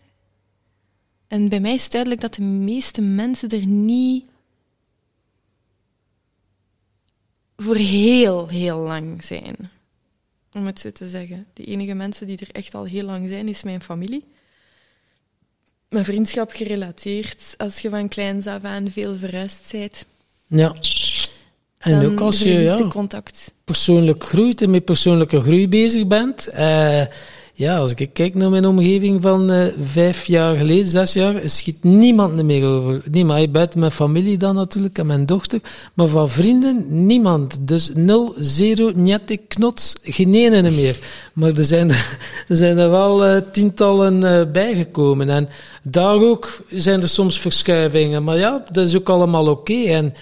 En 1.29 1.49
bij 1.49 1.61
mij 1.61 1.75
is 1.75 1.89
duidelijk 1.89 2.21
dat 2.21 2.35
de 2.35 2.43
meeste 2.43 3.01
mensen 3.01 3.49
er 3.49 3.67
niet 3.67 4.25
voor 7.57 7.77
heel, 7.77 8.49
heel 8.49 8.79
lang 8.79 9.25
zijn. 9.25 9.57
Om 10.53 10.67
het 10.67 10.79
zo 10.79 10.93
te 10.93 11.09
zeggen. 11.09 11.47
De 11.53 11.65
enige 11.65 11.95
mensen 11.95 12.27
die 12.27 12.39
er 12.39 12.51
echt 12.53 12.75
al 12.75 12.85
heel 12.85 13.05
lang 13.05 13.29
zijn, 13.29 13.49
is 13.49 13.63
mijn 13.63 13.83
familie. 13.83 14.25
Mijn 15.89 16.05
vriendschap 16.05 16.51
gerelateerd, 16.51 17.55
als 17.59 17.79
je 17.79 17.91
van 17.91 18.09
kleins 18.09 18.47
af 18.47 18.63
aan 18.63 18.91
veel 18.91 19.17
verhuisd 19.17 19.73
bent. 19.73 20.07
Ja. 20.47 20.77
En 21.83 22.07
ook 22.07 22.21
als 22.21 22.43
je 22.43 22.61
ja, 22.61 22.87
contact. 22.89 23.55
persoonlijk 23.65 24.25
groeit 24.25 24.63
en 24.63 24.71
met 24.71 24.85
persoonlijke 24.85 25.41
groei 25.41 25.69
bezig 25.69 26.07
bent. 26.07 26.49
Uh, 26.55 27.03
ja, 27.55 27.77
als 27.77 27.95
ik 27.95 28.11
kijk 28.13 28.35
naar 28.35 28.51
mijn 28.51 28.67
omgeving 28.67 29.23
van 29.23 29.51
uh, 29.51 29.65
vijf 29.81 30.25
jaar 30.25 30.57
geleden, 30.57 30.87
zes 30.87 31.13
jaar, 31.13 31.41
schiet 31.45 31.85
niemand 31.85 32.43
meer 32.43 32.65
over. 32.65 33.03
Niemand, 33.11 33.53
buiten 33.53 33.79
mijn 33.79 33.93
familie 33.93 34.39
dan 34.39 34.55
natuurlijk 34.55 34.99
en 34.99 35.07
mijn 35.07 35.27
dochter. 35.27 35.61
Maar 35.95 36.07
van 36.07 36.29
vrienden, 36.29 37.07
niemand. 37.07 37.59
Dus 37.61 37.91
nul, 37.95 38.35
zero, 38.39 38.91
niette, 38.95 39.37
knots, 39.37 39.95
geen 40.03 40.35
ene 40.35 40.71
meer. 40.71 40.97
Maar 41.33 41.53
er 41.57 41.65
zijn 41.65 41.91
er, 41.91 42.19
er, 42.49 42.57
zijn 42.57 42.79
er 42.79 42.91
wel 42.91 43.27
uh, 43.27 43.37
tientallen 43.53 44.53
bijgekomen. 44.53 45.31
En 45.31 45.49
daar 45.83 46.23
ook 46.23 46.63
zijn 46.69 47.03
er 47.03 47.09
soms 47.09 47.41
verschuivingen. 47.41 48.25
Maar 48.25 48.39
ja, 48.39 48.65
dat 48.73 48.87
is 48.87 48.97
ook 48.97 49.09
allemaal 49.09 49.49
oké. 49.49 49.73
Okay. 49.73 49.95
En 49.95 50.15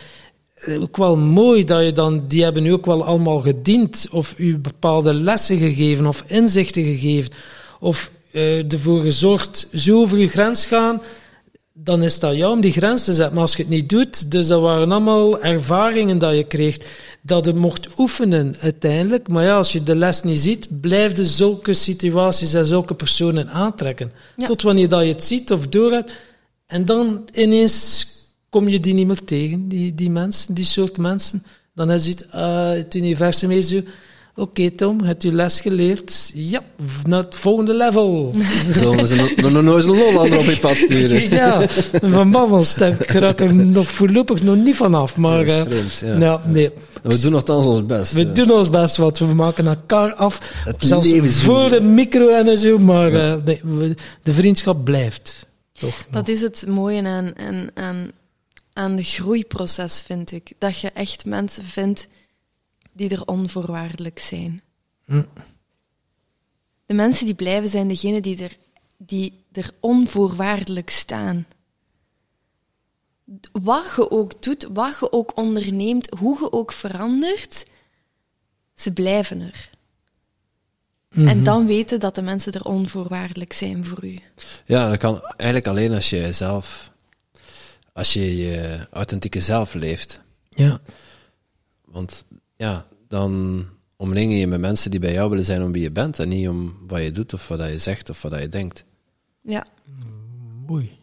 ook 0.69 0.97
wel 0.97 1.16
mooi 1.16 1.65
dat 1.65 1.85
je 1.85 1.93
dan, 1.93 2.24
die 2.27 2.43
hebben 2.43 2.66
u 2.66 2.70
ook 2.70 2.87
wel 2.87 3.05
allemaal 3.05 3.41
gediend, 3.41 4.07
of 4.11 4.35
u 4.37 4.59
bepaalde 4.59 5.15
lessen 5.15 5.59
gegeven, 5.59 6.07
of 6.07 6.24
inzichten 6.27 6.85
gegeven, 6.85 7.31
of 7.81 8.11
uh, 8.32 8.73
ervoor 8.73 9.01
gezorgd, 9.01 9.69
zo 9.74 10.01
over 10.01 10.19
uw 10.19 10.28
grens 10.28 10.66
gaan, 10.66 11.01
dan 11.73 12.03
is 12.03 12.19
dat 12.19 12.37
jou 12.37 12.53
om 12.53 12.61
die 12.61 12.73
grens 12.73 13.05
te 13.05 13.15
zetten. 13.15 13.35
Maar 13.35 13.43
als 13.43 13.57
je 13.57 13.62
het 13.62 13.70
niet 13.70 13.89
doet, 13.89 14.31
dus 14.31 14.47
dat 14.47 14.61
waren 14.61 14.93
allemaal 14.93 15.43
ervaringen 15.43 16.19
dat 16.19 16.35
je 16.35 16.45
kreeg, 16.45 16.77
dat 17.23 17.45
je 17.45 17.55
mocht 17.55 17.89
oefenen 17.99 18.57
uiteindelijk. 18.61 19.28
Maar 19.28 19.45
ja, 19.45 19.57
als 19.57 19.73
je 19.73 19.82
de 19.82 19.97
les 19.97 20.23
niet 20.23 20.39
ziet, 20.39 20.81
blijf 20.81 21.16
je 21.16 21.24
zulke 21.24 21.74
situaties 21.74 22.53
en 22.53 22.66
zulke 22.66 22.95
personen 22.95 23.49
aantrekken. 23.49 24.12
Ja. 24.37 24.47
Tot 24.47 24.62
wanneer 24.62 24.89
dat 24.89 25.03
je 25.03 25.09
het 25.09 25.24
ziet 25.24 25.53
of 25.53 25.69
doorhebt. 25.69 26.12
En 26.66 26.85
dan 26.85 27.28
ineens 27.32 28.07
kom 28.51 28.69
je 28.69 28.81
die 28.81 28.95
niet 28.95 29.07
meer 29.07 29.25
tegen, 29.25 29.69
die, 29.69 29.95
die 29.95 30.11
mensen, 30.11 30.55
die 30.55 30.65
soort 30.65 30.99
mensen. 30.99 31.43
Dan 31.75 31.91
is 31.91 32.07
het, 32.07 32.27
uh, 32.35 32.69
het 32.69 32.95
universum 32.95 33.51
is 33.51 33.69
zo... 33.69 33.81
Oké 34.35 34.71
Tom, 34.71 35.01
heb 35.01 35.23
je 35.23 35.33
les 35.33 35.61
geleerd? 35.61 36.31
Ja, 36.35 36.61
naar 37.07 37.23
het 37.23 37.37
volgende 37.37 37.75
level. 37.75 38.35
Zullen 38.73 39.07
ze 39.07 39.15
nog 39.15 39.53
nog 39.53 39.63
nooit 39.63 39.85
een 39.85 39.99
Hollander 39.99 40.39
op 40.39 40.45
je 40.45 40.59
pad 40.59 40.77
sturen? 40.77 41.31
ja, 41.41 41.69
van 42.03 42.31
babbelstem. 42.31 42.97
Ik 42.99 43.11
raak 43.11 43.41
er 43.41 43.55
nog 43.55 43.91
voorlopig 43.91 44.43
nog 44.43 44.57
niet 44.57 44.77
vanaf. 44.77 45.17
Maar 45.17 45.47
Dat 45.47 45.49
is 45.49 45.53
eh, 45.53 45.67
vreemd, 45.67 45.99
ja. 46.01 46.17
nou, 46.17 46.41
nee. 46.45 46.71
We 47.03 47.19
doen 47.19 47.33
nogthans 47.33 47.67
ons 47.67 47.87
best. 47.87 48.13
We 48.13 48.33
doen 48.33 48.51
ons 48.51 48.71
best 48.71 48.97
wat. 48.97 49.19
We 49.19 49.35
maken 49.35 49.67
elkaar 49.67 50.15
af. 50.15 50.63
Het 50.65 50.77
zelfs 50.79 51.13
voor 51.25 51.69
de 51.69 51.81
micro 51.81 52.29
en 52.29 52.59
zo. 52.59 52.79
Maar 52.79 53.13
eh, 53.13 53.35
nee, 53.45 53.95
de 54.23 54.33
vriendschap 54.33 54.85
blijft. 54.85 55.47
Toch? 55.73 56.07
Dat 56.11 56.29
is 56.29 56.41
het 56.41 56.65
mooie 56.69 57.03
aan, 57.03 57.33
aan, 57.37 57.67
aan, 57.75 58.11
aan 58.81 58.97
de 58.97 59.02
groeiproces, 59.02 60.02
vind 60.02 60.32
ik. 60.32 60.52
Dat 60.59 60.81
je 60.81 60.90
echt 60.90 61.24
mensen 61.24 61.65
vindt 61.65 62.09
die 62.93 63.11
er 63.11 63.27
onvoorwaardelijk 63.27 64.19
zijn. 64.19 64.62
Hm. 65.05 65.24
De 66.86 66.94
mensen 66.94 67.27
die 67.27 67.35
blijven 67.35 67.69
zijn 67.69 67.89
degenen 67.89 68.23
die 68.23 68.43
er, 68.43 68.57
die 68.97 69.44
er 69.52 69.70
onvoorwaardelijk 69.81 70.90
staan. 70.90 71.47
Wat 73.52 73.93
je 73.97 74.11
ook 74.11 74.43
doet, 74.43 74.66
wat 74.73 74.97
je 75.01 75.12
ook 75.12 75.36
onderneemt, 75.36 76.11
hoe 76.19 76.39
je 76.40 76.52
ook 76.52 76.73
verandert, 76.73 77.66
ze 78.74 78.93
blijven 78.93 79.40
er. 79.40 79.70
Mhm. 81.15 81.28
En 81.28 81.43
dan 81.43 81.66
weten 81.66 82.01
dat 82.01 82.15
de 82.15 82.23
mensen 82.23 82.52
er 82.52 82.65
onvoorwaardelijk 82.65 83.52
zijn 83.52 83.85
voor 83.85 84.05
u. 84.05 84.19
Ja, 84.65 84.89
dat 84.89 84.98
kan 84.98 85.20
eigenlijk 85.23 85.66
alleen 85.66 85.94
als 85.94 86.11
je 86.11 86.32
zelf, 86.32 86.90
als 88.01 88.13
je 88.13 88.37
je 88.37 88.87
authentieke 88.91 89.41
zelf 89.41 89.75
leeft. 89.75 90.21
Ja. 90.49 90.81
Want 91.85 92.25
ja, 92.57 92.87
dan 93.09 93.65
omring 93.97 94.33
je 94.33 94.39
je 94.39 94.47
met 94.47 94.61
mensen 94.61 94.91
die 94.91 95.01
bij 95.01 95.13
jou 95.13 95.31
willen 95.31 95.45
zijn 95.45 95.63
om 95.63 95.73
wie 95.73 95.83
je 95.83 95.91
bent 95.91 96.19
en 96.19 96.29
niet 96.29 96.49
om 96.49 96.79
wat 96.87 97.03
je 97.03 97.11
doet 97.11 97.33
of 97.33 97.49
wat 97.49 97.69
je 97.69 97.79
zegt 97.79 98.11
of 98.11 98.23
wat 98.23 98.39
je 98.39 98.49
denkt. 98.49 98.85
Ja. 99.43 99.67
Oei. 100.71 100.99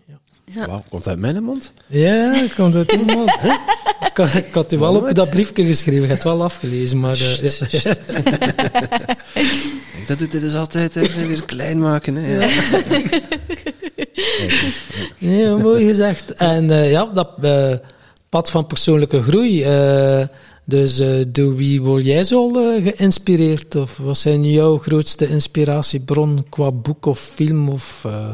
Ja. 0.54 0.84
Komt 0.90 1.08
uit 1.08 1.20
mijn 1.20 1.44
mond? 1.44 1.72
Ja, 1.88 2.48
komt 2.56 2.74
helemaal. 2.92 3.26
ik, 4.10 4.12
had, 4.14 4.34
ik 4.34 4.54
had 4.54 4.72
u 4.72 4.78
wel 4.78 4.96
op 4.96 5.14
dat 5.16 5.30
briefje 5.30 5.66
geschreven, 5.66 6.04
ik 6.04 6.08
heb 6.10 6.18
het 6.18 6.24
wel 6.24 6.44
afgelezen, 6.44 7.00
maar... 7.00 7.40
eh, 7.42 7.50
ja. 7.70 7.96
Dat 10.08 10.20
doet 10.20 10.32
hij 10.32 10.42
dus 10.42 10.56
altijd, 10.56 10.94
hè, 10.94 11.28
weer 11.28 11.46
klein 11.46 11.80
maken. 11.80 12.16
Hè. 12.16 12.38
Ja. 12.38 12.50
Nee, 15.18 15.50
mooi 15.56 15.86
gezegd. 15.86 16.32
En 16.34 16.72
eh, 16.72 16.92
ja, 16.92 17.06
dat 17.06 17.30
eh, 17.42 17.74
pad 18.30 18.52
van 18.52 18.68
persoonlijke 18.68 19.22
groei. 19.22 19.64
eh, 19.64 20.26
dus 20.66 21.00
eh, 21.00 21.20
door 21.28 21.56
wie 21.56 21.82
word 21.82 22.06
jij 22.06 22.24
zo 22.24 22.52
eh, 22.56 22.84
geïnspireerd? 22.94 23.76
Of 23.76 23.98
wat 23.98 24.18
zijn 24.18 24.52
jouw 24.52 24.78
grootste 24.78 25.28
inspiratiebron 25.28 26.46
qua 26.50 26.72
boek 26.72 27.06
of 27.06 27.20
film 27.20 27.70
of 27.70 28.04
uh, 28.06 28.30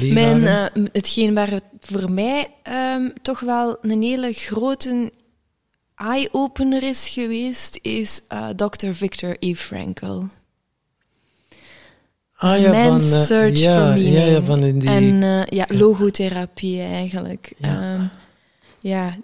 Mijn, 0.00 0.46
eh, 0.46 0.84
hetgeen 0.92 1.34
waar 1.34 1.50
het 1.50 1.64
voor 1.80 2.10
mij 2.10 2.50
ehm, 2.62 3.08
toch 3.22 3.40
wel 3.40 3.78
een 3.80 4.02
hele 4.02 4.32
grote 4.32 5.12
eye-opener 5.94 6.82
is 6.82 7.08
geweest, 7.08 7.78
is 7.82 8.20
eh, 8.28 8.48
Dr. 8.48 8.90
Victor 8.92 9.36
E. 9.38 9.54
Frankl. 9.54 10.22
ah, 12.36 12.60
ja, 12.60 12.72
Man's 12.72 13.08
van, 13.08 13.24
Search 13.24 13.58
ja, 13.58 13.74
for 13.76 14.00
Meaning. 14.02 14.16
Ja, 14.16 14.24
ja, 14.24 14.42
van 14.42 14.60
die... 14.60 14.88
En 14.88 15.46
ja, 15.48 15.66
logotherapie 15.68 16.80
eigenlijk. 16.80 17.52
Ja. 17.58 17.94
Ehm, 17.94 18.02
ja, 18.80 19.16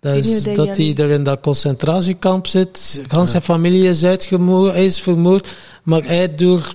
Dat 0.00 0.14
is 0.14 0.42
dat 0.42 0.76
hij 0.76 0.94
er 0.94 1.10
in 1.10 1.22
dat 1.22 1.40
concentratiekamp 1.40 2.46
zit. 2.46 3.02
Gans 3.08 3.30
zijn 3.30 3.42
familie 3.42 3.88
is 3.88 4.04
uitgemoord, 4.04 4.74
is 4.74 5.00
vermoord. 5.00 5.48
Maar 5.82 6.04
hij 6.04 6.34
door 6.34 6.74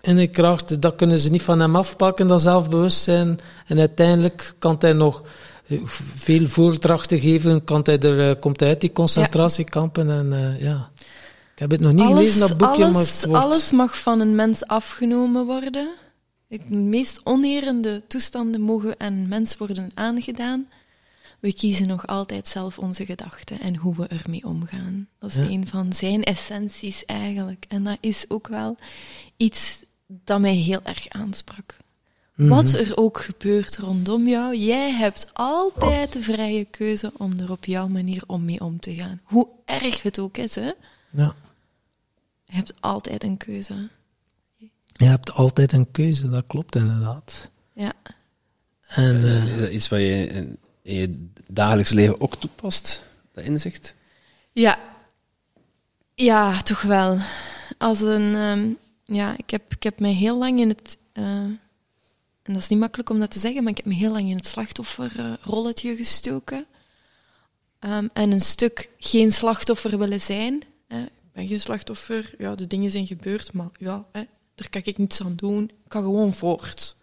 in 0.00 0.16
de 0.16 0.26
kracht, 0.26 0.82
dat 0.82 0.96
kunnen 0.96 1.18
ze 1.18 1.30
niet 1.30 1.42
van 1.42 1.60
hem 1.60 1.76
afpakken, 1.76 2.26
dat 2.26 2.40
zelfbewustzijn. 2.40 3.38
En 3.66 3.78
uiteindelijk 3.78 4.54
kan 4.58 4.76
hij 4.78 4.92
nog 4.92 5.22
eh, 5.66 5.80
veel 6.14 6.46
voordrachten 6.46 7.20
geven, 7.20 7.64
kan 7.64 7.80
hij 7.82 7.98
er, 7.98 8.30
eh, 8.30 8.40
komt 8.40 8.60
hij 8.60 8.68
uit 8.68 8.80
die 8.80 8.92
concentratiekampen. 8.92 10.10
En 10.10 10.32
eh, 10.32 10.62
ja, 10.62 10.90
ik 11.52 11.58
heb 11.58 11.70
het 11.70 11.80
nog 11.80 11.92
niet 11.92 12.06
gelezen, 12.06 12.40
dat 12.40 12.56
boekje, 12.56 12.84
maar 12.84 12.94
alles, 12.94 13.20
het 13.20 13.24
wordt... 13.24 13.44
alles 13.44 13.70
mag 13.72 13.98
van 13.98 14.20
een 14.20 14.34
mens 14.34 14.66
afgenomen 14.66 15.46
worden. 15.46 15.88
De 16.48 16.76
meest 16.76 17.20
onerende 17.24 18.02
toestanden 18.08 18.60
mogen 18.60 18.94
aan 18.98 19.12
een 19.12 19.28
mens 19.28 19.56
worden 19.56 19.90
aangedaan. 19.94 20.68
We 21.46 21.54
kiezen 21.54 21.86
nog 21.86 22.06
altijd 22.06 22.48
zelf 22.48 22.78
onze 22.78 23.04
gedachten 23.04 23.60
en 23.60 23.76
hoe 23.76 23.96
we 23.96 24.06
ermee 24.06 24.44
omgaan. 24.46 25.08
Dat 25.18 25.30
is 25.30 25.36
Ja. 25.36 25.42
een 25.42 25.66
van 25.66 25.92
zijn 25.92 26.22
essenties 26.24 27.04
eigenlijk. 27.04 27.64
En 27.68 27.84
dat 27.84 27.96
is 28.00 28.24
ook 28.28 28.48
wel 28.48 28.76
iets 29.36 29.84
dat 30.06 30.40
mij 30.40 30.54
heel 30.54 30.80
erg 30.82 31.08
aansprak. 31.08 31.76
Mhm. 32.34 32.48
Wat 32.48 32.72
er 32.72 32.96
ook 32.96 33.20
gebeurt 33.20 33.76
rondom 33.76 34.28
jou, 34.28 34.56
jij 34.56 34.90
hebt 34.92 35.26
altijd 35.32 36.12
de 36.12 36.22
vrije 36.22 36.64
keuze 36.64 37.12
om 37.16 37.38
er 37.40 37.50
op 37.50 37.64
jouw 37.64 37.88
manier 37.88 38.22
om 38.26 38.44
mee 38.44 38.60
om 38.60 38.80
te 38.80 38.94
gaan. 38.94 39.20
Hoe 39.24 39.48
erg 39.64 40.02
het 40.02 40.18
ook 40.18 40.36
is, 40.36 40.54
hè? 40.54 40.70
Ja. 41.10 41.34
Je 42.44 42.54
hebt 42.54 42.72
altijd 42.80 43.22
een 43.22 43.36
keuze. 43.36 43.88
Je 44.92 45.04
hebt 45.04 45.32
altijd 45.32 45.72
een 45.72 45.90
keuze, 45.90 46.28
dat 46.28 46.44
klopt 46.46 46.76
inderdaad. 46.76 47.50
Ja. 47.72 47.92
En, 48.86 49.24
eh, 49.24 49.54
Is 49.54 49.60
dat 49.60 49.70
iets 49.70 49.88
wat 49.88 50.00
je 50.00 50.56
in, 50.86 50.94
je 50.94 51.42
dagelijks 51.46 51.90
leven 51.90 52.20
ook 52.20 52.36
toepast, 52.36 53.08
dat 53.32 53.44
inzicht? 53.44 53.94
Ja. 54.52 54.78
Ja, 56.14 56.62
toch 56.62 56.82
wel. 56.82 57.18
Als 57.78 58.00
een... 58.00 58.34
ehm, 58.34 58.72
ja, 59.04 59.36
ik 59.36 59.50
heb, 59.50 59.72
ik 59.74 59.82
heb 59.82 60.00
mij 60.00 60.12
heel 60.12 60.38
lang 60.38 60.60
in 60.60 60.68
het... 60.68 60.96
eh, 61.12 61.24
en 61.24 62.52
dat 62.52 62.62
is 62.62 62.68
niet 62.68 62.78
makkelijk 62.78 63.10
om 63.10 63.18
dat 63.18 63.30
te 63.30 63.38
zeggen, 63.38 63.62
maar 63.62 63.70
ik 63.70 63.76
heb 63.76 63.86
me 63.86 63.94
heel 63.94 64.12
lang 64.12 64.30
in 64.30 64.36
het 64.36 64.46
slachtofferrolletje 64.46 65.96
gestoken. 65.96 66.66
Ehm, 67.78 68.08
en 68.12 68.30
een 68.30 68.40
stuk 68.40 68.90
geen 68.98 69.32
slachtoffer 69.32 69.98
willen 69.98 70.20
zijn. 70.20 70.62
Hè. 70.88 71.02
Ik 71.02 71.32
ben 71.32 71.46
geen 71.46 71.60
slachtoffer. 71.60 72.34
Ja, 72.38 72.54
de 72.54 72.66
dingen 72.66 72.90
zijn 72.90 73.06
gebeurd, 73.06 73.52
maar 73.52 73.68
ja, 73.78 74.04
hè, 74.12 74.22
daar 74.54 74.70
kan 74.70 74.80
ik 74.84 74.98
niets 74.98 75.22
aan 75.22 75.36
doen. 75.36 75.64
Ik 75.64 75.88
kan 75.88 76.02
gewoon 76.02 76.32
voort. 76.32 76.96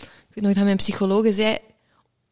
Ik 0.00 0.34
weet 0.34 0.44
nog 0.44 0.54
dat 0.54 0.64
mijn 0.64 0.76
psycholoog 0.76 1.34
zei... 1.34 1.58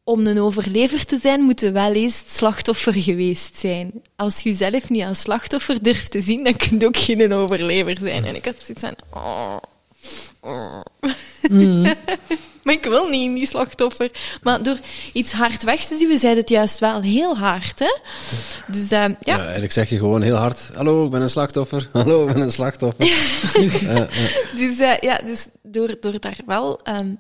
Om 0.05 0.27
een 0.27 0.41
overlever 0.41 1.05
te 1.05 1.19
zijn, 1.19 1.41
moet 1.41 1.61
je 1.61 1.73
wel 1.73 1.93
eens 1.93 2.25
slachtoffer 2.27 2.95
geweest 2.95 3.59
zijn. 3.59 3.93
Als 4.17 4.41
je 4.41 4.49
jezelf 4.51 4.91
niet 4.91 5.03
als 5.05 5.21
slachtoffer 5.21 5.83
durft 5.83 6.11
te 6.11 6.23
zien, 6.23 6.45
dan 6.45 6.57
kun 6.57 6.79
je 6.79 6.87
ook 6.87 6.97
geen 6.97 7.33
overlever 7.33 7.97
zijn. 8.01 8.25
En 8.25 8.35
ik 8.35 8.45
had 8.45 8.55
zoiets 8.59 8.83
van... 8.83 8.95
oh, 9.11 9.57
oh. 10.41 10.81
maar 12.65 12.75
ik 12.75 12.85
wil 12.85 13.09
niet 13.09 13.23
in 13.23 13.35
die 13.35 13.47
slachtoffer. 13.47 14.11
Maar 14.43 14.63
door 14.63 14.79
iets 15.13 15.33
hard 15.33 15.63
weg 15.63 15.85
te 15.85 15.97
duwen, 15.97 16.19
zei 16.19 16.37
het 16.37 16.49
juist 16.49 16.79
wel 16.79 17.03
heel 17.03 17.37
hard. 17.37 17.79
Hè? 17.79 17.97
Dus 18.67 18.83
eh, 18.83 18.89
ja, 18.91 19.17
Ja, 19.21 19.39
eigenlijk 19.43 19.73
zeg 19.73 19.89
je 19.89 19.97
gewoon 19.97 20.23
heel 20.23 20.37
hard, 20.37 20.71
hallo, 20.75 21.05
ik 21.05 21.11
ben 21.11 21.23
een 21.23 21.31
slachtoffer. 21.31 21.89
Hallo, 21.93 22.27
ik 22.27 22.35
ben 22.35 22.43
een 22.43 22.53
slachtoffer. 22.53 23.07
Dus, 24.57 24.79
eh, 24.79 24.99
ja, 25.01 25.21
dus 25.27 25.49
door, 25.63 25.97
door 26.01 26.21
daar 26.21 26.39
wel 26.47 26.81
ehm, 26.83 27.15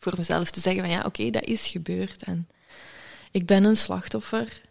voor 0.00 0.14
mezelf 0.16 0.50
te 0.50 0.60
zeggen 0.60 0.82
van 0.82 0.90
ja, 0.90 1.04
oké, 1.04 1.30
dat 1.30 1.44
is 1.44 1.66
gebeurd 1.66 2.22
en 2.22 2.48
ik 3.30 3.46
ben 3.46 3.64
een 3.64 3.76
slachtoffer. 3.76 4.62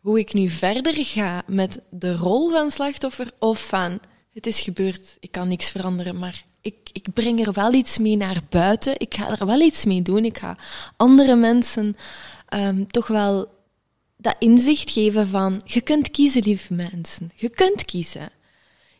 Hoe 0.00 0.18
ik 0.18 0.32
nu 0.32 0.48
verder 0.48 1.04
ga 1.04 1.42
met 1.46 1.80
de 1.90 2.16
rol 2.16 2.50
van 2.50 2.70
slachtoffer 2.70 3.30
of 3.38 3.66
van 3.66 4.00
het 4.32 4.46
is 4.46 4.60
gebeurd, 4.60 5.16
ik 5.20 5.30
kan 5.30 5.48
niks 5.48 5.70
veranderen, 5.70 6.16
maar 6.16 6.44
ik, 6.60 6.76
ik 6.92 7.12
breng 7.12 7.46
er 7.46 7.52
wel 7.52 7.72
iets 7.72 7.98
mee 7.98 8.16
naar 8.16 8.40
buiten. 8.48 8.94
Ik 9.00 9.14
ga 9.14 9.38
er 9.38 9.46
wel 9.46 9.60
iets 9.60 9.84
mee 9.84 10.02
doen. 10.02 10.24
Ik 10.24 10.38
ga 10.38 10.56
andere 10.96 11.36
mensen 11.36 11.96
ehm, 12.48 12.84
toch 12.84 13.06
wel 13.06 13.46
dat 14.16 14.36
inzicht 14.38 14.90
geven 14.90 15.28
van 15.28 15.60
je 15.64 15.80
kunt 15.80 16.10
kiezen, 16.10 16.42
lieve 16.42 16.74
mensen. 16.74 17.30
Je 17.34 17.48
kunt 17.48 17.84
kiezen 17.84 18.30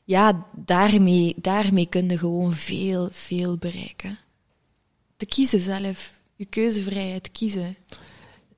ja, 0.04 0.46
daarmee, 0.54 1.34
daarmee 1.36 1.86
kun 1.86 2.08
je 2.08 2.18
gewoon 2.18 2.54
veel, 2.54 3.08
veel 3.12 3.56
bereiken. 3.56 4.18
Te 5.22 5.28
kiezen 5.28 5.60
zelf, 5.60 6.12
je 6.36 6.44
keuzevrijheid 6.44 7.32
kiezen. 7.32 7.76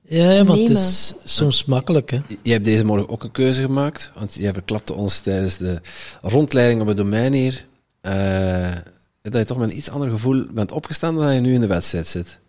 ja, 0.01 0.31
ja, 0.31 0.43
want 0.43 0.67
het 0.67 0.77
is 0.77 1.13
soms 1.23 1.65
makkelijk, 1.65 2.09
hè. 2.09 2.21
Je 2.43 2.51
hebt 2.51 2.65
deze 2.65 2.85
morgen 2.85 3.09
ook 3.09 3.23
een 3.23 3.31
keuze 3.31 3.61
gemaakt, 3.61 4.11
want 4.15 4.33
jij 4.33 4.53
verklapte 4.53 4.93
ons 4.93 5.19
tijdens 5.19 5.57
de 5.57 5.81
rondleiding 6.21 6.81
op 6.81 6.87
het 6.87 6.97
domein 6.97 7.33
hier. 7.33 7.67
eh, 8.01 8.71
dat 9.21 9.33
je 9.33 9.45
toch 9.45 9.57
met 9.57 9.69
een 9.71 9.77
iets 9.77 9.89
ander 9.89 10.09
gevoel 10.09 10.45
bent 10.51 10.71
opgestaan 10.71 11.15
dan 11.15 11.33
je 11.33 11.39
nu 11.39 11.53
in 11.53 11.61
de 11.61 11.67
wedstrijd 11.67 12.07
zit. 12.07 12.39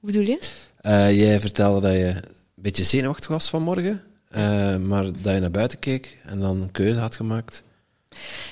Hoe 0.00 0.10
bedoel 0.12 0.26
je? 0.26 0.38
Eh, 0.76 1.18
jij 1.18 1.40
vertelde 1.40 1.80
dat 1.80 1.92
je 1.92 2.06
een 2.06 2.22
beetje 2.54 2.84
zenuwachtig 2.84 3.28
was 3.28 3.50
vanmorgen, 3.50 4.02
eh 4.28 4.76
maar 4.76 5.04
dat 5.04 5.34
je 5.34 5.40
naar 5.40 5.50
buiten 5.50 5.78
keek 5.78 6.18
en 6.24 6.38
dan 6.38 6.62
een 6.62 6.70
keuze 6.70 7.00
had 7.00 7.16
gemaakt. 7.16 7.62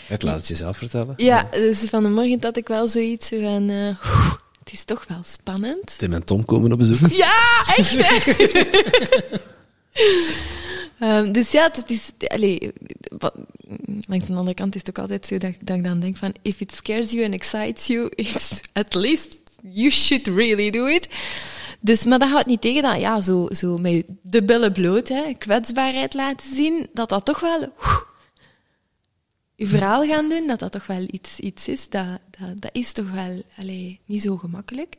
Ik 0.09 0.23
laat 0.23 0.36
het 0.36 0.49
jezelf 0.49 0.77
vertellen. 0.77 1.15
Ja, 1.16 1.49
dus 1.51 1.78
van 1.78 2.03
de 2.03 2.09
morgen 2.09 2.39
had 2.40 2.57
ik 2.57 2.69
wel 2.69 2.89
zoiets 2.89 3.28
van... 3.28 3.70
eh, 3.70 3.99
het 4.59 4.73
is 4.73 4.85
toch 4.85 5.05
wel 5.09 5.20
spannend. 5.27 5.99
Tim 5.99 6.12
en 6.12 6.24
Tom 6.24 6.45
komen 6.45 6.73
op 6.73 6.78
bezoek. 6.78 7.11
Ja, 7.11 7.62
echt? 7.77 7.97
Ehm, 10.99 11.32
dus 11.32 11.51
ja, 11.51 11.69
het 11.73 11.90
is... 11.90 12.11
Allee, 12.27 12.73
wat- 13.19 13.35
langs 14.07 14.27
de 14.27 14.35
andere 14.35 14.55
kant 14.55 14.74
is 14.74 14.81
het 14.81 14.89
ook 14.90 14.99
altijd 14.99 15.27
zo 15.27 15.39
dat, 15.39 15.53
dat 15.61 15.77
ik 15.77 15.85
dan 15.85 16.01
denk 16.01 16.16
van... 16.16 16.35
If 16.43 16.61
it 16.61 16.74
scares 16.74 17.11
you 17.12 17.24
and 17.24 17.35
excites 17.35 17.86
you, 17.86 18.11
it's 18.15 18.61
at 18.73 18.95
least 18.95 19.36
you 19.62 19.90
should 19.90 20.27
really 20.27 20.70
do 20.70 20.86
it. 20.86 21.09
Dus, 21.81 22.05
maar 22.05 22.19
dat 22.19 22.28
houdt 22.28 22.47
niet 22.47 22.61
tegen 22.61 22.82
dat, 22.82 23.01
ja, 23.01 23.20
zo, 23.20 23.47
zo 23.51 23.78
met 23.78 24.05
de 24.23 24.43
billen 24.45 24.73
bloot, 24.73 25.09
hè, 25.09 25.32
kwetsbaarheid 25.39 26.15
laten 26.15 26.55
zien, 26.55 26.86
dat 26.93 27.09
dat 27.09 27.24
toch 27.24 27.40
wel... 27.40 27.73
je 29.59 29.66
verhaal 29.66 30.05
gaan 30.05 30.28
doen, 30.28 30.47
dat 30.47 30.59
dat 30.59 30.72
toch 30.72 30.86
wel 30.86 31.05
iets, 31.10 31.39
iets 31.39 31.68
is, 31.68 31.89
dat, 31.89 32.06
dat, 32.39 32.60
dat 32.60 32.70
is 32.72 32.93
toch 32.93 33.10
wel 33.10 33.43
allee, 33.56 34.01
niet 34.05 34.22
zo 34.22 34.36
gemakkelijk. 34.36 34.97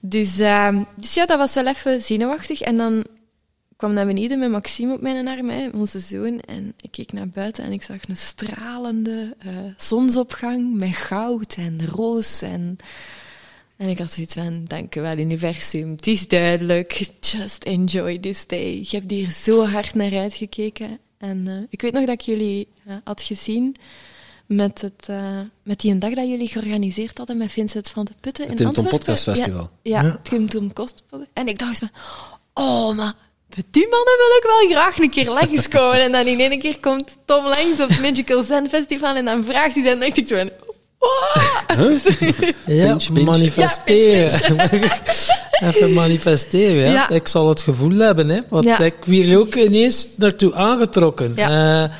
Dus, 0.00 0.38
ehm, 0.38 0.84
dus 0.96 1.14
ja, 1.14 1.26
dat 1.26 1.38
was 1.38 1.54
wel 1.54 1.66
even 1.66 2.00
zenuwachtig. 2.00 2.60
En 2.60 2.76
dan 2.76 3.06
kwam 3.76 3.92
naar 3.92 4.06
beneden 4.06 4.38
met 4.38 4.50
Maxime 4.50 4.94
op 4.94 5.00
mijn 5.00 5.28
arm, 5.28 5.48
hè, 5.48 5.68
onze 5.68 5.98
zoon. 5.98 6.40
En 6.40 6.74
ik 6.80 6.90
keek 6.90 7.12
naar 7.12 7.28
buiten 7.28 7.64
en 7.64 7.72
ik 7.72 7.82
zag 7.82 8.08
een 8.08 8.16
stralende 8.16 9.36
eh, 9.38 9.56
zonsopgang 9.76 10.78
met 10.80 10.96
goud 10.96 11.54
en 11.58 11.86
roos. 11.86 12.42
En, 12.42 12.76
en 13.76 13.88
ik 13.88 13.98
had 13.98 14.12
zoiets 14.12 14.34
van, 14.34 14.64
dank 14.64 14.94
u 14.94 15.00
wel, 15.00 15.18
universum. 15.18 15.90
Het 15.90 16.06
is 16.06 16.28
duidelijk. 16.28 17.10
Just 17.20 17.64
enjoy 17.64 18.18
this 18.18 18.46
day. 18.46 18.78
Je 18.90 18.96
hebt 18.96 19.10
hier 19.10 19.30
zo 19.30 19.66
hard 19.66 19.94
naar 19.94 20.18
uitgekeken. 20.18 20.98
En 21.24 21.46
eh, 21.46 21.54
ik 21.68 21.82
weet 21.82 21.92
nog 21.92 22.04
dat 22.04 22.14
ik 22.14 22.20
jullie 22.20 22.68
eh, 22.86 22.94
had 23.04 23.22
gezien 23.22 23.76
met, 24.46 24.80
het, 24.80 25.08
eh, 25.08 25.38
met 25.62 25.80
die 25.80 25.90
een 25.92 25.98
dag 25.98 26.14
dat 26.14 26.28
jullie 26.28 26.48
georganiseerd 26.48 27.18
hadden 27.18 27.36
met 27.36 27.52
Vincent 27.52 27.88
van 27.88 28.04
de 28.04 28.12
Putten 28.20 28.44
in 28.44 28.50
Het 28.50 28.58
Tim 28.58 28.66
Tom 28.66 28.76
Antwerpen. 28.76 28.98
Podcast 28.98 29.22
Festival. 29.22 29.70
Ja, 29.82 30.00
ja, 30.00 30.02
Ja. 30.02 30.10
het 30.10 30.24
Tim 30.24 30.48
Tom. 30.48 30.72
En 31.32 31.48
ik 31.48 31.58
dacht 31.58 31.78
van, 31.78 31.90
oh, 32.54 32.96
maar 32.96 33.14
met 33.54 33.64
die 33.70 33.88
mannen 33.88 34.14
wil 34.18 34.36
ik 34.36 34.42
wel 34.42 34.78
graag 34.78 34.98
een 34.98 35.10
keer 35.10 35.30
langskomen. 35.30 36.02
en 36.02 36.12
dan 36.12 36.26
in 36.26 36.40
één 36.40 36.58
keer 36.58 36.80
komt 36.80 37.16
Tom 37.24 37.44
langs 37.44 37.80
op 37.80 37.88
het 37.88 38.00
Magical 38.00 38.42
Zen 38.42 38.68
Festival 38.68 39.14
en 39.14 39.24
dan 39.24 39.44
vraagt 39.44 39.74
hij, 39.74 39.84
dan 39.84 40.00
dacht 40.00 40.16
ik 40.16 40.28
zo 40.28 40.48
van. 41.66 41.92
Ja, 42.66 42.86
Pinch, 42.86 43.12
pinch. 43.12 43.26
manifesteren. 43.26 44.40
Even 45.68 45.92
manifesteren, 45.92 46.76
ja. 46.86 46.92
Ja. 46.92 47.08
Ik 47.10 47.28
zal 47.28 47.48
het 47.48 47.62
gevoel 47.62 47.98
hebben, 47.98 48.28
hè. 48.28 48.40
Want 48.48 48.64
Ja. 48.64 48.78
ik 48.78 48.94
weer 49.04 49.38
ook 49.38 49.54
ineens 49.54 50.08
naartoe 50.16 50.54
aangetrokken. 50.54 51.32
Ja. 51.36 51.84
Eh, 51.84 51.90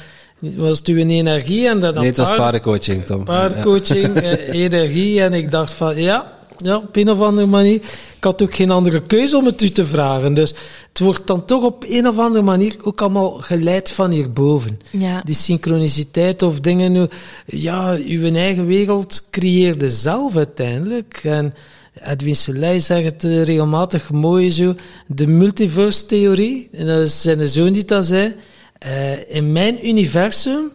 was 0.56 0.78
het 0.78 0.86
uw 0.88 0.96
energie 0.96 1.68
en 1.68 1.80
dat 1.80 1.94
Nee, 1.94 2.06
het 2.06 2.16
was 2.16 2.26
paard- 2.28 2.40
paardencoaching, 2.40 3.04
Tom. 3.04 3.24
paardcoaching, 3.24 4.16
eh, 4.16 4.48
energie. 4.62 5.22
En 5.22 5.32
ik 5.32 5.50
dacht 5.50 5.72
van, 5.72 5.96
ja, 5.96 6.32
ja, 6.56 6.76
op 6.76 6.96
een 6.96 7.10
of 7.10 7.20
andere 7.20 7.46
manier. 7.46 7.74
Ik 8.16 8.24
had 8.24 8.42
ook 8.42 8.54
geen 8.54 8.70
andere 8.70 9.02
keuze 9.02 9.36
om 9.36 9.44
het 9.46 9.62
u 9.62 9.70
te 9.70 9.84
vragen. 9.84 10.34
Dus 10.34 10.54
het 10.88 10.98
wordt 10.98 11.26
dan 11.26 11.44
toch 11.44 11.64
op 11.64 11.84
een 11.88 12.08
of 12.08 12.18
andere 12.18 12.44
manier 12.44 12.76
ook 12.82 13.00
allemaal 13.00 13.30
geleid 13.30 13.90
van 13.90 14.10
hierboven. 14.10 14.78
Ja. 14.90 15.20
Die 15.24 15.34
synchroniciteit 15.34 16.42
of 16.42 16.60
dingen, 16.60 17.08
ja, 17.46 17.98
uw 18.06 18.34
eigen 18.34 18.66
wereld 18.66 19.30
creëerde 19.30 19.90
zelf 19.90 20.36
uiteindelijk. 20.36 21.20
En 21.22 21.54
Edwin 22.02 22.36
Selei 22.36 22.80
zegt 22.80 23.04
het 23.04 23.24
eh, 23.24 23.42
regelmatig 23.42 24.10
mooi 24.10 24.50
zo, 24.50 24.74
de 25.06 25.26
multiverse-theorie, 25.26 26.68
en 26.72 26.86
dat 26.86 27.04
is 27.04 27.20
zijn 27.20 27.48
zoon 27.48 27.72
die 27.72 27.84
dat 27.84 28.06
zei, 28.06 28.34
eh, 28.78 29.36
in 29.36 29.52
mijn 29.52 29.86
universum 29.86 30.72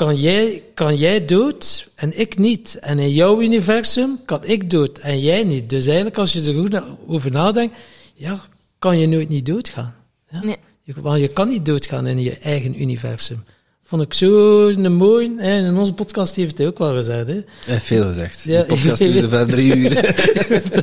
kan 0.00 0.16
jij, 0.16 0.62
kan 0.74 0.96
jij 0.96 1.24
dood 1.24 1.90
en 1.94 2.18
ik 2.20 2.38
niet. 2.38 2.78
En 2.78 2.98
in 2.98 3.10
jouw 3.10 3.40
universum 3.40 4.18
kan 4.24 4.44
ik 4.44 4.70
dood 4.70 4.98
en 4.98 5.20
jij 5.20 5.44
niet. 5.44 5.70
Dus 5.70 5.86
eigenlijk, 5.86 6.18
als 6.18 6.32
je 6.32 6.44
er 6.44 6.54
goed 6.54 6.82
over 7.06 7.30
nadenkt, 7.30 7.76
ja, 8.14 8.40
kan 8.78 8.98
je 8.98 9.06
nooit 9.06 9.28
niet 9.28 9.46
doodgaan. 9.46 9.94
Ja? 10.30 10.44
Nee. 10.44 10.56
Je, 10.82 10.94
want 11.00 11.20
je 11.20 11.28
kan 11.28 11.48
niet 11.48 11.64
doodgaan 11.64 12.06
in 12.06 12.18
je 12.18 12.38
eigen 12.38 12.80
universum. 12.80 13.44
Vond 13.90 14.02
ik 14.02 14.14
zo 14.14 14.66
een 14.68 14.92
mooi. 14.92 15.32
hè, 15.36 15.50
En 15.50 15.64
in 15.64 15.76
onze 15.76 15.92
podcast 15.92 16.34
heeft 16.34 16.58
hij 16.58 16.66
ook 16.66 16.78
wel 16.78 16.94
gezegd. 16.94 17.26
Hè. 17.26 17.80
Veel 17.80 18.02
gezegd. 18.02 18.42
Ja. 18.44 18.56
Die 18.56 18.64
podcast 18.66 18.98
duurde 18.98 19.28
verder 19.36 19.54
drie 19.54 19.74
uur. 19.76 19.94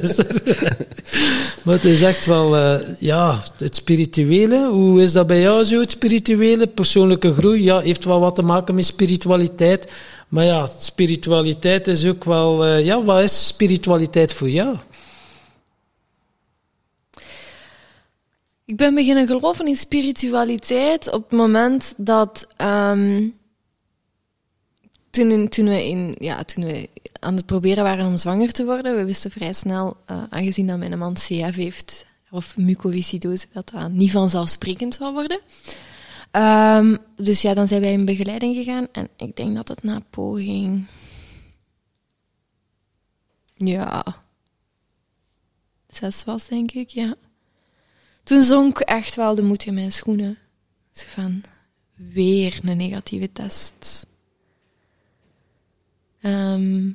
Dus, 0.02 0.16
maar 1.64 1.74
het 1.74 1.84
is 1.84 2.02
echt 2.02 2.26
wel, 2.26 2.56
eh, 2.58 2.76
ja, 3.00 3.44
het 3.58 3.76
spirituele. 3.76 4.68
Hoe 4.68 5.02
is 5.02 5.12
dat 5.12 5.28
bij 5.28 5.42
jou 5.42 5.64
zo, 5.64 5.80
het 5.80 5.92
spirituele? 5.92 6.68
Persoonlijke 6.68 7.34
groei, 7.34 7.64
ja, 7.64 7.80
heeft 7.80 8.06
wel 8.06 8.20
wat 8.20 8.36
te 8.36 8.42
maken 8.42 8.76
met 8.76 8.86
spiritualiteit. 8.86 9.92
Maar 10.28 10.46
ja, 10.46 10.68
spiritualiteit 10.80 11.88
is 11.88 12.06
ook 12.06 12.24
wel, 12.24 12.66
eh, 12.66 12.86
ja, 12.86 13.04
wat 13.04 13.22
is 13.24 13.48
spiritualiteit 13.48 14.34
voor 14.34 14.50
jou? 14.50 14.76
Ik 18.68 18.76
ben 18.76 18.96
beginnen 18.96 19.28
geloven 19.28 19.68
in 19.68 19.76
spiritualiteit 19.76 21.12
op 21.14 21.30
het 21.30 21.40
moment 21.40 21.94
dat. 21.98 22.48
ehm, 22.58 23.30
toen, 25.10 25.48
toen, 25.48 25.66
we 25.66 25.88
in, 25.88 26.16
ja, 26.20 26.44
toen 26.44 26.88
aan 27.20 27.36
het 27.36 27.46
proberen 27.46 27.84
waren 27.84 28.06
om 28.06 28.18
zwanger 28.18 28.52
te 28.52 28.66
worden, 28.66 28.96
we 28.96 29.06
wisten 29.06 29.32
vrij 29.32 29.54
snel, 29.54 29.98
eh, 30.06 30.24
aangezien 30.30 30.68
dat 30.68 30.78
mijn 30.78 30.98
man 30.98 31.14
CF 31.14 31.56
heeft, 31.56 32.06
of 32.30 32.58
mucoviscidose, 32.58 33.46
dat 33.52 33.70
dat 33.74 33.92
niet 33.92 34.12
vanzelfsprekend 34.12 34.94
zou 34.94 35.14
worden. 35.14 35.40
Ehm, 36.32 36.98
dus 37.16 37.42
ja, 37.42 37.54
dan 37.54 37.68
zijn 37.68 37.82
wij 37.82 37.92
in 37.92 38.06
begeleiding 38.06 38.56
gegaan 38.56 38.88
en 38.92 39.10
ik 39.16 39.36
denk 39.36 39.56
dat 39.56 39.68
het 39.68 39.84
na 39.84 40.02
poging. 40.10 40.86
Ja. 43.54 44.04
Zes 45.88 46.24
was, 46.24 46.48
denk 46.48 46.72
ik, 46.72 46.90
ja. 46.90 47.16
Toen 48.28 48.42
zonk 48.42 48.80
echt 48.80 49.16
wel 49.16 49.36
de 49.36 49.42
moed 49.42 49.66
in 49.66 49.74
mijn 49.74 49.92
schoenen. 49.92 50.38
Zo 50.92 51.04
van, 51.08 51.44
weer 51.96 52.60
een 52.64 52.78
negatieve 52.78 53.32
test. 53.32 54.08
Ehm, 56.22 56.90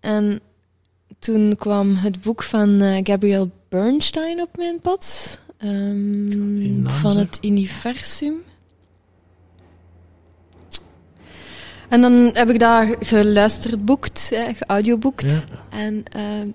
en 0.00 0.40
toen 1.18 1.56
kwam 1.56 1.94
het 1.94 2.20
boek 2.22 2.42
van 2.42 2.80
eh, 2.80 3.00
Gabrielle 3.02 3.50
Bernstein 3.68 4.40
op 4.40 4.56
mijn 4.56 4.80
pad. 4.80 5.40
ehm, 5.58 6.82
naam 6.82 6.88
van 6.88 7.16
het 7.16 7.38
universum. 7.42 8.42
En 11.88 12.00
dan 12.00 12.30
heb 12.32 12.50
ik 12.50 12.58
dat 12.58 12.96
geluisterd, 13.00 13.84
boekt, 13.84 14.30
eh, 14.32 14.54
geaudioboekt. 14.54 15.30
Ja. 15.30 15.44
En 15.68 16.04
ehm, 16.12 16.48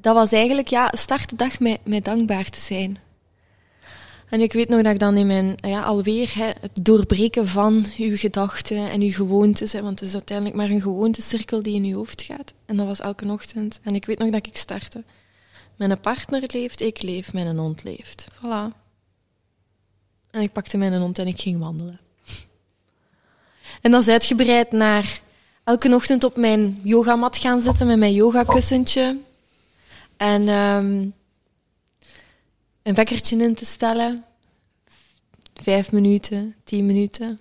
dat 0.00 0.14
was 0.14 0.32
eigenlijk, 0.32 0.68
ja, 0.68 0.92
start 0.96 1.30
de 1.30 1.36
dag 1.36 1.60
met, 1.60 1.78
met 1.84 2.04
dankbaar 2.04 2.48
te 2.48 2.60
zijn. 2.60 2.98
En 4.30 4.40
ik 4.40 4.52
weet 4.52 4.68
nog 4.68 4.82
dat 4.82 4.92
ik 4.92 4.98
dan 4.98 5.16
in 5.16 5.26
mijn, 5.26 5.54
ja, 5.56 5.82
alweer 5.82 6.34
hè, 6.34 6.50
het 6.60 6.84
doorbreken 6.84 7.46
van 7.46 7.84
uw 7.98 8.16
gedachten 8.16 8.90
en 8.90 9.00
uw 9.00 9.10
gewoontes, 9.10 9.72
hè, 9.72 9.82
want 9.82 10.00
het 10.00 10.08
is 10.08 10.14
uiteindelijk 10.14 10.56
maar 10.56 10.70
een 10.70 10.80
gewoontecirkel 10.80 11.62
die 11.62 11.74
in 11.74 11.84
uw 11.84 11.96
hoofd 11.96 12.22
gaat. 12.22 12.52
En 12.66 12.76
dat 12.76 12.86
was 12.86 13.00
elke 13.00 13.26
ochtend. 13.26 13.80
En 13.82 13.94
ik 13.94 14.04
weet 14.04 14.18
nog 14.18 14.30
dat 14.30 14.46
ik 14.46 14.56
startte. 14.56 15.04
Mijn 15.76 16.00
partner 16.00 16.42
leeft, 16.46 16.80
ik 16.80 17.02
leef, 17.02 17.32
mijn 17.32 17.56
hond 17.56 17.82
leeft. 17.82 18.26
Voilà. 18.34 18.76
En 20.30 20.42
ik 20.42 20.52
pakte 20.52 20.76
mijn 20.76 21.00
hond 21.00 21.18
en 21.18 21.26
ik 21.26 21.40
ging 21.40 21.58
wandelen. 21.58 22.00
En 23.82 23.90
dat 23.90 24.02
is 24.02 24.08
uitgebreid 24.08 24.72
naar 24.72 25.20
elke 25.64 25.94
ochtend 25.94 26.24
op 26.24 26.36
mijn 26.36 26.80
yogamat 26.82 27.36
gaan 27.36 27.62
zitten 27.62 27.86
met 27.86 27.98
mijn 27.98 28.14
yogakussentje. 28.14 29.16
En 30.20 30.48
ehm, 30.48 31.08
een 32.82 32.94
wekkertje 32.94 33.36
in 33.36 33.54
te 33.54 33.64
stellen. 33.64 34.24
Vijf 35.54 35.92
minuten, 35.92 36.54
tien 36.64 36.86
minuten. 36.86 37.40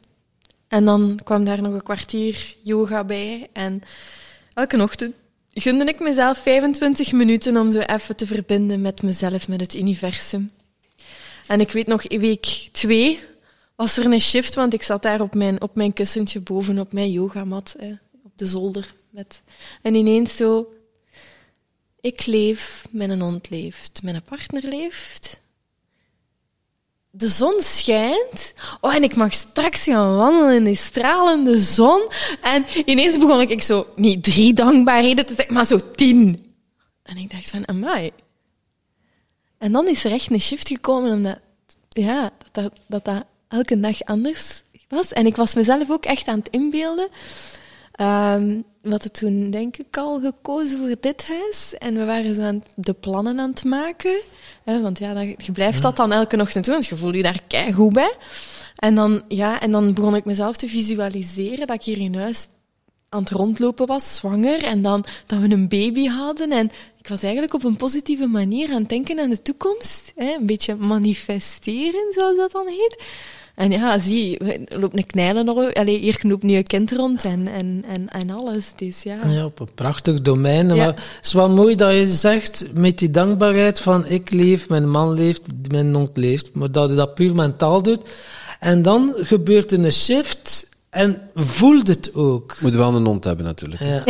En 0.68 0.86
dan 0.86 1.20
kwam 1.24 1.44
daar 1.44 1.62
nog 1.62 1.74
een 1.74 1.84
kwartier 1.84 2.56
yoga 2.64 3.04
bij. 3.04 3.50
En 3.54 3.82
elke 4.54 4.82
ochtend 4.82 5.14
gunde 5.54 5.86
ik 5.86 6.00
mezelf 6.00 6.38
25 6.38 7.12
minuten 7.12 7.58
om 7.58 7.72
zo 7.72 7.80
even 7.80 8.16
te 8.16 8.28
verbinden 8.28 8.82
met 8.82 9.02
mezelf, 9.02 9.48
met 9.48 9.62
het 9.62 9.76
universum. 9.76 10.50
En 11.48 11.60
ik 11.60 11.72
weet 11.72 11.88
nog, 11.88 12.04
in 12.04 12.20
week 12.20 12.70
twee 12.72 13.20
was 13.76 13.98
er 13.98 14.06
een 14.06 14.22
shift, 14.22 14.56
want 14.56 14.74
ik 14.74 14.84
zat 14.84 15.02
daar 15.02 15.22
op 15.22 15.36
mijn, 15.36 15.62
op 15.62 15.76
mijn 15.76 15.94
kussentje 15.94 16.40
boven 16.40 16.80
op 16.80 16.94
mijn 16.94 17.12
yogamat, 17.12 17.76
op 18.24 18.32
de 18.36 18.46
zolder. 18.46 18.94
Met, 19.10 19.42
en 19.82 19.96
ineens 19.96 20.36
zo, 20.36 20.74
ik 22.02 22.26
leef, 22.26 22.88
mijn 22.90 23.22
hond 23.22 23.50
leeft, 23.50 24.00
mijn 24.04 24.24
partner 24.24 24.64
leeft. 24.64 25.40
de 27.12 27.28
zon 27.28 27.62
schijnt. 27.62 28.54
Oh, 28.82 28.96
en 28.96 29.04
ik 29.04 29.16
mag 29.16 29.34
straks 29.34 29.84
gaan 29.84 30.16
wandelen 30.18 30.56
in 30.56 30.64
die 30.64 30.76
stralende 30.76 31.60
zon. 31.60 32.08
En 32.42 32.66
ineens 32.86 33.18
begon 33.18 33.42
ik 33.42 33.62
zo, 33.62 33.88
niet 33.96 34.24
drie 34.24 34.54
dankbaarheden 34.54 35.26
te 35.26 35.34
zeggen, 35.36 35.54
maar 35.54 35.66
zo 35.66 35.80
tien. 35.96 36.54
En 37.04 37.18
ik 37.18 37.32
dacht 37.32 37.50
van, 37.50 37.68
amai. 37.68 38.12
En 39.58 39.72
dan 39.72 39.88
is 39.88 40.06
er 40.06 40.12
echt 40.12 40.32
een 40.32 40.42
shift 40.42 40.68
gekomen, 40.68 41.12
omdat, 41.12 41.40
ja, 41.90 42.22
dat 42.22 42.64
dat, 42.64 42.74
dat, 42.88 43.06
dat 43.06 43.26
elke 43.48 43.80
dag 43.80 44.02
anders 44.02 44.62
was. 44.88 45.14
En 45.14 45.26
ik 45.26 45.36
was 45.36 45.54
mezelf 45.54 45.92
ook 45.92 46.06
echt 46.06 46.28
aan 46.28 46.40
het 46.40 46.50
inbeelden. 46.50 47.08
Um, 48.02 48.64
we 48.82 48.90
hadden 48.90 49.12
toen, 49.12 49.50
denk 49.50 49.78
ik, 49.78 49.98
al 49.98 50.20
gekozen 50.20 50.78
voor 50.78 50.96
dit 51.00 51.28
huis. 51.28 51.74
En 51.78 51.94
we 51.94 52.06
waren 52.06 52.36
zo 52.36 52.42
aan 52.42 52.64
de 52.76 52.94
plannen 52.94 53.40
aan 53.40 53.50
het 53.50 53.64
maken. 53.64 54.22
Hè, 54.64 54.82
want 54.82 55.00
ja, 55.00 55.14
dan, 55.14 55.28
je 55.28 55.52
blijft 55.54 55.82
dat 55.82 55.96
dan 55.96 56.12
elke 56.12 56.42
ochtend 56.42 56.66
doen, 56.66 56.74
want 56.74 56.88
je 56.88 56.96
voelt 56.96 57.16
je 57.16 57.22
daar 57.22 57.74
goed 57.74 57.94
bij. 57.94 58.16
En 58.76 58.96
dan, 58.96 59.22
ja, 59.28 59.62
en 59.62 59.72
dan 59.72 59.94
begon 59.94 60.16
ik 60.16 60.26
mezelf 60.26 60.58
te 60.58 60.68
visualiseren 60.68 61.68
dat 61.68 61.76
ik 61.76 61.84
hier 61.84 61.98
in 61.98 62.16
huis 62.16 62.48
aan 63.10 63.20
het 63.20 63.32
rondlopen 63.32 63.88
was, 63.88 64.16
zwanger. 64.16 64.64
En 64.64 64.82
dan 64.82 65.06
dat 65.26 65.40
we 65.40 65.50
een 65.50 65.68
baby 65.68 66.08
hadden. 66.08 66.52
En 66.52 66.70
ik 66.98 67.08
was 67.08 67.24
eigenlijk 67.24 67.54
op 67.54 67.64
een 67.64 67.78
positieve 67.78 68.28
manier 68.28 68.70
aan 68.70 68.80
het 68.80 68.90
denken 68.90 69.20
aan 69.20 69.30
de 69.30 69.42
toekomst. 69.42 70.12
Hè, 70.16 70.36
een 70.40 70.46
beetje 70.46 70.76
manifesteren, 70.76 72.14
zoals 72.14 72.36
dat 72.36 72.52
dan 72.52 72.68
heet. 72.68 73.04
En 73.60 73.72
ja, 73.72 74.00
zie, 74.00 74.38
loopt 74.66 74.98
een 74.98 75.06
knijlen 75.06 75.46
nog. 75.46 75.74
Allee, 75.74 76.00
hier 76.00 76.20
loopt 76.22 76.44
nu 76.44 76.56
een 76.56 76.64
kind 76.64 76.92
rond 76.92 77.26
en, 77.26 77.48
en, 77.48 77.84
en, 77.88 78.10
en 78.10 78.30
alles. 78.30 78.74
Dus 78.76 79.04
ja. 79.04 79.28
ja, 79.28 79.46
op 79.46 79.60
een 79.60 79.74
prachtig 79.76 80.22
domein. 80.22 80.68
Maar 80.68 80.86
het 80.86 81.20
is 81.22 81.34
wel 81.34 81.50
mooi 81.50 81.76
dat 81.76 81.94
je 81.94 82.06
zegt, 82.06 82.66
met 82.74 82.98
die 83.00 83.12
dankbaarheid 83.12 83.80
van 83.80 84.06
ik 84.06 84.32
leef, 84.32 84.70
mijn 84.70 84.90
man 84.90 85.14
leeft, 85.14 85.42
mijn 85.72 85.94
hond 85.94 86.18
leeft. 86.18 86.54
Maar 86.54 86.72
dat 86.72 86.90
je 86.90 86.96
dat 86.96 87.14
puur 87.14 87.36
mentaal 87.36 87.84
doet. 87.84 88.02
En 88.60 88.82
dan 88.82 89.14
gebeurt 89.18 89.72
er 89.72 89.84
een 89.84 89.92
shift 89.92 90.68
en 90.90 91.22
voelt 91.36 91.88
het 91.88 92.16
ook. 92.16 92.58
Moet 92.60 92.76
wel 92.76 92.96
een 92.96 93.06
hond 93.06 93.24
hebben 93.24 93.46
natuurlijk. 93.46 93.82
Ja. 93.82 94.04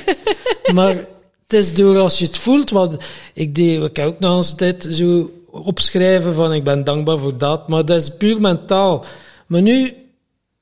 maar 0.78 0.94
het 1.42 1.52
is 1.52 1.74
door 1.74 1.98
als 1.98 2.18
je 2.18 2.26
het 2.26 2.38
voelt, 2.38 2.70
wat 2.70 3.04
ik 3.34 3.54
deed, 3.54 3.82
ik 3.82 3.96
heb 3.96 4.06
ook 4.06 4.18
nog 4.18 4.36
eens 4.36 4.56
dit 4.56 4.88
zo 4.90 5.30
opschrijven 5.64 6.34
van 6.34 6.52
ik 6.52 6.64
ben 6.64 6.84
dankbaar 6.84 7.18
voor 7.18 7.38
dat, 7.38 7.68
maar 7.68 7.84
dat 7.84 8.02
is 8.02 8.16
puur 8.16 8.40
mentaal. 8.40 9.04
Maar 9.46 9.62
nu, 9.62 9.94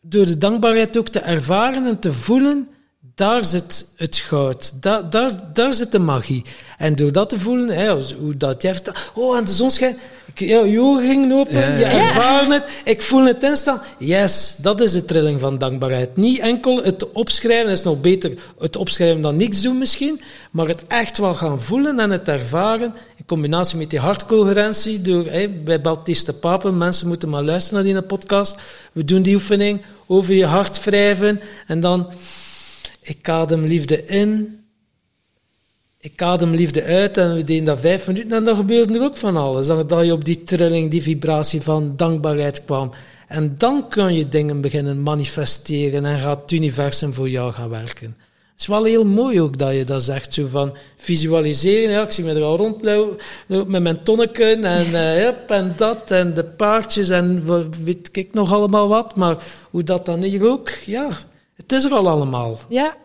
door 0.01 0.27
de 0.27 0.39
dankbaarheid 0.39 0.99
ook 0.99 1.09
te 1.09 1.19
ervaren 1.19 1.87
en 1.87 1.99
te 1.99 2.13
voelen, 2.13 2.69
daar 3.15 3.45
zit 3.45 3.89
het 3.97 4.17
goud. 4.17 4.83
Daar, 4.83 5.11
daar, 5.11 5.31
daar 5.53 5.73
zit 5.73 5.93
de 5.93 5.99
magie. 5.99 6.45
En 6.77 6.97
door 6.97 7.13
dat 7.13 7.29
te 7.29 7.39
voelen, 7.39 7.69
hè, 7.69 8.15
hoe 8.21 8.37
dat 8.37 8.63
je 8.63 8.69
heeft, 8.69 9.11
oh, 9.15 9.37
en 9.37 9.45
de 9.45 9.53
zon 9.53 9.71
schijnt, 9.71 9.99
je 10.35 10.81
ogen 10.81 11.07
gingen 11.07 11.33
open, 11.33 11.55
ja, 11.55 11.77
je 11.79 11.85
ervaart 11.85 12.53
het, 12.53 12.65
ik 12.85 13.03
voel 13.03 13.25
het 13.25 13.43
instaan. 13.43 13.81
Yes, 13.99 14.55
dat 14.59 14.81
is 14.81 14.93
de 14.93 15.05
trilling 15.05 15.41
van 15.41 15.59
dankbaarheid. 15.59 16.17
Niet 16.17 16.39
enkel 16.39 16.83
het 16.83 17.13
opschrijven, 17.13 17.71
is 17.71 17.83
nog 17.83 18.01
beter 18.01 18.33
het 18.59 18.77
opschrijven 18.77 19.23
dan 19.23 19.37
niks 19.37 19.61
doen 19.61 19.79
misschien, 19.79 20.21
maar 20.51 20.69
het 20.69 20.85
echt 20.89 21.19
wel 21.19 21.35
gaan 21.35 21.61
voelen 21.61 22.01
en 22.01 22.11
het 22.11 22.29
ervaren, 22.29 22.95
in 23.17 23.25
combinatie 23.27 23.79
met 23.79 23.91
die 23.91 23.99
hartcoherentie, 23.99 25.03
door, 25.03 25.27
hè, 25.27 25.49
bij 25.49 25.81
Baptiste 25.81 26.33
Papen, 26.33 26.79
mensen 26.79 27.09
moeten 27.09 27.29
maar 27.29 27.43
luisteren 27.43 27.85
naar 27.85 27.95
die 27.95 28.03
podcast, 28.03 28.57
we 28.93 29.05
doen 29.05 29.23
die 29.23 29.35
oefening 29.35 29.83
over 30.07 30.35
je 30.35 30.47
hart 30.47 30.85
wrijven, 30.85 31.41
en 31.67 31.81
dan, 31.81 32.09
ik 33.01 33.29
adem 33.29 33.65
liefde 33.65 34.07
in, 34.07 34.59
ik 36.05 36.23
adem 36.23 36.55
liefde 36.55 36.83
uit 36.83 37.17
en 37.17 37.35
we 37.35 37.45
deden 37.45 37.65
dat 37.65 37.81
vijf 37.81 38.07
minuten 38.07 38.33
en 38.33 38.45
dan 38.45 38.57
gebeurde 38.57 38.95
er 38.95 39.05
ook 39.05 39.17
van 39.17 39.37
alles. 39.37 39.67
Dan 39.67 39.87
dat 39.87 40.05
je 40.05 40.13
op 40.13 40.25
die 40.25 40.43
trilling, 40.43 40.91
die 40.91 41.03
vibratie 41.03 41.61
van 41.61 41.93
dankbaarheid 41.97 42.65
kwam. 42.65 42.91
En 43.29 43.55
dan 43.59 43.89
kun 43.89 44.15
je 44.15 44.29
dingen 44.29 44.61
beginnen 44.61 45.03
manifesteren 45.03 46.05
en 46.05 46.19
gaat 46.19 46.41
het 46.41 46.53
universum 46.53 47.15
voor 47.15 47.29
jou 47.29 47.53
gaan 47.53 47.69
werken. 47.69 48.17
Het 48.53 48.61
is 48.61 48.67
wel 48.67 48.85
heel 48.85 49.05
mooi 49.05 49.41
ook 49.41 49.59
dat 49.59 49.75
je 49.75 49.85
dat 49.85 50.03
zegt, 50.03 50.35
zo 50.35 50.47
van 50.47 50.77
visualiseren. 50.97 51.91
Ja, 51.91 52.03
ik 52.03 52.11
zie 52.11 52.25
me 52.25 52.33
er 52.33 52.43
al 52.43 52.57
rondlopen 52.57 53.19
met 53.47 53.83
mijn 53.83 54.03
tonneken 54.03 54.65
en, 54.65 54.87
uh, 55.03 55.51
en 55.51 55.75
dat 55.77 56.11
en 56.11 56.35
de 56.35 56.45
paardjes 56.45 57.09
en 57.09 57.45
weet 57.85 58.09
ik 58.13 58.35
nog 58.35 58.53
allemaal 58.53 58.89
wat. 58.89 59.17
Maar 59.17 59.45
hoe 59.71 59.83
dat 59.83 60.07
dan 60.07 60.23
hier 60.23 60.49
ook, 60.49 60.71
ja, 60.71 61.09
het 61.57 61.73
is 61.73 61.85
er 61.85 61.93
al 61.93 62.09
allemaal. 62.09 62.59
Ja, 62.69 62.83
ja. 62.83 63.03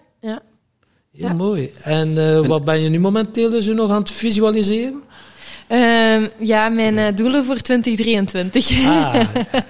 Heel 1.20 1.36
mooi. 1.36 1.72
En 1.82 2.10
uh, 2.10 2.46
wat 2.46 2.64
ben 2.64 2.82
je 2.82 2.90
nu 2.90 3.00
momenteel 3.00 3.50
dus 3.50 3.66
nog 3.66 3.92
aan 3.92 4.00
het 4.00 4.12
visualiseren? 4.12 5.04
Uh, 5.72 6.28
ja, 6.38 6.70
mijn 6.70 6.98
uh, 6.98 7.08
doelen 7.16 7.46
voor 7.46 7.58
2023. 7.58 8.86
Ah. 8.86 9.22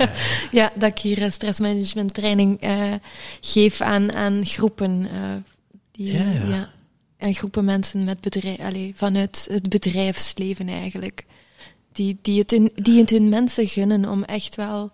ja, 0.52 0.72
dat 0.76 0.90
ik 0.90 1.00
hier 1.00 1.32
stressmanagement 1.32 2.14
training 2.14 2.64
uh, 2.64 2.94
geef 3.42 3.82
aan, 3.82 4.14
aan 4.16 4.46
groepen. 4.46 5.08
die, 5.92 6.14
ja, 6.14 6.20
ja. 6.20 6.56
ja, 6.56 6.70
En 7.18 7.34
groepen 7.34 7.66
mensen 7.66 8.04
met 8.04 8.22
bedrijf, 8.22 8.60
allez, 8.60 8.92
vanuit 8.96 9.48
het 9.52 9.70
bedrijfsleven 9.70 10.68
eigenlijk. 10.68 11.26
Die, 11.92 12.18
die, 12.22 12.40
het 12.40 12.52
hun, 12.52 12.72
die 12.76 13.00
het 13.00 13.10
hun 13.10 13.30
mensen 13.30 13.68
gunnen 13.68 14.10
om 14.10 14.24
echt 14.24 14.56
wel 14.56 14.92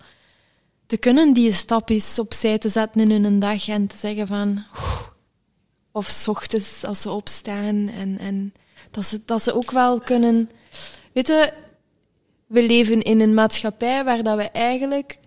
te 0.85 0.97
kunnen 0.97 1.33
die 1.33 1.51
stap 1.51 1.89
eens 1.89 2.19
opzij 2.19 2.57
te 2.57 2.69
zetten 2.69 3.11
in 3.11 3.23
hun 3.23 3.39
dag 3.39 3.67
en 3.67 3.87
te 3.87 3.97
zeggen 3.97 4.27
van... 4.27 4.63
Of 5.95 6.07
s 6.07 6.27
ochtends 6.27 6.83
als 6.83 7.01
ze 7.01 7.09
opstaan. 7.09 7.89
En, 7.89 8.17
en 8.19 8.53
dat, 8.91 9.05
ze, 9.05 9.19
dat 9.25 9.43
ze 9.43 9.53
ook 9.53 9.71
wel 9.71 9.99
kunnen. 9.99 10.49
Weet 11.13 11.27
je, 11.27 11.53
we 12.47 12.63
leven 12.63 13.01
in 13.01 13.19
een 13.19 13.33
maatschappij 13.33 14.03
waar 14.03 14.23
dat 14.23 14.37
we 14.37 14.43
eigenlijk 14.43 15.19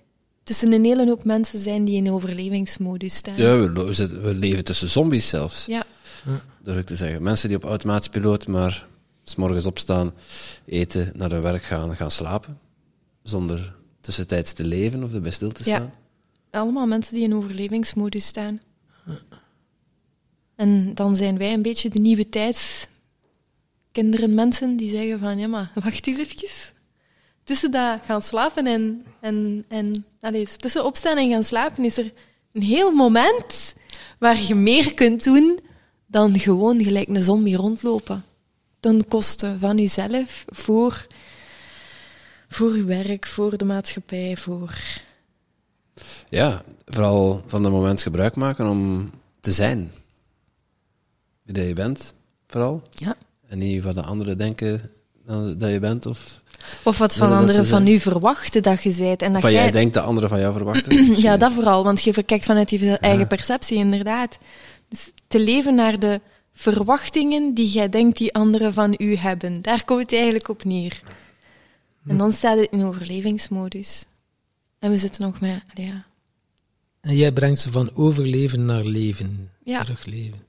tussen 0.43 0.73
een 0.73 0.85
hele 0.85 1.07
hoop 1.07 1.24
mensen 1.24 1.59
zijn 1.59 1.85
die 1.85 1.97
in 1.97 2.12
overlevingsmodus 2.12 3.15
staan. 3.15 3.36
Ja, 3.36 3.59
we, 3.59 4.20
we 4.23 4.35
leven 4.35 4.65
tussen 4.65 4.89
zombies 4.89 5.28
zelfs. 5.28 5.66
Ja. 5.66 5.85
Durf 6.62 6.78
ik 6.78 6.86
te 6.86 6.97
zeggen. 6.97 7.23
Mensen 7.23 7.49
die 7.49 7.57
op 7.57 7.65
automatisch 7.65 8.09
piloot 8.09 8.47
maar 8.47 8.86
s 9.24 9.35
morgens 9.35 9.66
opstaan, 9.66 10.12
eten, 10.65 11.12
naar 11.15 11.31
hun 11.31 11.43
werk 11.43 11.62
gaan, 11.62 11.97
gaan 11.97 12.11
slapen. 12.11 12.59
Zonder 13.23 13.74
tussentijds 14.01 14.53
te 14.53 14.65
leven 14.65 15.03
of 15.03 15.12
erbij 15.12 15.31
stil 15.31 15.53
te 15.53 15.62
staan. 15.62 15.93
Ja. 16.51 16.61
Allemaal 16.61 16.86
mensen 16.86 17.15
die 17.15 17.24
in 17.24 17.35
overlevingsmodus 17.35 18.27
staan. 18.27 18.61
En 20.59 20.94
dan 20.94 21.16
zijn 21.16 21.39
wij 21.39 21.52
een 21.52 21.62
beetje 21.62 21.89
de 21.89 21.98
nieuwe 21.98 22.28
tijdskinderen, 22.28 24.35
mensen 24.35 24.76
die 24.76 24.90
zeggen 24.90 25.18
van, 25.18 25.39
ja 25.39 25.47
maar, 25.47 25.70
wacht 25.74 26.06
eens 26.06 26.18
even. 26.18 26.74
Tussen 27.44 27.70
dat 27.70 28.01
gaan 28.05 28.22
slapen 28.22 28.66
en, 28.66 29.05
en, 29.20 29.64
en 29.68 30.05
allez, 30.20 30.56
tussen 30.56 30.85
opstaan 30.85 31.16
en 31.16 31.30
gaan 31.30 31.44
slapen 31.44 31.85
is 31.85 31.98
er 31.98 32.12
een 32.52 32.62
heel 32.62 32.90
moment 32.90 33.74
waar 34.18 34.43
je 34.43 34.55
meer 34.55 34.94
kunt 34.94 35.24
doen 35.24 35.59
dan 36.06 36.39
gewoon 36.39 36.85
gelijk 36.85 37.09
een 37.09 37.22
zombie 37.22 37.56
rondlopen. 37.56 38.24
Ten 38.80 39.09
koste 39.09 39.56
van 39.60 39.76
jezelf, 39.76 40.44
voor, 40.47 41.06
voor 42.48 42.76
je 42.76 42.85
werk, 42.85 43.26
voor 43.26 43.59
de 43.59 43.64
maatschappij, 43.64 44.36
voor... 44.36 44.78
Ja, 46.28 46.62
vooral 46.85 47.43
van 47.47 47.62
dat 47.62 47.72
moment 47.72 48.02
gebruik 48.02 48.36
maken 48.36 48.66
om 48.66 49.10
te 49.40 49.52
zijn 49.52 49.90
dat 51.54 51.66
je 51.66 51.72
bent, 51.72 52.14
vooral. 52.46 52.82
Ja. 52.92 53.16
En 53.46 53.58
niet 53.58 53.82
wat 53.82 53.94
de 53.94 54.02
anderen 54.02 54.38
denken 54.38 54.90
dat 55.58 55.70
je 55.70 55.78
bent. 55.80 56.06
Of, 56.06 56.42
of 56.82 56.98
wat 56.98 57.14
van 57.14 57.32
anderen 57.32 57.66
van 57.66 57.86
u 57.86 57.98
verwachten 57.98 58.62
dat 58.62 58.82
je 58.82 58.94
bent. 58.98 59.22
En 59.22 59.32
dat 59.32 59.40
van 59.40 59.52
jij, 59.52 59.62
jij 59.62 59.70
denkt 59.70 59.94
dat 59.94 60.04
anderen 60.04 60.28
van 60.28 60.40
jou 60.40 60.52
verwachten. 60.52 61.14
ja, 61.20 61.36
dat 61.36 61.52
vooral, 61.52 61.84
want 61.84 62.02
je 62.02 62.22
kijkt 62.22 62.44
vanuit 62.44 62.70
je 62.70 62.98
eigen 62.98 63.26
perceptie, 63.26 63.78
inderdaad. 63.78 64.38
Dus 64.88 65.10
te 65.26 65.40
leven 65.40 65.74
naar 65.74 65.98
de 65.98 66.20
verwachtingen 66.52 67.54
die 67.54 67.68
jij 67.68 67.88
denkt 67.88 68.18
die 68.18 68.34
anderen 68.34 68.72
van 68.72 68.94
u 68.98 69.16
hebben. 69.16 69.62
Daar 69.62 69.84
komt 69.84 70.00
het 70.00 70.12
eigenlijk 70.12 70.48
op 70.48 70.64
neer. 70.64 71.02
En 72.06 72.16
dan 72.16 72.32
staat 72.32 72.58
het 72.58 72.70
in 72.70 72.84
overlevingsmodus. 72.84 74.04
En 74.78 74.90
we 74.90 74.98
zitten 74.98 75.22
nog 75.22 75.40
met, 75.40 75.62
ja. 75.74 76.06
En 77.00 77.16
jij 77.16 77.32
brengt 77.32 77.60
ze 77.60 77.72
van 77.72 77.90
overleven 77.94 78.64
naar 78.64 78.84
leven. 78.84 79.50
Ja. 79.64 79.80
Terugleven. 79.80 80.46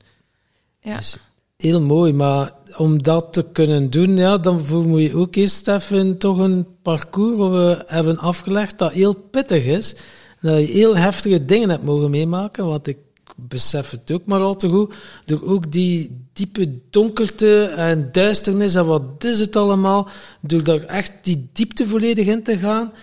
Ja. 0.89 0.95
Dus 0.95 1.17
heel 1.57 1.81
mooi, 1.81 2.13
maar 2.13 2.53
om 2.77 3.03
dat 3.03 3.33
te 3.33 3.45
kunnen 3.51 3.89
doen, 3.89 4.17
ja, 4.17 4.37
dan 4.37 4.61
moet 4.87 5.01
je 5.01 5.15
ook 5.15 5.35
eerst 5.35 5.67
even 5.67 6.17
toch 6.17 6.37
een 6.37 6.67
parcours 6.81 7.83
hebben 7.85 8.17
afgelegd 8.17 8.77
dat 8.77 8.91
heel 8.91 9.15
pittig 9.15 9.65
is. 9.65 9.95
Dat 10.41 10.59
je 10.59 10.65
heel 10.65 10.97
heftige 10.97 11.45
dingen 11.45 11.69
hebt 11.69 11.83
mogen 11.83 12.09
meemaken, 12.09 12.65
want 12.65 12.87
ik 12.87 12.97
besef 13.35 13.89
het 13.89 14.11
ook 14.11 14.25
maar 14.25 14.41
al 14.41 14.55
te 14.55 14.69
goed. 14.69 14.93
Door 15.25 15.43
ook 15.43 15.71
die 15.71 16.27
diepe 16.33 16.79
donkerte 16.89 17.63
en 17.63 18.09
duisternis 18.11 18.75
en 18.75 18.85
wat 18.85 19.23
is 19.23 19.39
het 19.39 19.55
allemaal, 19.55 20.09
door 20.41 20.63
daar 20.63 20.83
echt 20.83 21.11
die 21.21 21.49
diepte 21.53 21.87
volledig 21.87 22.27
in 22.27 22.43
te 22.43 22.57
gaan, 22.57 22.93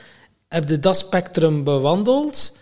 heb 0.48 0.68
je 0.68 0.78
dat 0.78 0.96
spectrum 0.96 1.64
bewandeld. 1.64 2.56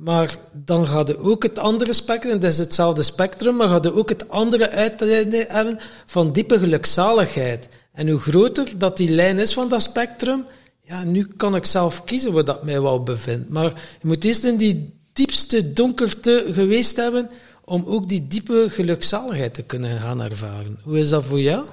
Maar 0.00 0.36
dan 0.52 0.86
gaat 0.86 1.08
je 1.08 1.18
ook 1.18 1.42
het 1.42 1.58
andere 1.58 1.92
spectrum, 1.92 2.32
het 2.32 2.44
is 2.44 2.58
hetzelfde 2.58 3.02
spectrum, 3.02 3.56
maar 3.56 3.68
gaat 3.68 3.84
je 3.84 3.94
ook 3.94 4.08
het 4.08 4.28
andere 4.28 4.70
uit 4.70 5.00
hebben 5.48 5.78
van 6.06 6.32
diepe 6.32 6.58
gelukzaligheid. 6.58 7.68
En 7.92 8.08
hoe 8.08 8.18
groter 8.18 8.78
dat 8.78 8.96
die 8.96 9.10
lijn 9.10 9.38
is 9.38 9.52
van 9.52 9.68
dat 9.68 9.82
spectrum, 9.82 10.46
ja, 10.82 11.04
nu 11.04 11.24
kan 11.24 11.56
ik 11.56 11.64
zelf 11.64 12.04
kiezen 12.04 12.32
waar 12.32 12.44
dat 12.44 12.64
mij 12.64 12.82
wel 12.82 13.02
bevindt. 13.02 13.48
Maar 13.48 13.64
je 14.00 14.06
moet 14.06 14.24
eerst 14.24 14.44
in 14.44 14.56
die 14.56 15.00
diepste 15.12 15.72
donkerte 15.72 16.46
geweest 16.52 16.96
hebben 16.96 17.30
om 17.64 17.84
ook 17.84 18.08
die 18.08 18.28
diepe 18.28 18.66
gelukzaligheid 18.70 19.54
te 19.54 19.62
kunnen 19.62 20.00
gaan 20.00 20.22
ervaren. 20.22 20.78
Hoe 20.82 20.98
is 20.98 21.08
dat 21.08 21.24
voor 21.24 21.40
jou? 21.40 21.64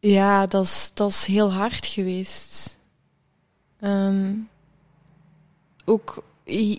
Ja, 0.00 0.46
dat 0.46 0.64
is, 0.64 0.90
dat 0.94 1.10
is 1.10 1.24
heel 1.24 1.52
hard 1.52 1.86
geweest. 1.86 2.78
Ehm, 3.84 4.34
ook 5.84 6.24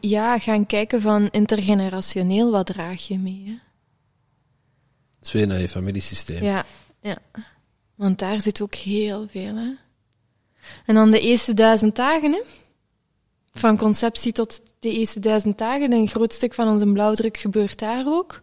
ja, 0.02 0.40
gaan 0.40 0.66
kijken 0.66 1.02
van 1.02 1.30
intergenerationeel, 1.32 2.52
wat 2.52 2.66
draag 2.66 3.08
je 3.08 3.18
mee? 3.18 3.44
Hè? 3.46 3.56
Is 5.22 5.32
weer 5.32 5.48
naar 5.48 5.60
je 5.60 5.70
familiesysteem. 5.70 6.44
Ja, 6.44 6.66
ja. 7.02 7.18
Want 7.96 8.20
daar 8.20 8.42
zit 8.42 8.62
ook 8.62 8.76
heel 8.76 9.28
veel. 9.28 9.56
Hè? 9.56 9.74
En 10.86 10.96
dan 10.96 11.12
de 11.12 11.20
eerste 11.20 11.54
duizend 11.54 11.96
dagen, 11.96 12.32
hè? 12.32 12.42
van 13.54 13.78
conceptie 13.78 14.32
tot 14.32 14.62
de 14.80 14.92
eerste 14.92 15.20
duizend 15.20 15.58
dagen. 15.58 15.92
Een 15.92 16.08
groot 16.08 16.34
stuk 16.34 16.54
van 16.54 16.68
onze 16.68 16.86
blauwdruk 16.86 17.38
gebeurt 17.38 17.80
daar 17.80 18.04
ook. 18.08 18.42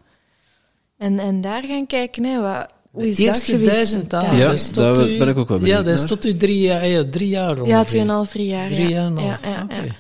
En, 0.96 1.18
en 1.18 1.40
daar 1.40 1.62
gaan 1.62 1.86
kijken, 1.86 2.24
hè, 2.24 2.40
wat, 2.40 2.72
hoe 2.92 3.06
is 3.08 3.16
de 3.16 3.22
eerste 3.22 3.52
dat 3.62 3.64
duizend 3.72 4.10
dagen. 4.10 4.36
Ja, 4.36 4.50
dus 4.50 4.70
u- 4.70 5.18
ben 5.18 5.28
ik 5.28 5.36
ook 5.38 5.48
wel 5.48 5.58
benieuwd 5.58 5.76
Ja, 5.78 5.82
dat 5.82 5.98
is 5.98 6.06
tot 6.06 6.24
u 6.24 6.36
drie 6.36 6.60
jaar, 6.60 6.86
ja, 6.86 7.04
drie 7.10 7.28
jaar 7.28 7.50
ongeveer. 7.50 7.66
Ja, 7.68 7.84
tweeënhalf, 7.84 8.30
drie 8.30 8.46
jaar. 8.46 8.68
Drie 8.70 8.88
ja. 8.88 8.90
jaar 8.90 9.06
en 9.06 9.16
half. 9.16 9.44
ja, 9.44 9.62
Oké. 9.62 9.74
ja. 9.82 9.94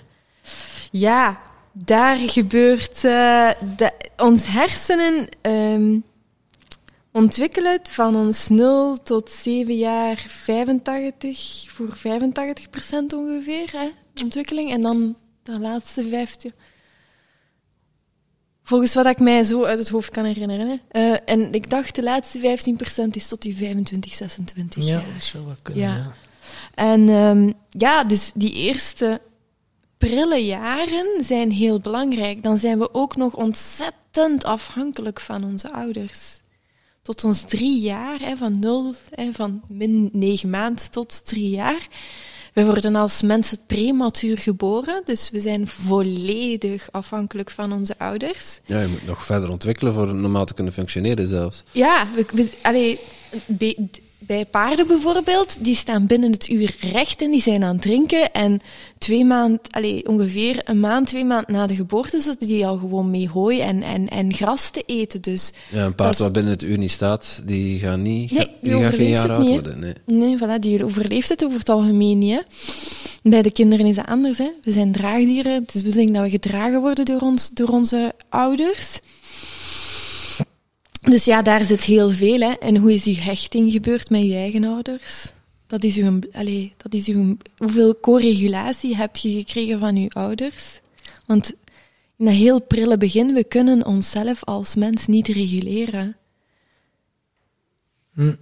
Ja, 0.90 1.40
daar 1.72 2.16
gebeurt... 2.18 3.04
eh, 3.04 3.48
de, 3.76 3.92
ons 4.16 4.46
hersenen 4.46 5.26
ehm, 5.40 5.98
ontwikkelen 7.12 7.78
van 7.82 8.16
ons 8.16 8.48
0 8.48 8.96
tot 9.02 9.30
7 9.30 9.76
jaar 9.78 10.24
85, 10.28 11.64
voor 11.68 11.96
85 11.96 12.70
procent 12.70 13.12
ongeveer, 13.12 13.70
hè, 13.72 13.88
ontwikkeling. 14.22 14.70
En 14.72 14.82
dan 14.82 15.16
de 15.42 15.58
laatste 15.60 16.06
15... 16.10 16.52
Volgens 18.72 18.94
wat 18.94 19.06
ik 19.06 19.18
mij 19.18 19.44
zo 19.44 19.64
uit 19.64 19.78
het 19.78 19.88
hoofd 19.88 20.10
kan 20.10 20.24
herinneren. 20.24 20.68
Hè. 20.68 20.76
Eh, 20.88 21.18
en 21.24 21.52
ik 21.52 21.70
dacht, 21.70 21.94
de 21.94 22.02
laatste 22.02 22.38
15% 22.38 23.16
is 23.16 23.28
tot 23.28 23.42
die 23.42 23.56
25, 23.56 24.14
26 24.14 24.84
Ja, 24.84 24.90
jaar. 24.90 25.12
dat 25.12 25.24
zou 25.24 25.44
wel 25.44 25.54
kunnen. 25.62 25.82
Ja. 25.82 25.96
Ja. 25.96 26.12
En 26.74 27.08
ehm, 27.08 27.52
ja, 27.68 28.04
dus 28.04 28.30
die 28.34 28.52
eerste 28.52 29.20
prille 29.98 30.44
jaren 30.44 31.24
zijn 31.24 31.50
heel 31.50 31.80
belangrijk. 31.80 32.42
Dan 32.42 32.58
zijn 32.58 32.78
we 32.78 32.94
ook 32.94 33.16
nog 33.16 33.34
ontzettend 33.34 34.44
afhankelijk 34.44 35.20
van 35.20 35.44
onze 35.44 35.72
ouders. 35.72 36.40
Tot 37.02 37.24
ons 37.24 37.42
drie 37.42 37.80
jaar, 37.80 38.20
hè, 38.20 38.36
van 38.36 38.58
nul, 38.58 38.94
hè, 39.10 39.32
van 39.32 39.62
min 39.68 40.10
negen 40.12 40.50
maanden 40.50 40.90
tot 40.90 41.26
drie 41.26 41.50
jaar. 41.50 41.88
We 42.52 42.64
worden 42.64 42.94
als 42.94 43.22
mensen 43.22 43.58
prematuur 43.66 44.38
geboren, 44.38 45.02
dus 45.04 45.30
we 45.30 45.40
zijn 45.40 45.66
volledig 45.66 46.88
afhankelijk 46.90 47.50
van 47.50 47.72
onze 47.72 47.98
ouders. 47.98 48.60
Ja, 48.64 48.80
je 48.80 48.88
moet 48.88 49.06
nog 49.06 49.24
verder 49.24 49.50
ontwikkelen 49.50 49.94
voor 49.94 50.14
normaal 50.14 50.44
te 50.44 50.54
kunnen 50.54 50.72
functioneren 50.72 51.26
zelfs. 51.26 51.62
Ja, 51.70 52.06
we, 52.14 52.26
we, 52.32 52.50
allee, 52.62 52.98
bij, 53.46 53.76
bij 54.26 54.44
paarden 54.44 54.86
bijvoorbeeld, 54.86 55.64
die 55.64 55.74
staan 55.74 56.06
binnen 56.06 56.30
het 56.30 56.48
uur 56.48 56.76
recht 56.80 57.22
en 57.22 57.30
die 57.30 57.40
zijn 57.40 57.64
aan 57.64 57.72
het 57.72 57.82
drinken. 57.82 58.32
En 58.32 58.60
twee 58.98 59.24
maand, 59.24 59.60
allee, 59.70 60.08
ongeveer 60.08 60.60
een 60.64 60.80
maand, 60.80 61.06
twee 61.06 61.24
maanden 61.24 61.54
na 61.54 61.66
de 61.66 61.74
geboorte 61.74 62.20
zitten 62.20 62.46
die 62.46 62.66
al 62.66 62.78
gewoon 62.78 63.10
mee 63.10 63.28
hooi 63.28 63.60
en, 63.60 63.82
en, 63.82 64.08
en 64.08 64.34
gras 64.34 64.70
te 64.70 64.82
eten. 64.86 65.22
Dus 65.22 65.52
Ja, 65.70 65.84
een 65.84 65.94
paard 65.94 66.18
wat 66.18 66.32
binnen 66.32 66.52
het 66.52 66.62
uur 66.62 66.78
niet 66.78 66.90
staat, 66.90 67.42
die 67.44 67.78
gaat 67.78 67.98
niet, 67.98 68.30
Nee, 68.30 68.50
die 68.60 68.72
die 68.72 68.82
gaat 68.82 68.94
geen 68.94 69.08
jaar 69.08 69.30
oud 69.30 69.48
worden. 69.48 69.78
Nee. 69.78 69.94
nee, 70.06 70.38
voilà, 70.38 70.58
die 70.60 70.84
overleeft 70.84 71.28
het 71.28 71.44
over 71.44 71.58
het 71.58 71.68
algemeen 71.68 72.18
niet. 72.18 72.32
Hè. 72.32 72.40
Bij 73.22 73.42
de 73.42 73.50
kinderen 73.50 73.86
is 73.86 73.96
het 73.96 74.06
anders. 74.06 74.38
Hè. 74.38 74.50
We 74.62 74.72
zijn 74.72 74.92
draagdieren. 74.92 75.52
Het 75.52 75.74
is 75.74 75.80
de 75.80 75.88
bedoeling 75.88 76.14
dat 76.14 76.22
we 76.22 76.30
gedragen 76.30 76.80
worden 76.80 77.04
door, 77.04 77.20
ons, 77.20 77.50
door 77.50 77.68
onze 77.68 78.12
ouders. 78.28 79.00
Dus 81.02 81.24
ja, 81.24 81.42
daar 81.42 81.64
zit 81.64 81.84
heel 81.84 82.10
veel. 82.10 82.40
Hè. 82.40 82.52
En 82.52 82.76
hoe 82.76 82.92
is 82.92 83.06
uw 83.06 83.14
hechting 83.14 83.72
gebeurd 83.72 84.10
met 84.10 84.22
uw 84.22 84.32
eigen 84.32 84.64
ouders? 84.64 85.32
Dat 85.66 85.84
is 85.84 85.96
uw, 85.96 86.18
allee, 86.32 86.72
dat 86.76 86.94
is 86.94 87.08
uw, 87.08 87.36
hoeveel 87.56 88.00
co-regulatie 88.00 88.96
heb 88.96 89.16
je 89.16 89.30
gekregen 89.30 89.78
van 89.78 89.96
uw 89.96 90.08
ouders? 90.08 90.80
Want 91.26 91.52
in 92.16 92.24
dat 92.24 92.34
heel 92.34 92.62
prille 92.62 92.96
begin, 92.96 93.34
we 93.34 93.44
kunnen 93.44 93.86
onszelf 93.86 94.44
als 94.44 94.74
mens 94.74 95.06
niet 95.06 95.28
reguleren. 95.28 96.16
Hm. 98.14 98.34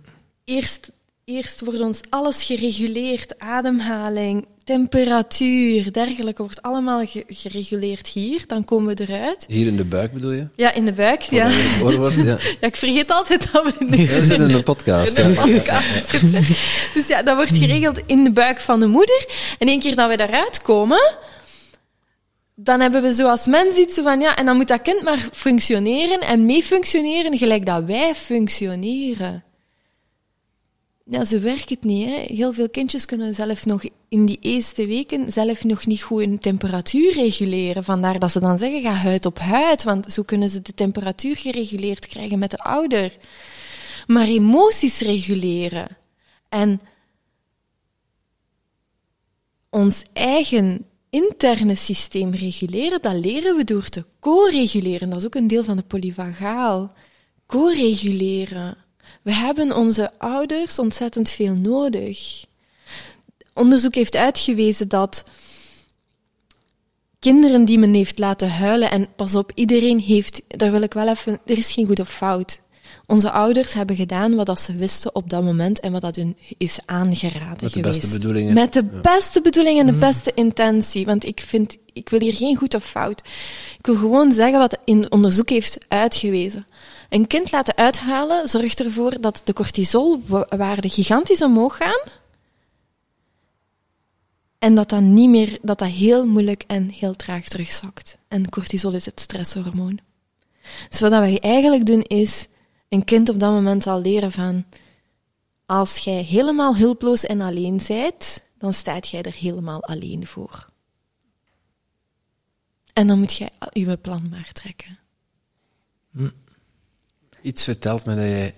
Eerst, 0.44 0.92
eerst 1.24 1.60
wordt 1.64 1.80
ons 1.80 2.00
alles 2.08 2.42
gereguleerd. 2.44 3.38
Ademhaling, 3.38 4.46
temperatuur, 4.64 5.92
dergelijke 5.92 6.42
wordt 6.42 6.62
allemaal 6.62 7.06
ge- 7.06 7.24
gereguleerd 7.28 8.06
hier. 8.08 8.44
Dan 8.46 8.64
komen 8.64 8.96
we 8.96 9.06
eruit. 9.06 9.44
Hier 9.48 9.66
in 9.66 9.76
de 9.76 9.84
buik 9.84 10.12
bedoel 10.12 10.32
je? 10.32 10.46
Ja, 10.56 10.72
in 10.72 10.84
de 10.84 10.92
buik. 10.92 11.22
Ja. 11.22 11.50
Wordt, 11.80 12.14
ja. 12.14 12.24
ja, 12.60 12.66
ik 12.66 12.76
vergeet 12.76 13.10
altijd 13.10 13.52
dat 13.52 13.64
we 13.64 13.72
in 13.78 13.90
de, 13.90 13.96
Ja, 14.02 14.06
we 14.18 14.24
zitten 14.24 14.48
in 14.50 14.54
een 14.54 14.62
podcast. 14.62 15.18
in 15.18 15.32
Ja. 15.32 15.40
podcast 15.42 16.08
zitten. 16.10 16.44
Dus 16.94 17.06
ja, 17.08 17.22
dat 17.22 17.36
wordt 17.36 17.56
geregeld 17.56 18.00
in 18.06 18.24
de 18.24 18.32
buik 18.32 18.60
van 18.60 18.80
de 18.80 18.86
moeder. 18.86 19.26
En 19.58 19.68
één 19.68 19.80
keer 19.80 19.94
dat 19.94 20.08
we 20.08 20.16
daaruit 20.16 20.62
komen, 20.62 21.14
dan 22.54 22.80
hebben 22.80 23.02
we 23.02 23.14
zo 23.14 23.28
als 23.28 23.46
mens 23.46 23.76
iets 23.76 23.94
zo 23.94 24.02
van, 24.02 24.20
ja, 24.20 24.36
en 24.36 24.46
dan 24.46 24.56
moet 24.56 24.68
dat 24.68 24.82
kind 24.82 25.02
maar 25.02 25.28
functioneren 25.32 26.20
en 26.20 26.46
mee 26.46 26.62
functioneren 26.62 27.38
gelijk 27.38 27.66
dat 27.66 27.84
wij 27.84 28.14
functioneren. 28.14 29.44
Ja, 31.10 31.24
zo 31.24 31.40
werkt 31.40 31.70
het 31.70 31.84
niet. 31.84 32.06
Hè. 32.06 32.24
Heel 32.34 32.52
veel 32.52 32.68
kindjes 32.68 33.04
kunnen 33.04 33.34
zelf 33.34 33.66
nog 33.66 33.82
in 34.08 34.26
die 34.26 34.38
eerste 34.40 34.86
weken 34.86 35.32
zelf 35.32 35.64
nog 35.64 35.86
niet 35.86 36.02
goed 36.02 36.20
hun 36.20 36.38
temperatuur 36.38 37.12
reguleren. 37.12 37.84
Vandaar 37.84 38.18
dat 38.18 38.32
ze 38.32 38.40
dan 38.40 38.58
zeggen, 38.58 38.82
ga 38.82 38.92
huid 38.92 39.26
op 39.26 39.38
huid, 39.38 39.82
want 39.82 40.12
zo 40.12 40.22
kunnen 40.22 40.48
ze 40.48 40.62
de 40.62 40.74
temperatuur 40.74 41.36
gereguleerd 41.36 42.06
krijgen 42.06 42.38
met 42.38 42.50
de 42.50 42.58
ouder. 42.58 43.16
Maar 44.06 44.26
emoties 44.26 45.00
reguleren 45.00 45.96
en 46.48 46.80
ons 49.70 50.04
eigen 50.12 50.86
interne 51.08 51.74
systeem 51.74 52.30
reguleren, 52.30 53.02
dat 53.02 53.14
leren 53.14 53.56
we 53.56 53.64
door 53.64 53.88
te 53.88 54.04
co-reguleren. 54.20 55.10
Dat 55.10 55.18
is 55.18 55.26
ook 55.26 55.34
een 55.34 55.46
deel 55.46 55.64
van 55.64 55.76
de 55.76 55.82
polyvagaal. 55.82 56.92
Co-reguleren. 57.46 58.76
We 59.22 59.32
hebben 59.32 59.76
onze 59.76 60.18
ouders 60.18 60.78
ontzettend 60.78 61.30
veel 61.30 61.54
nodig. 61.54 62.44
Onderzoek 63.54 63.94
heeft 63.94 64.16
uitgewezen 64.16 64.88
dat 64.88 65.24
kinderen 67.18 67.64
die 67.64 67.78
men 67.78 67.94
heeft 67.94 68.18
laten 68.18 68.50
huilen, 68.50 68.90
en 68.90 69.06
pas 69.16 69.34
op, 69.34 69.52
iedereen 69.54 69.98
heeft, 69.98 70.42
daar 70.46 70.70
wil 70.70 70.82
ik 70.82 70.94
wel 70.94 71.08
even, 71.08 71.38
er 71.46 71.58
is 71.58 71.72
geen 71.72 71.86
goed 71.86 72.00
of 72.00 72.10
fout. 72.10 72.60
Onze 73.06 73.30
ouders 73.30 73.72
hebben 73.74 73.96
gedaan 73.96 74.34
wat 74.34 74.46
dat 74.46 74.60
ze 74.60 74.76
wisten 74.76 75.14
op 75.14 75.30
dat 75.30 75.42
moment 75.42 75.80
en 75.80 75.92
wat 75.92 76.00
dat 76.00 76.16
hun 76.16 76.36
is 76.58 76.78
aangeraden 76.86 77.58
Met 77.60 77.72
de 77.72 77.80
geweest. 77.80 78.00
beste 78.00 78.18
bedoelingen. 78.18 78.54
Met 78.54 78.72
de 78.72 78.82
beste 79.02 79.40
bedoelingen 79.40 79.86
en 79.86 79.94
de 79.94 79.98
beste 79.98 80.32
intentie. 80.34 81.04
Want 81.04 81.26
ik 81.26 81.40
vind, 81.40 81.76
ik 81.92 82.08
wil 82.08 82.20
hier 82.20 82.34
geen 82.34 82.56
goed 82.56 82.74
of 82.74 82.84
fout. 82.84 83.22
Ik 83.78 83.86
wil 83.86 83.94
gewoon 83.96 84.32
zeggen 84.32 84.58
wat 84.58 84.78
in 84.84 85.12
onderzoek 85.12 85.48
heeft 85.48 85.78
uitgewezen. 85.88 86.66
Een 87.10 87.26
kind 87.26 87.52
laten 87.52 87.76
uithalen 87.76 88.48
zorgt 88.48 88.80
ervoor 88.80 89.20
dat 89.20 89.42
de 89.44 89.52
cortisolwaarden 89.52 90.90
gigantisch 90.90 91.42
omhoog 91.42 91.76
gaan. 91.76 92.00
En 94.58 94.74
dat 94.74 94.88
dat 94.88 95.00
niet 95.00 95.28
meer, 95.28 95.58
dat 95.62 95.78
dat 95.78 95.88
heel 95.88 96.26
moeilijk 96.26 96.64
en 96.66 96.88
heel 96.88 97.16
traag 97.16 97.44
terugzakt. 97.44 98.18
En 98.28 98.48
cortisol 98.48 98.92
is 98.92 99.06
het 99.06 99.20
stresshormoon. 99.20 100.00
Dus 100.88 101.00
wat 101.00 101.10
wij 101.10 101.38
eigenlijk 101.38 101.86
doen 101.86 102.02
is 102.02 102.48
een 102.88 103.04
kind 103.04 103.28
op 103.28 103.40
dat 103.40 103.52
moment 103.52 103.86
al 103.86 104.00
leren 104.00 104.32
van 104.32 104.64
als 105.66 105.98
jij 105.98 106.22
helemaal 106.22 106.76
hulploos 106.76 107.24
en 107.24 107.40
alleen 107.40 107.80
bent, 107.86 108.42
dan 108.58 108.72
staat 108.72 109.08
jij 109.08 109.22
er 109.22 109.34
helemaal 109.34 109.82
alleen 109.82 110.26
voor. 110.26 110.68
En 112.92 113.06
dan 113.06 113.18
moet 113.18 113.36
jij 113.36 113.50
je 113.72 113.96
plan 113.96 114.28
maar 114.28 114.52
trekken. 114.52 114.98
Iets 117.42 117.64
vertelt 117.64 118.04
me 118.06 118.14
dat 118.14 118.24
jij 118.24 118.54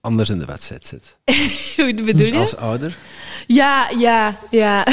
anders 0.00 0.28
in 0.28 0.38
de 0.38 0.44
wedstrijd 0.44 0.86
zit. 0.86 1.16
Hoe 1.76 2.02
bedoel 2.04 2.26
je? 2.26 2.38
Als 2.38 2.56
ouder. 2.56 2.96
Ja, 3.46 3.90
ja, 3.98 4.38
ja. 4.50 4.86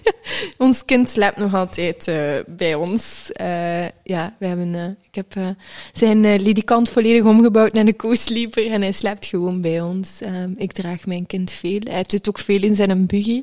Ons 0.58 0.84
kind 0.84 1.10
slaapt 1.10 1.36
nog 1.36 1.54
altijd 1.54 2.08
uh, 2.08 2.38
bij 2.46 2.74
ons. 2.74 3.30
Uh, 3.40 3.84
ja, 3.84 4.36
we 4.38 4.46
hebben, 4.46 4.74
uh, 4.74 4.86
ik 5.12 5.24
heb 5.30 5.56
zijn 5.92 6.42
lidikant 6.42 6.90
volledig 6.90 7.24
omgebouwd 7.24 7.72
naar 7.72 7.86
een 7.86 7.96
co-sleeper 7.96 8.70
en 8.70 8.80
hij 8.80 8.92
slaapt 8.92 9.26
gewoon 9.26 9.60
bij 9.60 9.80
ons. 9.80 10.20
Ehm, 10.20 10.50
ik 10.56 10.72
draag 10.72 11.06
mijn 11.06 11.26
kind 11.26 11.50
veel. 11.50 11.80
Hij 11.84 12.04
doet 12.06 12.28
ook 12.28 12.38
veel 12.38 12.62
in 12.62 12.74
zijn 12.74 13.06
buggy. 13.06 13.42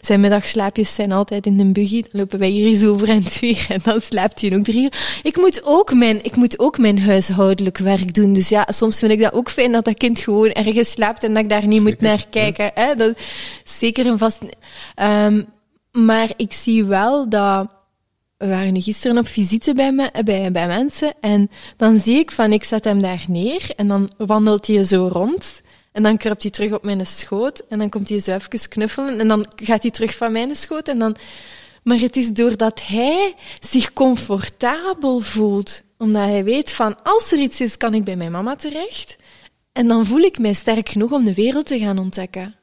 Zijn 0.00 0.20
middagslaapjes 0.20 0.94
zijn 0.94 1.12
altijd 1.12 1.46
in 1.46 1.60
een 1.60 1.72
buggy. 1.72 2.02
Dan 2.02 2.10
lopen 2.20 2.38
wij 2.38 2.48
hier 2.48 2.66
eens 2.66 2.84
over 2.84 3.08
en 3.08 3.24
twee 3.24 3.66
en 3.68 3.80
dan 3.82 4.00
slaapt 4.00 4.40
hij 4.40 4.56
ook 4.56 4.64
drie 4.64 4.82
uur. 4.82 5.20
Ik 5.22 5.36
moet 5.36 5.64
ook 5.64 5.94
mijn, 5.94 6.24
ik 6.24 6.36
moet 6.36 6.58
ook 6.58 6.78
mijn 6.78 7.00
huishoudelijk 7.00 7.78
werk 7.78 8.14
doen. 8.14 8.32
Dus 8.32 8.48
ja, 8.48 8.66
soms 8.70 8.98
vind 8.98 9.12
ik 9.12 9.20
dat 9.20 9.32
ook 9.32 9.50
fijn 9.50 9.72
dat 9.72 9.84
dat 9.84 9.98
kind 9.98 10.18
gewoon 10.18 10.50
ergens 10.50 10.90
slaapt 10.90 11.24
en 11.24 11.34
dat 11.34 11.42
ik 11.42 11.48
daar 11.48 11.66
niet 11.66 11.82
moet 11.82 12.00
naar 12.00 12.26
kijken. 12.30 12.70
Hè? 12.74 12.94
Dat, 12.94 13.18
zeker 13.64 14.06
en 14.06 14.18
vast. 14.18 14.42
Um, 15.02 15.46
maar 15.92 16.32
ik 16.36 16.52
zie 16.52 16.84
wel 16.84 17.28
dat 17.28 17.70
we 18.42 18.48
waren 18.48 18.82
gisteren 18.82 19.18
op 19.18 19.28
visite 19.28 19.74
bij, 19.74 19.92
me, 19.92 20.10
bij, 20.24 20.52
bij 20.52 20.66
mensen 20.66 21.14
en 21.20 21.50
dan 21.76 21.98
zie 21.98 22.18
ik 22.18 22.30
van 22.30 22.52
ik 22.52 22.64
zet 22.64 22.84
hem 22.84 23.02
daar 23.02 23.24
neer 23.28 23.70
en 23.76 23.88
dan 23.88 24.10
wandelt 24.16 24.66
hij 24.66 24.84
zo 24.84 25.08
rond 25.12 25.62
en 25.92 26.02
dan 26.02 26.16
kruipt 26.16 26.42
hij 26.42 26.52
terug 26.52 26.72
op 26.72 26.84
mijn 26.84 27.06
schoot 27.06 27.62
en 27.68 27.78
dan 27.78 27.88
komt 27.88 28.08
hij 28.08 28.20
zo 28.20 28.34
even 28.34 28.68
knuffelen 28.68 29.20
en 29.20 29.28
dan 29.28 29.46
gaat 29.56 29.82
hij 29.82 29.90
terug 29.90 30.16
van 30.16 30.32
mijn 30.32 30.54
schoot 30.54 30.88
en 30.88 30.98
dan... 30.98 31.16
Maar 31.82 31.98
het 31.98 32.16
is 32.16 32.32
doordat 32.32 32.86
hij 32.86 33.34
zich 33.60 33.92
comfortabel 33.92 35.20
voelt, 35.20 35.82
omdat 35.98 36.22
hij 36.22 36.44
weet 36.44 36.72
van 36.72 37.02
als 37.02 37.32
er 37.32 37.38
iets 37.38 37.60
is, 37.60 37.76
kan 37.76 37.94
ik 37.94 38.04
bij 38.04 38.16
mijn 38.16 38.32
mama 38.32 38.56
terecht. 38.56 39.16
En 39.72 39.88
dan 39.88 40.06
voel 40.06 40.20
ik 40.20 40.38
mij 40.38 40.52
sterk 40.52 40.88
genoeg 40.88 41.12
om 41.12 41.24
de 41.24 41.34
wereld 41.34 41.66
te 41.66 41.78
gaan 41.78 41.98
ontdekken. 41.98 42.54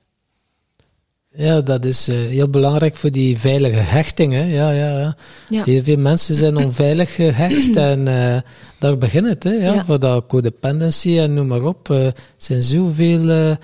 Ja, 1.39 1.61
dat 1.61 1.85
is 1.85 2.09
uh, 2.09 2.15
heel 2.15 2.49
belangrijk 2.49 2.95
voor 2.95 3.11
die 3.11 3.37
veilige 3.37 3.79
hechting. 3.79 4.33
Hè? 4.33 4.43
Ja, 4.43 4.71
ja, 4.71 4.99
ja. 4.99 5.15
ja. 5.49 5.63
Heel 5.63 5.83
veel 5.83 5.97
mensen 5.97 6.35
zijn 6.35 6.57
onveilig 6.57 7.15
gehecht 7.15 7.75
en 7.91 8.09
uh, 8.09 8.37
daar 8.79 8.97
begint 8.97 9.27
het. 9.27 9.43
Hè? 9.43 9.51
Ja, 9.51 9.73
ja. 9.73 9.85
Voor 9.85 9.99
dat 9.99 10.25
codependency 10.27 11.19
en 11.19 11.33
noem 11.33 11.47
maar 11.47 11.63
op. 11.63 11.89
Er 11.89 12.05
uh, 12.05 12.11
zijn 12.37 12.63
zoveel 12.63 13.55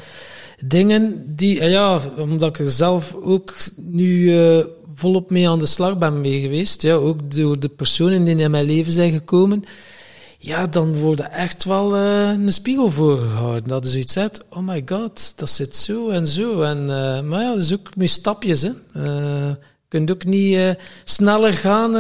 dingen 0.66 1.24
die, 1.36 1.64
ja, 1.64 2.00
omdat 2.18 2.50
ik 2.50 2.66
er 2.66 2.72
zelf 2.72 3.16
ook 3.24 3.58
nu 3.76 4.34
volop 4.94 5.30
mee 5.30 5.50
aan 5.50 5.60
de 5.60 5.66
slag 5.66 5.98
ben 5.98 6.22
mee 6.22 6.42
geweest. 6.42 6.82
Ja, 6.82 6.94
ook 6.94 7.36
door 7.36 7.60
de 7.60 7.70
personen 7.70 8.24
die 8.24 8.36
in 8.36 8.52
mijn 8.52 8.66
leven 8.66 8.92
zijn 8.92 9.12
gekomen 9.12 9.64
ja, 10.46 10.68
dan 10.68 10.96
wordt 10.96 11.20
er 11.20 11.30
echt 11.30 11.64
wel 11.64 11.96
uh, 11.96 12.30
een 12.30 12.54
spiegel 12.54 12.92
voorgehouden. 12.92 13.68
Dat 13.68 13.86
is 13.86 13.96
iets 13.96 14.14
zegt, 14.14 14.44
oh 14.50 14.68
my 14.68 14.82
god, 14.86 15.34
dat 15.36 15.50
zit 15.50 15.76
zo 15.76 16.10
en 16.10 16.28
zo. 16.28 16.62
En, 16.62 16.82
uh, 16.82 17.22
maar 17.22 17.42
ja, 17.42 17.54
dat 17.54 17.64
is 17.64 17.74
ook 17.74 17.96
met 17.96 18.10
stapjes. 18.10 18.62
Hè. 18.62 18.72
Uh, 18.96 19.04
je 19.48 19.88
kunt 19.88 20.12
ook 20.12 20.26
niet 20.26 20.78
sneller 21.04 21.54
gaan, 21.54 21.92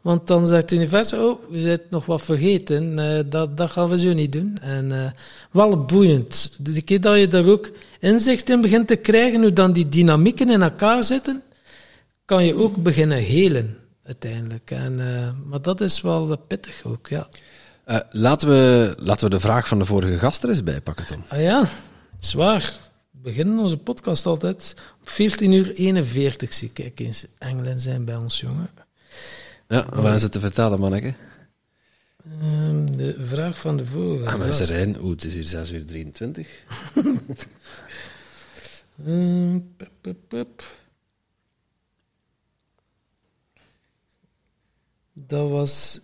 want 0.00 0.26
dan 0.26 0.46
zegt 0.46 0.62
het 0.62 0.72
universum, 0.72 1.18
oh, 1.18 1.50
we 1.50 1.60
zijn 1.60 1.80
nog 1.90 2.06
wat 2.06 2.22
vergeten. 2.22 2.96
dat, 3.30 3.56
dat 3.56 3.70
gaan 3.70 3.88
we 3.88 3.98
zo 3.98 4.12
niet 4.12 4.32
doen. 4.32 4.58
En 4.60 5.14
wel 5.50 5.84
boeiend. 5.84 6.56
De 6.58 6.82
keer 6.82 7.00
dat 7.00 7.18
je 7.18 7.28
daar 7.28 7.46
ook 7.46 7.70
inzicht 8.00 8.50
in 8.50 8.60
begint 8.60 8.86
te 8.86 8.96
krijgen, 8.96 9.40
hoe 9.40 9.52
dan 9.52 9.72
die 9.72 9.88
dynamieken 9.88 10.50
in 10.50 10.62
elkaar 10.62 11.04
zitten, 11.04 11.42
kan 12.24 12.44
je 12.44 12.54
ook 12.54 12.76
beginnen 12.76 13.18
helen 13.18 13.76
uiteindelijk. 14.06 14.70
En, 14.70 14.94
maar 15.46 15.62
dat 15.62 15.80
is 15.80 16.00
wel 16.00 16.38
pittig 16.38 16.84
ook, 16.84 17.08
ja. 17.08 17.28
Uh, 17.86 17.98
laten, 18.10 18.48
we, 18.48 18.94
laten 18.98 19.24
we 19.24 19.30
de 19.30 19.40
vraag 19.40 19.68
van 19.68 19.78
de 19.78 19.84
vorige 19.84 20.18
gast 20.18 20.42
er 20.42 20.48
eens 20.48 20.62
bij 20.62 20.80
pakken, 20.80 21.06
Tom. 21.06 21.24
Ah 21.28 21.40
ja, 21.40 21.68
zwaar. 22.18 22.76
We 23.10 23.18
beginnen 23.20 23.58
onze 23.58 23.76
podcast 23.76 24.26
altijd 24.26 24.74
op 25.00 25.08
14 25.08 25.52
uur 25.52 25.70
41, 25.70 26.52
zie 26.52 26.70
ik 26.74 27.00
eens. 27.00 27.26
Engelen 27.38 27.80
zijn 27.80 28.04
bij 28.04 28.16
ons, 28.16 28.40
jongen. 28.40 28.70
Ja, 29.68 29.86
wat 29.92 30.14
is 30.14 30.22
het 30.22 30.32
te 30.32 30.40
vertellen, 30.40 30.80
manneke? 30.80 31.14
Um, 32.42 32.96
de 32.96 33.16
vraag 33.18 33.58
van 33.58 33.76
de 33.76 33.86
vorige 33.86 34.32
ah, 34.32 34.38
mensen 34.38 34.66
zijn, 34.66 35.00
oeh, 35.00 35.10
het 35.10 35.24
is 35.24 35.34
hier 35.34 35.44
6 35.44 35.70
uur 35.70 35.86
23. 35.86 36.48
um, 39.06 39.72
pup, 39.76 39.90
pup, 40.00 40.18
pup. 40.28 40.62
Dat 45.18 45.48
was 45.50 46.00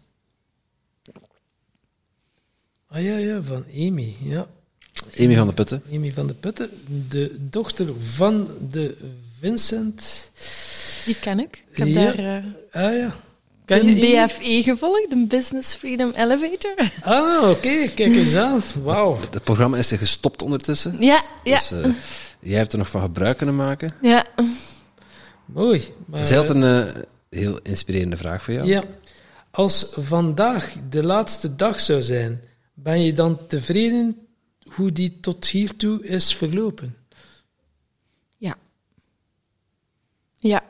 Ah 2.88 3.02
ja, 3.02 3.16
ja, 3.16 3.42
van 3.42 3.64
Amy, 3.76 4.14
ja. 4.22 4.46
Amy 5.18 5.36
van 5.36 5.46
de 5.46 5.52
Putten. 5.52 5.82
Amy 5.92 6.12
van 6.12 6.26
de 6.26 6.34
Putten, 6.34 6.70
de 7.08 7.36
dochter 7.38 7.86
van 8.00 8.48
de 8.70 8.96
Vincent. 9.40 10.30
Die 11.04 11.14
ken 11.20 11.40
ik. 11.40 11.64
Ik 11.70 11.76
heb 11.76 11.94
daar 11.94 12.18
uh, 12.18 12.44
ah, 12.72 12.96
ja. 12.96 13.14
Ken 13.64 13.86
de 13.86 13.94
BFE 13.94 14.62
gevolgd, 14.62 15.10
de 15.10 15.24
Business 15.28 15.74
Freedom 15.74 16.12
Elevator. 16.16 16.74
Ah, 17.02 17.50
oké, 17.50 17.88
kijk 17.94 18.14
eens 18.14 18.34
aan. 18.34 18.62
Wauw. 18.82 19.18
Het 19.30 19.44
programma 19.44 19.76
is 19.76 19.90
er 19.90 19.98
gestopt 19.98 20.42
ondertussen. 20.42 20.96
Ja, 21.00 21.24
ja. 21.44 21.58
Dus 21.58 21.72
uh, 21.72 21.84
jij 22.40 22.58
hebt 22.58 22.72
er 22.72 22.78
nog 22.78 22.88
van 22.88 23.00
gebruik 23.00 23.36
kunnen 23.36 23.56
maken. 23.56 23.94
Ja. 24.02 24.26
Mooi. 25.44 25.82
Maar, 26.06 26.24
Zij 26.24 26.36
had 26.36 26.48
een 26.48 26.62
uh, 26.62 27.02
heel 27.30 27.58
inspirerende 27.62 28.16
vraag 28.16 28.42
voor 28.42 28.54
jou. 28.54 28.66
Ja. 28.66 28.84
Als 29.52 29.92
vandaag 29.96 30.74
de 30.88 31.04
laatste 31.04 31.56
dag 31.56 31.80
zou 31.80 32.02
zijn 32.02 32.44
ben 32.74 33.00
je 33.00 33.12
dan 33.12 33.46
tevreden 33.46 34.26
hoe 34.62 34.92
die 34.92 35.20
tot 35.20 35.46
hiertoe 35.46 36.06
is 36.06 36.34
verlopen? 36.34 36.96
Ja. 38.36 38.56
Ja. 40.38 40.64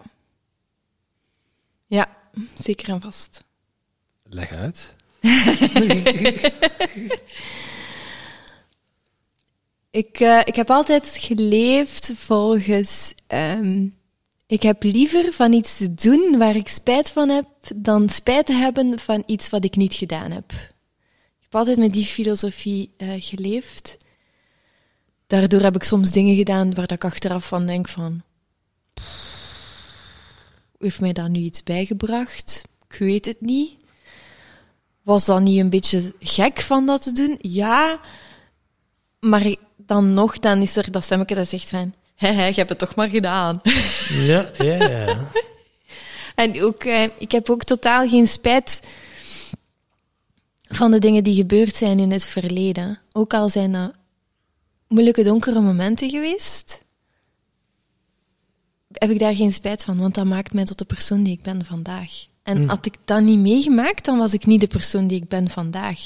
Ja, 1.86 2.16
zeker 2.54 2.88
en 2.88 3.00
vast. 3.00 3.44
Leg 4.22 4.52
uit. 4.52 4.94
ik, 9.90 10.20
uh, 10.20 10.40
ik 10.44 10.56
heb 10.56 10.70
altijd 10.70 11.16
geleefd 11.18 12.12
volgens. 12.14 13.14
Um, 13.28 14.00
ik 14.52 14.62
heb 14.62 14.82
liever 14.82 15.32
van 15.32 15.52
iets 15.52 15.76
te 15.76 15.94
doen 15.94 16.38
waar 16.38 16.56
ik 16.56 16.68
spijt 16.68 17.10
van 17.10 17.28
heb, 17.28 17.46
dan 17.76 18.08
spijt 18.08 18.46
te 18.46 18.52
hebben 18.52 18.98
van 18.98 19.22
iets 19.26 19.50
wat 19.50 19.64
ik 19.64 19.76
niet 19.76 19.94
gedaan 19.94 20.30
heb 20.30 20.52
heb 21.52 21.60
altijd 21.60 21.78
met 21.78 21.92
die 21.92 22.04
filosofie 22.04 22.94
uh, 22.98 23.12
geleefd. 23.18 23.96
Daardoor 25.26 25.60
heb 25.60 25.74
ik 25.74 25.82
soms 25.82 26.10
dingen 26.10 26.36
gedaan 26.36 26.74
waar 26.74 26.92
ik 26.92 27.04
achteraf 27.04 27.46
van 27.46 27.66
denk 27.66 27.88
van... 27.88 28.22
Heeft 30.78 31.00
mij 31.00 31.12
daar 31.12 31.30
nu 31.30 31.40
iets 31.40 31.62
bijgebracht? 31.62 32.62
Ik 32.88 32.98
weet 32.98 33.26
het 33.26 33.40
niet. 33.40 33.76
Was 35.02 35.24
dat 35.24 35.40
niet 35.40 35.58
een 35.58 35.70
beetje 35.70 36.14
gek 36.18 36.60
van 36.60 36.86
dat 36.86 37.02
te 37.02 37.12
doen? 37.12 37.38
Ja. 37.40 38.00
Maar 39.20 39.54
dan 39.76 40.14
nog, 40.14 40.38
dan 40.38 40.62
is 40.62 40.76
er 40.76 40.90
dat 40.90 41.04
stemmetje 41.04 41.34
dat 41.34 41.48
zegt 41.48 41.68
van... 41.70 41.94
Hé, 42.14 42.46
je 42.46 42.54
hebt 42.54 42.68
het 42.68 42.78
toch 42.78 42.94
maar 42.94 43.08
gedaan. 43.08 43.60
Ja, 44.12 44.50
ja, 44.58 44.74
ja. 44.74 45.30
en 46.34 46.62
ook, 46.62 46.84
eh, 46.84 47.08
ik 47.18 47.32
heb 47.32 47.50
ook 47.50 47.64
totaal 47.64 48.08
geen 48.08 48.26
spijt 48.26 48.82
van 50.62 50.90
de 50.90 50.98
dingen 50.98 51.24
die 51.24 51.34
gebeurd 51.34 51.74
zijn 51.74 52.00
in 52.00 52.10
het 52.10 52.24
verleden. 52.24 52.98
Ook 53.12 53.34
al 53.34 53.48
zijn 53.48 53.72
dat 53.72 53.92
moeilijke, 54.88 55.22
donkere 55.22 55.60
momenten 55.60 56.10
geweest, 56.10 56.84
heb 58.92 59.10
ik 59.10 59.18
daar 59.18 59.36
geen 59.36 59.52
spijt 59.52 59.84
van, 59.84 59.98
want 59.98 60.14
dat 60.14 60.26
maakt 60.26 60.52
mij 60.52 60.64
tot 60.64 60.78
de 60.78 60.84
persoon 60.84 61.22
die 61.22 61.32
ik 61.32 61.42
ben 61.42 61.64
vandaag. 61.64 62.26
En 62.42 62.56
hmm. 62.56 62.68
had 62.68 62.86
ik 62.86 62.94
dat 63.04 63.22
niet 63.22 63.38
meegemaakt, 63.38 64.04
dan 64.04 64.18
was 64.18 64.32
ik 64.32 64.46
niet 64.46 64.60
de 64.60 64.66
persoon 64.66 65.06
die 65.06 65.22
ik 65.22 65.28
ben 65.28 65.50
vandaag. 65.50 66.00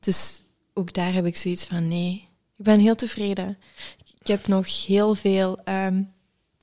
Dus 0.00 0.40
ook 0.74 0.92
daar 0.92 1.12
heb 1.12 1.26
ik 1.26 1.36
zoiets 1.36 1.64
van, 1.64 1.88
nee, 1.88 2.28
ik 2.56 2.64
ben 2.64 2.80
heel 2.80 2.94
tevreden. 2.94 3.58
Ik 4.20 4.26
heb 4.26 4.46
nog 4.46 4.86
heel 4.86 5.14
veel 5.14 5.58
um, 5.64 6.12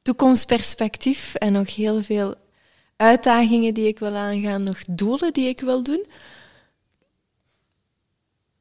toekomstperspectief 0.01 1.35
en 1.35 1.53
nog 1.53 1.75
heel 1.75 2.03
veel 2.03 2.35
uitdagingen 2.95 3.73
die 3.73 3.87
ik 3.87 3.99
wil 3.99 4.15
aangaan, 4.15 4.63
nog 4.63 4.79
doelen 4.89 5.33
die 5.33 5.47
ik 5.47 5.59
wil 5.59 5.83
doen. 5.83 6.05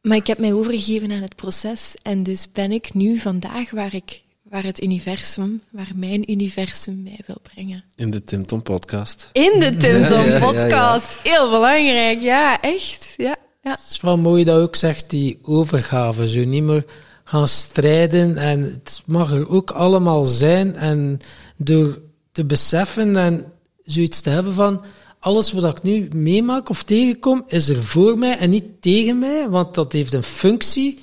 Maar 0.00 0.16
ik 0.16 0.26
heb 0.26 0.38
mij 0.38 0.52
overgegeven 0.52 1.12
aan 1.12 1.20
het 1.20 1.36
proces 1.36 1.94
en 2.02 2.22
dus 2.22 2.52
ben 2.52 2.72
ik 2.72 2.94
nu 2.94 3.18
vandaag 3.18 3.70
waar 3.70 3.94
ik 3.94 4.22
waar 4.42 4.64
het 4.64 4.82
universum, 4.82 5.60
waar 5.70 5.90
mijn 5.94 6.30
universum 6.30 7.02
mij 7.02 7.20
wil 7.26 7.38
brengen. 7.42 7.84
In 7.94 8.10
de 8.10 8.24
Tim 8.24 8.46
Tom 8.46 8.62
podcast. 8.62 9.28
In 9.32 9.60
de 9.60 9.76
Tim 9.76 10.06
Tom 10.06 10.38
podcast. 10.40 11.18
Heel 11.22 11.50
belangrijk, 11.50 12.20
ja, 12.20 12.60
echt. 12.60 13.14
Ja, 13.16 13.36
ja. 13.62 13.70
Het 13.70 13.88
is 13.90 14.00
wel 14.00 14.18
mooi 14.18 14.44
dat 14.44 14.60
ook 14.60 14.76
zegt 14.76 15.10
die 15.10 15.38
overgave, 15.42 16.28
zo 16.28 16.44
niet 16.44 16.62
meer 16.62 16.84
gaan 17.28 17.48
strijden 17.48 18.36
en 18.36 18.62
het 18.62 19.02
mag 19.06 19.32
er 19.32 19.48
ook 19.48 19.70
allemaal 19.70 20.24
zijn 20.24 20.76
en 20.76 21.18
door 21.56 21.98
te 22.32 22.44
beseffen 22.44 23.16
en 23.16 23.52
zoiets 23.84 24.20
te 24.20 24.30
hebben 24.30 24.54
van 24.54 24.84
alles 25.18 25.52
wat 25.52 25.76
ik 25.76 25.82
nu 25.82 26.08
meemaak 26.14 26.68
of 26.68 26.82
tegenkom, 26.82 27.44
is 27.46 27.68
er 27.68 27.82
voor 27.82 28.18
mij 28.18 28.38
en 28.38 28.50
niet 28.50 28.64
tegen 28.80 29.18
mij, 29.18 29.48
want 29.48 29.74
dat 29.74 29.92
heeft 29.92 30.12
een 30.12 30.22
functie. 30.22 30.98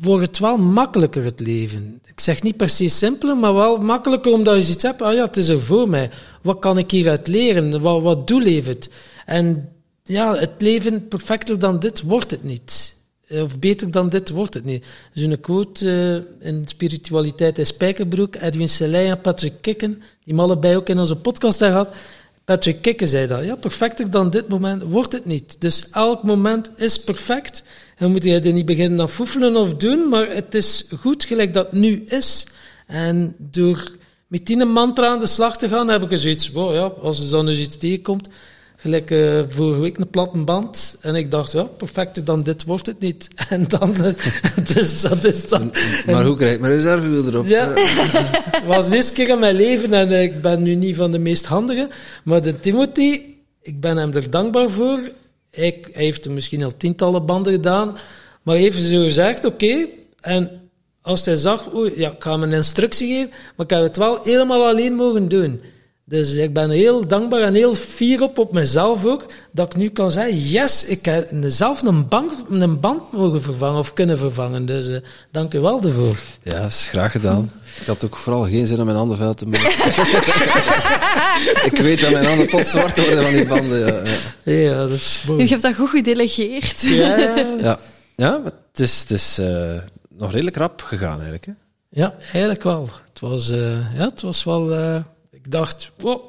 wordt 0.00 0.26
het 0.26 0.38
wel 0.38 0.58
makkelijker 0.58 1.24
het 1.24 1.40
leven. 1.40 2.00
Ik 2.04 2.20
zeg 2.20 2.42
niet 2.42 2.56
precies 2.56 2.98
simpeler, 2.98 3.36
maar 3.36 3.54
wel 3.54 3.78
makkelijker 3.78 4.32
omdat 4.32 4.56
je 4.56 4.62
zoiets 4.62 4.82
hebt, 4.82 5.02
ah 5.02 5.14
ja, 5.14 5.24
het 5.24 5.36
is 5.36 5.48
er 5.48 5.60
voor 5.60 5.88
mij. 5.88 6.10
Wat 6.42 6.58
kan 6.58 6.78
ik 6.78 6.90
hieruit 6.90 7.26
leren? 7.26 7.80
Wat, 7.80 8.02
wat 8.02 8.26
doel 8.26 8.42
heeft 8.42 8.66
het? 8.66 8.90
En 9.26 9.72
ja, 10.02 10.36
het 10.36 10.52
leven 10.58 11.08
perfecter 11.08 11.58
dan 11.58 11.78
dit 11.78 12.02
wordt 12.02 12.30
het 12.30 12.44
niet. 12.44 12.96
Of 13.30 13.58
beter 13.58 13.90
dan 13.90 14.08
dit 14.08 14.30
wordt 14.30 14.54
het 14.54 14.64
niet. 14.64 14.84
Een 15.14 15.40
quote 15.40 15.86
uh, 16.40 16.48
in 16.48 16.62
Spiritualiteit 16.66 17.58
in 17.58 17.66
Spijkerbroek, 17.66 18.36
Edwin 18.36 18.68
Selei 18.68 19.08
en 19.08 19.20
Patrick 19.20 19.52
Kikken, 19.60 20.02
die 20.24 20.34
me 20.34 20.42
allebei 20.42 20.76
ook 20.76 20.88
in 20.88 20.98
onze 20.98 21.16
podcast 21.16 21.60
hebben 21.60 21.80
gehad. 21.80 21.96
Patrick 22.44 22.82
Kikken 22.82 23.08
zei 23.08 23.26
dat. 23.26 23.44
Ja, 23.44 23.56
perfecter 23.56 24.10
dan 24.10 24.30
dit 24.30 24.48
moment 24.48 24.82
wordt 24.82 25.12
het 25.12 25.24
niet. 25.24 25.60
Dus 25.60 25.90
elk 25.90 26.22
moment 26.22 26.70
is 26.76 27.00
perfect. 27.00 27.62
En 27.96 28.10
moet 28.10 28.24
je 28.24 28.40
er 28.40 28.52
niet 28.52 28.66
beginnen 28.66 29.00
aan 29.00 29.08
foefelen 29.08 29.56
of 29.56 29.74
doen, 29.74 30.08
maar 30.08 30.28
het 30.30 30.54
is 30.54 30.84
goed 30.98 31.24
gelijk 31.24 31.54
dat 31.54 31.64
het 31.70 31.80
nu 31.80 32.04
is. 32.06 32.46
En 32.86 33.34
door 33.38 33.96
met 34.26 34.46
die 34.46 34.64
mantra 34.64 35.06
aan 35.06 35.18
de 35.18 35.26
slag 35.26 35.58
te 35.58 35.68
gaan, 35.68 35.88
heb 35.88 36.10
ik 36.10 36.18
zoiets, 36.18 36.50
wow, 36.50 36.74
ja, 36.74 36.82
als 36.82 37.20
er 37.20 37.30
dan 37.30 37.46
dus 37.46 37.58
iets 37.58 37.76
tegenkomt, 37.76 38.28
gelijk 38.80 39.10
uh, 39.10 39.40
vorige 39.48 39.80
week 39.80 39.98
een 39.98 40.10
platte 40.10 40.38
band. 40.38 40.96
En 41.00 41.14
ik 41.14 41.30
dacht, 41.30 41.52
ja, 41.52 41.62
perfecter 41.62 42.24
dan 42.24 42.42
dit 42.42 42.64
wordt 42.64 42.86
het 42.86 43.00
niet. 43.00 43.28
En 43.48 43.68
dan, 43.68 43.94
dus 44.74 45.00
dat 45.00 45.24
is 45.24 45.48
dan... 45.48 45.72
Maar 46.06 46.24
hoe 46.24 46.36
krijg 46.36 46.54
ik 46.54 46.60
mijn 46.60 46.72
reservewiel 46.72 47.26
erop? 47.26 47.46
Ja, 47.46 47.72
het 47.74 48.64
was 48.74 48.88
de 48.88 48.96
eerste 48.96 49.12
keer 49.12 49.28
in 49.28 49.38
mijn 49.38 49.54
leven 49.54 49.94
en 49.94 50.12
ik 50.12 50.42
ben 50.42 50.62
nu 50.62 50.74
niet 50.74 50.96
van 50.96 51.12
de 51.12 51.18
meest 51.18 51.44
handige. 51.44 51.88
Maar 52.24 52.42
de 52.42 52.60
Timothy, 52.60 53.20
ik 53.62 53.80
ben 53.80 53.96
hem 53.96 54.12
er 54.12 54.30
dankbaar 54.30 54.70
voor. 54.70 54.98
Hij, 55.50 55.84
hij 55.92 56.04
heeft 56.04 56.24
er 56.24 56.30
misschien 56.30 56.64
al 56.64 56.76
tientallen 56.76 57.26
banden 57.26 57.52
gedaan. 57.52 57.96
Maar 58.42 58.56
heeft 58.56 58.84
zo 58.84 59.02
gezegd, 59.02 59.44
oké, 59.44 59.64
okay, 59.64 59.88
en 60.20 60.70
als 61.02 61.24
hij 61.24 61.36
zag, 61.36 61.74
oei, 61.74 61.92
ja, 61.96 62.10
ik 62.10 62.22
ga 62.22 62.30
hem 62.30 62.42
een 62.42 62.52
instructie 62.52 63.14
geven, 63.14 63.30
maar 63.56 63.66
ik 63.66 63.72
heb 63.72 63.82
het 63.82 63.96
wel 63.96 64.18
helemaal 64.22 64.66
alleen 64.66 64.94
mogen 64.94 65.28
doen. 65.28 65.60
Dus 66.08 66.32
ik 66.32 66.52
ben 66.52 66.70
heel 66.70 67.06
dankbaar 67.06 67.40
en 67.40 67.54
heel 67.54 67.74
fier 67.74 68.22
op, 68.22 68.38
op 68.38 68.52
mezelf 68.52 69.04
ook, 69.04 69.26
dat 69.52 69.74
ik 69.74 69.80
nu 69.80 69.88
kan 69.88 70.10
zeggen, 70.10 70.38
yes, 70.38 70.84
ik 70.84 71.04
heb 71.04 71.30
zelf 71.40 71.82
een, 71.82 72.08
bank, 72.08 72.32
een 72.50 72.80
band 72.80 73.12
mogen 73.12 73.42
vervangen 73.42 73.78
of 73.78 73.92
kunnen 73.92 74.18
vervangen. 74.18 74.66
Dus 74.66 74.88
uh, 74.88 74.96
dank 75.30 75.54
u 75.54 75.60
wel 75.60 75.80
daarvoor. 75.80 76.18
Ja, 76.42 76.60
dat 76.60 76.70
is 76.70 76.88
graag 76.90 77.12
gedaan. 77.12 77.52
Ik 77.80 77.86
had 77.86 78.04
ook 78.04 78.16
vooral 78.16 78.44
geen 78.44 78.66
zin 78.66 78.78
om 78.78 78.84
mijn 78.84 78.96
handen 78.96 79.16
vuil 79.16 79.34
te 79.34 79.46
maken. 79.46 79.70
ik 81.72 81.78
weet 81.82 82.00
dat 82.00 82.10
mijn 82.10 82.24
handen 82.24 82.46
pot 82.46 82.66
zwart 82.66 83.06
worden 83.06 83.22
van 83.22 83.32
die 83.32 83.46
banden. 83.46 83.78
Ja, 83.78 84.02
ja. 84.42 84.52
ja 84.52 84.86
dat 84.86 84.90
is 84.90 85.24
mooi. 85.26 85.42
Je 85.42 85.48
hebt 85.48 85.62
dat 85.62 85.74
goed 85.74 85.90
gedelegeerd. 85.90 86.80
Ja, 86.80 87.16
ja. 87.16 87.36
ja. 87.60 87.78
ja 88.16 88.38
maar 88.38 88.52
het 88.70 88.80
is, 88.80 89.00
het 89.00 89.10
is 89.10 89.38
uh, 89.38 89.74
nog 90.16 90.32
redelijk 90.32 90.56
rap 90.56 90.82
gegaan 90.82 91.16
eigenlijk. 91.16 91.46
Hè? 91.46 91.52
Ja, 91.90 92.14
eigenlijk 92.32 92.62
wel. 92.62 92.88
Het 93.08 93.20
was, 93.20 93.50
uh, 93.50 93.96
ja, 93.96 94.04
het 94.04 94.22
was 94.22 94.44
wel... 94.44 94.72
Ik 95.48 95.54
dacht, 95.54 95.90
wow, 95.98 96.20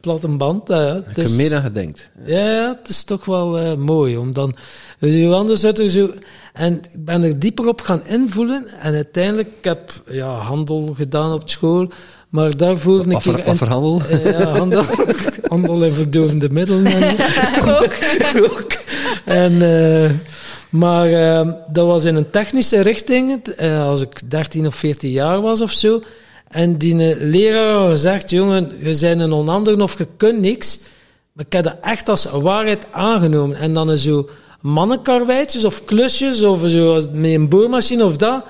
plat 0.00 0.24
een 0.24 0.36
band. 0.36 0.70
Uh, 0.70 0.96
ik 1.08 1.16
heb 1.16 1.30
meer 1.30 1.50
dan 1.50 1.62
gedenkt. 1.62 2.10
Ja, 2.24 2.76
het 2.78 2.88
is 2.88 3.04
toch 3.04 3.24
wel 3.24 3.60
uh, 3.60 3.74
mooi. 3.74 4.16
Om 4.16 4.32
dan, 4.32 4.54
dus 4.98 5.32
anders 5.32 5.64
uit 5.64 5.82
zo, 5.90 6.10
en 6.52 6.76
ik 6.92 7.04
ben 7.04 7.22
er 7.22 7.38
dieper 7.38 7.68
op 7.68 7.80
gaan 7.80 8.06
invoelen. 8.06 8.66
En 8.66 8.94
uiteindelijk, 8.94 9.48
ik 9.48 9.64
heb 9.64 9.90
ja, 10.08 10.28
handel 10.28 10.94
gedaan 10.96 11.32
op 11.32 11.50
school. 11.50 11.88
Maar 12.28 12.56
daarvoor 12.56 13.00
een 13.00 13.18
keer... 13.18 13.38
Uh, 13.38 14.24
ja, 14.24 14.48
handel, 14.48 14.84
handel 15.48 15.84
en 15.84 15.94
verdovende 15.94 16.50
middelen. 16.50 16.92
ook. 17.82 17.94
ook. 18.50 18.72
En... 19.24 19.52
Uh, 19.52 20.10
maar 20.70 21.10
uh, 21.10 21.52
dat 21.72 21.86
was 21.86 22.04
in 22.04 22.14
een 22.14 22.30
technische 22.30 22.80
richting, 22.80 23.46
uh, 23.60 23.86
als 23.86 24.00
ik 24.00 24.30
13 24.30 24.66
of 24.66 24.74
14 24.74 25.10
jaar 25.10 25.40
was 25.40 25.60
of 25.60 25.72
zo. 25.72 26.02
En 26.50 26.76
die 26.76 27.16
leraar 27.16 27.96
zegt, 27.96 28.30
jongen, 28.30 28.72
je 28.82 28.98
bent 29.00 29.20
een 29.20 29.32
onander 29.32 29.82
of 29.82 29.98
je 29.98 30.06
kunt 30.16 30.40
niks. 30.40 30.78
Maar 31.32 31.44
ik 31.44 31.52
heb 31.52 31.64
dat 31.64 31.76
echt 31.80 32.08
als 32.08 32.24
waarheid 32.24 32.86
aangenomen. 32.90 33.56
En 33.56 33.74
dan 33.74 33.98
zo 33.98 34.28
mannenkarweitjes 34.60 35.64
of 35.64 35.84
klusjes 35.84 36.42
of 36.42 36.60
zo 36.68 36.94
met 37.12 37.32
een 37.32 37.48
boormachine 37.48 38.04
of 38.04 38.16
dat. 38.16 38.44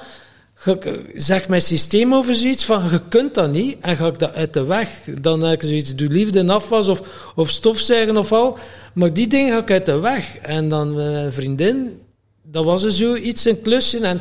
Zegt 1.14 1.48
mijn 1.48 1.62
systeem 1.62 2.14
over 2.14 2.35
zoiets 2.35 2.64
van, 2.64 2.82
je 2.90 3.01
kunt 3.09 3.35
dat 3.35 3.52
niet. 3.52 3.77
En 3.81 3.97
ga 3.97 4.06
ik 4.06 4.18
dat 4.18 4.35
uit 4.35 4.55
de 4.55 4.64
weg. 4.64 4.89
Dan 5.20 5.43
heb 5.43 5.62
ik 5.62 5.68
zoiets, 5.68 5.94
doe 5.94 6.09
liefde 6.09 6.52
afwas 6.52 6.89
of, 6.89 7.02
of 7.35 7.51
stofzuigen 7.51 8.16
of 8.16 8.32
al. 8.32 8.59
Maar 8.94 9.12
die 9.12 9.27
dingen 9.27 9.52
ga 9.52 9.59
ik 9.59 9.70
uit 9.70 9.86
de 9.86 9.98
weg. 9.98 10.36
En 10.43 10.68
dan 10.68 10.94
mijn 10.94 11.32
vriendin, 11.32 12.01
dat 12.43 12.64
was 12.64 12.82
er 12.82 12.93
zoiets, 12.93 13.44
een 13.44 13.62
klusje. 13.62 13.98
En 13.98 14.20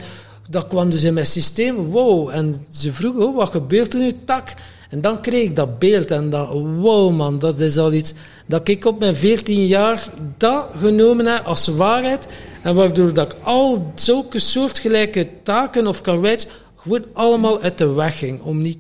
dat 0.50 0.68
kwam 0.68 0.90
dus 0.90 1.04
in 1.04 1.14
mijn 1.14 1.26
systeem, 1.26 1.76
wow. 1.76 2.30
En 2.30 2.56
ze 2.72 2.92
vroeg, 2.92 3.16
oh, 3.16 3.36
wat 3.36 3.50
gebeurt 3.50 3.94
er 3.94 4.00
nu, 4.00 4.12
tak? 4.26 4.54
En 4.90 5.02
dan 5.02 5.22
kreeg 5.22 5.44
ik 5.44 5.56
dat 5.56 5.80
beeld 5.80 6.12
en 6.12 6.30
dat, 6.30 6.50
wow 6.52 7.16
man, 7.16 7.40
dat 7.40 7.60
is 7.60 7.78
al 7.78 7.94
iets 7.94 8.14
dat 8.46 8.68
ik 8.68 8.86
op 8.86 9.00
mijn 9.00 9.16
14 9.16 9.66
jaar 9.66 10.10
dat 10.38 10.68
genomen 10.76 11.26
heb 11.26 11.46
als 11.46 11.68
waarheid. 11.68 12.28
En 12.64 12.76
waardoor 12.76 13.14
dat 13.14 13.32
ik 13.32 13.38
al 13.44 13.92
zulke 13.96 14.40
soortgelijke 14.40 15.28
taken 15.44 15.88
of 15.88 16.02
karweits 16.02 16.48
gewoon 16.76 17.06
allemaal 17.14 17.62
uit 17.62 17.78
de 17.78 17.94
weg 17.94 18.18
ging. 18.18 18.42
Om 18.42 18.62
niet 18.62 18.78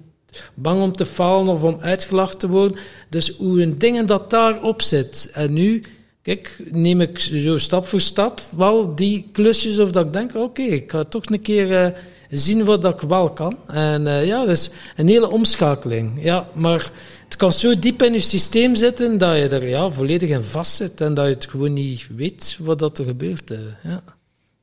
bang 0.54 0.82
om 0.82 0.96
te 0.96 1.06
falen 1.06 1.54
of 1.54 1.64
om 1.64 1.78
uitgelachen 1.80 2.38
te 2.38 2.50
worden. 2.50 2.78
Dus 3.10 3.34
hoe 3.38 3.62
een 3.62 3.78
dingen 3.78 4.06
dat 4.06 4.30
daarop 4.30 4.82
zit. 4.82 5.30
En 5.34 5.54
nu 5.54 5.84
Kijk, 6.22 6.62
neem 6.72 7.02
ik 7.02 7.20
zo 7.20 7.58
stap 7.58 7.86
voor 7.86 8.00
stap 8.00 8.42
wel 8.56 8.96
die 8.96 9.30
klusjes 9.32 9.80
of 9.80 9.92
dat 9.92 10.06
ik 10.06 10.14
denk, 10.14 10.36
oké, 10.36 10.62
ik 10.62 10.92
ga 10.92 11.04
toch 11.04 11.24
een 11.26 11.42
keer 11.42 11.72
uh, 11.72 11.98
zien 12.30 12.64
wat 12.64 12.82
dat 12.82 13.02
ik 13.02 13.10
wel 13.10 13.30
kan. 13.30 13.58
En 13.68 14.02
uh, 14.02 14.26
ja, 14.26 14.40
dat 14.40 14.58
is 14.58 14.70
een 14.96 15.08
hele 15.08 15.30
omschakeling. 15.30 16.24
Ja, 16.24 16.50
maar 16.54 16.92
het 17.26 17.36
kan 17.36 17.54
zo 17.54 17.80
diep 17.80 18.02
in 18.02 18.14
je 18.14 18.20
systeem 18.20 18.76
zitten 18.76 19.18
dat 19.18 19.36
je 19.36 19.48
er 19.48 19.68
ja, 19.68 19.92
volledig 19.92 20.30
in 20.30 20.44
vast 20.44 20.76
zit 20.76 21.02
en 21.02 21.14
dat 21.14 21.26
je 21.26 21.34
het 21.34 21.46
gewoon 21.46 21.74
niet 21.74 22.08
weet 22.16 22.58
wat 22.60 22.80
dat 22.80 22.98
er 22.98 23.06
gebeurt. 23.06 23.52
Uh, 23.52 23.60
ja. 23.84 24.04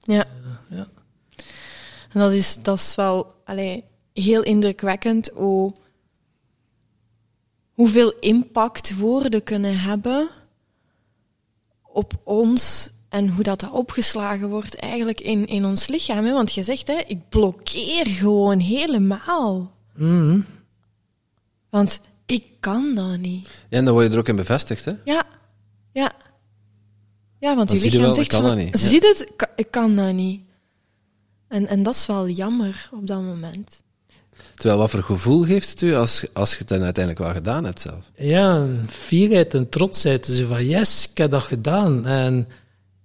Ja. 0.03 0.27
ja. 0.70 0.89
En 2.12 2.20
dat 2.20 2.33
is, 2.33 2.59
dat 2.62 2.78
is 2.78 2.95
wel 2.95 3.35
allee, 3.45 3.85
heel 4.12 4.43
indrukwekkend 4.43 5.31
hoe, 5.35 5.74
hoeveel 7.73 8.12
impact 8.20 8.97
woorden 8.97 9.43
kunnen 9.43 9.78
hebben 9.78 10.28
op 11.97 12.20
ons 12.24 12.90
en 13.09 13.28
hoe 13.28 13.43
dat, 13.43 13.60
dat 13.60 13.70
opgeslagen 13.70 14.48
wordt 14.48 14.74
eigenlijk 14.77 15.20
in, 15.20 15.47
in 15.47 15.64
ons 15.64 15.86
lichaam. 15.86 16.24
Hè? 16.24 16.32
Want 16.32 16.52
je 16.55 16.62
zegt, 16.62 16.86
hè, 16.86 17.02
ik 17.06 17.28
blokkeer 17.28 18.06
gewoon 18.06 18.59
helemaal. 18.59 19.73
Mm 19.94 20.44
Want 21.70 22.01
ik 22.27 22.44
kan 22.60 22.94
dat 22.94 23.18
niet. 23.18 23.48
Ja, 23.68 23.78
en 23.78 23.85
dan 23.85 23.94
word 23.94 24.06
je 24.06 24.12
er 24.12 24.18
ook 24.18 24.28
in 24.28 24.36
bevestigd, 24.36 24.85
hè? 24.85 24.93
Ja, 25.05 25.24
ja. 25.93 26.12
Ja, 27.39 27.55
want 27.56 27.68
Dan 27.68 27.77
je 27.78 27.85
je 27.85 27.90
lichaam 27.90 28.05
wel, 28.05 28.14
zegt 28.14 28.27
ik 28.27 28.32
kan 28.39 28.48
van, 28.48 28.56
dat 28.56 28.64
niet. 28.64 28.78
Zie 28.78 29.01
je 29.01 29.06
het? 29.09 29.20
Ik 29.31 29.36
kan- 29.36 29.48
Ik 29.56 29.70
kan 29.70 29.97
dat 29.97 30.12
niet. 30.12 30.40
En, 31.48 31.66
en 31.66 31.82
dat 31.82 31.94
is 31.94 32.06
wel 32.06 32.28
jammer 32.28 32.89
op 32.93 33.06
dat 33.06 33.23
moment. 33.23 33.82
Terwijl, 34.57 34.81
wat 34.81 34.91
voor 34.91 35.03
gevoel 35.03 35.43
geeft 35.43 35.70
het 35.70 35.83
u 35.83 35.95
als, 35.95 36.24
als 36.33 36.51
je 36.51 36.59
het 36.59 36.69
dan 36.69 36.83
uiteindelijk 36.83 37.24
wel 37.24 37.35
gedaan 37.35 37.65
hebt 37.65 37.81
zelf? 37.81 38.11
Ja, 38.16 38.57
een 38.57 38.87
fierheid 38.89 39.55
en 39.55 39.69
trotsheid. 39.69 40.27
Zo 40.27 40.47
van, 40.47 40.66
yes, 40.66 41.09
ik 41.11 41.19
heb 41.19 41.31
dat 41.31 41.43
gedaan. 41.43 42.07
En 42.07 42.49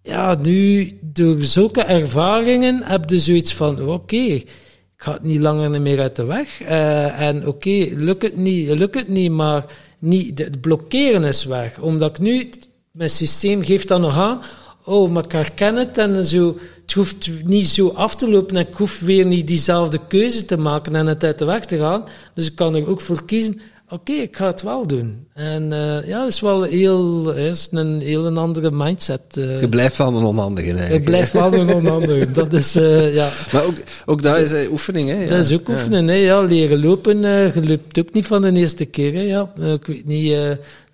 ja, 0.02 0.36
nu, 0.36 0.91
door 1.02 1.44
zulke 1.44 1.82
ervaringen 1.82 2.84
heb 2.84 3.10
je 3.10 3.19
zoiets 3.19 3.53
van, 3.53 3.88
oké, 3.88 4.15
ik 4.15 4.49
ga 4.95 5.14
het 5.14 5.23
niet 5.23 5.40
langer 5.40 5.82
meer 5.82 5.99
uit 5.99 6.15
de 6.15 6.23
weg. 6.23 6.61
Eh, 6.61 7.22
en 7.22 7.48
oké, 7.48 7.88
lukt 7.95 8.23
het 8.23 8.38
niet, 8.38 8.69
lukt 8.69 8.95
het 8.95 9.07
niet, 9.07 9.32
maar 9.32 9.65
niet, 9.99 10.38
het 10.38 10.61
blokkeren 10.61 11.23
is 11.23 11.45
weg. 11.45 11.80
Omdat 11.80 12.10
ik 12.10 12.19
nu, 12.19 12.49
mijn 12.91 13.10
systeem 13.10 13.64
geeft 13.64 13.88
dat 13.88 13.99
nog 13.99 14.18
aan, 14.18 14.41
oh, 14.85 15.11
maar 15.11 15.23
ik 15.23 15.31
herken 15.31 15.75
het 15.75 15.97
en 15.97 16.25
zo, 16.25 16.57
het 16.81 16.93
hoeft 16.93 17.29
niet 17.43 17.67
zo 17.67 17.87
af 17.95 18.15
te 18.15 18.29
lopen 18.29 18.55
en 18.57 18.67
ik 18.67 18.73
hoef 18.73 18.99
weer 18.99 19.25
niet 19.25 19.47
diezelfde 19.47 19.99
keuze 20.07 20.45
te 20.45 20.57
maken 20.57 20.95
en 20.95 21.07
het 21.07 21.23
uit 21.23 21.37
de 21.37 21.45
weg 21.45 21.65
te 21.65 21.77
gaan. 21.77 22.03
Dus 22.35 22.45
ik 22.47 22.55
kan 22.55 22.75
er 22.75 22.87
ook 22.87 23.01
voor 23.01 23.25
kiezen, 23.25 23.61
oké, 23.89 24.11
ik 24.11 24.35
ga 24.37 24.45
het 24.47 24.61
wel 24.61 24.87
doen. 24.87 25.25
En 25.33 25.73
eh, 25.73 26.07
ja, 26.07 26.19
dat 26.19 26.27
is 26.27 26.39
wel 26.39 26.63
heel, 26.63 27.31
is 27.31 27.67
een 27.71 28.01
heel 28.01 28.25
een 28.25 28.37
andere 28.37 28.71
mindset. 28.71 29.21
eh. 29.37 29.59
Je 29.61 29.69
blijft 29.69 29.97
wel 29.97 30.07
een 30.15 30.23
onhandige 30.23 30.67
eigenlijk. 30.71 30.99
ik 30.99 31.05
blijf 31.05 31.31
wel 31.31 31.53
een 31.53 31.73
onander. 31.73 32.33
Dat 32.33 32.53
is, 32.53 32.75
eh, 32.75 33.13
ja. 33.13 33.29
Maar 33.51 33.63
ook, 33.65 33.75
ook 34.05 34.21
dat 34.21 34.37
is 34.37 34.67
oefening, 34.69 35.09
hè? 35.09 35.23
Ja. 35.23 35.29
Dat 35.29 35.45
is 35.45 35.53
ook 35.53 35.67
Ja. 35.67 35.73
oefenen, 35.73 36.07
hè. 36.07 36.13
Ja, 36.15 36.41
leren 36.41 36.79
lopen, 36.83 37.21
je 37.21 37.61
loopt 37.67 37.99
ook 37.99 38.13
niet 38.13 38.27
van 38.27 38.41
de 38.41 38.51
eerste 38.53 38.85
keer, 38.85 39.13
hè. 39.13 39.21
Ja, 39.21 39.51
ik 39.73 39.85
weet 39.85 40.05
niet, 40.05 40.37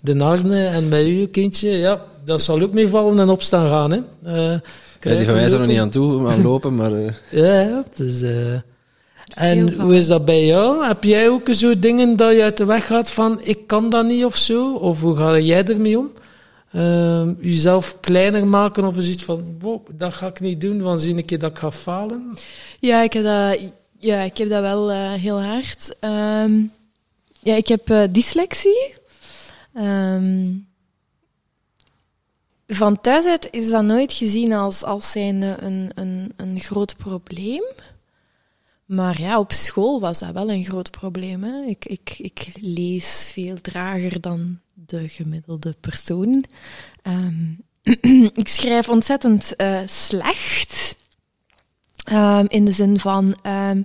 de 0.01 0.19
Arne 0.23 0.65
en 0.65 0.89
bij 0.89 1.09
u, 1.09 1.27
kindje, 1.27 1.69
ja, 1.69 2.01
dat 2.27 2.41
zal 2.41 2.61
ook 2.61 2.71
meevallen 2.73 3.19
en 3.19 3.29
opstaan 3.29 3.67
gaan, 3.69 3.91
hè. 3.91 3.99
Eh, 4.23 4.59
Ja, 5.01 5.15
die 5.15 5.25
van 5.25 5.33
mij 5.35 5.47
zijn 5.49 5.51
er 5.51 5.59
nog 5.59 5.67
niet 5.67 5.79
aan 5.79 5.89
toe, 5.89 6.27
aan 6.29 6.41
lopen, 6.41 6.75
maar... 6.75 6.91
eh, 6.93 7.11
Ja, 7.43 7.59
ja, 7.61 7.83
het 7.89 7.99
is... 7.99 8.21
eh, 8.21 8.53
En 9.33 9.73
hoe 9.73 9.95
is 9.95 10.07
dat 10.07 10.25
bij 10.25 10.45
jou? 10.45 10.85
Heb 10.87 11.03
jij 11.03 11.29
ook 11.29 11.47
zo 11.51 11.79
dingen 11.79 12.15
dat 12.17 12.31
je 12.31 12.43
uit 12.43 12.57
de 12.57 12.65
weg 12.65 12.85
gaat 12.85 13.11
van 13.11 13.39
ik 13.41 13.67
kan 13.67 13.89
dat 13.89 14.05
niet 14.05 14.25
of 14.25 14.35
zo? 14.37 14.73
Of 14.75 15.01
hoe 15.01 15.15
ga 15.15 15.39
jij 15.39 15.63
ermee 15.65 15.97
om? 15.99 16.11
ehm, 16.71 17.33
jezelf 17.39 17.97
kleiner 17.99 18.47
maken 18.47 18.85
of 18.85 18.95
zoiets 18.97 19.23
van, 19.23 19.57
wow, 19.59 19.87
dat 19.93 20.13
ga 20.13 20.27
ik 20.27 20.39
niet 20.39 20.61
doen, 20.61 20.81
want 20.81 21.01
zie 21.01 21.15
een 21.17 21.25
keer 21.25 21.39
dat 21.39 21.51
ik 21.51 21.57
ga 21.57 21.71
falen? 21.71 22.37
Ja, 22.79 23.01
ik 23.01 23.13
heb 23.13 23.23
dat, 23.23 23.59
ja, 23.99 24.19
ik 24.21 24.37
heb 24.37 24.49
dat 24.49 24.61
wel 24.61 24.91
eh, 24.91 25.11
heel 25.13 25.41
hard. 25.41 25.95
Ehm, 25.99 26.51
ja, 27.39 27.55
ik 27.55 27.67
heb 27.67 27.89
eh, 27.89 28.03
dyslexie. 28.11 28.93
Ehm, 29.73 30.45
van 32.67 33.01
thuis 33.01 33.25
uit 33.25 33.47
is 33.51 33.69
dat 33.69 33.83
nooit 33.83 34.13
gezien 34.13 34.53
als, 34.53 34.83
als 34.83 35.11
zijnde 35.11 35.55
een, 35.59 35.91
een, 35.95 36.33
een 36.35 36.59
groot 36.59 36.95
probleem. 36.97 37.63
Maar 38.85 39.21
ja, 39.21 39.39
op 39.39 39.51
school 39.51 39.99
was 39.99 40.19
dat 40.19 40.31
wel 40.31 40.51
een 40.51 40.63
groot 40.63 40.91
probleem. 40.91 41.43
Hè. 41.43 41.65
Ik, 41.65 41.85
ik, 41.85 42.15
ik 42.17 42.47
lees 42.61 43.29
veel 43.33 43.61
trager 43.61 44.21
dan 44.21 44.59
de 44.73 45.09
gemiddelde 45.09 45.75
persoon. 45.79 46.43
Ehm, 47.01 47.45
ik 48.41 48.47
schrijf 48.47 48.89
ontzettend 48.89 49.55
eh, 49.55 49.79
slecht. 49.85 50.95
Ehm, 52.03 52.45
in 52.47 52.65
de 52.65 52.71
zin 52.71 52.99
van, 52.99 53.35
ehm, 53.41 53.83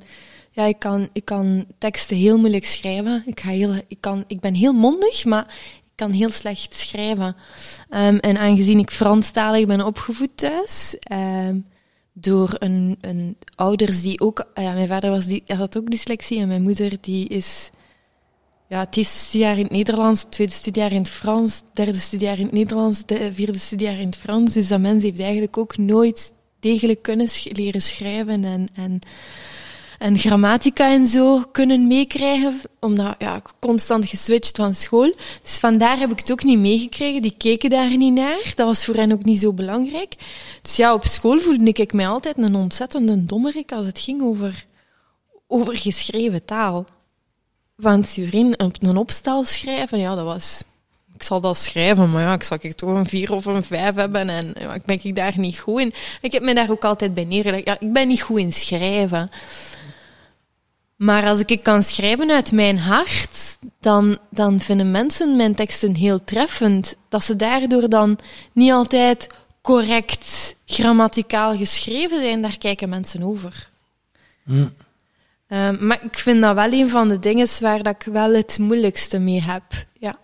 ja, 0.50 0.64
ik 0.64 0.78
kan, 0.78 1.08
ik 1.12 1.24
kan 1.24 1.66
teksten 1.78 2.16
heel 2.16 2.38
moeilijk 2.38 2.66
schrijven. 2.66 3.22
Ik, 3.26 3.40
ga 3.40 3.48
heel, 3.48 3.74
ik, 3.88 4.00
kan, 4.00 4.24
ik 4.26 4.40
ben 4.40 4.54
heel 4.54 4.72
mondig, 4.72 5.24
maar 5.24 5.54
kan 6.02 6.12
heel 6.12 6.30
slecht 6.30 6.74
schrijven. 6.74 7.36
en 8.20 8.38
aangezien 8.38 8.78
ik 8.78 8.90
Franstalig 8.90 9.66
ben 9.66 9.86
opgevoed 9.86 10.36
thuis, 10.36 10.96
door 12.12 12.56
een, 12.58 12.96
een 13.00 13.36
ouders 13.54 14.02
die 14.02 14.20
ook... 14.20 14.46
Ah 14.54 14.64
ja, 14.64 14.72
mijn 14.72 14.88
vader 14.88 15.10
was 15.10 15.26
die, 15.26 15.42
had 15.46 15.76
ook 15.76 15.90
dyslexie 15.90 16.40
en 16.40 16.48
mijn 16.48 16.62
moeder 16.62 16.92
die 17.00 17.28
is... 17.28 17.70
Ja, 18.68 18.78
het 18.78 18.96
eerste 18.96 19.18
studiejaar 19.18 19.56
in 19.56 19.62
het 19.62 19.72
Nederlands, 19.72 20.22
het 20.22 20.30
tweede 20.30 20.52
studiejaar 20.52 20.92
in 20.92 20.98
het 20.98 21.08
Frans, 21.08 21.56
het 21.56 21.64
derde 21.72 21.98
studiejaar 21.98 22.38
in 22.38 22.44
het 22.44 22.52
Nederlands, 22.52 23.06
de 23.06 23.30
vierde 23.32 23.58
studiejaar 23.58 23.98
in 23.98 24.06
het 24.06 24.16
Frans. 24.16 24.52
Dus 24.52 24.68
dat 24.68 24.80
mens 24.80 25.02
heeft 25.02 25.20
eigenlijk 25.20 25.56
ook 25.56 25.76
nooit 25.76 26.32
degelijk 26.60 27.02
kunnen 27.02 27.28
leren 27.52 27.82
schrijven 27.82 28.44
en, 28.44 28.66
en 28.74 28.98
en 30.02 30.18
grammatica 30.18 30.90
en 30.90 31.06
zo 31.06 31.42
kunnen 31.52 31.86
meekrijgen, 31.86 32.60
omdat 32.80 33.14
ja, 33.18 33.36
ik 33.36 33.52
constant 33.58 34.08
geswitcht 34.08 34.56
van 34.56 34.74
school. 34.74 35.14
Dus 35.42 35.58
vandaar 35.58 35.98
heb 35.98 36.10
ik 36.10 36.18
het 36.18 36.32
ook 36.32 36.42
niet 36.42 36.58
meegekregen. 36.58 37.22
Die 37.22 37.34
keken 37.38 37.70
daar 37.70 37.96
niet 37.96 38.12
naar. 38.12 38.52
Dat 38.54 38.66
was 38.66 38.84
voor 38.84 38.94
hen 38.94 39.12
ook 39.12 39.24
niet 39.24 39.40
zo 39.40 39.52
belangrijk. 39.52 40.14
Dus 40.62 40.76
ja, 40.76 40.94
op 40.94 41.04
school 41.04 41.38
voelde 41.38 41.72
ik 41.72 41.92
mij 41.92 42.08
altijd 42.08 42.38
een 42.38 42.54
ontzettende 42.54 43.24
dommerik 43.24 43.72
als 43.72 43.86
het 43.86 43.98
ging 43.98 44.22
over, 44.22 44.66
over 45.46 45.76
geschreven 45.76 46.44
taal. 46.44 46.84
Want 47.76 48.06
Surin, 48.06 48.54
een 48.56 48.96
opstel 48.96 49.44
schrijven, 49.44 49.98
ja, 49.98 50.14
dat 50.14 50.24
was 50.24 50.62
ik 51.14 51.22
zal 51.28 51.40
dat 51.40 51.56
schrijven, 51.56 52.10
maar 52.10 52.22
ja, 52.22 52.32
ik 52.32 52.42
zal 52.42 52.58
ik 52.60 52.72
toch 52.72 52.90
een 52.90 53.06
vier 53.06 53.32
of 53.32 53.44
een 53.44 53.62
vijf 53.62 53.94
hebben 53.94 54.28
en 54.28 54.54
ja, 54.58 54.78
ben 54.84 55.00
ik 55.02 55.16
daar 55.16 55.32
niet 55.36 55.58
goed 55.58 55.80
in. 55.80 55.92
Ik 56.20 56.32
heb 56.32 56.42
me 56.42 56.54
daar 56.54 56.70
ook 56.70 56.84
altijd 56.84 57.14
bij 57.14 57.24
neergelegd. 57.24 57.66
Ja, 57.66 57.76
ik 57.80 57.92
ben 57.92 58.08
niet 58.08 58.22
goed 58.22 58.38
in 58.38 58.52
schrijven. 58.52 59.30
Maar 61.02 61.26
als 61.26 61.40
ik 61.44 61.62
kan 61.62 61.82
schrijven 61.82 62.30
uit 62.30 62.52
mijn 62.52 62.78
hart, 62.78 63.58
dan, 63.80 64.18
dan 64.30 64.60
vinden 64.60 64.90
mensen 64.90 65.36
mijn 65.36 65.54
teksten 65.54 65.94
heel 65.94 66.24
treffend. 66.24 66.96
Dat 67.08 67.24
ze 67.24 67.36
daardoor 67.36 67.88
dan 67.88 68.18
niet 68.52 68.72
altijd 68.72 69.26
correct 69.62 70.56
grammaticaal 70.66 71.56
geschreven 71.56 72.20
zijn, 72.20 72.42
daar 72.42 72.58
kijken 72.58 72.88
mensen 72.88 73.22
over. 73.22 73.70
Hm. 74.44 74.66
Ehm, 75.46 75.86
maar 75.86 76.04
ik 76.04 76.18
vind 76.18 76.40
dat 76.40 76.54
wel 76.54 76.72
een 76.72 76.88
van 76.88 77.08
de 77.08 77.18
dingen 77.18 77.48
waar 77.60 77.82
dat 77.82 77.94
ik 77.94 78.12
wel 78.12 78.32
het 78.32 78.58
moeilijkste 78.58 79.18
mee 79.18 79.42
heb. 79.42 79.62
Ja, 79.98 80.18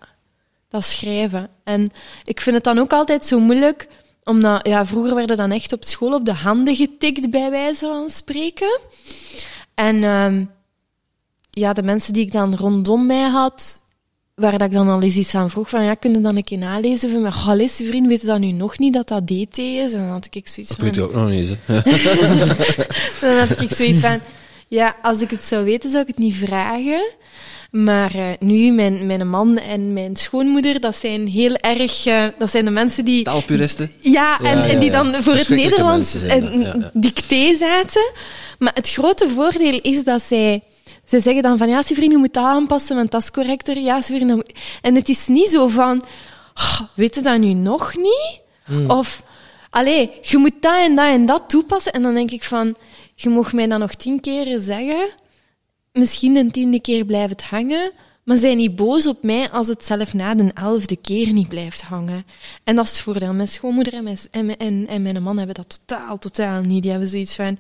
dat 0.69 0.85
schrijven. 0.85 1.49
En 1.65 1.91
ik 2.25 2.41
vind 2.41 2.57
het 2.57 2.65
dan 2.65 2.79
ook 2.79 2.93
altijd 2.93 3.27
zo 3.27 3.39
moeilijk, 3.39 3.89
omdat 4.25 4.67
ja, 4.67 4.87
vroeger 4.87 5.15
werden 5.15 5.37
dan 5.37 5.51
echt 5.51 5.73
op 5.73 5.85
school 5.85 6.15
op 6.15 6.25
de 6.25 6.35
handen 6.35 6.77
getikt, 6.77 7.31
bij 7.31 7.51
wijze 7.51 7.87
van 7.87 8.11
spreken. 8.11 8.79
En 9.75 10.03
ehm, 10.03 10.45
ja, 11.59 11.73
de 11.73 11.83
mensen 11.83 12.13
die 12.13 12.25
ik 12.25 12.33
dan 12.33 12.55
rondom 12.55 13.07
mij 13.07 13.29
had, 13.29 13.83
waar 14.35 14.59
dat 14.59 14.69
ik 14.69 14.73
dan 14.73 14.89
al 14.89 15.03
eens 15.03 15.17
iets 15.17 15.35
aan 15.35 15.51
vroeg, 15.51 15.69
van 15.69 15.85
ja, 15.85 15.95
kun 15.95 16.13
je 16.13 16.21
dan 16.21 16.37
een 16.37 16.45
keer 16.45 16.59
nalezen 16.59 17.11
van, 17.11 17.23
maar 17.23 17.57
lees, 17.57 17.81
vriend, 17.85 18.07
weet 18.07 18.21
je 18.21 18.27
dat 18.27 18.39
nu 18.39 18.53
nog 18.53 18.79
niet, 18.79 18.93
dat 18.93 19.09
dat 19.09 19.27
DT 19.27 19.59
is? 19.59 19.93
En 19.93 19.99
dan 19.99 20.09
had 20.09 20.29
ik 20.31 20.49
zoiets 20.49 20.75
van... 20.75 20.87
Dat 20.87 20.87
weet 20.87 20.95
je 20.95 21.03
ook 21.03 21.15
nog 21.15 21.31
niet, 21.31 21.57
Dan 23.21 23.37
had 23.37 23.61
ik 23.61 23.71
zoiets 23.71 24.01
van, 24.01 24.21
ja, 24.69 24.97
als 25.03 25.21
ik 25.21 25.31
het 25.31 25.45
zou 25.45 25.65
weten, 25.65 25.91
zou 25.91 26.03
ik 26.03 26.09
het 26.09 26.19
niet 26.19 26.35
vragen. 26.35 27.03
Maar 27.71 28.17
uh, 28.17 28.27
nu, 28.39 28.73
mijn, 28.73 29.07
mijn 29.07 29.29
man 29.29 29.59
en 29.59 29.93
mijn 29.93 30.17
schoonmoeder, 30.17 30.81
dat 30.81 30.97
zijn 30.97 31.27
heel 31.27 31.57
erg... 31.57 32.07
Uh, 32.07 32.25
dat 32.39 32.51
zijn 32.51 32.65
de 32.65 32.71
mensen 32.71 33.05
die... 33.05 33.25
Taalpuristen? 33.25 33.91
Ja, 34.01 34.41
en, 34.41 34.63
en 34.63 34.79
die 34.79 34.91
dan 34.91 35.15
voor 35.23 35.35
het 35.35 35.49
Nederlands 35.49 36.15
een 36.15 36.85
dicté 36.93 37.57
zaten. 37.57 38.13
Maar 38.59 38.73
het 38.75 38.91
grote 38.91 39.29
voordeel 39.29 39.79
is 39.83 40.05
dat 40.05 40.23
zij 40.23 40.63
ze 41.09 41.21
zeggen 41.21 41.43
dan 41.43 41.59
van, 41.59 41.69
ja, 41.69 41.83
Severine, 41.83 42.13
je 42.13 42.19
moet 42.19 42.35
dat 42.35 42.45
aanpassen, 42.45 42.97
want 42.97 43.11
dat 43.11 43.23
is 43.23 43.31
correcter. 43.31 43.79
Ja, 43.79 44.01
Severine, 44.01 44.45
En 44.83 44.95
het 44.95 45.09
is 45.09 45.27
niet 45.27 45.49
zo 45.49 45.67
van, 45.67 46.03
oh, 46.55 46.81
weet 46.95 47.15
je 47.15 47.21
dat 47.21 47.39
nu 47.39 47.53
nog 47.53 47.97
niet? 47.97 48.41
Hmm. 48.65 48.91
Of, 48.91 49.23
allee, 49.71 50.11
je 50.21 50.37
moet 50.37 50.53
dat 50.61 50.77
en 50.77 50.97
dat 50.97 51.07
en 51.07 51.27
dat 51.27 51.43
toepassen. 51.49 51.93
En 51.93 52.03
dan 52.03 52.15
denk 52.15 52.31
ik 52.31 52.45
van, 52.45 52.77
je 53.15 53.29
mag 53.29 53.53
mij 53.53 53.67
dat 53.67 53.79
nog 53.79 53.95
tien 53.95 54.21
keren 54.21 54.61
zeggen. 54.61 55.09
Misschien 55.93 56.35
de 56.35 56.51
tiende 56.51 56.81
keer 56.81 57.05
blijft 57.05 57.31
het 57.31 57.43
hangen. 57.43 57.93
Maar 58.25 58.37
zij 58.37 58.55
niet 58.55 58.77
boos 58.77 59.07
op 59.07 59.23
mij 59.23 59.51
als 59.51 59.69
het 59.69 59.85
zelf 59.85 60.15
na 60.15 60.35
de 60.35 60.51
elfde 60.55 60.97
keer 60.97 61.33
niet 61.33 61.49
blijft 61.49 61.83
hangen. 61.83 62.27
En 62.65 62.77
dat 62.77 62.85
is 62.85 62.91
het 62.91 63.01
voordeel. 63.01 63.33
Mijn 63.33 63.49
schoonmoeder 63.49 63.93
en 63.93 64.03
mijn, 64.03 64.19
en, 64.31 64.57
en, 64.57 64.87
en 64.87 65.03
mijn 65.03 65.23
man 65.23 65.37
hebben 65.37 65.55
dat 65.55 65.81
totaal, 65.87 66.19
totaal 66.19 66.61
niet. 66.61 66.83
Die 66.83 66.91
hebben 66.91 67.09
zoiets 67.09 67.35
van 67.35 67.59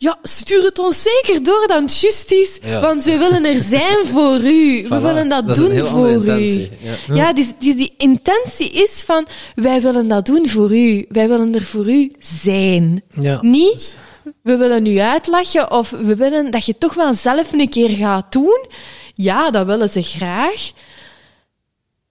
ja, 0.00 0.18
stuur 0.22 0.62
het 0.64 0.78
ons 0.78 1.02
zeker 1.02 1.42
door 1.42 1.66
dan 1.66 1.82
het 1.82 2.00
juist 2.00 2.30
is, 2.30 2.58
want 2.80 3.04
we 3.04 3.18
willen 3.18 3.44
er 3.44 3.60
zijn 3.60 4.06
voor 4.06 4.40
u. 4.40 4.88
We 4.88 5.00
willen 5.00 5.28
dat, 5.28 5.54
doen 5.54 5.84
voor 5.84 6.26
u. 6.26 6.68
Ja, 6.80 6.96
ja 7.14 7.32
die, 7.32 7.54
die, 7.58 7.74
die, 7.74 7.94
intentie 7.96 8.70
is 8.70 9.02
van, 9.02 9.26
wij 9.54 9.80
willen 9.80 10.08
dat 10.08 10.26
doen 10.26 10.48
voor 10.48 10.76
u. 10.76 11.06
Wij 11.08 11.28
willen 11.28 11.54
er 11.54 11.64
voor 11.64 11.90
u 11.90 12.12
zijn. 12.18 13.02
Ja. 13.20 13.38
Niet, 13.42 13.96
we 14.42 14.56
willen 14.56 14.86
u 14.86 14.98
uitlachen 14.98 15.70
of 15.70 15.90
we 15.90 16.16
willen 16.16 16.50
dat 16.50 16.66
je 16.66 16.78
toch 16.78 16.94
wel 16.94 17.14
zelf 17.14 17.52
een 17.52 17.68
keer 17.68 17.90
gaat 17.90 18.32
doen. 18.32 18.66
Ja, 19.14 19.50
dat 19.50 19.66
willen 19.66 19.88
ze 19.88 20.02
graag. 20.02 20.72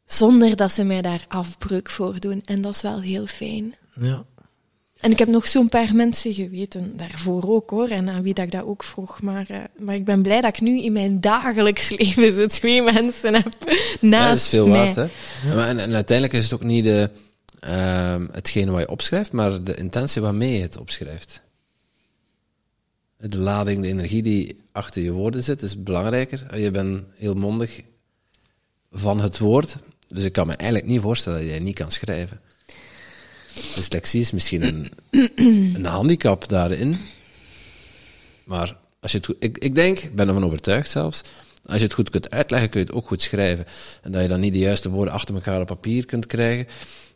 Zonder 0.05 0.55
dat 0.55 0.71
ze 0.71 0.83
mij 0.83 1.01
daar 1.01 1.25
afbreuk 1.27 1.89
voor 1.89 2.19
doen. 2.19 2.41
En 2.45 2.61
dat 2.61 2.73
is 2.73 2.81
wel 2.81 3.01
heel 3.01 3.25
fijn. 3.25 3.75
Ja. 4.01 4.25
En 4.99 5.11
ik 5.11 5.19
heb 5.19 5.27
nog 5.27 5.47
zo'n 5.47 5.69
paar 5.69 5.95
mensen 5.95 6.33
geweten 6.33 6.97
daarvoor 6.97 7.43
ook 7.47 7.69
hoor, 7.69 7.87
en 7.87 8.09
aan 8.09 8.23
wie 8.23 8.33
dat 8.33 8.45
ik 8.45 8.51
dat 8.51 8.63
ook 8.63 8.83
vroeg. 8.83 9.21
Maar, 9.21 9.47
uh, 9.51 9.57
maar 9.77 9.95
ik 9.95 10.05
ben 10.05 10.21
blij 10.21 10.41
dat 10.41 10.55
ik 10.55 10.61
nu 10.61 10.81
in 10.81 10.91
mijn 10.91 11.21
dagelijks 11.21 11.89
leven 11.97 12.33
zo 12.33 12.45
twee 12.45 12.81
mensen 12.81 13.33
heb 13.33 13.53
naast 14.01 14.01
mij. 14.01 14.09
Ja, 14.09 14.27
dat 14.27 14.37
is 14.37 14.47
veel 14.47 14.67
mij. 14.67 14.77
waard, 14.77 14.95
hè? 14.95 15.07
Ja. 15.49 15.67
En, 15.67 15.79
en, 15.79 15.93
uiteindelijk 15.93 16.37
is 16.37 16.43
het 16.43 16.53
ook 16.53 16.63
niet 16.63 16.83
de, 16.83 17.09
uh, 17.67 18.15
hetgene 18.31 18.71
wat 18.71 18.79
je 18.79 18.89
opschrijft, 18.89 19.31
maar 19.31 19.63
de 19.63 19.75
intentie 19.75 20.21
waarmee 20.21 20.55
je 20.55 20.61
het 20.61 20.77
opschrijft. 20.77 21.41
De 23.17 23.37
lading, 23.37 23.81
de 23.81 23.87
energie 23.87 24.21
die 24.21 24.57
achter 24.71 25.01
je 25.01 25.11
woorden 25.11 25.43
zit, 25.43 25.61
is 25.61 25.83
belangrijker. 25.83 26.59
Je 26.59 26.71
bent 26.71 27.03
heel 27.15 27.33
mondig 27.33 27.81
van 28.91 29.19
het 29.19 29.37
woord, 29.37 29.75
dus 30.07 30.23
ik 30.23 30.33
kan 30.33 30.47
me 30.47 30.53
eigenlijk 30.53 30.89
niet 30.91 31.01
voorstellen 31.01 31.45
dat 31.45 31.53
je 31.53 31.59
niet 31.59 31.75
kan 31.75 31.91
schrijven. 31.91 32.41
Dyslexie 33.75 34.21
is 34.21 34.31
misschien 34.31 34.63
een, 34.63 34.91
een 35.75 35.85
handicap 35.85 36.47
daarin. 36.47 36.97
Maar 38.43 38.75
als 38.99 39.11
je 39.11 39.17
het 39.17 39.25
goed, 39.25 39.35
ik, 39.39 39.57
ik 39.57 39.75
denk, 39.75 39.99
ik 39.99 40.15
ben 40.15 40.27
ervan 40.27 40.45
overtuigd 40.45 40.89
zelfs, 40.89 41.21
als 41.65 41.77
je 41.77 41.83
het 41.83 41.93
goed 41.93 42.09
kunt 42.09 42.31
uitleggen, 42.31 42.69
kun 42.69 42.79
je 42.79 42.85
het 42.85 42.95
ook 42.95 43.07
goed 43.07 43.21
schrijven. 43.21 43.65
En 44.01 44.11
dat 44.11 44.21
je 44.21 44.27
dan 44.27 44.39
niet 44.39 44.53
de 44.53 44.59
juiste 44.59 44.89
woorden 44.89 45.13
achter 45.13 45.35
elkaar 45.35 45.61
op 45.61 45.67
papier 45.67 46.05
kunt 46.05 46.25
krijgen. 46.25 46.67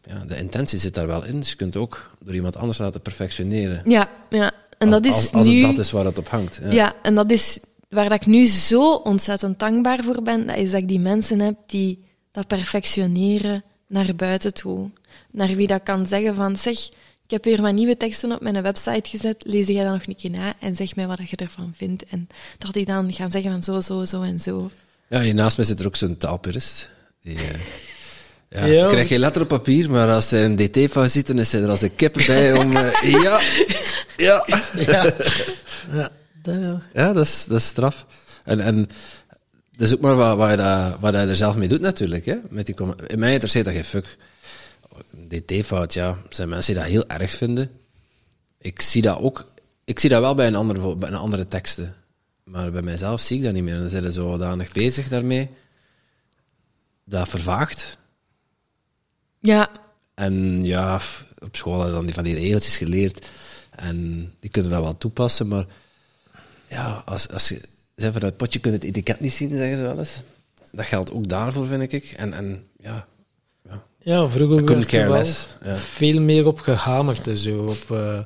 Ja, 0.06 0.26
de 0.26 0.38
intentie 0.38 0.80
zit 0.80 0.94
daar 0.94 1.08
wel 1.08 1.26
in. 1.26 1.40
Dus 1.40 1.50
je 1.50 1.56
kunt 1.56 1.76
ook 1.76 2.12
door 2.24 2.34
iemand 2.34 2.56
anders 2.56 2.78
laten 2.78 3.02
perfectioneren. 3.02 3.82
Ja, 3.86 4.10
ja. 4.30 4.52
En 4.78 4.90
dat 4.90 5.06
is 5.06 5.14
als, 5.14 5.32
als 5.32 5.48
nu... 5.48 5.62
dat 5.62 5.78
is 5.78 5.92
waar 5.92 6.06
het 6.06 6.18
op 6.18 6.30
hangt. 6.30 6.60
Ja. 6.64 6.72
ja, 6.72 6.94
en 7.02 7.16
dat 7.16 7.32
is 7.32 7.60
waar 7.90 8.10
dat 8.10 8.22
ik 8.22 8.26
nu 8.26 8.46
zo 8.46 8.94
ontzettend 8.94 9.60
dankbaar 9.60 10.04
voor 10.04 10.22
ben. 10.22 10.48
Dat 10.48 10.58
is 10.58 10.72
dat 10.72 10.82
ik 10.82 10.88
die 10.88 11.00
mensen 11.00 11.40
heb 11.40 11.56
die 11.66 12.04
dat 12.32 12.48
perfectioneren 12.48 13.64
naar 13.88 14.16
buiten 14.16 14.54
toe 14.54 14.90
naar 15.34 15.56
wie 15.56 15.68
dat 15.68 15.84
kan 15.84 16.06
zeggen 16.06 16.36
van, 16.36 16.56
zeg, 16.56 16.78
ik 17.26 17.32
heb 17.32 17.44
weer 17.44 17.62
mijn 17.62 17.76
nieuwe 17.76 17.98
teksten 17.98 18.32
op 18.32 18.42
mijn 18.42 18.62
website 18.62 19.10
gezet, 19.10 19.44
lees 19.46 19.68
jij 19.68 19.84
dan 19.84 19.94
nog 19.94 20.08
een 20.08 20.16
keer 20.16 20.30
na 20.30 20.54
en 20.60 20.76
zeg 20.76 20.96
mij 20.96 21.08
wat 21.08 21.30
je 21.30 21.36
ervan 21.36 21.74
vindt. 21.76 22.06
En 22.06 22.28
dat 22.58 22.74
die 22.74 22.86
dan 22.86 23.14
gaan 23.14 23.32
zeggen 23.32 23.52
van 23.52 23.64
zo, 23.64 23.80
zo, 23.80 24.06
zo 24.06 24.22
en 24.22 24.40
zo. 24.40 24.72
Ja, 25.10 25.22
hier 25.22 25.34
naast 25.34 25.58
mij 25.58 25.66
zit 25.66 25.80
er 25.80 25.86
ook 25.86 25.96
zo'n 25.96 26.18
taalpurist. 26.18 26.90
Die, 27.22 27.36
uh, 27.36 27.42
ja, 28.50 28.66
ja. 28.66 28.88
krijg 28.88 29.10
je 29.10 29.20
letter 29.20 29.42
op 29.42 29.48
papier, 29.48 29.90
maar 29.90 30.10
als 30.10 30.30
hij 30.30 30.46
een 30.46 30.56
dt-fout 30.56 31.12
ziet, 31.12 31.28
dan 31.28 31.40
is 31.40 31.52
hij 31.52 31.62
er 31.62 31.70
als 31.70 31.82
een 31.82 31.96
kip 31.96 32.14
bij 32.28 32.54
om... 32.54 32.72
Uh, 32.72 33.02
ja, 33.24 33.42
ja. 34.18 34.46
Ja, 34.76 35.14
ja. 36.44 36.82
ja 36.94 37.14
dat, 37.14 37.26
is, 37.26 37.46
dat 37.46 37.58
is 37.58 37.66
straf. 37.66 38.06
En, 38.44 38.60
en 38.60 38.90
dat 39.76 39.88
is 39.88 39.94
ook 39.94 40.02
maar 40.02 40.16
wat, 40.16 40.38
wat, 40.38 40.50
je, 40.50 40.58
dat, 40.58 40.98
wat 41.00 41.14
je 41.14 41.20
er 41.20 41.36
zelf 41.36 41.56
mee 41.56 41.68
doet 41.68 41.82
natuurlijk. 41.82 42.26
Hè? 42.26 42.36
Met 42.50 42.66
die, 42.66 42.76
in 43.08 43.20
mij 43.20 43.32
interesseert 43.32 43.66
dat 43.66 43.74
geen 43.74 43.84
fuck 43.84 44.18
dt-fout, 45.46 45.94
ja, 45.94 46.08
er 46.08 46.18
zijn 46.30 46.50
mensen 46.50 46.74
die 46.74 46.84
dat 46.84 46.92
heel 46.92 47.08
erg 47.08 47.32
vinden. 47.32 47.72
Ik 48.58 48.82
zie 48.82 49.02
dat 49.02 49.20
ook, 49.20 49.46
ik 49.84 50.00
zie 50.00 50.10
dat 50.10 50.22
wel 50.22 50.36
bij 50.36 50.48
een 50.48 50.56
andere, 50.56 50.96
bij 50.96 51.10
een 51.10 51.16
andere 51.16 51.48
teksten. 51.48 51.96
Maar 52.44 52.72
bij 52.72 52.82
mijzelf 52.82 53.22
zie 53.22 53.38
ik 53.38 53.44
dat 53.44 53.54
niet 53.54 53.64
meer. 53.64 53.80
Dan 53.80 53.90
zijn 53.90 54.04
ze 54.04 54.12
zodanig 54.12 54.72
bezig 54.72 55.10
daarmee. 55.10 55.50
Dat 57.04 57.30
vervaagt. 57.30 57.98
Ja, 59.40 59.70
En 60.14 60.64
ja, 60.64 61.02
op 61.40 61.56
school 61.56 61.74
hadden 61.74 61.94
dan 61.94 62.06
die 62.06 62.14
van 62.14 62.24
die 62.24 62.36
regeltjes 62.36 62.78
geleerd. 62.78 63.28
En 63.70 64.32
die 64.40 64.50
kunnen 64.50 64.72
dat 64.72 64.82
wel 64.82 64.98
toepassen, 64.98 65.48
maar 65.48 65.66
ja, 66.68 67.04
als, 67.06 67.30
als 67.30 67.48
je 67.50 67.62
vanuit 67.96 68.22
het 68.22 68.38
potje 68.38 68.60
kunt 68.60 68.74
het 68.74 68.84
etiket 68.84 69.20
niet 69.20 69.34
zien, 69.34 69.50
zeggen 69.50 69.78
ze 69.78 69.84
wel 69.84 70.00
eens. 70.00 70.22
Dat 70.72 70.86
geldt 70.86 71.12
ook 71.12 71.28
daarvoor, 71.28 71.66
vind 71.66 71.94
ik. 71.94 72.04
En, 72.18 72.34
en 72.34 72.68
ja, 72.80 73.08
Ja, 74.04 74.28
vroeger 74.28 74.66
werd 74.66 74.94
er 74.94 75.10
wel. 75.10 75.24
Ja. 75.64 75.76
veel 75.76 76.22
meer 76.22 76.48
op 76.48 76.60
gehamerd. 76.60 77.30
Zo, 77.34 77.58
op, 77.58 77.98
eh, 77.98 78.20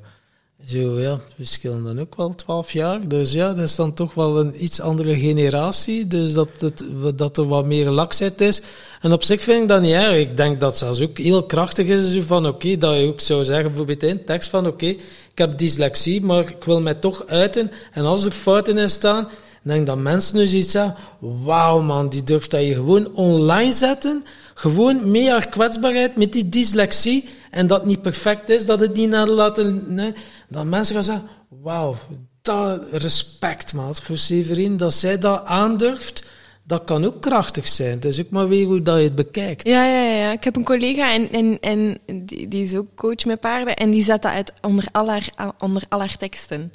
zo, 0.66 1.00
ja, 1.00 1.20
we 1.36 1.46
schillen 1.46 1.84
dan 1.84 2.00
ook 2.00 2.16
wel 2.16 2.36
twaalf 2.36 2.72
jaar. 2.72 3.08
Dus 3.08 3.32
ja, 3.32 3.54
dat 3.54 3.64
is 3.64 3.76
dan 3.76 3.94
toch 3.94 4.14
wel 4.14 4.40
een 4.40 4.64
iets 4.64 4.80
andere 4.80 5.18
generatie. 5.20 6.08
Dus 6.08 6.34
dat, 6.34 6.50
het, 6.60 6.84
dat 7.16 7.38
er 7.38 7.48
wat 7.48 7.66
meer 7.66 7.90
laksheid 7.90 8.42
is. 8.42 8.62
En 9.02 9.12
op 9.12 9.24
zich 9.24 9.42
vind 9.42 9.62
ik 9.62 9.68
dat 9.68 9.82
niet 9.82 9.94
erg. 9.94 10.18
Ik 10.18 10.38
denk 10.38 10.60
dat 10.60 10.78
zelfs 10.78 11.02
ook 11.02 11.18
heel 11.18 11.44
krachtig 11.44 11.88
is. 11.88 12.12
Zo 12.12 12.22
van, 12.22 12.48
oké, 12.48 12.78
dat 12.78 12.96
je 12.96 13.08
ook 13.08 13.22
zou 13.22 13.44
zeggen, 13.44 13.68
bijvoorbeeld 13.68 14.04
in 14.04 14.26
tekst 14.26 14.50
van, 14.50 14.68
oké, 14.68 14.86
ik 14.86 14.98
heb 15.36 15.58
dyslexie, 15.58 16.22
maar 16.22 16.50
ik 16.50 16.64
wil 16.64 16.82
mij 16.82 16.94
toch 16.94 17.24
uiten. 17.28 17.72
En 17.92 18.06
als 18.06 18.26
er 18.26 18.32
fouten 18.32 18.78
in 18.78 18.90
staan, 18.90 19.28
denk 19.68 19.88
dat 19.88 19.98
mensen 19.98 20.36
dus 20.36 20.54
iets 20.54 20.72
zeggen, 20.72 20.96
wauw 21.20 21.82
man, 21.82 22.10
die 22.10 22.24
durft 22.24 22.52
dat 22.52 22.62
je 22.62 22.74
gewoon 22.74 23.16
online 23.16 23.74
zetten. 23.74 24.26
Gewoon 24.58 25.12
mee 25.12 25.30
haar 25.30 25.50
kwetsbaarheid 25.50 26.16
met 26.16 26.34
die 26.34 26.50
dyslexie. 26.50 27.30
En 27.52 27.68
dat 27.68 27.78
het 27.80 27.88
niet 27.88 28.02
perfect 28.02 28.50
is, 28.50 28.66
dat 28.66 28.80
het 28.80 28.94
niet 28.96 29.10
nalaten. 29.10 29.84
Nee, 29.94 30.14
dat 30.50 30.66
mensen 30.66 30.96
gaan 30.96 31.04
zeggen: 31.04 31.28
Wauw, 31.50 31.96
dat 32.42 32.82
respect, 32.92 33.74
maat, 33.74 34.02
voor 34.02 34.18
Severin. 34.18 34.78
Dat 34.78 34.94
zij 34.94 35.20
dat 35.20 35.46
aandurft, 35.46 36.30
dat 36.64 36.84
kan 36.86 37.06
ook 37.06 37.22
krachtig 37.22 37.68
zijn. 37.68 37.92
Het 37.92 38.06
is 38.06 38.20
ook 38.20 38.30
maar 38.30 38.48
weer 38.48 38.66
hoe 38.66 38.82
dat 38.82 38.98
je 38.98 39.04
het 39.04 39.16
bekijkt. 39.16 39.68
Ja, 39.68 39.86
ja, 39.86 40.02
ja, 40.04 40.16
ja. 40.18 40.32
Ik 40.32 40.44
heb 40.44 40.56
een 40.56 40.64
collega 40.64 41.14
en, 41.14 41.32
en, 41.32 41.58
en 41.62 41.98
die, 42.26 42.48
die 42.48 42.64
is 42.64 42.76
ook 42.76 42.88
coach 42.96 43.26
met 43.26 43.40
paarden 43.40 43.76
en 43.76 43.92
die 43.92 44.04
zet 44.04 44.22
dat 44.22 44.32
uit 44.32 44.54
onder 44.62 44.86
al 44.92 45.08
haar, 45.10 45.30
onder 45.60 45.84
al 45.90 46.00
haar 46.00 46.18
teksten. 46.18 46.74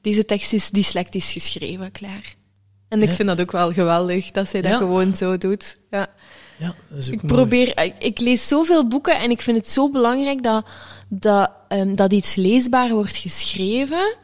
Deze 0.00 0.24
tekst 0.24 0.52
is 0.52 0.70
dyslectisch 0.70 1.32
geschreven, 1.32 1.92
klaar. 1.92 2.34
En 2.88 3.02
ik 3.02 3.08
Ja. 3.08 3.14
vind 3.14 3.28
dat 3.28 3.40
ook 3.40 3.52
wel 3.52 3.72
geweldig 3.72 4.30
dat 4.30 4.48
zij 4.48 4.60
dat 4.62 4.70
Ja. 4.70 4.76
gewoon 4.78 5.14
zo 5.16 5.38
doet. 5.38 5.76
Ja. 5.90 6.06
Ja, 6.62 6.74
dat 6.88 6.98
is 6.98 7.06
ook 7.06 7.12
Ik 7.12 7.22
mooi. 7.22 7.34
probeer, 7.34 7.82
ik, 7.82 7.94
ik 7.98 8.20
lees 8.20 8.48
zoveel 8.48 8.88
boeken 8.88 9.18
en 9.18 9.30
ik 9.30 9.40
vind 9.40 9.56
het 9.56 9.70
zo 9.70 9.90
belangrijk 9.90 10.42
dat, 10.42 10.64
dat, 11.08 11.50
ehm, 11.68 11.94
dat 11.94 12.12
iets 12.12 12.34
leesbaar 12.34 12.90
wordt 12.90 13.16
geschreven, 13.16 14.16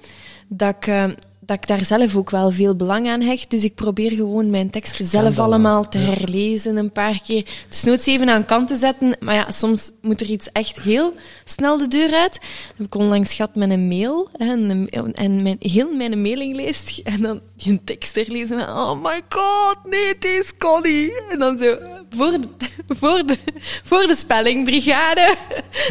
dat 0.48 0.74
ik, 0.77 0.86
ehm, 0.86 1.15
dat 1.40 1.56
ik 1.56 1.66
daar 1.66 1.85
zelf 1.85 2.16
ook 2.16 2.31
wel 2.31 2.51
veel 2.51 2.77
belang 2.77 3.09
aan 3.09 3.20
hecht. 3.20 3.51
Dus 3.51 3.65
ik 3.65 3.74
probeer 3.74 4.10
gewoon 4.10 4.51
mijn 4.51 4.70
teksten 4.70 5.06
zelf 5.06 5.39
allemaal 5.39 5.89
te 5.89 5.98
herlezen 5.98 6.77
een 6.77 6.93
paar 6.93 7.20
keer. 7.27 7.47
Dus 7.69 7.82
nooit 7.82 8.06
even 8.06 8.28
aan 8.28 8.44
kant 8.44 8.69
te 8.69 8.77
zetten. 8.77 9.16
Maar 9.20 9.35
ja, 9.35 9.51
soms 9.51 9.90
moet 10.02 10.20
er 10.20 10.31
iets 10.31 10.52
echt 10.52 10.81
heel 10.81 11.12
snel 11.44 11.78
de 11.78 11.89
deur 11.89 12.12
uit. 12.15 12.32
Dat 12.32 12.43
heb 12.77 12.86
ik 12.86 12.94
onlangs 12.94 13.35
gehad 13.35 13.55
met 13.55 13.70
een 13.70 13.89
mail. 13.89 14.28
En, 14.36 14.89
en 15.15 15.43
mijn, 15.43 15.56
heel 15.59 15.94
mijn 15.94 16.20
mailing 16.23 16.56
leest. 16.56 17.01
En 17.15 17.23
dan 17.23 17.40
die 17.56 17.73
een 17.73 17.85
tekst 17.85 18.15
herlezen. 18.15 18.59
En, 18.59 18.69
oh 18.69 19.02
my 19.02 19.20
god, 19.28 19.77
nee, 19.85 20.09
het 20.09 20.24
is 20.24 20.52
Connie. 20.59 21.23
En 21.31 21.39
dan 21.39 21.59
zo, 21.59 21.77
voor 22.11 22.31
de, 22.31 22.41
voor 23.01 23.23
de, 23.27 23.37
voor 23.85 24.07
de 24.07 24.17
spellingbrigade. 24.17 25.37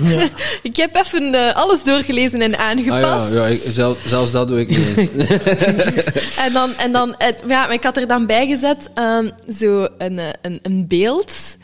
Ja. 0.03 0.27
ik 0.69 0.75
heb 0.75 0.95
even 0.95 1.33
eh, 1.33 1.55
alles 1.55 1.83
doorgelezen 1.83 2.41
en 2.41 2.57
Ah 2.57 2.65
aangepast. 2.65 3.33
ja, 3.33 3.45
ja 3.45 3.45
ik, 3.45 3.61
zelf, 3.67 3.97
zelfs 4.05 4.31
dat 4.31 4.47
doe 4.47 4.59
ik 4.59 4.69
niet 4.69 4.97
eens. 4.97 5.09
En 6.45 6.53
dan, 6.53 6.75
en 6.77 6.91
dan 6.91 7.15
het, 7.17 7.43
ja, 7.47 7.61
maar 7.61 7.73
ik 7.73 7.83
had 7.83 7.97
er 7.97 8.07
dan 8.07 8.25
bij 8.25 8.47
gezet 8.47 8.89
ehm, 8.93 9.29
zo 9.57 9.87
een, 9.97 10.19
eh, 10.19 10.25
een, 10.41 10.59
een 10.61 10.87
beeld 10.87 11.57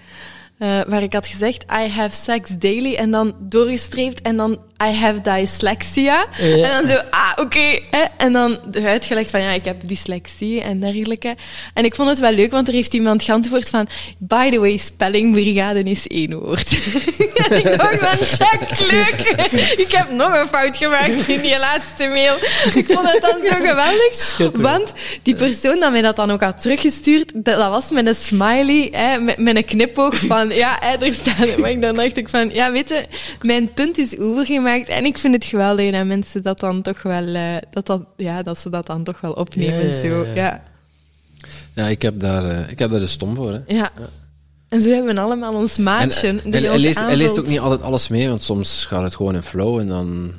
eh, 0.58 0.82
waar 0.88 1.04
ik 1.04 1.14
had 1.14 1.28
gezegd 1.28 1.64
I 1.64 1.88
have 1.88 2.16
sex 2.16 2.50
daily 2.58 2.96
en 2.96 3.12
dan 3.12 3.36
doorgestreept 3.40 4.22
en 4.22 4.38
dan 4.38 4.60
I 4.88 4.92
have 4.92 5.22
dyslexia. 5.22 6.26
Ja. 6.38 6.56
En 6.56 6.62
dan 6.62 6.90
zo, 6.90 7.02
ah, 7.10 7.32
oké. 7.36 7.80
En 8.18 8.34
dan 8.34 8.58
uitgelegd 8.84 9.30
van 9.32 9.42
ja, 9.42 9.52
ik 9.52 9.66
heb 9.66 9.88
dyslexie 9.88 10.62
en 10.62 10.80
dergelijke. 10.80 11.36
En 11.74 11.86
ik 11.86 11.96
vond 11.96 12.10
het 12.10 12.20
wel 12.20 12.32
leuk, 12.32 12.52
want 12.52 12.68
er 12.68 12.74
heeft 12.74 12.94
iemand 12.94 13.24
geantwoord 13.24 13.70
van 13.70 13.88
by 14.18 14.50
the 14.50 14.60
way, 14.60 14.78
spellingbrigade 14.78 15.84
is 15.84 16.08
één 16.08 16.40
woord. 16.40 16.72
en 17.50 17.58
ik 17.58 17.78
dacht 17.78 17.98
van, 17.98 18.28
check, 18.28 18.92
leuk. 18.92 19.52
ik 19.78 19.92
heb 19.92 20.12
nog 20.12 20.34
een 20.36 20.48
fout 20.48 20.78
gemaakt 20.78 21.28
in 21.28 21.42
die 21.42 21.60
laatste 21.60 22.08
mail. 22.08 22.36
Ik 22.76 22.86
vond 22.86 23.12
het 23.12 23.22
dan 23.22 23.40
zo 23.50 23.56
geweldig. 23.56 24.38
Want 24.62 24.94
die 25.24 25.36
persoon 25.36 25.80
dat 25.80 25.92
mij 25.92 26.02
dat 26.02 26.16
dan 26.16 26.32
ook 26.32 26.42
had 26.42 26.62
teruggestuurd, 26.62 27.32
dat, 27.34 27.58
dat 27.58 27.70
was 27.70 27.92
met 27.92 28.08
een 28.08 28.16
smiley, 28.16 28.88
hè, 28.92 29.18
met, 29.18 29.38
met 29.38 29.56
een 29.56 29.66
knipoog 29.66 30.16
van, 30.16 30.50
ja, 30.50 30.78
hè, 30.80 31.06
er 31.06 31.14
staat. 31.14 31.58
Maar 31.58 31.80
dan 31.80 31.96
dacht 31.96 32.18
ik 32.18 32.30
van, 32.30 32.50
ja, 32.50 32.72
weet 32.72 32.90
je, 32.90 33.04
mijn 33.42 33.74
punt 33.74 33.98
is 33.98 34.18
overgemaakt 34.18 34.73
en 34.82 35.06
ik 35.06 35.18
vind 35.18 35.34
het 35.34 35.46
geweldig 35.46 35.92
dat 35.92 36.06
mensen 36.06 36.44
dat 36.44 36.60
dan 36.60 36.82
toch 36.82 37.02
wel, 37.02 37.36
eh, 37.36 37.56
dat, 37.70 37.86
dat, 37.86 38.06
ja, 38.18 38.42
dat 38.42 38.58
ze 38.58 38.70
dat 38.70 38.86
dan 38.86 39.04
toch 39.04 39.22
wel 39.22 39.34
opnemen. 39.34 39.88
Ja, 39.88 39.94
ja, 39.96 40.00
zo, 40.02 40.26
ja. 40.26 40.34
ja. 40.34 40.64
Ja, 41.74 41.88
ik 41.88 42.02
heb 42.02 42.20
daar, 42.20 42.50
eh, 42.50 42.70
ik 42.70 42.80
heb 42.80 42.92
daar 42.92 43.00
de 43.00 43.08
stom 43.08 43.36
voor. 43.36 43.52
Hè. 43.52 43.60
Ja. 43.76 43.92
En 44.70 44.82
zo 44.82 44.90
hebben 44.90 45.16
we 45.16 45.22
allemaal 45.22 45.54
ons 45.54 45.78
En, 45.78 45.84
maatje. 45.84 46.28
eh, 46.28 46.44
die 46.44 46.68
hij, 46.68 46.80
leest, 46.80 47.00
hij 47.00 47.16
leest 47.16 47.40
ook 47.40 47.48
niet 47.48 47.60
altijd 47.60 47.82
alles 47.82 48.08
mee, 48.08 48.28
want 48.28 48.44
soms 48.44 48.86
gaat 48.86 49.04
het 49.04 49.16
gewoon 49.16 49.36
in 49.36 49.42
flow 49.44 49.80
en 49.80 49.88
dan... 49.88 50.34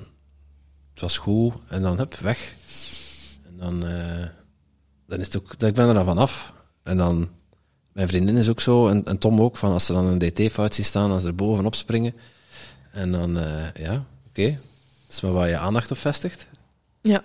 Het 0.92 1.02
was 1.02 1.18
goed, 1.18 1.54
en 1.68 1.82
dan 1.82 1.98
hup, 1.98 2.14
weg. 2.14 2.54
En 3.46 3.56
dan... 3.58 3.86
eh, 3.86 4.26
dan 5.06 5.18
is 5.20 5.26
het 5.26 5.36
ook... 5.36 5.52
Ik 5.52 5.74
ben 5.74 5.88
er 5.88 5.94
dan 5.94 6.04
vanaf. 6.04 6.52
En 6.82 6.96
dan... 6.96 7.28
Mijn 7.92 8.08
vriendin 8.08 8.36
is 8.36 8.48
ook 8.48 8.60
zo, 8.60 8.88
en, 8.88 9.04
en 9.04 9.18
Tom 9.18 9.40
ook, 9.40 9.56
van 9.56 9.72
als 9.72 9.86
ze 9.86 9.92
dan 9.92 10.04
een 10.04 10.18
dt-fout 10.18 10.74
zien 10.74 10.84
staan, 10.84 11.10
als 11.10 11.22
ze 11.22 11.28
er 11.28 11.34
bovenop 11.34 11.74
springen. 11.74 12.14
En 12.92 13.12
dan, 13.12 13.38
eh, 13.38 13.44
ja, 13.74 14.04
oké. 14.38 14.58
Dat 15.06 15.16
is 15.16 15.20
maar 15.20 15.32
waar 15.32 15.48
je 15.48 15.58
aandacht 15.58 15.90
op 15.90 15.98
vestigt. 15.98 16.46
Ja, 17.02 17.22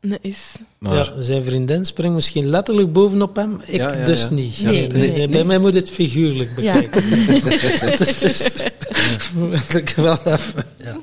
dat 0.00 0.18
is. 0.22 0.52
Maar... 0.78 0.94
Ja, 0.94 1.22
zijn 1.22 1.44
vriendin 1.44 1.84
springt 1.84 2.14
misschien 2.14 2.46
letterlijk 2.46 2.92
bovenop 2.92 3.36
hem, 3.36 3.60
ik 3.66 3.74
Ja, 3.80 3.92
ja, 3.96 4.04
dus 4.04 4.22
ja. 4.22 4.30
niet. 4.30 4.62
Nee, 4.62 4.88
Nee, 4.88 5.12
nee, 5.12 5.28
Bij 5.28 5.44
mij 5.44 5.58
moet 5.58 5.74
het 5.74 5.90
figuurlijk 5.90 6.60
Ja. 6.60 6.72
bekijken. 6.80 7.04
Het 7.88 8.00
is 8.00 8.18
dus... 8.18 8.48
ik 9.74 9.90
wel 9.96 10.18
even... 10.24 10.64
Ja. 10.76 10.96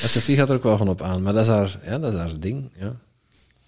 Ja, 0.00 0.06
Sophie 0.06 0.36
gaat 0.36 0.48
er 0.48 0.54
ook 0.54 0.62
wel 0.62 0.76
van 0.78 0.88
op 0.88 1.02
aan, 1.02 1.22
maar 1.22 1.32
dat 1.32 1.42
is 1.42 1.48
haar, 1.48 1.78
ja, 1.84 1.98
dat 1.98 2.12
is 2.12 2.18
haar 2.18 2.38
ding. 2.40 2.68
Ja. 2.78 2.90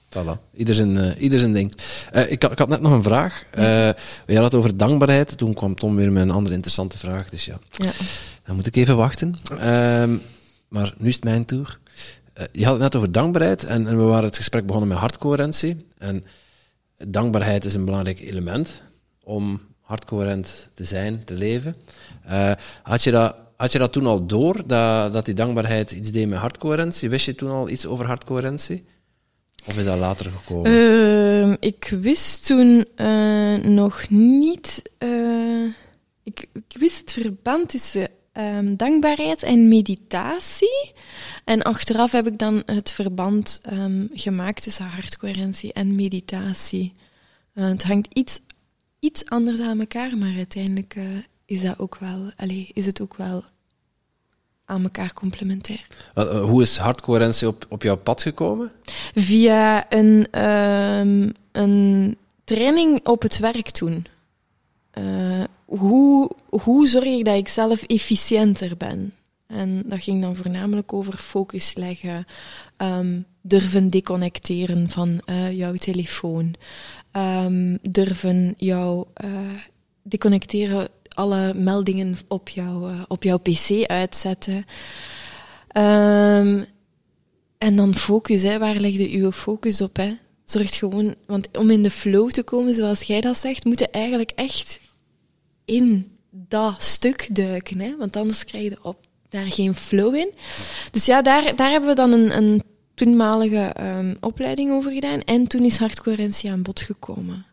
Voilà. 0.09 0.39
Ieder 0.57 0.74
zijn, 0.74 0.99
eh, 0.99 1.23
ieder 1.23 1.39
zijn 1.39 1.53
ding. 1.53 1.73
Eh, 2.12 2.31
ik, 2.31 2.43
had- 2.43 2.53
ik 2.53 2.59
had 2.59 2.69
net 2.69 2.81
nog 2.81 2.93
een 2.93 3.03
vraag. 3.03 3.43
Eh 3.51 3.61
we 3.61 3.94
hadden 4.27 4.44
het 4.44 4.55
over 4.55 4.77
dankbaarheid. 4.77 5.36
Toen 5.39 5.55
kwam 5.55 5.74
Tom 5.74 5.97
weer 5.97 6.12
met 6.12 6.23
een 6.23 6.31
andere 6.31 6.55
interessante 6.55 6.99
vraag. 6.99 7.28
Dus 7.28 7.44
ja, 7.44 7.59
Ja. 7.70 7.90
dan 8.47 8.57
moet 8.57 8.66
ik 8.66 8.77
even 8.77 8.97
wachten. 8.97 9.36
Maar 10.73 10.94
nu 10.99 11.09
is 11.09 11.15
het 11.15 11.24
mijn 11.24 11.44
tour. 11.44 11.78
Eh, 12.35 12.44
je 12.53 12.65
had 12.65 12.73
het 12.73 12.82
net 12.82 12.97
over 12.97 13.12
dankbaarheid 13.12 13.65
en, 13.65 13.86
en 13.86 13.97
we 13.97 14.03
waren 14.03 14.24
het 14.24 14.36
gesprek 14.36 14.66
begonnen 14.66 14.89
met 14.89 14.99
hartcoherentie. 14.99 15.86
En 15.99 16.24
dankbaarheid 17.07 17.65
is 17.65 17.74
een 17.74 17.85
belangrijk 17.85 18.20
element 18.20 18.82
om 19.23 19.61
hartcoherent 19.81 20.70
te 20.74 20.85
zijn, 20.85 21.24
te 21.24 21.35
leven. 21.35 21.74
Eh, 22.24 22.53
had, 22.82 23.03
je 23.03 23.11
dat, 23.11 23.36
had 23.57 23.73
je 23.73 23.78
dat 23.78 23.93
toen 23.93 24.07
al 24.07 24.27
door, 24.27 24.66
dat, 24.66 25.12
dat 25.12 25.24
die 25.24 25.35
dankbaarheid 25.35 25.90
iets 25.90 26.11
deed 26.11 26.28
met 26.28 26.39
hartcoherentie? 26.39 27.11
Wist 27.11 27.27
je 27.27 27.35
toen 27.35 27.51
al 27.51 27.69
iets 27.69 27.86
over 27.86 28.07
hartcoherentie? 28.07 28.85
Of 29.66 29.78
is 29.78 29.85
dat 29.85 29.99
later 29.99 30.31
gekomen? 30.31 30.70
Ehm, 30.70 31.57
ik 31.61 31.97
wist 32.01 32.47
toen 32.47 32.85
eh, 32.94 33.55
nog 33.57 34.09
niet. 34.09 34.82
ik 36.23 36.47
wist 36.78 36.99
het 36.99 37.12
verband 37.12 37.69
tussen 37.69 38.09
ehm, 38.32 38.76
dankbaarheid 38.76 39.42
en 39.42 39.68
meditatie. 39.68 40.92
En 41.44 41.62
achteraf 41.62 42.12
heb 42.12 42.26
ik 42.26 42.38
dan 42.38 42.62
het 42.66 42.90
verband 42.90 43.60
ehm, 43.62 44.06
gemaakt 44.12 44.62
tussen 44.62 44.84
hartcoherentie 44.84 45.72
en 45.72 45.94
meditatie. 45.94 46.94
Eh, 47.54 47.68
het 47.68 47.82
hangt 47.82 48.09
iets, 48.12 48.40
iets 48.98 49.28
anders 49.28 49.60
aan 49.60 49.80
elkaar, 49.80 50.16
maar 50.16 50.36
uiteindelijk 50.36 50.94
eh, 50.96 51.04
is, 51.44 51.60
dat 51.60 51.78
ook 51.78 51.96
wel, 51.98 52.30
allee, 52.36 52.70
is 52.72 52.86
het 52.86 53.00
ook 53.00 53.16
wel 53.16 53.44
aan 54.64 54.82
elkaar 54.82 55.12
complementair. 55.12 55.86
Eh, 56.14 56.44
hoe 56.44 56.62
is 56.62 56.76
hartcoherentie 56.76 57.48
op, 57.48 57.66
op 57.68 57.82
jouw 57.82 57.96
pad 57.96 58.22
gekomen? 58.22 58.72
Via 59.14 59.92
een, 59.92 60.26
ehm, 60.30 61.30
een 61.52 62.16
training 62.44 63.06
op 63.06 63.22
het 63.22 63.38
werk 63.38 63.78
doen. 63.78 64.06
Hoe, 65.78 66.31
hoe 66.49 66.86
zorg 66.86 67.05
ik 67.05 67.24
dat 67.24 67.36
ik 67.36 67.49
zelf 67.49 67.82
efficiënter 67.82 68.77
ben? 68.77 69.12
En 69.47 69.82
dat 69.86 70.03
ging 70.03 70.23
dan 70.23 70.36
voornamelijk 70.36 70.93
over 70.93 71.19
focus 71.19 71.74
leggen, 71.74 72.27
ehm, 72.77 73.20
durven 73.40 73.90
deconnecteren 73.90 74.90
van 74.90 75.20
eh, 75.24 75.57
jouw 75.57 75.74
telefoon, 75.74 76.55
ehm, 77.11 77.77
durven 77.82 78.55
jou 78.57 79.07
eh, 79.15 79.31
deconnecteren 80.03 80.89
alle 81.09 81.55
meldingen 81.55 82.16
op, 82.28 82.49
jouw 82.49 82.89
eh, 82.89 83.01
op 83.09 83.23
jouw 83.23 83.39
pc 83.39 83.86
uitzetten. 83.86 84.65
Ehm, 85.69 86.65
en 87.59 87.77
dan 87.77 87.94
focus, 87.94 88.43
hè. 88.43 88.59
waar 88.59 88.77
leg 88.77 88.93
je 88.93 89.11
uw 89.11 89.32
focus 89.32 89.81
op? 89.81 89.97
Hè? 89.97 90.16
Zorg 90.44 90.78
gewoon, 90.78 91.15
want 91.27 91.59
om 91.59 91.70
in 91.70 91.82
de 91.82 91.90
flow 91.90 92.31
te 92.31 92.43
komen, 92.43 92.74
zoals 92.74 93.03
jij 93.03 93.20
dat 93.20 93.36
zegt, 93.36 93.65
moet 93.65 93.78
je 93.78 93.89
eigenlijk 93.89 94.31
echt 94.35 94.81
in 95.64 96.16
dat 96.30 96.82
stuk 96.82 97.28
duiken. 97.32 97.80
Hè? 97.80 97.97
Want 97.97 98.16
anders 98.16 98.44
krijg 98.44 98.64
je 98.64 98.78
op, 98.82 99.06
daar 99.28 99.51
geen 99.51 99.74
flow 99.74 100.14
in. 100.14 100.32
Dus 100.90 101.06
ja, 101.06 101.22
daar, 101.22 101.56
daar 101.56 101.70
hebben 101.70 101.89
we 101.89 101.94
dan 101.94 102.12
een, 102.12 102.36
een 102.36 102.62
toenmalige 102.94 103.74
um, 103.80 104.16
opleiding 104.20 104.72
over 104.72 104.93
gedaan. 104.93 105.20
En 105.20 105.47
toen 105.47 105.64
is 105.64 105.78
hardcoherentie 105.78 106.51
aan 106.51 106.62
bod 106.62 106.80
gekomen. 106.80 107.47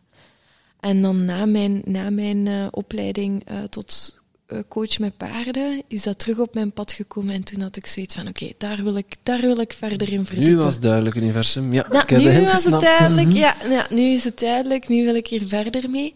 En 0.80 1.02
dan 1.02 1.24
na 1.24 1.46
mijn, 1.46 1.82
na 1.84 2.10
mijn 2.10 2.46
uh, 2.46 2.66
opleiding 2.70 3.50
uh, 3.50 3.62
tot 3.62 4.19
coach 4.68 4.98
met 4.98 5.16
paarden, 5.16 5.82
is 5.88 6.02
dat 6.02 6.18
terug 6.18 6.38
op 6.38 6.54
mijn 6.54 6.72
pad 6.72 6.92
gekomen. 6.92 7.34
En 7.34 7.44
toen 7.44 7.60
had 7.60 7.76
ik 7.76 7.86
zoiets 7.86 8.14
van, 8.14 8.28
oké, 8.28 8.42
okay, 8.42 8.54
daar, 8.58 8.82
wil 8.82 8.96
ik, 8.96 9.16
daar 9.22 9.40
wil 9.40 9.58
ik 9.58 9.72
verder 9.72 10.12
in 10.12 10.24
verdiepen. 10.24 10.54
Nu 10.54 10.58
was 10.58 10.72
het 10.72 10.82
duidelijk, 10.82 11.16
universum. 11.16 11.72
Ja, 11.72 11.86
ik 12.02 12.08
heb 12.08 12.20
nu 12.20 12.44
was 12.44 12.64
het. 12.64 13.08
Mhm. 13.10 13.30
Ja, 13.30 13.56
ja, 13.68 13.86
nu 13.90 14.02
is 14.02 14.24
het 14.24 14.38
duidelijk. 14.38 14.88
Nu 14.88 15.04
wil 15.04 15.14
ik 15.14 15.26
hier 15.26 15.46
verder 15.46 15.90
mee. 15.90 16.14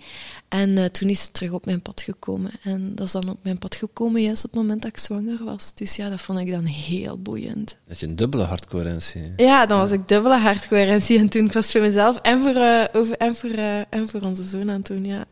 En 0.48 0.68
uh, 0.68 0.84
toen 0.84 1.08
is 1.08 1.22
het 1.22 1.32
terug 1.32 1.50
op 1.50 1.66
mijn 1.66 1.82
pad 1.82 2.00
gekomen. 2.00 2.50
En 2.62 2.94
dat 2.94 3.06
is 3.06 3.12
dan 3.12 3.28
op 3.28 3.38
mijn 3.42 3.58
pad 3.58 3.74
gekomen 3.74 4.22
juist 4.22 4.44
op 4.44 4.50
het 4.50 4.60
moment 4.60 4.82
dat 4.82 4.90
ik 4.90 4.98
zwanger 4.98 5.44
was. 5.44 5.74
Dus 5.74 5.96
ja, 5.96 6.08
dat 6.08 6.20
vond 6.20 6.38
ik 6.38 6.50
dan 6.50 6.64
heel 6.64 7.18
boeiend. 7.18 7.76
Dat 7.88 8.00
je 8.00 8.06
een 8.06 8.16
dubbele 8.16 8.42
hartcoherentie. 8.42 9.32
Ja, 9.36 9.66
dan 9.66 9.78
was 9.78 9.90
ik 9.90 10.08
dubbele 10.08 10.38
hartcoherentie. 10.38 11.18
En 11.18 11.28
toen 11.28 11.50
was 11.52 11.70
voor 11.70 11.80
mezelf 11.80 12.16
en 12.16 12.42
voor, 12.42 12.54
uh, 12.54 12.84
over, 12.92 13.16
en 13.16 13.34
voor, 13.34 13.50
uh, 13.50 13.78
en 13.78 14.08
voor 14.08 14.20
onze 14.20 14.42
zoon 14.42 14.70
aan 14.70 14.82
toen, 14.82 15.04
ja. 15.04 15.24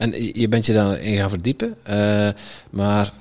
En 0.00 0.40
je 0.40 0.48
bent 0.48 0.66
je 0.66 0.72
daarin 0.72 1.16
gaan 1.16 1.28
verdiepen. 1.28 1.76
Uh, 1.88 2.28
maar 2.70 3.12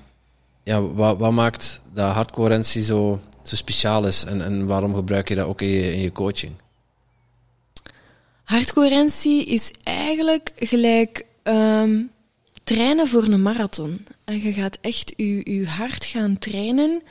ja, 0.64 0.82
wat, 0.82 1.18
wat 1.18 1.32
maakt 1.32 1.82
dat 1.94 2.14
hartcoherentie 2.14 2.84
zo, 2.84 3.20
zo 3.44 3.56
speciaal 3.56 4.08
is? 4.08 4.24
En, 4.24 4.42
en 4.42 4.66
waarom 4.66 4.96
gebruik 4.96 5.30
je 5.30 5.36
dat 5.36 5.48
ook 5.48 5.62
in 5.62 5.68
je, 5.68 5.94
in 5.94 6.00
je 6.00 6.12
coaching? 6.12 6.54
Hartcoherentie 8.44 9.46
is 9.46 9.72
eigenlijk 9.84 10.52
gelijk 10.56 11.26
um, 11.44 12.12
trainen 12.64 13.08
voor 13.08 13.24
een 13.24 13.42
marathon. 13.42 14.06
En 14.24 14.42
je 14.42 14.54
gaat 14.54 14.78
echt 14.82 15.14
je, 15.16 15.52
je 15.52 15.68
hart 15.68 16.06
gaan 16.06 16.38
trainen 16.38 17.02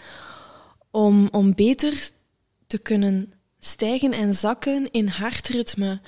om, 0.90 1.28
om 1.30 1.54
beter 1.54 2.10
te 2.66 2.78
kunnen 2.78 3.32
stijgen 3.58 4.12
en 4.12 4.34
zakken 4.34 4.90
in 4.90 5.08
hartritme. 5.08 6.00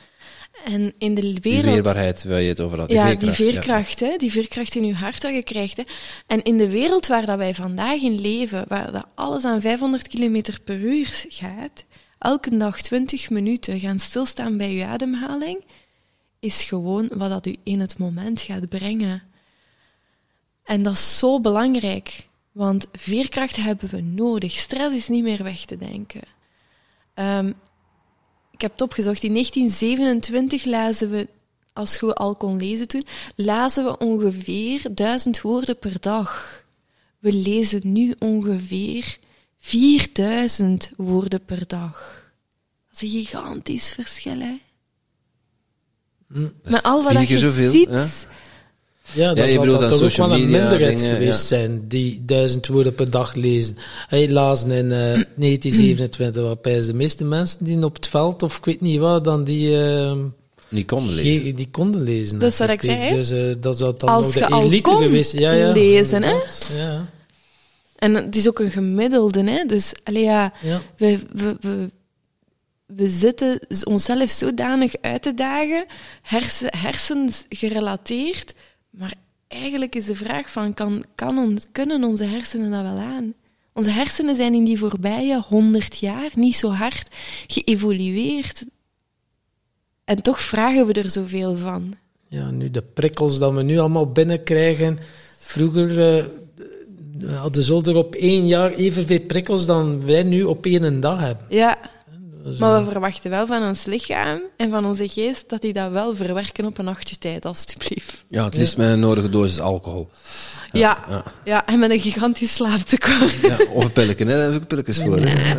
En 0.64 0.92
in 0.98 1.14
de 1.14 1.20
wereld... 1.20 1.42
Die 1.42 1.72
weerbaarheid 1.72 2.24
waar 2.24 2.40
je 2.40 2.48
het 2.48 2.60
over 2.60 2.78
had. 2.78 2.88
Die 2.88 2.98
ja, 2.98 3.04
veerkracht, 3.04 3.36
die 3.36 3.46
veerkracht, 3.46 3.98
ja. 3.98 4.06
Hè, 4.06 4.16
die 4.16 4.30
veerkracht 4.30 4.74
in 4.74 4.84
je 4.84 4.94
hart 4.94 5.20
dat 5.20 5.34
je 5.34 5.42
krijgt. 5.42 5.76
Hè. 5.76 5.82
En 6.26 6.42
in 6.42 6.56
de 6.56 6.68
wereld 6.68 7.06
waar 7.06 7.26
dat 7.26 7.38
wij 7.38 7.54
vandaag 7.54 8.00
in 8.00 8.20
leven, 8.20 8.64
waar 8.68 8.92
dat 8.92 9.06
alles 9.14 9.44
aan 9.44 9.60
500 9.60 10.08
km 10.08 10.42
per 10.64 10.78
uur 10.78 11.24
gaat, 11.28 11.84
elke 12.18 12.56
dag 12.56 12.82
20 12.82 13.30
minuten 13.30 13.80
gaan 13.80 13.98
stilstaan 13.98 14.56
bij 14.56 14.74
je 14.74 14.84
ademhaling, 14.84 15.64
is 16.40 16.64
gewoon 16.64 17.08
wat 17.14 17.30
dat 17.30 17.46
u 17.46 17.56
in 17.62 17.80
het 17.80 17.98
moment 17.98 18.40
gaat 18.40 18.68
brengen. 18.68 19.22
En 20.64 20.82
dat 20.82 20.92
is 20.92 21.18
zo 21.18 21.40
belangrijk, 21.40 22.28
want 22.52 22.86
veerkracht 22.92 23.56
hebben 23.56 23.88
we 23.88 24.00
nodig. 24.00 24.52
Stress 24.52 24.94
is 24.94 25.08
niet 25.08 25.22
meer 25.22 25.42
weg 25.42 25.64
te 25.64 25.76
denken. 25.76 26.22
Um, 27.14 27.54
ik 28.60 28.66
heb 28.66 28.78
het 28.78 28.88
opgezocht. 28.88 29.22
In 29.22 29.32
1927 29.32 30.64
lazen 30.64 31.10
we, 31.10 31.28
als 31.72 32.00
je 32.00 32.14
al 32.14 32.36
kon 32.36 32.56
lezen 32.56 32.88
toen, 32.88 33.04
lazen 33.34 33.84
we 33.84 33.98
ongeveer 33.98 34.82
duizend 34.94 35.40
woorden 35.40 35.78
per 35.78 36.00
dag. 36.00 36.62
We 37.18 37.32
lezen 37.32 37.80
nu 37.84 38.14
ongeveer 38.18 39.18
4000 39.58 40.90
woorden 40.96 41.44
per 41.44 41.66
dag. 41.66 42.24
Dat 42.88 43.02
is 43.02 43.14
een 43.14 43.20
gigantisch 43.20 43.92
verschil, 43.92 44.40
hè? 44.40 44.60
Mm, 46.28 46.52
Met 46.62 46.82
al 46.82 47.02
wat 47.02 47.28
je 47.28 47.70
ziet... 47.70 47.88
Hè? 47.88 48.06
Ja, 49.12 49.34
dat 49.34 49.46
ja, 49.46 49.52
zal 49.52 49.64
dat 49.64 49.90
toch 49.90 50.02
ook 50.02 50.12
wel 50.12 50.32
een 50.32 50.50
minderheid 50.50 50.98
dingen, 50.98 51.14
geweest 51.14 51.50
ja. 51.50 51.56
zijn, 51.56 51.84
die 51.88 52.22
duizend 52.24 52.66
woorden 52.66 52.94
per 52.94 53.10
dag 53.10 53.34
lezen. 53.34 53.76
Hij 54.06 54.30
lazen 54.30 54.70
in 54.70 54.84
uh, 54.84 54.90
1927, 54.90 56.42
waarbij 56.42 56.80
de 56.80 56.94
meeste 56.94 57.24
mensen 57.24 57.64
die 57.64 57.84
op 57.84 57.94
het 57.94 58.06
veld, 58.06 58.42
of 58.42 58.56
ik 58.56 58.64
weet 58.64 58.80
niet 58.80 58.98
wat, 58.98 59.24
dan 59.24 59.44
die... 59.44 59.70
Uh, 59.70 60.12
die 60.68 60.84
konden 60.84 61.14
lezen. 61.14 61.42
Die, 61.42 61.54
die 61.54 61.68
konden 61.70 62.02
lezen. 62.02 62.38
Dat 62.38 62.52
is 62.52 62.58
wat 62.58 62.68
ik 62.68 62.80
zei, 62.80 63.14
Dus 63.14 63.30
uh, 63.30 63.54
dat 63.60 63.78
zou 63.78 63.94
dan 63.96 64.08
Als 64.08 64.34
nog 64.34 64.48
de 64.48 64.54
elite 64.54 64.90
geweest 64.90 65.32
ja, 65.32 65.52
ja, 65.52 65.72
lezen, 65.72 66.22
hè? 66.22 66.34
Ja. 66.76 67.06
En 67.96 68.14
het 68.14 68.36
is 68.36 68.48
ook 68.48 68.58
een 68.58 68.70
gemiddelde, 68.70 69.50
hè? 69.50 69.64
Dus, 69.64 69.92
allee, 70.04 70.24
ja, 70.24 70.52
ja. 70.60 70.80
We, 70.96 71.18
we, 71.32 71.56
we, 71.60 71.88
we 72.86 73.08
zitten 73.08 73.60
onszelf 73.84 74.30
zodanig 74.30 74.92
uit 75.00 75.22
te 75.22 75.34
dagen, 75.34 75.84
hersen, 76.22 76.68
hersens 76.76 77.44
gerelateerd, 77.48 78.54
maar 78.90 79.14
eigenlijk 79.48 79.94
is 79.94 80.04
de 80.04 80.14
vraag 80.14 80.50
van, 80.50 80.74
kan, 80.74 81.04
kan 81.14 81.38
ons, 81.38 81.66
kunnen 81.72 82.04
onze 82.04 82.24
hersenen 82.24 82.70
dat 82.70 82.82
wel 82.82 82.98
aan? 82.98 83.34
Onze 83.72 83.90
hersenen 83.90 84.34
zijn 84.34 84.54
in 84.54 84.64
die 84.64 84.78
voorbije 84.78 85.42
honderd 85.48 85.98
jaar 85.98 86.30
niet 86.34 86.56
zo 86.56 86.70
hard 86.70 87.14
geëvolueerd. 87.46 88.64
En 90.04 90.22
toch 90.22 90.40
vragen 90.40 90.86
we 90.86 90.92
er 90.92 91.10
zoveel 91.10 91.56
van. 91.56 91.94
Ja, 92.28 92.50
nu 92.50 92.70
de 92.70 92.82
prikkels 92.82 93.38
dat 93.38 93.52
we 93.52 93.62
nu 93.62 93.78
allemaal 93.78 94.12
binnenkrijgen. 94.12 94.98
Vroeger 95.38 95.98
uh, 95.98 97.40
hadden 97.40 97.62
ze 97.62 97.82
er 97.84 97.96
op 97.96 98.14
één 98.14 98.46
jaar 98.46 98.72
evenveel 98.72 99.20
prikkels 99.20 99.66
dan 99.66 100.06
wij 100.06 100.22
nu 100.22 100.42
op 100.42 100.66
één 100.66 101.00
dag 101.00 101.18
hebben. 101.18 101.46
Ja, 101.48 101.78
maar 102.58 102.84
we 102.84 102.90
verwachten 102.90 103.30
wel 103.30 103.46
van 103.46 103.62
ons 103.62 103.84
lichaam 103.84 104.40
en 104.56 104.70
van 104.70 104.86
onze 104.86 105.08
geest 105.08 105.48
dat 105.48 105.60
die 105.60 105.72
dat 105.72 105.90
wel 105.90 106.14
verwerken 106.14 106.64
op 106.64 106.78
een 106.78 106.84
nachtje 106.84 107.18
tijd, 107.18 107.44
alstublieft. 107.44 108.24
Ja, 108.28 108.44
het 108.44 108.56
liefst 108.56 108.76
met 108.76 108.88
een 108.88 109.00
nodige 109.00 109.28
dosis 109.28 109.60
alcohol. 109.60 110.10
Ja, 110.72 110.80
ja, 110.80 111.14
ja. 111.14 111.24
ja 111.44 111.66
en 111.66 111.78
met 111.78 111.90
een 111.90 112.00
gigantisch 112.00 112.54
slaaptekort. 112.54 113.36
Ja, 113.42 113.56
of 113.70 113.84
een 113.84 113.92
pilletje, 113.92 114.24
hè? 114.24 114.36
daar 114.36 114.52
heb 114.52 114.62
ik 114.62 114.68
pilletjes 114.68 115.00
voor. 115.02 115.20
Nee. 115.20 115.56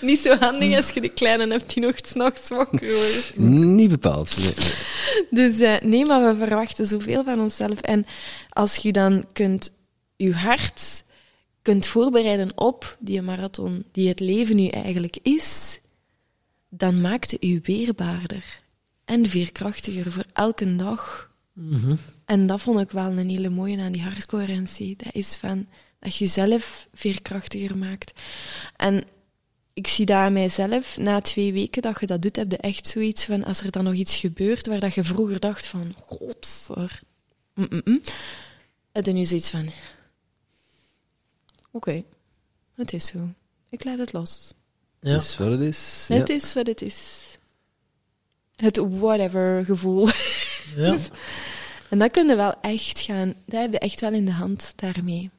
Niet 0.00 0.20
zo 0.20 0.36
handig 0.40 0.76
als 0.76 0.90
je 0.90 1.00
de 1.00 1.08
kleine 1.08 1.46
hebt 1.48 1.74
die 1.74 1.82
nog 1.82 1.94
s'nachts 1.96 2.48
wakker 2.48 2.94
wordt. 2.94 3.32
Niet 3.38 3.90
bepaald. 3.90 4.36
Nee. 4.36 4.54
Dus 5.30 5.58
uh, 5.58 5.90
nee, 5.90 6.06
maar 6.06 6.36
we 6.38 6.46
verwachten 6.46 6.86
zoveel 6.86 7.24
van 7.24 7.40
onszelf. 7.40 7.80
En 7.80 8.06
als 8.48 8.76
je 8.76 8.92
dan 8.92 9.24
kunt 9.32 9.72
je 10.16 10.32
hart 10.32 11.02
kunt 11.66 11.86
voorbereiden 11.86 12.58
op 12.58 12.96
die 13.00 13.22
marathon, 13.22 13.84
die 13.92 14.08
het 14.08 14.20
leven 14.20 14.56
nu 14.56 14.66
eigenlijk 14.66 15.18
is, 15.22 15.78
dan 16.68 17.00
maakt 17.00 17.30
het 17.30 17.44
u 17.44 17.60
weerbaarder 17.62 18.60
en 19.04 19.26
veerkrachtiger 19.26 20.12
voor 20.12 20.24
elke 20.32 20.76
dag. 20.76 21.30
Mm 21.52 21.72
-hmm. 21.72 21.98
En 22.24 22.46
dat 22.46 22.60
vond 22.60 22.80
ik 22.80 22.90
wel 22.90 23.18
een 23.18 23.30
hele 23.30 23.48
mooie 23.48 23.80
aan 23.80 23.92
die 23.92 24.02
hartcoherentie. 24.02 24.96
Dat 24.96 25.14
is 25.14 25.36
van 25.36 25.66
dat 25.98 26.16
je 26.16 26.24
jezelf 26.24 26.88
veerkrachtiger 26.92 27.78
maakt. 27.78 28.12
En 28.76 29.04
ik 29.72 29.86
zie 29.86 30.06
dat 30.06 30.16
aan 30.16 30.32
mijzelf, 30.32 30.96
na 30.96 31.20
twee 31.20 31.52
weken 31.52 31.82
dat 31.82 32.00
je 32.00 32.06
dat 32.06 32.22
doet, 32.22 32.36
heb 32.36 32.50
je 32.50 32.56
echt 32.56 32.86
zoiets 32.86 33.24
van, 33.24 33.44
als 33.44 33.60
er 33.60 33.70
dan 33.70 33.84
nog 33.84 33.94
iets 33.94 34.16
gebeurt 34.16 34.66
waar 34.66 34.80
dat 34.80 34.94
je 34.94 35.04
vroeger 35.04 35.40
dacht 35.40 35.66
van, 35.66 35.94
godver, 36.02 37.00
mm 37.54 37.66
-mm 37.68 37.80
-mm, 37.84 38.00
heb 38.92 39.06
je 39.06 39.12
nu 39.12 39.24
zoiets 39.24 39.50
van, 39.50 39.68
Oké, 41.76 41.88
okay. 41.88 42.04
het 42.74 42.92
is 42.92 43.06
zo. 43.06 43.18
Ik 43.68 43.84
laat 43.84 43.98
het 43.98 44.12
los. 44.12 44.52
Ja. 45.00 45.10
Het 45.10 45.22
is 45.22 45.36
wat 45.36 45.50
het 45.50 45.60
is. 45.60 46.06
Het 46.08 46.28
ja. 46.28 46.34
is 46.34 46.54
wat 46.54 46.66
het 46.66 46.82
is. 46.82 47.22
Het 48.54 48.76
whatever 48.76 49.64
gevoel. 49.64 50.08
Ja. 50.76 50.90
dus, 50.90 51.08
en 51.90 51.98
dat 51.98 52.10
kun 52.10 52.28
je 52.28 52.36
wel 52.36 52.54
echt 52.60 53.00
gaan, 53.00 53.34
dat 53.44 53.60
heb 53.60 53.72
je 53.72 53.78
echt 53.78 54.00
wel 54.00 54.12
in 54.12 54.24
de 54.24 54.32
hand 54.32 54.72
daarmee. 54.76 55.30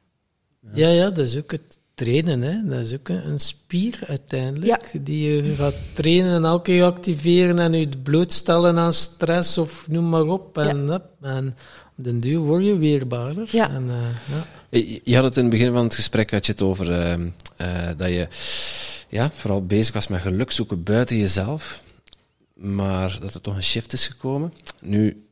Ja, 0.74 0.88
ja, 0.88 1.10
dat 1.10 1.26
is 1.26 1.36
ook 1.36 1.50
het 1.50 1.78
trainen. 1.94 2.42
Hè. 2.42 2.68
Dat 2.68 2.86
is 2.86 2.94
ook 2.94 3.08
een, 3.08 3.28
een 3.28 3.40
spier 3.40 4.00
uiteindelijk, 4.06 4.92
ja. 4.92 4.98
die 5.00 5.34
je 5.34 5.54
gaat 5.54 5.74
trainen 5.94 6.34
en 6.34 6.44
elke 6.44 6.62
keer 6.62 6.84
activeren 6.84 7.58
en 7.58 7.72
je 7.72 7.88
blootstellen 8.02 8.78
aan 8.78 8.92
stress 8.92 9.58
of 9.58 9.88
noem 9.88 10.08
maar 10.08 10.26
op. 10.26 10.58
En, 10.58 10.86
ja. 10.86 11.02
en 11.20 11.56
op 11.98 12.04
den 12.04 12.20
duur 12.20 12.38
word 12.38 12.64
je 12.64 12.76
weerbaarder. 12.76 13.48
Ja. 13.50 13.70
En, 13.70 13.84
uh, 13.84 14.36
ja. 14.36 14.46
Je 14.70 15.14
had 15.14 15.24
het 15.24 15.36
in 15.36 15.42
het 15.42 15.52
begin 15.52 15.72
van 15.72 15.84
het 15.84 15.94
gesprek 15.94 16.30
had 16.30 16.46
je 16.46 16.52
het 16.52 16.62
over 16.62 16.90
uh, 16.90 17.26
uh, 17.60 17.90
dat 17.96 18.08
je 18.08 18.28
ja, 19.08 19.30
vooral 19.30 19.66
bezig 19.66 19.94
was 19.94 20.08
met 20.08 20.20
geluk 20.20 20.50
zoeken 20.50 20.82
buiten 20.82 21.16
jezelf, 21.16 21.82
maar 22.54 23.18
dat 23.20 23.34
er 23.34 23.40
toch 23.40 23.56
een 23.56 23.62
shift 23.62 23.92
is 23.92 24.06
gekomen. 24.06 24.52
Nu 24.80 25.26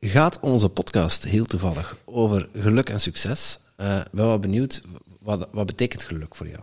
gaat 0.00 0.40
onze 0.40 0.68
podcast 0.68 1.24
heel 1.24 1.44
toevallig 1.44 1.96
over 2.04 2.48
geluk 2.54 2.88
en 2.88 3.00
succes. 3.00 3.58
Uh, 3.80 3.98
ik 3.98 4.12
ben 4.12 4.26
wel 4.26 4.38
benieuwd, 4.38 4.82
wat, 5.20 5.48
wat 5.52 5.66
betekent 5.66 6.04
geluk 6.04 6.34
voor 6.34 6.48
jou? 6.48 6.62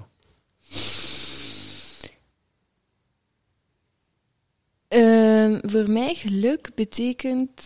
Uh, 4.89 5.59
voor 5.61 5.89
mij 5.89 6.13
geluk 6.15 6.71
betekent 6.75 7.61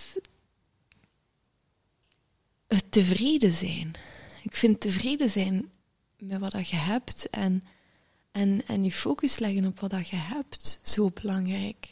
het 2.73 2.91
tevreden 2.91 3.51
zijn. 3.51 3.91
Ik 4.43 4.55
vind 4.55 4.79
tevreden 4.79 5.29
zijn 5.29 5.71
met 6.17 6.39
wat 6.39 6.51
dat 6.51 6.69
je 6.69 6.75
hebt 6.75 7.29
en, 7.29 7.63
en, 8.31 8.61
en 8.67 8.83
je 8.83 8.91
focus 8.91 9.39
leggen 9.39 9.65
op 9.65 9.79
wat 9.79 9.89
dat 9.89 10.09
je 10.09 10.15
hebt 10.15 10.79
zo 10.83 11.11
belangrijk. 11.21 11.87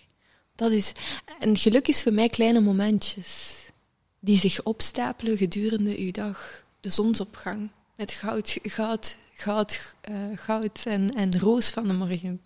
Dat 0.56 0.72
is, 0.72 0.92
en 1.40 1.58
geluk 1.58 1.88
is 1.88 2.04
voor 2.04 2.14
mij 2.14 2.30
kleine 2.30 2.60
momentjes 2.60 3.56
die 4.20 4.38
zich 4.38 4.64
opstapelen 4.64 5.38
gedurende 5.38 5.98
uw 5.98 6.12
dag. 6.12 6.64
De 6.80 6.90
zonsopgang 6.90 7.70
met 7.96 8.12
goud, 8.12 8.58
goud, 8.64 9.18
goud, 9.34 9.96
uh, 10.10 10.16
goud 10.36 10.86
en, 10.86 11.10
en 11.10 11.40
roos 11.40 11.70
van 11.70 11.88
de 11.88 11.94
morgen. 11.94 12.42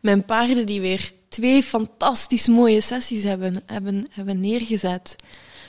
Mijn 0.00 0.24
paarden 0.24 0.66
die 0.66 0.80
weer 0.80 1.12
twee 1.28 1.62
fantastisch 1.62 2.46
mooie 2.46 2.80
sessies 2.80 3.22
hebben, 3.22 3.62
hebben, 3.66 4.06
hebben 4.10 4.40
neergezet. 4.40 5.16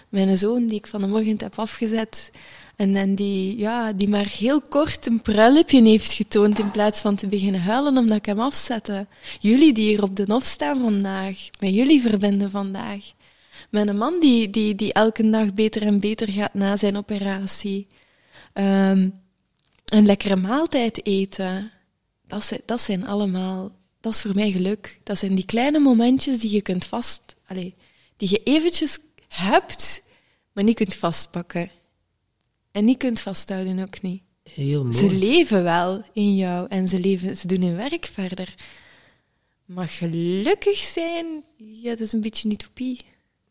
Mijn 0.09 0.37
zoon 0.37 0.67
die 0.67 0.77
ik 0.77 0.87
van 0.87 1.01
de 1.01 1.07
morgen 1.07 1.35
heb 1.37 1.59
afgezet 1.59 2.31
en, 2.75 2.95
en 2.95 3.15
die, 3.15 3.57
ja, 3.57 3.93
die 3.93 4.09
maar 4.09 4.27
heel 4.27 4.61
kort 4.61 5.05
een 5.07 5.21
pruilipje 5.21 5.81
heeft 5.81 6.11
getoond 6.11 6.59
in 6.59 6.71
plaats 6.71 7.01
van 7.01 7.15
te 7.15 7.27
beginnen 7.27 7.61
huilen 7.61 7.97
omdat 7.97 8.17
ik 8.17 8.25
hem 8.25 8.39
afzette. 8.39 9.07
Jullie 9.39 9.73
die 9.73 9.87
hier 9.87 10.03
op 10.03 10.15
de 10.15 10.25
hof 10.27 10.45
staan 10.45 10.79
vandaag, 10.79 11.49
met 11.59 11.73
jullie 11.73 12.01
verbinden 12.01 12.51
vandaag. 12.51 13.11
Een 13.71 13.97
man 13.97 14.19
die, 14.19 14.49
die, 14.49 14.75
die 14.75 14.93
elke 14.93 15.29
dag 15.29 15.53
beter 15.53 15.81
en 15.81 15.99
beter 15.99 16.31
gaat 16.31 16.53
na 16.53 16.77
zijn 16.77 16.97
operatie. 16.97 17.87
Um, 18.53 19.13
een 19.85 20.05
lekkere 20.05 20.35
maaltijd 20.35 21.05
eten. 21.05 21.71
Dat 22.27 22.43
zijn, 22.43 22.61
dat 22.65 22.81
zijn 22.81 23.07
allemaal, 23.07 23.71
dat 24.01 24.13
is 24.13 24.21
voor 24.21 24.35
mij 24.35 24.51
geluk. 24.51 24.99
Dat 25.03 25.19
zijn 25.19 25.35
die 25.35 25.45
kleine 25.45 25.79
momentjes 25.79 26.39
die 26.39 26.51
je 26.51 26.61
kunt 26.61 26.85
vast, 26.85 27.35
allez, 27.47 27.71
die 28.17 28.29
je 28.29 28.43
eventjes 28.43 28.99
hebt, 29.29 30.03
maar 30.53 30.63
niet 30.63 30.75
kunt 30.75 30.95
vastpakken. 30.95 31.69
En 32.71 32.85
niet 32.85 32.97
kunt 32.97 33.19
vasthouden 33.19 33.79
ook 33.79 34.01
niet. 34.01 34.21
Heel 34.43 34.83
mooi. 34.85 34.95
Ze 34.97 35.11
leven 35.11 35.63
wel 35.63 36.03
in 36.13 36.35
jou 36.35 36.67
en 36.69 36.87
ze, 36.87 36.99
leven, 36.99 37.37
ze 37.37 37.47
doen 37.47 37.61
hun 37.61 37.75
werk 37.75 38.05
verder. 38.05 38.55
Maar 39.65 39.87
gelukkig 39.87 40.77
zijn, 40.77 41.43
ja, 41.55 41.89
dat 41.89 41.99
is 41.99 42.11
een 42.13 42.21
beetje 42.21 42.47
een 42.47 42.53
utopie. 42.53 43.01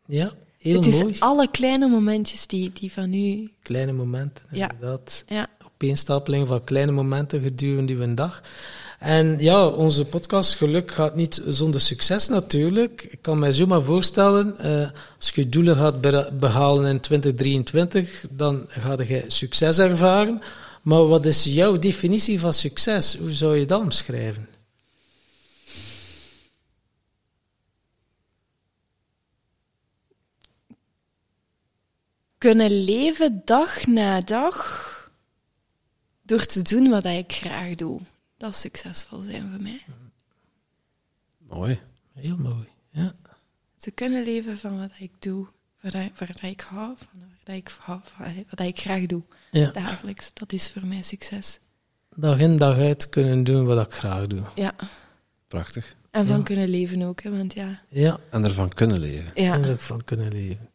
Ja, 0.06 0.32
heel 0.58 0.76
het 0.76 0.86
is 0.86 1.00
mooi. 1.02 1.16
alle 1.18 1.50
kleine 1.50 1.88
momentjes 1.88 2.46
die, 2.46 2.72
die 2.72 2.92
van 2.92 3.12
u... 3.12 3.50
Kleine 3.62 3.92
momenten, 3.92 4.44
Ja. 4.50 4.70
inderdaad. 4.70 5.24
Ja, 5.28 5.48
Opeenstapeling 5.64 6.48
van 6.48 6.64
kleine 6.64 6.92
momenten 6.92 7.42
gedurende 7.42 7.94
een 7.94 8.14
dag. 8.14 8.42
En 8.98 9.38
ja, 9.38 9.66
onze 9.66 10.04
podcast 10.04 10.54
Geluk 10.54 10.90
gaat 10.90 11.14
niet 11.14 11.42
zonder 11.46 11.80
succes 11.80 12.28
natuurlijk. 12.28 13.06
Ik 13.10 13.22
kan 13.22 13.38
mij 13.38 13.52
zomaar 13.52 13.82
voorstellen, 13.82 14.58
eh, 14.58 14.90
als 15.18 15.30
je 15.34 15.48
doelen 15.48 15.76
gaat 15.76 16.00
behalen 16.38 16.90
in 16.90 17.00
2023, 17.00 18.24
dan 18.30 18.64
ga 18.68 19.02
je 19.02 19.24
succes 19.26 19.78
ervaren. 19.78 20.40
Maar 20.82 21.06
wat 21.06 21.26
is 21.26 21.44
jouw 21.44 21.78
definitie 21.78 22.40
van 22.40 22.52
succes? 22.52 23.16
Hoe 23.16 23.32
zou 23.32 23.56
je 23.56 23.66
dat 23.66 23.80
omschrijven? 23.80 24.48
kunnen 32.38 32.84
leven 32.84 33.42
dag 33.44 33.86
na 33.86 34.20
dag 34.20 34.86
door 36.22 36.46
te 36.46 36.62
doen 36.62 36.88
wat 36.88 37.04
ik 37.04 37.32
graag 37.32 37.74
doe. 37.74 38.00
Dat 38.38 38.50
is 38.50 38.60
succesvol 38.60 39.20
zijn 39.20 39.50
voor 39.50 39.62
mij. 39.62 39.84
Mooi. 41.38 41.80
Heel 42.14 42.36
mooi. 42.36 42.68
Ja. 42.90 43.12
Te 43.76 43.90
kunnen 43.90 44.24
leven 44.24 44.58
van 44.58 44.78
wat 44.78 44.90
ik 44.98 45.10
doe, 45.18 45.46
waar, 45.80 45.94
ik- 45.94 46.16
waar 46.16 46.44
ik 46.44 46.60
hou 46.60 46.94
van, 46.96 47.20
waar 47.44 47.56
ik 47.56 47.70
hou 47.80 48.00
van, 48.04 48.44
wat 48.50 48.60
ik 48.66 48.78
graag 48.78 49.06
doe. 49.06 49.22
ja. 49.50 49.70
Dagelijks, 49.70 50.30
dat 50.34 50.52
is 50.52 50.70
voor 50.70 50.86
mij 50.86 51.02
succes. 51.02 51.58
Dag 52.16 52.38
in 52.38 52.56
dag 52.56 52.76
uit 52.76 53.08
kunnen 53.08 53.44
doen 53.44 53.64
wat 53.64 53.86
ik 53.86 53.92
graag 53.92 54.26
doe. 54.26 54.42
Ja, 54.54 54.74
Prachtig. 55.48 55.94
en 56.10 56.26
van 56.26 56.36
Ja. 56.36 56.42
kunnen 56.42 56.68
leven 56.68 57.02
ook, 57.02 57.22
hè, 57.22 57.30
want 57.36 57.52
ja. 57.54 57.82
Ja, 57.88 58.18
En 58.30 58.44
ervan 58.44 58.68
kunnen 58.68 58.98
leven. 58.98 59.34
en 59.34 59.44
Ja, 59.64 59.76
van 59.76 60.04
kunnen 60.04 60.32
leven. 60.32 60.67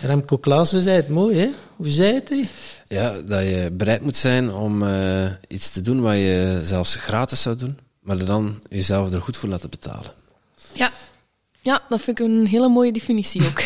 Remco 0.00 0.38
Klaassen 0.38 0.82
zei 0.82 0.96
het 0.96 1.08
mooi, 1.08 1.38
hè? 1.38 1.48
Hoe 1.76 1.90
zei 1.90 2.14
het 2.14 2.28
hij? 2.28 2.48
Ja, 2.88 3.20
dat 3.20 3.42
je 3.42 3.70
bereid 3.72 4.00
moet 4.02 4.16
zijn 4.16 4.52
om 4.52 4.82
eh, 4.82 5.26
iets 5.48 5.70
te 5.70 5.80
doen 5.80 6.00
wat 6.00 6.14
je 6.16 6.60
zelfs 6.64 6.94
gratis 6.94 7.42
zou 7.42 7.56
doen, 7.56 7.78
maar 8.00 8.18
er 8.18 8.26
dan 8.26 8.62
jezelf 8.68 9.12
er 9.12 9.20
goed 9.20 9.36
voor 9.36 9.48
laten 9.48 9.70
betalen. 9.70 10.12
ja. 10.72 10.90
ja, 11.60 11.82
dat 11.88 12.00
vind 12.00 12.18
ik 12.18 12.26
een 12.26 12.46
hele 12.46 12.68
mooie 12.68 12.92
definitie 12.92 13.42
ook. 13.46 13.60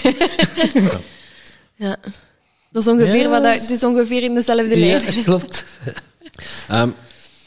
ja. 1.76 1.96
Dat 2.72 2.82
is 2.82 2.88
ongeveer, 2.88 3.16
Ja, 3.16 3.28
wat 3.28 3.42
dat 3.42 3.60
het 3.60 3.70
is 3.70 3.84
ongeveer 3.84 4.22
in 4.22 4.34
dezelfde 4.34 4.76
lijn. 4.76 5.14
Ja, 5.14 5.22
klopt. 5.24 5.64
Ehm 6.68 6.90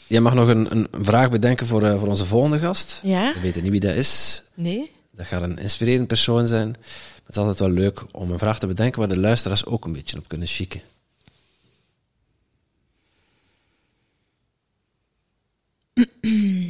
jij 0.06 0.20
mag 0.20 0.34
nog 0.34 0.48
een, 0.48 0.66
een 0.70 0.88
vraag 1.02 1.30
bedenken 1.30 1.66
voor, 1.66 1.82
eh, 1.84 1.98
voor 1.98 2.08
onze 2.08 2.24
volgende 2.26 2.58
gast. 2.58 3.00
Ja? 3.02 3.32
We 3.34 3.40
weten 3.40 3.62
niet 3.62 3.70
wie 3.70 3.80
dat 3.80 3.94
is. 3.94 4.42
Nee? 4.54 4.90
Dat 5.12 5.26
gaat 5.26 5.42
een 5.42 5.58
inspirerend 5.58 6.06
persoon 6.06 6.46
zijn. 6.46 6.74
Het 7.26 7.36
is 7.36 7.42
altijd 7.42 7.58
wel 7.58 7.70
leuk 7.70 8.04
om 8.10 8.30
een 8.30 8.38
vraag 8.38 8.58
te 8.58 8.66
bedenken 8.66 8.98
waar 8.98 9.08
de 9.08 9.18
luisteraars 9.18 9.66
ook 9.66 9.84
een 9.84 9.92
beetje 9.92 10.18
op 10.18 10.28
kunnen 10.28 10.48
chicken. 10.48 10.82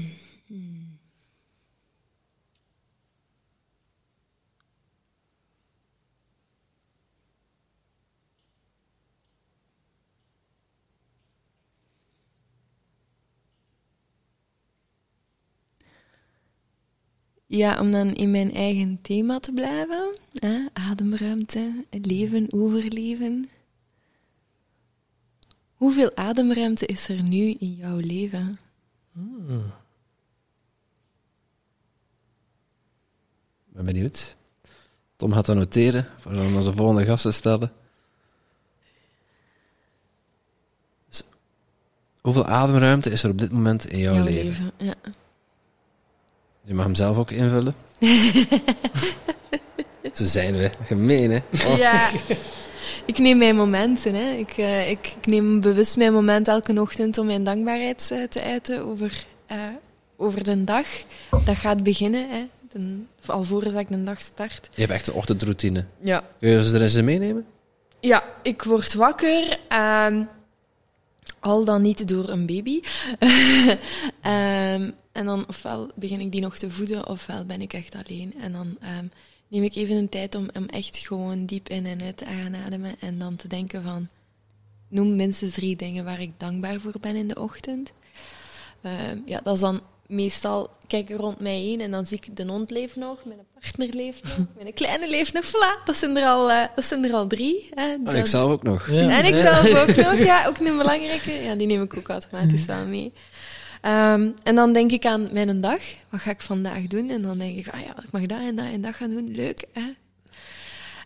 Ja, 17.56 17.80
om 17.80 17.90
dan 17.90 18.14
in 18.14 18.30
mijn 18.30 18.54
eigen 18.54 18.98
thema 19.02 19.38
te 19.38 19.52
blijven. 19.52 20.16
Hè? 20.32 20.66
Ademruimte, 20.72 21.84
leven, 21.90 22.52
overleven. 22.52 23.48
Hoeveel 25.74 26.16
ademruimte 26.16 26.86
is 26.86 27.08
er 27.08 27.22
nu 27.22 27.50
in 27.58 27.74
jouw 27.74 27.96
leven? 27.96 28.58
Ik 33.66 33.72
ben 33.72 33.84
benieuwd. 33.84 34.36
Tom 35.16 35.32
gaat 35.32 35.46
dat 35.46 35.56
noteren 35.56 36.06
voor 36.16 36.32
onze 36.32 36.72
volgende 36.72 37.04
gast 37.04 37.22
te 37.22 37.32
stellen. 37.32 37.72
Dus, 41.08 41.22
hoeveel 42.20 42.46
ademruimte 42.46 43.10
is 43.10 43.22
er 43.22 43.30
op 43.30 43.38
dit 43.38 43.52
moment 43.52 43.86
in 43.86 43.98
jouw, 43.98 44.22
leven? 44.22 44.72
Ja. 44.78 44.94
Je 46.66 46.74
mag 46.74 46.84
hem 46.84 46.94
zelf 46.94 47.16
ook 47.16 47.30
invullen. 47.30 47.74
Zo 50.12 50.24
zijn 50.24 50.56
we. 50.56 50.70
Gemeen, 50.84 51.30
hè? 51.30 51.38
Oh. 51.66 51.76
ja. 51.76 52.10
Ik 53.04 53.18
neem 53.18 53.38
mijn 53.38 53.56
momenten. 53.56 54.14
Hè. 54.14 54.30
Ik, 54.30 54.50
eh, 54.50 54.90
ik, 54.90 55.14
ik 55.20 55.26
neem 55.26 55.60
bewust 55.60 55.96
mijn 55.96 56.12
moment 56.12 56.48
elke 56.48 56.80
ochtend 56.80 57.18
om 57.18 57.26
mijn 57.26 57.44
dankbaarheid 57.44 58.10
eh, 58.12 58.22
te 58.22 58.42
uiten 58.42 58.84
over, 58.84 59.26
eh, 59.46 59.58
over 60.16 60.44
de 60.44 60.64
dag. 60.64 60.86
Dat 61.44 61.56
gaat 61.56 61.82
beginnen, 61.82 62.30
hè. 62.30 62.46
De, 62.68 62.98
alvorens 63.26 63.72
dat 63.72 63.82
ik 63.82 63.88
de 63.88 64.04
dag 64.04 64.20
start. 64.20 64.70
Je 64.74 64.80
hebt 64.80 64.92
echt 64.92 65.06
een 65.08 65.14
ochtendroutine. 65.14 65.84
Ja. 65.98 66.24
Kun 66.40 66.50
je 66.50 66.64
ze 66.64 66.74
er 66.74 66.82
eens 66.82 66.94
in 66.94 67.04
meenemen? 67.04 67.46
Ja, 68.00 68.24
ik 68.42 68.62
word 68.62 68.94
wakker. 68.94 69.58
ehm, 69.68 70.24
al 71.40 71.64
dan 71.64 71.82
niet 71.82 72.08
door 72.08 72.28
een 72.28 72.46
baby. 72.46 72.80
Ehm, 74.20 74.90
en 75.16 75.26
dan 75.26 75.44
ofwel 75.48 75.90
begin 75.94 76.20
ik 76.20 76.32
die 76.32 76.40
nog 76.40 76.58
te 76.58 76.70
voeden, 76.70 77.08
ofwel 77.08 77.44
ben 77.44 77.60
ik 77.60 77.72
echt 77.72 77.94
alleen. 78.04 78.34
En 78.40 78.52
dan 78.52 78.76
ehm, 78.80 79.04
neem 79.48 79.62
ik 79.62 79.74
even 79.74 79.96
een 79.96 80.08
tijd 80.08 80.34
om, 80.34 80.48
om 80.54 80.66
echt 80.66 80.96
gewoon 80.96 81.46
diep 81.46 81.68
in 81.68 81.86
en 81.86 82.02
uit 82.02 82.16
te 82.16 82.24
gaan 82.24 82.54
ademen. 82.66 82.94
En 83.00 83.18
dan 83.18 83.36
te 83.36 83.48
denken 83.48 83.82
van, 83.82 84.08
noem 84.88 85.16
minstens 85.16 85.52
drie 85.52 85.76
dingen 85.76 86.04
waar 86.04 86.20
ik 86.20 86.30
dankbaar 86.36 86.80
voor 86.80 86.94
ben 87.00 87.16
in 87.16 87.28
de 87.28 87.40
ochtend. 87.40 87.92
Ehm, 88.82 89.18
ja, 89.24 89.40
dat 89.42 89.54
is 89.54 89.60
dan 89.60 89.80
meestal, 90.06 90.70
kijk 90.86 91.08
ik 91.10 91.16
rond 91.16 91.40
mij 91.40 91.58
heen 91.58 91.80
en 91.80 91.90
dan 91.90 92.06
zie 92.06 92.16
ik 92.22 92.36
de 92.36 92.46
hond 92.46 92.70
leeft 92.70 92.96
nog, 92.96 93.24
mijn 93.24 93.38
partner 93.60 93.88
leeft 93.94 94.22
nog, 94.22 94.46
mijn 94.62 94.74
kleine 94.74 95.08
leeft 95.08 95.32
nog. 95.32 95.44
Voilà, 95.46 95.84
dat 95.84 95.96
zijn 95.96 96.16
er 96.16 96.24
al, 96.26 96.50
eh, 96.50 96.64
dat 96.74 96.84
zijn 96.84 97.04
er 97.04 97.12
al 97.12 97.26
drie. 97.26 97.68
Hè. 97.74 97.94
Oh, 97.94 98.04
Dat- 98.04 98.14
ik 98.14 98.26
zelf 98.26 98.50
ook 98.50 98.62
nog. 98.62 98.90
Ja. 98.90 99.18
en 99.18 99.24
ik 99.24 99.36
zelf 99.36 99.74
ook 99.74 99.96
nog, 100.06 100.18
ja, 100.18 100.46
ook 100.46 100.58
een 100.58 100.76
belangrijke. 100.76 101.32
Ja, 101.32 101.54
die 101.54 101.66
neem 101.66 101.82
ik 101.82 101.96
ook 101.96 102.08
automatisch 102.08 102.64
wel 102.64 102.86
mee. 102.86 103.12
Ehm, 103.86 104.30
en 104.42 104.54
dan 104.54 104.72
denk 104.72 104.90
ik 104.90 105.06
aan 105.06 105.28
mijn 105.32 105.60
dag. 105.60 105.82
Wat 106.08 106.20
ga 106.20 106.30
ik 106.30 106.40
vandaag 106.40 106.86
doen? 106.86 107.10
En 107.10 107.22
dan 107.22 107.38
denk 107.38 107.56
ik, 107.56 107.68
ah 107.68 107.80
ja, 107.80 108.02
ik 108.02 108.10
mag 108.10 108.26
dat 108.26 108.40
en 108.40 108.56
dat 108.56 108.66
en 108.66 108.80
dat 108.80 108.94
gaan 108.94 109.10
doen. 109.10 109.34
Leuk, 109.34 109.64
hè? 109.72 109.92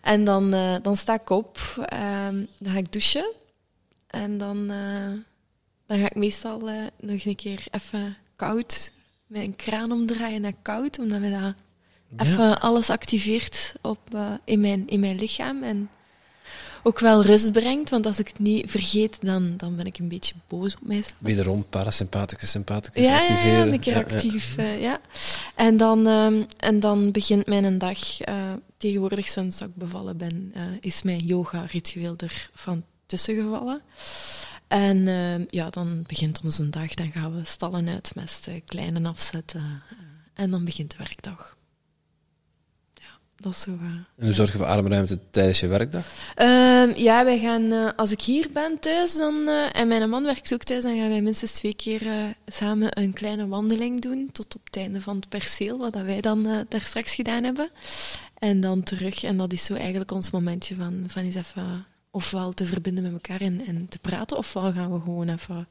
En 0.01 0.23
dan, 0.23 0.53
eh, 0.53 0.75
dan 0.81 0.95
sta 0.95 1.13
ik 1.13 1.29
op. 1.29 1.59
ehm, 1.85 2.45
dan 2.59 2.73
ga 2.73 2.77
ik 2.77 2.91
douchen. 2.91 3.31
En 4.07 4.37
dan, 4.37 4.69
eh, 4.69 5.11
dan 5.85 5.99
ga 5.99 6.05
ik 6.05 6.15
meestal 6.15 6.69
eh, 6.69 6.75
nog 6.99 7.25
een 7.25 7.35
keer 7.35 7.63
even 7.71 8.17
koud 8.35 8.91
mijn 9.27 9.55
kraan 9.55 9.91
omdraaien 9.91 10.41
naar 10.41 10.53
koud. 10.61 10.99
Omdat 10.99 11.19
we 11.19 11.29
dat 11.29 11.53
even 12.27 12.61
alles 12.61 12.89
activeert 12.89 13.73
op, 13.81 13.99
in, 14.43 14.59
mijn, 14.59 14.87
in 14.87 14.99
mijn 14.99 15.19
lichaam. 15.19 15.63
En 15.63 15.89
ook 16.83 16.99
wel 16.99 17.23
rust 17.23 17.51
brengt. 17.51 17.89
Want 17.89 18.05
als 18.05 18.19
ik 18.19 18.27
het 18.27 18.39
niet 18.39 18.69
vergeet, 18.71 19.17
dan, 19.21 19.53
dan 19.57 19.75
ben 19.75 19.85
ik 19.85 19.97
een 19.97 20.07
beetje 20.07 20.33
boos 20.47 20.75
op 20.75 20.81
mijzelf. 20.87 21.15
Wederom 21.19 21.65
parasympathicus, 21.69 22.51
sympathicus 22.51 23.05
Ja, 23.05 23.11
ja, 23.11 23.19
activeren. 23.21 23.65
ja, 23.67 23.73
een 23.73 23.79
keer 23.79 23.93
Ja, 23.93 23.99
ja. 23.99 24.05
actief. 24.05 24.57
eh, 24.57 24.81
ja. 24.81 24.99
En, 25.55 25.77
dan, 25.77 26.07
ehm, 26.07 26.43
en 26.57 26.79
dan 26.79 27.11
begint 27.11 27.45
mijn 27.47 27.77
dag, 27.77 28.21
eh, 28.21 28.35
tegenwoordig 28.77 29.27
sinds 29.27 29.57
dat 29.57 29.67
ik 29.67 29.75
bevallen 29.75 30.17
ben, 30.17 30.51
eh, 30.53 30.61
is 30.79 31.01
mijn 31.01 31.19
yoga-ritueel 31.19 32.13
er 32.17 32.49
van 32.53 32.83
tussen 33.05 33.35
gevallen. 33.35 33.81
En 34.67 35.07
ehm, 35.07 35.43
ja, 35.49 35.69
dan 35.69 36.03
begint 36.07 36.41
onze 36.43 36.69
dag. 36.69 36.93
Dan 36.93 37.11
gaan 37.11 37.35
we 37.35 37.45
stallen 37.45 37.87
uitmesten, 37.89 38.65
kleinen 38.65 39.05
afzetten. 39.05 39.81
en 40.33 40.51
dan 40.51 40.65
begint 40.65 40.91
de 40.91 40.97
werkdag. 40.97 41.55
Dat 43.41 43.51
is 43.51 43.61
zo... 43.61 43.71
En 43.71 44.25
hoe 44.25 44.33
zorg 44.33 44.51
je 44.51 44.57
voor 44.57 44.67
ademruimte 44.67 45.19
tijdens 45.29 45.59
je 45.59 45.67
werkdag? 45.67 46.05
Ehm, 46.35 46.91
ja, 46.95 47.23
wij 47.23 47.39
gaan, 47.39 47.71
eh, 47.71 47.89
als 47.95 48.11
ik 48.11 48.21
hier 48.21 48.47
ben 48.53 48.79
thuis 48.79 49.15
dan, 49.15 49.47
eh, 49.47 49.79
en 49.79 49.87
mijn 49.87 50.09
man 50.09 50.23
werkt 50.23 50.53
ook 50.53 50.63
thuis, 50.63 50.83
dan 50.83 50.97
gaan 50.97 51.09
wij 51.09 51.21
minstens 51.21 51.51
twee 51.51 51.75
keer 51.75 52.07
eh, 52.07 52.23
samen 52.47 52.99
een 52.99 53.13
kleine 53.13 53.47
wandeling 53.47 54.01
doen. 54.01 54.29
Tot 54.31 54.55
op 54.55 54.65
het 54.65 54.77
einde 54.77 55.01
van 55.01 55.15
het 55.15 55.29
perceel, 55.29 55.77
wat 55.77 55.93
dat 55.93 56.03
wij 56.03 56.21
dan 56.21 56.65
daar 56.69 56.81
straks 56.81 57.15
gedaan 57.15 57.43
hebben. 57.43 57.69
En 58.37 58.61
dan 58.61 58.83
terug. 58.83 59.23
En 59.23 59.37
dat 59.37 59.53
is 59.53 59.65
zo 59.65 59.73
eigenlijk 59.73 60.11
ons 60.11 60.29
momentje 60.29 60.75
van, 60.75 61.03
van 61.07 61.23
eens 61.23 61.35
even 61.35 61.85
ofwel 62.11 62.51
te 62.51 62.65
verbinden 62.65 63.03
met 63.03 63.13
elkaar 63.13 63.41
en, 63.41 63.61
en 63.67 63.87
te 63.89 63.99
praten, 63.99 64.37
ofwel 64.37 64.73
gaan 64.73 64.93
we 64.93 64.99
gewoon 64.99 65.29
even 65.29 65.67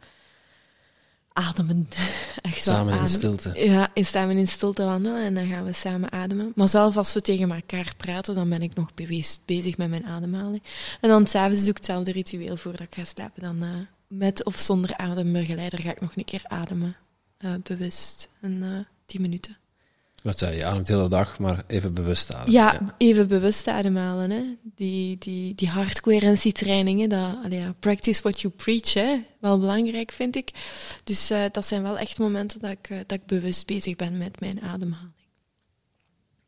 ademen. 1.33 1.89
Echt 2.43 2.63
Samen 2.63 2.99
in 2.99 3.07
stilte. 3.07 3.53
Ja, 3.65 3.89
samen 3.95 4.37
in 4.37 4.49
stilte 4.49 4.85
wandelen 4.85 5.25
en 5.25 5.35
dan 5.35 5.47
gaan 5.49 5.65
we 5.65 5.73
samen 5.73 6.13
ademen. 6.13 6.53
Maar 6.55 6.69
zelf 6.69 6.97
als 6.97 7.13
we 7.15 7.21
tegen 7.21 7.51
elkaar 7.51 7.93
praten, 7.97 8.35
dan 8.35 8.49
ben 8.49 8.63
ik 8.63 8.75
nog 8.75 8.95
bewees- 8.95 9.41
bezig 9.45 9.77
met 9.77 9.91
mijn 9.91 10.07
ademhaling. 10.07 10.63
En 11.01 11.09
dan 11.09 11.27
s'avonds 11.27 11.61
doe 11.61 11.71
ik 11.71 11.77
hetzelfde 11.77 12.13
ritueel 12.13 12.57
voordat 12.57 12.81
ik 12.87 12.95
ga 12.95 13.05
slapen. 13.05 13.43
Dan 13.43 13.63
eh, 13.63 13.71
met 14.07 14.45
of 14.45 14.57
zonder 14.59 14.97
adembegeleider 14.97 15.83
ga 15.83 15.91
ik 15.91 16.01
nog 16.01 16.17
een 16.17 16.25
keer 16.25 16.43
ademen. 16.47 16.97
eh, 17.39 17.55
bewust. 17.63 18.29
En 18.41 18.63
eh 18.63 18.79
tien 19.07 19.21
minuten. 19.21 19.57
Wat 20.23 20.39
zei 20.39 20.57
je? 20.57 20.65
Ademt 20.65 20.87
de 20.87 20.93
hele 20.93 21.09
dag, 21.09 21.39
maar 21.39 21.65
even 21.67 21.95
bewust 21.95 22.35
ademen. 22.35 22.53
Ja, 22.53 22.95
even 22.97 23.29
bewust 23.29 23.69
ademhalen. 23.69 24.31
Hè. 24.31 24.43
Die, 24.75 25.19
die, 25.19 25.55
die 25.55 25.71
dat, 27.09 27.53
ja, 27.53 27.75
practice 27.79 28.23
what 28.23 28.41
you 28.41 28.55
preach, 28.57 28.95
hè. 28.95 29.17
wel 29.41 29.59
belangrijk 29.59 30.13
vind 30.13 30.37
ik. 30.37 30.51
Dus 31.05 31.31
eh, 31.31 31.43
dat 31.53 31.67
zijn 31.67 31.83
wel 31.83 31.99
echt 31.99 32.19
momenten 32.19 32.61
dat 32.61 32.71
ik, 32.71 32.91
eh, 32.91 32.99
dat 33.07 33.19
ik 33.19 33.27
bewust 33.27 33.67
bezig 33.67 33.97
ben 33.97 34.19
met 34.19 34.41
mijn 34.41 34.63
ademhaling. 34.63 35.13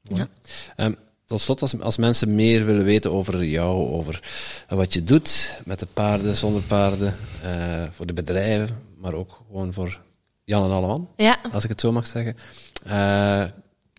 Ja. 0.03 0.29
Ehm, 0.77 0.93
tot 1.27 1.41
slot, 1.41 1.61
als, 1.61 1.81
als 1.81 1.97
mensen 1.97 2.35
meer 2.35 2.65
willen 2.65 2.85
weten 2.85 3.13
over 3.13 3.45
jou, 3.45 3.89
over 3.91 4.23
wat 4.69 4.93
je 4.93 5.05
doet 5.05 5.61
met 5.65 5.79
de 5.79 5.87
paarden, 5.87 6.37
zonder 6.37 6.63
paarden, 6.63 7.15
eh, 7.43 7.85
voor 7.91 8.07
de 8.07 8.13
bedrijven, 8.13 8.83
maar 8.97 9.15
ook 9.15 9.41
gewoon 9.47 9.73
voor 9.73 10.01
Jan 10.45 10.65
en 10.65 10.71
Alleman, 10.71 11.09
Ja, 11.17 11.39
als 11.53 11.65
ik 11.65 11.71
het 11.71 11.81
zo 11.81 11.93
mag 11.93 12.07
zeggen. 12.07 12.37
Eh, 12.85 13.45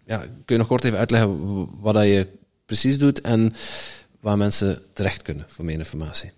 ja, 0.06 0.18
kun 0.18 0.30
je 0.46 0.58
nog 0.58 0.68
kort 0.68 0.84
even 0.84 0.98
uitleggen 0.98 1.68
wat 1.82 1.94
dat 1.94 2.06
je 2.06 2.28
precies 2.66 2.98
doet 2.98 3.22
en 3.22 3.54
waar 4.20 4.38
mensen 4.38 4.82
terecht 4.94 5.22
kunnen 5.22 5.46
voor 5.48 5.66
meer 5.66 5.78
informatie? 5.78 6.32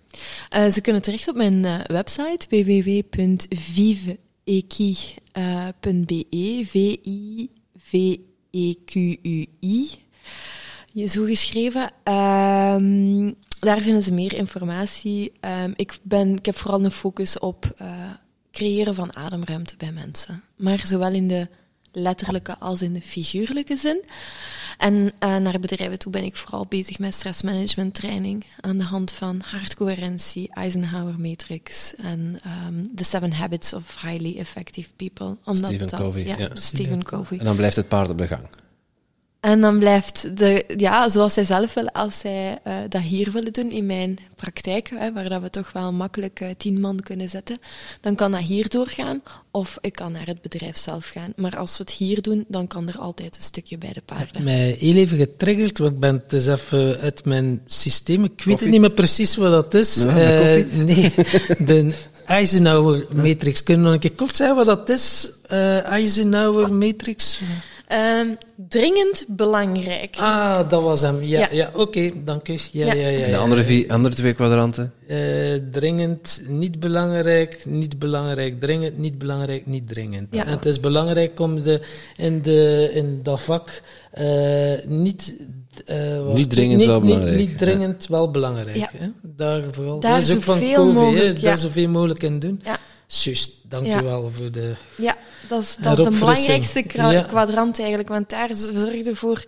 Eh, 0.49 0.71
ze 0.71 0.81
kunnen 0.81 1.01
terecht 1.01 1.27
op 1.27 1.35
mijn 1.35 1.65
eh, 1.65 1.79
website 1.85 2.47
www.viveequi.be. 2.49 4.15
V-I-V-E-Q-U-I. 8.55 9.89
Je- 10.91 11.07
Zo 11.07 11.23
geschreven. 11.23 11.91
Ehm, 12.03 13.31
daar 13.59 13.81
vinden 13.81 14.01
ze 14.01 14.13
meer 14.13 14.33
informatie. 14.33 15.31
Ehm, 15.39 15.71
ik, 15.75 15.97
ben, 16.03 16.35
ik 16.35 16.45
heb 16.45 16.55
vooral 16.57 16.83
een 16.83 16.91
focus 16.91 17.39
op 17.39 17.73
eh, 17.77 17.87
creëren 18.51 18.95
van 18.95 19.15
ademruimte 19.15 19.75
bij 19.77 19.91
mensen. 19.91 20.43
Maar 20.55 20.83
zowel 20.85 21.11
in 21.13 21.27
de 21.27 21.47
letterlijke 21.95 22.57
als 22.59 22.81
in 22.81 22.93
de 22.93 23.01
figuurlijke 23.01 23.77
zin. 23.77 24.03
En 24.77 25.11
eh, 25.19 25.35
naar 25.37 25.59
bedrijven 25.59 25.99
toe 25.99 26.11
ben 26.11 26.23
ik 26.23 26.35
vooral 26.35 26.65
bezig 26.65 26.99
met 26.99 27.13
stressmanagement 27.13 27.93
training 27.93 28.45
aan 28.61 28.77
de 28.77 28.83
hand 28.83 29.11
van 29.11 29.41
hartcoherentie, 29.45 30.49
Eisenhower 30.53 31.19
Matrix 31.19 31.95
en 31.95 32.39
ehm 32.43 32.83
The 32.95 33.03
Seven 33.03 33.31
Habits 33.33 33.73
of 33.73 34.01
Highly 34.01 34.37
Effective 34.37 34.89
People. 34.95 35.37
Omdat 35.45 35.65
Stephen 35.65 35.87
dat- 35.87 35.99
Covey, 35.99 36.25
Ja, 36.25 36.37
ja. 36.37 36.49
Stephen 36.53 37.03
Covey. 37.03 37.37
En 37.37 37.45
dan 37.45 37.55
blijft 37.55 37.75
het 37.75 37.87
paard 37.87 38.09
op 38.09 38.17
de 38.17 38.27
gang. 38.27 38.47
En 39.45 39.61
dan 39.61 39.79
blijft 39.79 40.37
de, 40.37 40.63
ja, 40.77 41.09
zoals 41.09 41.33
zij 41.33 41.45
zelf 41.45 41.73
willen, 41.73 41.91
als 41.91 42.19
zij 42.19 42.59
eh, 42.63 42.73
dat 42.89 43.01
hier 43.01 43.31
willen 43.31 43.53
doen 43.53 43.71
in 43.71 43.85
mijn 43.85 44.19
praktijk, 44.35 44.91
hè, 44.95 45.13
waar 45.13 45.29
dat 45.29 45.41
we 45.41 45.49
toch 45.49 45.71
wel 45.71 45.93
makkelijk 45.93 46.39
eh, 46.39 46.49
tien 46.57 46.79
man 46.79 46.99
kunnen 46.99 47.29
zetten, 47.29 47.57
dan 48.01 48.15
kan 48.15 48.31
dat 48.31 48.41
hier 48.41 48.69
doorgaan, 48.69 49.21
of 49.51 49.77
ik 49.81 49.93
kan 49.93 50.11
naar 50.11 50.25
het 50.25 50.41
bedrijf 50.41 50.77
zelf 50.77 51.07
gaan. 51.07 51.33
Maar 51.35 51.57
als 51.57 51.77
we 51.77 51.83
het 51.83 51.93
hier 51.93 52.21
doen, 52.21 52.45
dan 52.47 52.67
kan 52.67 52.87
er 52.87 52.97
altijd 52.97 53.35
een 53.35 53.41
stukje 53.41 53.77
bij 53.77 53.93
de 53.93 54.01
paarden. 54.05 54.43
mij 54.43 54.75
heel 54.79 54.95
even 54.95 55.17
getriggerd, 55.17 55.77
want 55.77 55.93
ik 55.93 55.99
ben 55.99 56.13
het 56.13 56.33
eens 56.33 56.47
even 56.47 56.97
uit 56.97 57.25
mijn 57.25 57.61
systeem. 57.65 58.23
Ik 58.23 58.43
weet 58.43 58.59
het 58.59 58.69
niet 58.69 58.81
meer 58.81 58.91
precies 58.91 59.35
wat 59.35 59.51
dat 59.51 59.73
is. 59.73 59.95
Ja, 59.95 60.13
de 60.13 60.65
Eh, 60.71 60.79
nee, 60.85 61.13
de 61.57 61.93
Eisenhower 62.25 63.05
Matrix. 63.15 63.63
Kunnen 63.63 63.83
we 63.83 63.91
nog 63.91 64.03
een 64.03 64.09
keer 64.09 64.17
kort 64.17 64.35
zeggen 64.35 64.55
wat 64.55 64.65
dat 64.65 64.89
is? 64.89 65.29
Eh, 65.47 65.83
Eisenhower 65.83 66.73
Matrix? 66.73 67.41
Ehm, 67.95 68.27
dringend 68.69 69.25
belangrijk. 69.27 70.15
Ah, 70.19 70.69
dat 70.69 70.83
was 70.83 71.01
hem. 71.01 71.23
Ja, 71.23 71.39
Ja. 71.39 71.47
ja. 71.51 71.69
oké, 71.73 72.11
dank 72.23 72.47
u. 72.47 72.57
Ja, 72.71 72.85
Ja. 72.93 73.07
ja, 73.07 73.27
de 73.27 73.37
andere, 73.37 73.63
vier, 73.63 73.89
andere 73.91 74.15
twee 74.15 74.33
kwadranten? 74.33 74.93
Eh, 75.07 75.17
dringend, 75.71 76.41
niet 76.47 76.79
belangrijk, 76.79 77.63
niet 77.67 77.99
belangrijk, 77.99 78.59
dringend, 78.59 78.97
niet 78.97 79.17
belangrijk, 79.17 79.65
niet 79.65 79.87
dringend. 79.87 80.27
Ja. 80.35 80.45
En 80.45 80.51
het 80.51 80.65
is 80.65 80.79
belangrijk 80.79 81.39
om 81.39 81.61
de, 81.61 81.79
in, 82.17 82.41
de, 82.41 82.89
in 82.93 83.19
dat 83.23 83.41
vak 83.41 83.81
eh, 84.11 84.73
niet... 84.87 85.47
eh, 85.85 86.33
Niet 86.33 86.49
dringend, 86.49 86.77
niet, 86.77 86.87
wel 86.87 86.99
belangrijk. 87.01 87.37
Niet, 87.37 87.57
dringend, 87.57 88.07
wel 88.07 88.31
belangrijk. 88.31 88.75
Ja. 88.75 88.89
Hè? 88.97 89.07
Daar 89.21 89.63
vooral. 89.71 89.99
Daar 89.99 90.19
dat 90.19 90.27
is 90.29 90.35
ook 90.35 90.41
van 90.41 90.57
zoveel 90.59 90.91
mogelijk, 90.91 91.37
ja. 91.37 91.47
Daar 91.49 91.57
zoveel 91.57 91.89
mogelijk 91.89 92.23
in 92.23 92.39
doen. 92.39 92.59
Ja. 92.63 92.77
Juist, 93.07 93.51
dank 93.69 93.85
Ja. 93.85 93.99
u 94.01 94.03
wel 94.03 94.31
voor 94.31 94.51
de... 94.51 94.75
Ja, 94.97 95.15
dat 95.49 95.61
is, 95.61 95.77
dat 95.81 95.97
is 95.97 96.03
de 96.03 96.09
belangrijkste 96.19 96.83
Ja. 96.93 97.21
kwadrant 97.21 97.79
eigenlijk, 97.79 98.09
want 98.09 98.29
daar 98.29 98.55
z- 98.55 98.71
zorgde 98.73 99.15
voor 99.15 99.43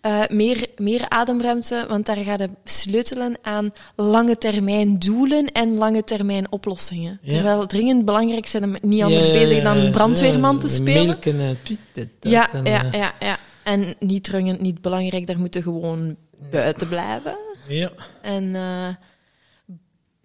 eh, 0.00 0.20
meer, 0.28 0.66
meer 0.76 1.08
ademruimte, 1.08 1.84
want 1.88 2.06
daar 2.06 2.16
gaat 2.16 2.40
het 2.40 2.50
sleutelen 2.64 3.36
aan 3.42 3.70
lange 3.96 4.38
termijn 4.38 4.98
doelen 4.98 5.52
en 5.52 5.76
lange 5.78 6.04
termijn 6.04 6.52
oplossingen. 6.52 7.18
Ja. 7.22 7.32
Terwijl 7.34 7.66
dringend 7.66 8.04
belangrijk 8.04 8.46
zijn 8.46 8.72
we 8.72 8.78
niet 8.82 9.02
anders 9.02 9.28
bezig 9.32 9.62
dan 9.62 9.90
brandweerman 9.90 10.58
te 10.58 10.68
spelen. 10.68 11.06
Melken 11.06 11.40
en 11.40 11.58
piet, 11.62 11.78
dit, 11.92 12.08
dat 12.20 12.32
Ja, 12.32 12.52
en, 12.52 12.64
ja, 12.64 12.84
ja, 12.92 13.14
ja. 13.20 13.36
En 13.62 13.94
niet 13.98 14.24
dringend, 14.24 14.60
niet 14.60 14.80
belangrijk, 14.80 15.26
daar 15.26 15.38
moeten 15.38 15.62
gewoon 15.62 16.16
buiten 16.50 16.88
blijven. 16.88 17.36
ja. 17.68 17.92
En 18.22 18.54
eh, 18.54 18.88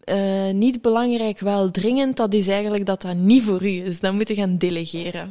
eh, 0.07 0.53
niet 0.53 0.81
belangrijk, 0.81 1.39
wel 1.39 1.71
dringend, 1.71 2.17
dat 2.17 2.33
is 2.33 2.47
eigenlijk 2.47 2.85
dat 2.85 3.01
dat 3.01 3.15
niet 3.15 3.43
voor 3.43 3.63
u 3.63 3.85
is. 3.85 3.99
Dan 3.99 4.15
moet 4.15 4.27
je 4.27 4.35
gaan 4.35 4.57
delegeren. 4.57 5.27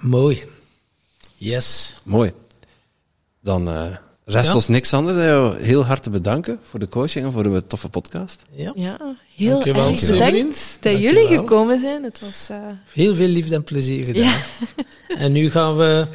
Mooi. 0.00 0.42
Yes. 1.36 1.94
Mooi. 2.02 2.32
Dan 3.40 3.68
eh, 3.68 3.86
rest 4.24 4.48
Ja. 4.48 4.54
ons 4.54 4.68
niks 4.68 4.92
anders 4.94 5.16
dan 5.16 5.26
jou 5.26 5.60
heel 5.62 5.84
hard 5.84 6.02
te 6.02 6.10
bedanken 6.10 6.58
voor 6.62 6.80
de 6.80 6.88
coaching 6.88 7.24
en 7.26 7.32
voor 7.32 7.42
de 7.42 7.66
toffe 7.66 7.88
podcast. 7.88 8.42
Ja. 8.50 8.72
Ja, 8.74 8.96
heel 9.34 9.50
Dankjewel, 9.50 9.88
erg 9.90 10.00
bedankt 10.00 10.10
dat 10.10 10.82
Dankjewel. 10.92 11.00
jullie 11.00 11.26
gekomen 11.38 11.80
zijn. 11.80 12.02
Het 12.02 12.20
was... 12.20 12.48
eh, 12.50 12.56
Heel 12.92 13.14
veel 13.14 13.28
liefde 13.28 13.54
en 13.54 13.64
plezier 13.64 14.04
gedaan. 14.04 14.22
Ja. 14.22 14.36
En 15.16 15.32
nu 15.32 15.50
gaan 15.50 15.76
we... 15.76 16.06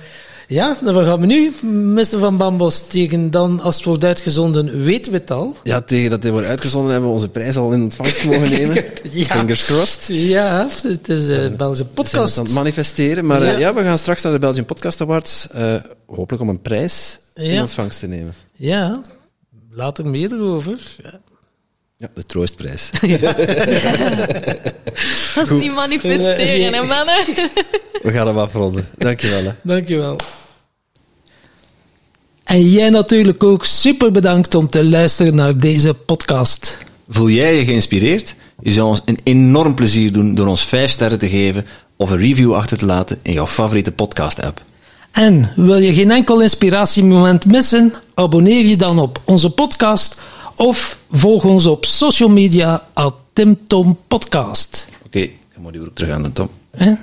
Ja, 0.52 0.78
dan 0.84 0.94
gaan 1.06 1.20
we 1.20 1.26
nu, 1.26 1.52
Mr. 1.94 2.20
Van 2.20 2.38
Bambos, 2.38 2.88
tegen 2.88 3.32
dan, 3.32 3.60
als 3.60 3.76
het 3.76 3.86
wordt 3.86 4.04
uitgezonden, 4.04 4.84
weten 4.84 5.12
we 5.12 5.18
het 5.18 5.32
al. 5.32 5.56
Ja, 5.64 5.82
tegen 5.82 6.10
dat 6.10 6.22
dit 6.22 6.32
wordt 6.32 6.48
uitgezonden 6.48 6.92
hebben 6.92 7.10
we 7.10 7.16
onze 7.16 7.30
prijs 7.30 7.56
al 7.56 7.72
in 7.72 7.82
ontvangst 7.82 8.26
mogen 8.26 8.50
nemen. 8.58 8.84
Ja. 9.12 9.24
Fingers 9.24 9.66
crossed. 9.66 10.16
Ja, 10.16 10.68
het 10.82 11.10
is 11.10 11.28
een 11.28 11.56
Belgische 11.56 11.58
We 11.58 11.66
zijn 11.66 11.78
het 11.78 11.94
podcast. 11.94 12.38
aan 12.38 12.44
het 12.44 12.54
manifesteren. 12.54 13.26
Maar 13.26 13.42
eh, 13.42 13.52
Ja. 13.52 13.58
ja. 13.58 13.74
we 13.74 13.84
gaan 13.84 13.98
straks 13.98 14.22
naar 14.22 14.34
de 14.34 14.40
Belgian 14.40 14.66
Podcast 14.66 15.02
Awards. 15.02 15.48
eh, 15.52 15.74
hopelijk 16.08 16.42
om 16.44 16.50
een 16.50 16.62
prijs 16.62 17.20
in 17.36 17.60
ontvangst 17.62 18.00
te 18.00 18.08
nemen. 18.08 18.34
Ja, 18.56 19.02
later 19.72 20.06
meer 20.06 20.34
erover. 20.34 20.80
Ja. 22.00 22.08
De 22.14 22.26
troostprijs. 22.26 22.90
dat 25.36 25.52
is 25.52 25.62
niet 25.62 25.74
manifesteren, 25.74 26.74
hè, 26.74 26.84
mannen? 26.86 27.26
we 28.02 28.12
gaan 28.12 28.28
hem 28.28 28.38
afronden. 28.38 28.88
Dankjewel. 28.98 29.44
Hè. 29.44 29.52
Dankjewel. 29.62 30.16
En 32.44 32.70
jij 32.70 32.90
natuurlijk 32.90 33.44
ook 33.44 33.66
super 33.66 34.12
bedankt 34.12 34.56
om 34.56 34.70
te 34.70 34.86
luisteren 34.86 35.36
naar 35.36 35.58
deze 35.58 35.94
podcast. 35.94 36.78
Voel 37.10 37.30
jij 37.30 37.56
je 37.56 37.66
geïnspireerd? 37.66 38.36
Je 38.62 38.72
zou 38.72 38.88
ons 38.88 39.02
een 39.06 39.20
enorm 39.24 39.76
plezier 39.76 40.12
doen 40.12 40.36
door 40.36 40.48
ons 40.48 40.66
5 40.66 40.92
sterren 40.92 41.20
te 41.20 41.30
geven 41.30 41.66
of 41.96 42.12
een 42.12 42.18
review 42.18 42.54
achter 42.54 42.78
te 42.78 42.86
laten 42.86 43.20
in 43.24 43.34
jouw 43.34 43.48
favoriete 43.48 43.92
podcast-app. 43.92 44.62
En 45.12 45.52
wil 45.56 45.78
je 45.78 45.94
geen 45.94 46.12
enkel 46.12 46.42
inspiratiemoment 46.42 47.46
missen? 47.46 47.94
Abonneer 48.14 48.66
je 48.66 48.78
dan 48.78 49.00
op 49.00 49.22
onze 49.26 49.50
podcast 49.50 50.22
of 50.60 50.98
volg 51.10 51.46
ons 51.46 51.66
op 51.66 51.86
social 51.86 52.30
media 52.30 52.84
at 52.94 53.16
Tim 53.34 53.58
Tom 53.68 53.98
Podcast. 54.08 54.88
Oké, 54.96 55.06
okay, 55.06 55.36
dan 55.54 55.62
moet 55.62 55.74
je 55.74 55.80
weer 55.80 55.94
terug 55.94 56.14
aan 56.14 56.24
de 56.24 56.34
Tom. 56.34 56.50
Hè? 56.72 56.94